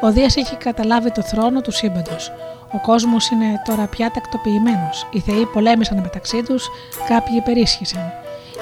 Ο 0.01 0.13
Δίας 0.13 0.37
έχει 0.37 0.57
καταλάβει 0.57 1.13
το 1.13 1.23
θρόνο 1.23 1.61
του 1.61 1.73
σύμπαντος. 1.73 2.33
Ο 2.73 2.79
κόσμος 2.83 3.31
είναι 3.31 3.63
τώρα 3.65 3.87
πια 3.87 4.11
τακτοποιημένος. 4.11 5.07
Οι 5.11 5.21
θεοί 5.21 5.47
πολέμησαν 5.47 6.01
μεταξύ 6.01 6.43
τους, 6.43 6.69
κάποιοι 7.09 7.35
υπερίσχυσαν. 7.37 8.13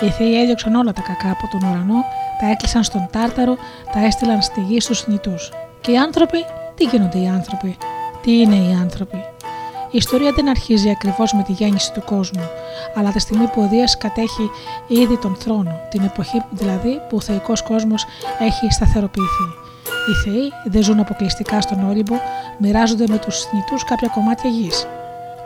Οι 0.01 0.09
θεοί 0.09 0.41
έδιωξαν 0.41 0.75
όλα 0.75 0.93
τα 0.93 1.01
κακά 1.01 1.31
από 1.31 1.49
τον 1.51 1.69
ουρανό, 1.69 2.05
τα 2.41 2.51
έκλεισαν 2.51 2.83
στον 2.85 3.09
Τάρταρο, 3.13 3.57
τα 3.93 4.05
έστειλαν 4.05 4.43
στη 4.43 4.61
γη 4.61 4.81
στους 4.81 5.07
νητούς. 5.07 5.53
Και 5.81 5.91
οι 5.93 5.99
άνθρωποι, 5.99 6.39
τι 6.75 6.85
γίνονται 6.85 7.19
οι 7.19 7.29
άνθρωποι, 7.29 7.77
τι 8.23 8.41
είναι 8.41 8.57
οι 8.57 8.79
άνθρωποι; 8.83 9.25
Η 9.97 9.99
ιστορία 9.99 10.33
δεν 10.33 10.49
αρχίζει 10.49 10.91
ακριβώς 10.91 11.33
με 11.33 11.43
τη 11.43 11.53
γέννηση 11.53 11.93
του 11.93 12.03
κόσμου, 12.05 12.49
αλλά 12.95 13.11
τη 13.11 13.19
στιγμή 13.19 13.47
που 13.47 13.63
ο 13.63 13.69
Δίας 13.69 13.97
κατέχει 13.99 14.51
ήδη 14.87 15.17
τον 15.19 15.35
θρόνο, 15.35 15.81
την 15.91 16.03
εποχή 16.03 16.43
δηλαδή 16.51 17.01
που 17.09 17.17
ο 17.17 17.21
θεϊκός 17.21 17.63
κόσμος 17.63 18.05
έχει 18.39 18.73
σταθεροποιηθεί. 18.73 19.47
Οι 20.11 20.15
θεοί 20.25 20.53
δεν 20.65 20.83
ζουν 20.83 20.99
αποκλειστικά 21.01 21.61
στον 21.61 21.89
Όλυμπο, 21.89 22.15
μοιράζονται 22.59 23.05
με 23.09 23.19
τους 23.19 23.41
θνητούς 23.41 23.85
κάποια 23.85 24.09
κομμάτια 24.09 24.51
γης. 24.51 24.87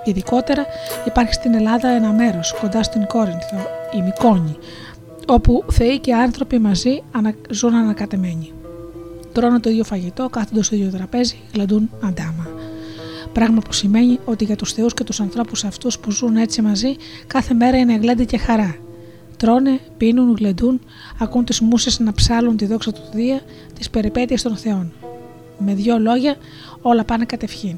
Ειδικότερα 0.04 0.66
υπάρχει 1.06 1.32
στην 1.32 1.54
Ελλάδα 1.54 1.88
ένα 1.88 2.12
μέρος 2.12 2.54
κοντά 2.60 2.82
στην 2.82 3.06
Κόρινθο, 3.06 3.56
η 3.98 4.02
Μικόνη, 4.02 4.56
όπου 5.26 5.64
θεοί 5.72 5.98
και 5.98 6.14
άνθρωποι 6.14 6.58
μαζί 6.58 7.02
ζουν 7.50 7.74
ανακατεμένοι. 7.74 8.52
Τρώνε 9.32 9.60
το 9.60 9.70
ίδιο 9.70 9.84
φαγητό, 9.84 10.28
κάθονται 10.28 10.62
στο 10.62 10.74
ίδιο 10.76 10.90
τραπέζι, 10.90 11.38
γλαντούν 11.54 11.90
αντάμα. 12.04 12.59
Πράγμα 13.32 13.60
που 13.60 13.72
σημαίνει 13.72 14.18
ότι 14.24 14.44
για 14.44 14.56
τους 14.56 14.72
θεούς 14.72 14.94
και 14.94 15.04
τους 15.04 15.20
ανθρώπους 15.20 15.64
αυτούς 15.64 15.98
που 15.98 16.10
ζουν 16.10 16.36
έτσι 16.36 16.62
μαζί, 16.62 16.96
κάθε 17.26 17.54
μέρα 17.54 17.78
είναι 17.78 17.96
γλέντι 17.96 18.24
και 18.24 18.38
χαρά. 18.38 18.76
Τρώνε, 19.36 19.80
πίνουν, 19.96 20.36
γλεντούν, 20.38 20.80
ακούν 21.18 21.44
τις 21.44 21.60
μουσες 21.60 21.98
να 21.98 22.12
ψάλουν 22.12 22.56
τη 22.56 22.66
δόξα 22.66 22.92
του 22.92 23.02
Δία, 23.12 23.40
τις 23.74 23.90
περιπέτειες 23.90 24.42
των 24.42 24.56
Θεών. 24.56 24.92
Με 25.58 25.74
δύο 25.74 25.98
λόγια, 25.98 26.36
όλα 26.82 27.04
πάνε 27.04 27.24
κατευχήν. 27.24 27.76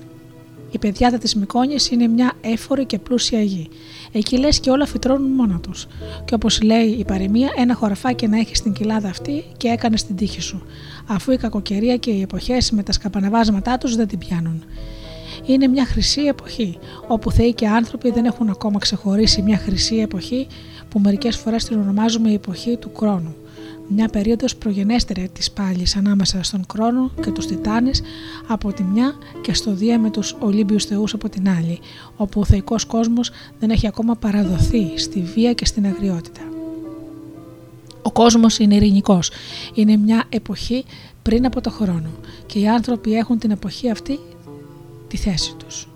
Η 0.70 0.78
παιδιάδα 0.78 1.18
τη 1.18 1.38
Μικόνη 1.38 1.74
είναι 1.90 2.06
μια 2.06 2.32
έφορη 2.40 2.84
και 2.84 2.98
πλούσια 2.98 3.42
γη. 3.42 3.68
Εκεί 4.12 4.38
λες 4.38 4.60
και 4.60 4.70
όλα 4.70 4.86
φυτρώνουν 4.86 5.30
μόνα 5.30 5.60
τους. 5.60 5.86
Και 6.24 6.34
όπως 6.34 6.62
λέει 6.62 6.86
η 6.86 7.04
παροιμία, 7.04 7.50
ένα 7.56 7.74
χωραφάκι 7.74 8.28
να 8.28 8.38
έχεις 8.38 8.58
στην 8.58 8.72
κοιλάδα 8.72 9.08
αυτή 9.08 9.44
και 9.56 9.68
έκανες 9.68 10.04
την 10.04 10.16
τύχη 10.16 10.40
σου, 10.40 10.62
αφού 11.06 11.32
η 11.32 11.36
κακοκαιρία 11.36 11.96
και 11.96 12.10
οι 12.10 12.20
εποχές 12.20 12.70
με 12.70 12.82
τα 12.82 12.92
σκαπανεβάσματά 12.92 13.78
τους 13.78 13.96
δεν 13.96 14.06
την 14.06 14.18
πιάνουν 14.18 14.64
είναι 15.46 15.66
μια 15.66 15.86
χρυσή 15.86 16.20
εποχή, 16.20 16.78
όπου 17.06 17.30
θεοί 17.30 17.54
και 17.54 17.68
άνθρωποι 17.68 18.10
δεν 18.10 18.24
έχουν 18.24 18.48
ακόμα 18.48 18.78
ξεχωρίσει 18.78 19.42
μια 19.42 19.56
χρυσή 19.56 19.96
εποχή 19.96 20.46
που 20.88 20.98
μερικές 20.98 21.36
φορές 21.36 21.64
την 21.64 21.80
ονομάζουμε 21.80 22.30
η 22.30 22.34
εποχή 22.34 22.76
του 22.76 22.90
χρόνου. 22.96 23.34
Μια 23.88 24.08
περίοδος 24.08 24.56
προγενέστερη 24.56 25.30
της 25.32 25.50
πάλης 25.50 25.96
ανάμεσα 25.96 26.42
στον 26.42 26.64
χρόνο 26.72 27.10
και 27.22 27.30
τους 27.30 27.46
Τιτάνες 27.46 28.02
από 28.48 28.72
τη 28.72 28.82
μια 28.82 29.12
και 29.42 29.54
στο 29.54 29.74
Δία 29.74 29.98
με 29.98 30.10
τους 30.10 30.36
Ολύμπιους 30.38 30.84
θεούς 30.84 31.14
από 31.14 31.28
την 31.28 31.48
άλλη, 31.48 31.78
όπου 32.16 32.40
ο 32.40 32.44
θεϊκός 32.44 32.84
κόσμος 32.84 33.30
δεν 33.58 33.70
έχει 33.70 33.86
ακόμα 33.86 34.14
παραδοθεί 34.14 34.92
στη 34.98 35.20
βία 35.20 35.52
και 35.52 35.64
στην 35.64 35.86
αγριότητα. 35.86 36.40
Ο 38.02 38.10
κόσμος 38.10 38.58
είναι 38.58 38.74
ειρηνικός. 38.74 39.30
Είναι 39.74 39.96
μια 39.96 40.24
εποχή 40.28 40.84
πριν 41.22 41.46
από 41.46 41.60
το 41.60 41.70
χρόνο 41.70 42.10
και 42.46 42.58
οι 42.58 42.68
άνθρωποι 42.68 43.14
έχουν 43.14 43.38
την 43.38 43.50
εποχή 43.50 43.90
αυτή 43.90 44.18
τη 45.12 45.18
θέση 45.18 45.54
τους. 45.54 45.88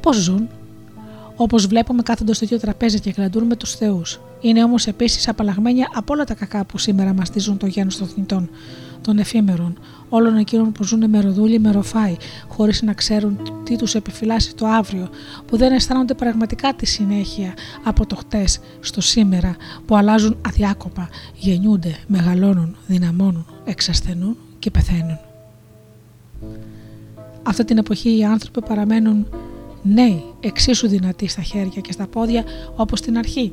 Πώς 0.00 0.16
ζουν; 0.16 0.48
Όπως 1.36 1.66
βλέπουμε 1.66 2.02
κάθονται 2.02 2.34
στο 2.34 2.44
ίδιο 2.44 2.58
τραπέζι 2.58 3.00
και 3.00 3.10
γλαντούν 3.16 3.44
με 3.44 3.56
τους 3.56 3.74
θεούς. 3.74 4.20
Είναι 4.40 4.64
όμως 4.64 4.86
επίσης 4.86 5.28
απαλλαγμένοι 5.28 5.80
από 5.94 6.12
όλα 6.12 6.24
τα 6.24 6.34
κακά 6.34 6.64
που 6.64 6.78
σήμερα 6.78 7.12
μαστίζουν 7.12 7.56
το 7.56 7.66
γένος 7.66 7.96
των 7.96 8.08
θνητών, 8.08 8.50
των 9.00 9.18
εφήμερων, 9.18 9.78
όλων 10.08 10.36
εκείνων 10.36 10.72
που 10.72 10.84
ζουν 10.84 11.10
με 11.10 11.20
ροδούλη, 11.20 11.58
με 11.58 11.70
ροφάι, 11.70 12.16
χωρίς 12.48 12.82
να 12.82 12.92
ξέρουν 12.92 13.38
τι 13.64 13.76
τους 13.76 13.94
επιφυλάσσει 13.94 14.54
το 14.54 14.66
αύριο, 14.66 15.08
που 15.46 15.56
δεν 15.56 15.72
αισθάνονται 15.72 16.14
πραγματικά 16.14 16.74
τη 16.74 16.86
συνέχεια 16.86 17.54
από 17.84 18.06
το 18.06 18.16
χτες 18.16 18.60
στο 18.80 19.00
σήμερα, 19.00 19.56
που 19.86 19.96
αλλάζουν 19.96 20.36
αδιάκοπα, 20.46 21.08
γεννιούνται, 21.34 21.96
μεγαλώνουν, 22.06 22.76
δυναμώνουν, 22.86 23.46
εξασθενούν 23.64 24.36
και 24.58 24.70
πεθαίνουν. 24.70 25.18
Αυτή 27.46 27.64
την 27.64 27.78
εποχή 27.78 28.18
οι 28.18 28.24
άνθρωποι 28.24 28.62
παραμένουν 28.62 29.26
νέοι, 29.82 30.24
εξίσου 30.40 30.88
δυνατοί 30.88 31.28
στα 31.28 31.42
χέρια 31.42 31.80
και 31.80 31.92
στα 31.92 32.06
πόδια 32.06 32.44
όπως 32.76 32.98
στην 32.98 33.18
αρχή. 33.18 33.52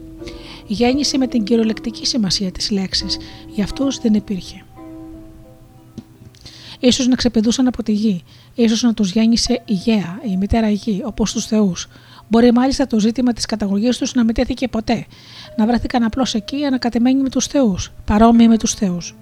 Γέννηση 0.68 1.18
με 1.18 1.28
την 1.28 1.44
κυριολεκτική 1.44 2.06
σημασία 2.06 2.52
της 2.52 2.72
λέξης, 2.72 3.18
για 3.48 3.64
αυτούς 3.64 3.98
δεν 3.98 4.14
υπήρχε 4.14 4.64
ίσως 6.82 7.08
να 7.08 7.16
ξεπηδούσαν 7.16 7.68
από 7.68 7.84
τη 7.84 7.92
γη, 7.92 8.24
ίσως 8.56 8.82
να 8.82 8.94
τους 8.94 9.12
γέννησε 9.12 9.62
η 9.66 9.74
γέα, 9.74 10.20
η 10.24 10.38
μητέρα 10.38 10.70
γη, 10.70 11.02
όπως 11.06 11.32
τους 11.32 11.46
Θεούς. 11.46 11.88
Μπορεί 12.28 12.52
μάλιστα 12.52 12.88
το 12.88 13.00
ζήτημα 13.00 13.34
της 13.34 13.46
καταγωγής 13.46 13.98
τους 13.98 14.14
να 14.14 14.24
μην 14.24 14.34
τέθηκε 14.34 14.68
ποτέ, 14.68 15.06
να 15.58 15.66
βρέθηκαν 15.66 16.04
απλώ 16.04 16.26
εκεί 16.34 16.66
ανακατεμένοι 16.66 17.22
με 17.22 17.30
τους 17.30 17.46
Θεούς, 17.48 17.92
παρόμοιοι 18.06 18.46
με 18.50 18.58
τους 18.58 18.74
Θεούς. 18.74 19.16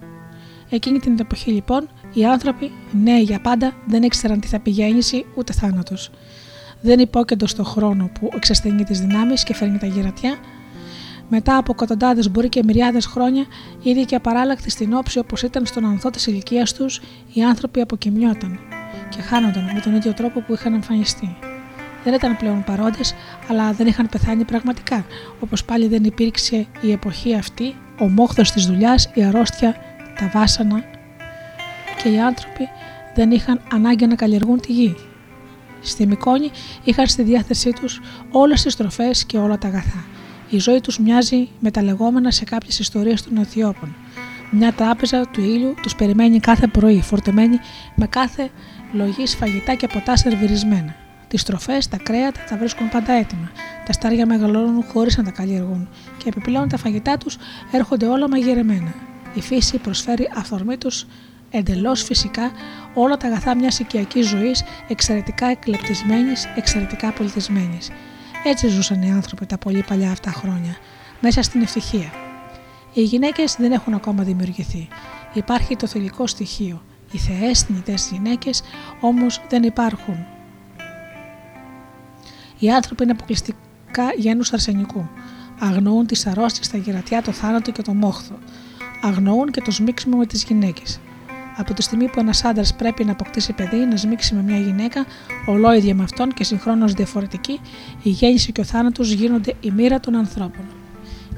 Εκείνη 0.69 0.99
την 0.99 1.17
εποχή 1.19 1.51
λοιπόν, 1.51 1.89
οι 2.13 2.25
άνθρωποι, 2.25 2.71
νέοι 3.03 3.21
για 3.21 3.39
πάντα, 3.39 3.73
δεν 3.85 4.03
ήξεραν 4.03 4.39
τι 4.39 4.47
θα 4.47 4.59
πει 4.59 4.69
γέννηση 4.69 5.25
ούτε 5.35 5.53
θάνατος. 5.53 6.11
Δεν 6.81 6.99
υπόκεντος 6.99 7.49
στον 7.49 7.65
χρόνο 7.65 8.09
που 8.19 8.29
εξασθενεί 8.35 8.83
τις 8.83 8.99
δυνάμεις 8.99 9.43
και 9.43 9.53
φέρνει 9.53 9.77
τα 9.77 9.85
γυρατιά, 9.85 10.37
μετά 11.29 11.57
από 11.57 11.71
εκατοντάδες 11.71 12.31
μπορεί 12.31 12.49
και 12.49 12.63
μυριάδες 12.63 13.05
χρόνια, 13.05 13.45
ήδη 13.81 14.05
και 14.05 14.15
απαράλλακτοι 14.15 14.69
στην 14.69 14.93
όψη 14.93 15.19
όπως 15.19 15.41
ήταν 15.41 15.65
στον 15.65 15.85
ανθό 15.85 16.09
της 16.09 16.27
ηλικίας 16.27 16.73
τους, 16.73 17.01
οι 17.33 17.43
άνθρωποι 17.43 17.81
αποκοιμιόταν 17.81 18.59
και 19.09 19.21
χάνονταν 19.21 19.63
με 19.73 19.79
τον 19.79 19.95
ίδιο 19.95 20.13
τρόπο 20.13 20.39
που 20.39 20.53
είχαν 20.53 20.73
εμφανιστεί. 20.73 21.37
Δεν 22.03 22.13
ήταν 22.13 22.37
πλέον 22.37 22.63
παρόντες, 22.63 23.13
αλλά 23.49 23.71
δεν 23.71 23.87
είχαν 23.87 24.09
πεθάνει 24.09 24.43
πραγματικά, 24.43 25.05
όπως 25.39 25.65
πάλι 25.65 25.87
δεν 25.87 26.03
υπήρξε 26.03 26.65
η 26.81 26.91
εποχή 26.91 27.35
αυτή, 27.35 27.75
ο 27.99 28.07
μόχθος 28.07 28.51
της 28.51 28.65
δουλειάς, 28.65 29.09
η 29.13 29.23
αρρώστια, 29.23 29.75
τα 30.19 30.29
βάσανα 30.33 30.83
και 32.03 32.09
οι 32.09 32.19
άνθρωποι 32.19 32.69
δεν 33.15 33.31
είχαν 33.31 33.61
ανάγκη 33.71 34.07
να 34.07 34.15
καλλιεργούν 34.15 34.59
τη 34.59 34.71
γη. 34.71 34.95
Στη 35.81 36.07
Μικόνη 36.07 36.49
είχαν 36.83 37.07
στη 37.07 37.23
διάθεσή 37.23 37.73
τους 37.73 38.01
όλες 38.31 38.61
τις 38.61 38.75
τροφές 38.75 39.25
και 39.25 39.37
όλα 39.37 39.57
τα 39.57 39.67
αγαθά 39.67 40.05
η 40.49 40.59
ζωή 40.59 40.81
τους 40.81 40.99
μοιάζει 40.99 41.49
με 41.59 41.71
τα 41.71 41.81
λεγόμενα 41.83 42.31
σε 42.31 42.43
κάποιες 42.43 42.79
ιστορίες 42.79 43.23
των 43.23 43.37
Αιθιώπων. 43.37 43.95
Μια 44.51 44.73
τράπεζα 44.73 45.27
του 45.27 45.41
ήλιου 45.41 45.73
τους 45.81 45.95
περιμένει 45.95 46.39
κάθε 46.39 46.67
πρωί, 46.67 47.01
φορτεμένη 47.01 47.59
με 47.95 48.07
κάθε 48.07 48.49
λογή 48.93 49.27
φαγητά 49.27 49.73
και 49.73 49.87
ποτά 49.87 50.17
σερβιρισμένα. 50.17 50.95
Τις 51.27 51.43
τροφές, 51.43 51.87
τα 51.87 51.97
κρέατα 51.97 52.39
τα 52.49 52.57
βρίσκουν 52.57 52.89
πάντα 52.89 53.13
έτοιμα. 53.13 53.51
Τα 53.85 53.93
στάρια 53.93 54.25
μεγαλώνουν 54.25 54.83
χωρίς 54.83 55.17
να 55.17 55.23
τα 55.23 55.31
καλλιεργούν 55.31 55.89
και 56.17 56.29
επιπλέον 56.29 56.69
τα 56.69 56.77
φαγητά 56.77 57.17
τους 57.17 57.37
έρχονται 57.71 58.05
όλα 58.05 58.29
μαγειρεμένα. 58.29 58.93
Η 59.33 59.41
φύση 59.41 59.77
προσφέρει 59.77 60.29
αυθορμήτω 60.35 60.89
εντελώς 61.49 62.03
φυσικά 62.03 62.51
όλα 62.93 63.17
τα 63.17 63.27
αγαθά 63.27 63.55
μιας 63.55 63.79
οικιακής 63.79 64.27
ζωής 64.27 64.63
εξαιρετικά 64.87 65.47
εκλεπτισμένης, 65.47 66.45
εξαιρετικά 66.55 67.11
πολιτισμένης. 67.11 67.89
Έτσι 68.43 68.67
ζούσαν 68.67 69.01
οι 69.01 69.11
άνθρωποι 69.11 69.45
τα 69.45 69.57
πολύ 69.57 69.83
παλιά 69.87 70.11
αυτά 70.11 70.31
χρόνια, 70.31 70.77
μέσα 71.21 71.41
στην 71.41 71.61
ευτυχία. 71.61 72.11
Οι 72.93 73.01
γυναίκες 73.01 73.55
δεν 73.59 73.71
έχουν 73.71 73.93
ακόμα 73.93 74.23
δημιουργηθεί. 74.23 74.87
Υπάρχει 75.33 75.75
το 75.75 75.87
θηλυκό 75.87 76.27
στοιχείο. 76.27 76.81
Οι 77.11 77.17
θεές, 77.17 77.61
θνητές 77.61 78.09
γυναίκες 78.11 78.63
όμως 78.99 79.41
δεν 79.49 79.63
υπάρχουν. 79.63 80.25
Οι 82.59 82.71
άνθρωποι 82.71 83.03
είναι 83.03 83.11
αποκλειστικά 83.11 84.11
γένους 84.17 84.53
αρσενικού. 84.53 85.09
Αγνοούν 85.59 86.05
τις 86.05 86.27
αρρώστιες, 86.27 86.69
τα 86.69 86.77
γερατιά, 86.77 87.21
το 87.21 87.31
θάνατο 87.31 87.71
και 87.71 87.81
το 87.81 87.93
μόχθο. 87.93 88.35
Αγνοούν 89.01 89.51
και 89.51 89.61
το 89.61 89.71
σμίξιμο 89.71 90.17
με 90.17 90.25
τις 90.25 90.43
γυναίκες. 90.43 90.99
Από 91.59 91.73
τη 91.73 91.81
στιγμή 91.81 92.09
που 92.09 92.19
ένας 92.19 92.43
άντρας 92.43 92.75
πρέπει 92.75 93.03
να 93.03 93.11
αποκτήσει 93.11 93.53
παιδί, 93.53 93.77
να 93.77 93.97
σμίξει 93.97 94.35
με 94.35 94.41
μια 94.41 94.57
γυναίκα, 94.57 95.05
ολόιδια 95.45 95.95
με 95.95 96.03
αυτόν 96.03 96.33
και 96.33 96.43
συγχρόνως 96.43 96.93
διαφορετική, 96.93 97.59
η 98.03 98.09
γέννηση 98.09 98.51
και 98.51 98.61
ο 98.61 98.63
θάνατος 98.63 99.11
γίνονται 99.11 99.53
η 99.61 99.71
μοίρα 99.71 99.99
των 99.99 100.15
ανθρώπων. 100.15 100.65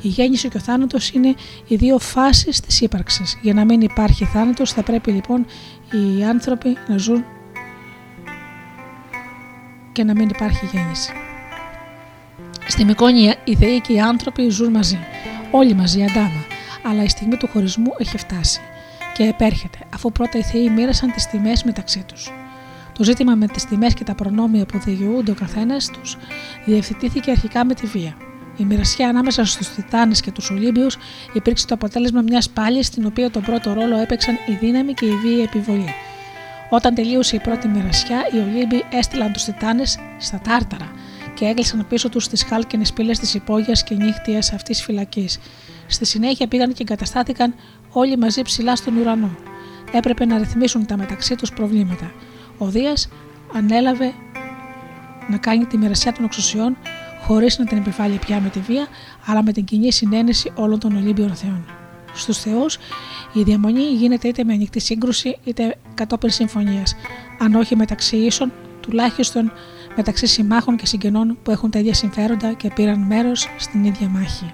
Η 0.02 0.08
γέννηση 0.08 0.50
και 0.50 0.58
ο 0.58 0.60
θάνατος 0.60 1.12
είναι 1.12 1.36
οι 1.68 1.76
δύο 1.76 2.00
φάσεις 2.00 2.60
της 2.60 2.82
ύπαρξης. 2.82 3.38
Για 3.42 3.54
να 3.54 3.66
μην 3.66 3.82
υπάρχει 3.82 4.26
θάνατος, 4.26 4.72
θα 4.72 4.84
πρέπει 4.84 5.12
λοιπόν 5.12 5.46
οι 5.92 6.24
άνθρωποι 6.24 6.78
να 6.88 6.98
ζουν 6.98 7.24
και 9.92 10.04
να 10.04 10.14
μην 10.14 10.30
υπάρχει 10.30 10.66
γέννηση. 10.72 11.12
Στη 12.68 12.86
Μικόνη 12.86 13.34
οι 13.44 13.56
θεοί 13.56 13.80
και 13.80 13.94
οι 13.94 14.00
άνθρωποι 14.00 14.50
ζουν 14.50 14.72
μαζί, 14.72 15.00
όλοι 15.52 15.74
μαζί 15.74 16.04
αντάμα, 16.04 16.46
αλλά 16.84 17.04
η 17.04 17.10
στιγμή 17.10 17.38
του 17.38 17.48
χωρισμού 17.48 17.92
έχει 17.98 18.18
φτάσει 18.18 18.62
και 19.14 19.24
επέρχεται, 19.24 19.78
αφού 19.94 20.12
πρώτα 20.12 20.38
οι 20.38 20.44
θεοί 20.44 20.70
μοίρασαν 20.70 21.12
τις 21.12 21.28
τιμές 21.28 21.64
μεταξύ 21.64 22.04
τους. 22.08 22.32
Το 22.98 23.04
ζήτημα 23.04 23.36
με 23.36 23.48
τις 23.48 23.66
τιμές 23.66 23.94
και 23.94 24.04
τα 24.04 24.16
προνόμια 24.16 24.66
που 24.66 24.80
δικαιούνται 24.80 25.32
ο 25.32 25.34
καθένας 25.34 25.92
τους 25.92 26.18
διευθετήθηκε 26.66 27.32
αρχικά 27.32 27.66
με 27.66 27.74
τη 27.74 27.86
βία. 27.86 28.18
Η 28.58 28.64
μοιρασιά 28.64 29.10
ανάμεσα 29.10 29.46
στους 29.46 29.70
Τιτάνες 29.70 30.22
και 30.22 30.32
τους 30.32 30.50
Ολύμπιους 30.50 30.98
υπήρξε 31.34 31.66
το 31.66 31.74
αποτέλεσμα 31.74 32.22
μιας 32.22 32.50
πάλης 32.50 32.86
στην 32.88 33.06
οποία 33.06 33.32
τον 33.32 33.42
πρώτο 33.42 33.74
ρόλο 33.74 33.98
έπαιξαν 33.98 34.36
η 34.48 34.52
δύναμη 34.52 34.94
και 34.94 35.06
η 35.06 35.16
βία 35.16 35.44
επιβολή. 35.44 35.94
Όταν 36.70 36.94
τελείωσε 36.94 37.36
η 37.36 37.40
πρώτη 37.40 37.68
μοιρασιά, 37.68 38.28
οι 38.34 38.38
Ολύμπιοι 38.38 38.84
έστειλαν 38.92 39.32
τους 39.32 39.44
Τιτάνες 39.44 40.00
στα 40.18 40.40
Τάρταρα 40.44 40.92
και 41.34 41.46
έκλεισαν 41.46 41.86
πίσω 41.90 42.10
τους 42.10 42.28
τις 42.28 42.44
χάλκινες 42.44 42.94
πύλες 42.94 43.20
της 43.20 43.34
υπόγειας 43.34 43.84
και 43.84 43.96
νύχτιας 43.96 44.54
αυτής 44.54 44.84
φυλακής. 44.84 45.40
Στη 45.88 46.06
συνέχεια 46.06 46.48
πήγαν 46.48 46.74
και 46.74 46.82
εγκαταστάθηκαν 46.82 47.54
όλοι 47.92 48.18
μαζί 48.18 48.42
ψηλά 48.42 48.76
στον 48.76 48.98
ουρανό. 48.98 49.30
Έπρεπε 49.92 50.26
να 50.26 50.38
ρυθμίσουν 50.38 50.86
τα 50.86 50.98
μεταξύ 50.98 51.36
τους 51.36 51.52
προβλήματα. 51.52 52.12
Ο 52.58 52.66
Δίας 52.66 53.10
ανέλαβε 53.54 54.14
να 55.30 55.38
κάνει 55.38 55.66
τη 55.66 55.78
μοιρασιά 55.78 56.14
των 56.14 56.24
εξουσιών 56.24 56.78
χωρίς 57.22 57.58
να 57.58 57.66
την 57.66 57.78
επιβάλλει 57.78 58.18
πια 58.18 58.40
με 58.40 58.50
τη 58.50 58.60
βία, 58.60 58.88
αλλά 59.26 59.44
με 59.44 59.52
την 59.52 59.64
κοινή 59.64 59.92
συνένεση 59.92 60.52
όλων 60.56 60.80
των 60.80 60.96
Ολύμπιων 60.96 61.36
Θεών. 61.36 61.66
Στους 62.14 62.38
Θεούς, 62.38 62.78
η 63.34 63.44
διαμονή 63.44 63.84
γίνεται 63.84 64.28
είτε 64.28 64.44
με 64.44 64.54
ανοιχτή 64.54 64.80
σύγκρουση 64.80 65.38
είτε 65.44 65.76
κατόπιν 65.94 66.30
συμφωνίας, 66.30 66.96
αν 67.40 67.56
όχι 67.56 67.76
μεταξύ 67.76 68.18
ίσων, 68.18 68.52
τουλάχιστον 68.80 69.52
μεταξύ 69.96 70.28
συμμάχων 70.28 70.76
και 70.76 70.86
συγγενών 70.86 71.38
που 71.44 71.52
έχουν 71.52 71.70
τα 71.72 71.80
ίδια 71.80 71.94
συμφέροντα 71.94 72.54
και 72.54 72.72
πήραν 72.76 73.00
μέρος 73.00 73.48
στην 73.58 73.84
ίδια 73.84 74.08
μάχη. 74.08 74.54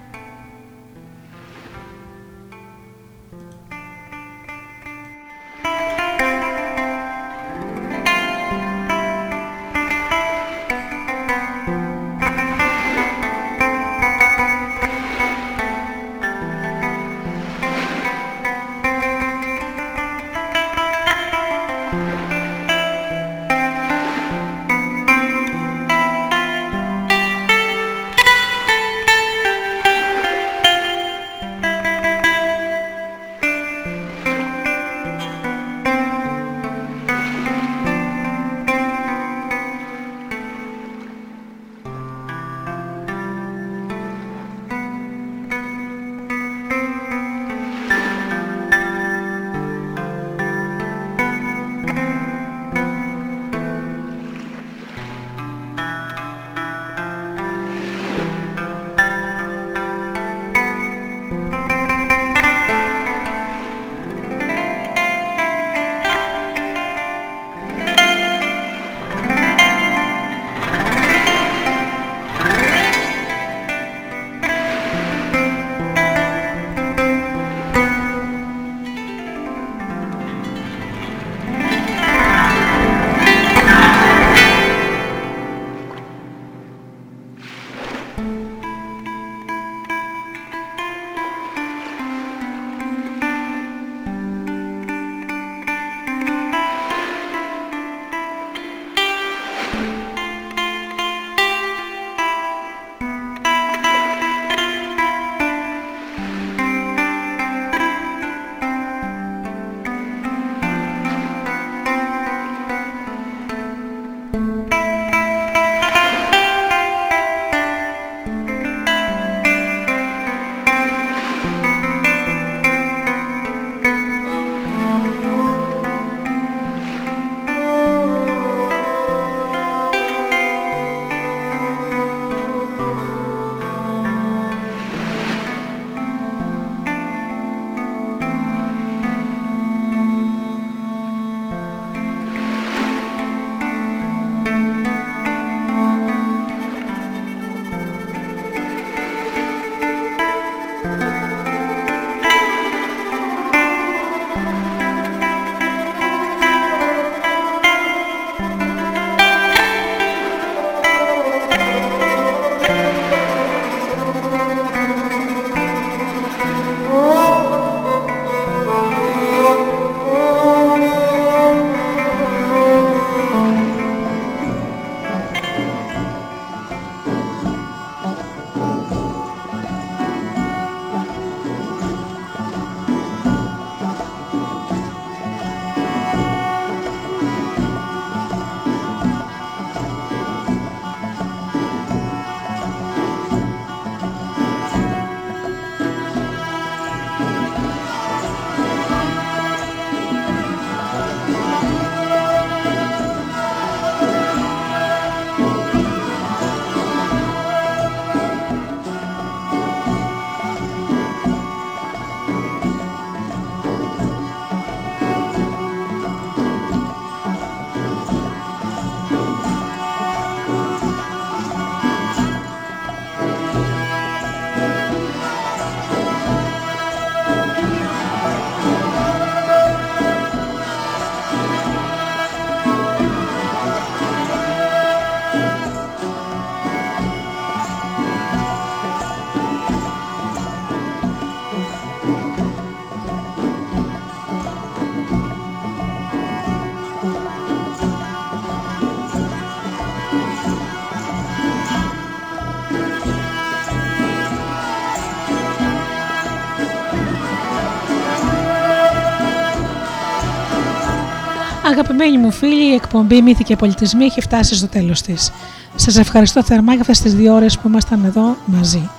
Αγαπημένοι 262.00 262.24
μου 262.26 262.32
φίλοι, 262.32 262.70
η 262.70 262.74
εκπομπή 262.74 263.22
Μύθοι 263.22 263.44
και 263.44 263.56
Πολιτισμοί 263.56 264.04
έχει 264.04 264.20
φτάσει 264.20 264.54
στο 264.54 264.66
τέλος 264.66 265.02
της. 265.02 265.32
Σας 265.74 265.96
ευχαριστώ 265.96 266.42
θερμά 266.42 266.72
για 266.72 266.80
αυτές 266.80 267.00
τις 267.00 267.14
δύο 267.14 267.34
ώρες 267.34 267.58
που 267.58 267.68
ήμασταν 267.68 268.04
εδώ 268.04 268.36
μαζί. 268.44 268.90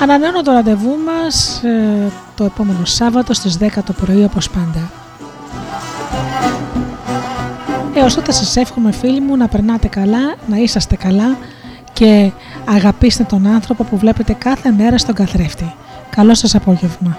Ανανέω 0.00 0.42
το 0.42 0.52
ραντεβού 0.52 0.96
μας 1.06 1.62
ε, 1.64 2.12
το 2.36 2.44
επόμενο 2.44 2.84
Σάββατο 2.84 3.34
στις 3.34 3.58
10 3.60 3.68
το 3.86 3.92
πρωί 3.92 4.24
όπως 4.24 4.50
πάντα. 4.50 4.90
Έως 7.94 8.14
τότε 8.14 8.32
σας 8.32 8.56
εύχομαι 8.56 8.92
φίλοι 8.92 9.20
μου 9.20 9.36
να 9.36 9.48
περνάτε 9.48 9.88
καλά, 9.88 10.34
να 10.46 10.56
είσαστε 10.56 10.96
καλά 10.96 11.36
και 11.92 12.32
αγαπήστε 12.64 13.24
τον 13.24 13.46
άνθρωπο 13.46 13.84
που 13.84 13.96
βλέπετε 13.96 14.32
κάθε 14.32 14.70
μέρα 14.70 14.98
στον 14.98 15.14
καθρέφτη. 15.14 15.74
Καλό 16.10 16.34
σας 16.34 16.54
απόγευμα. 16.54 17.18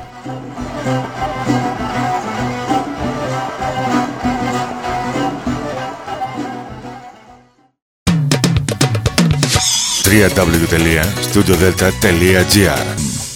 www.studiodelta.gr 10.05 12.94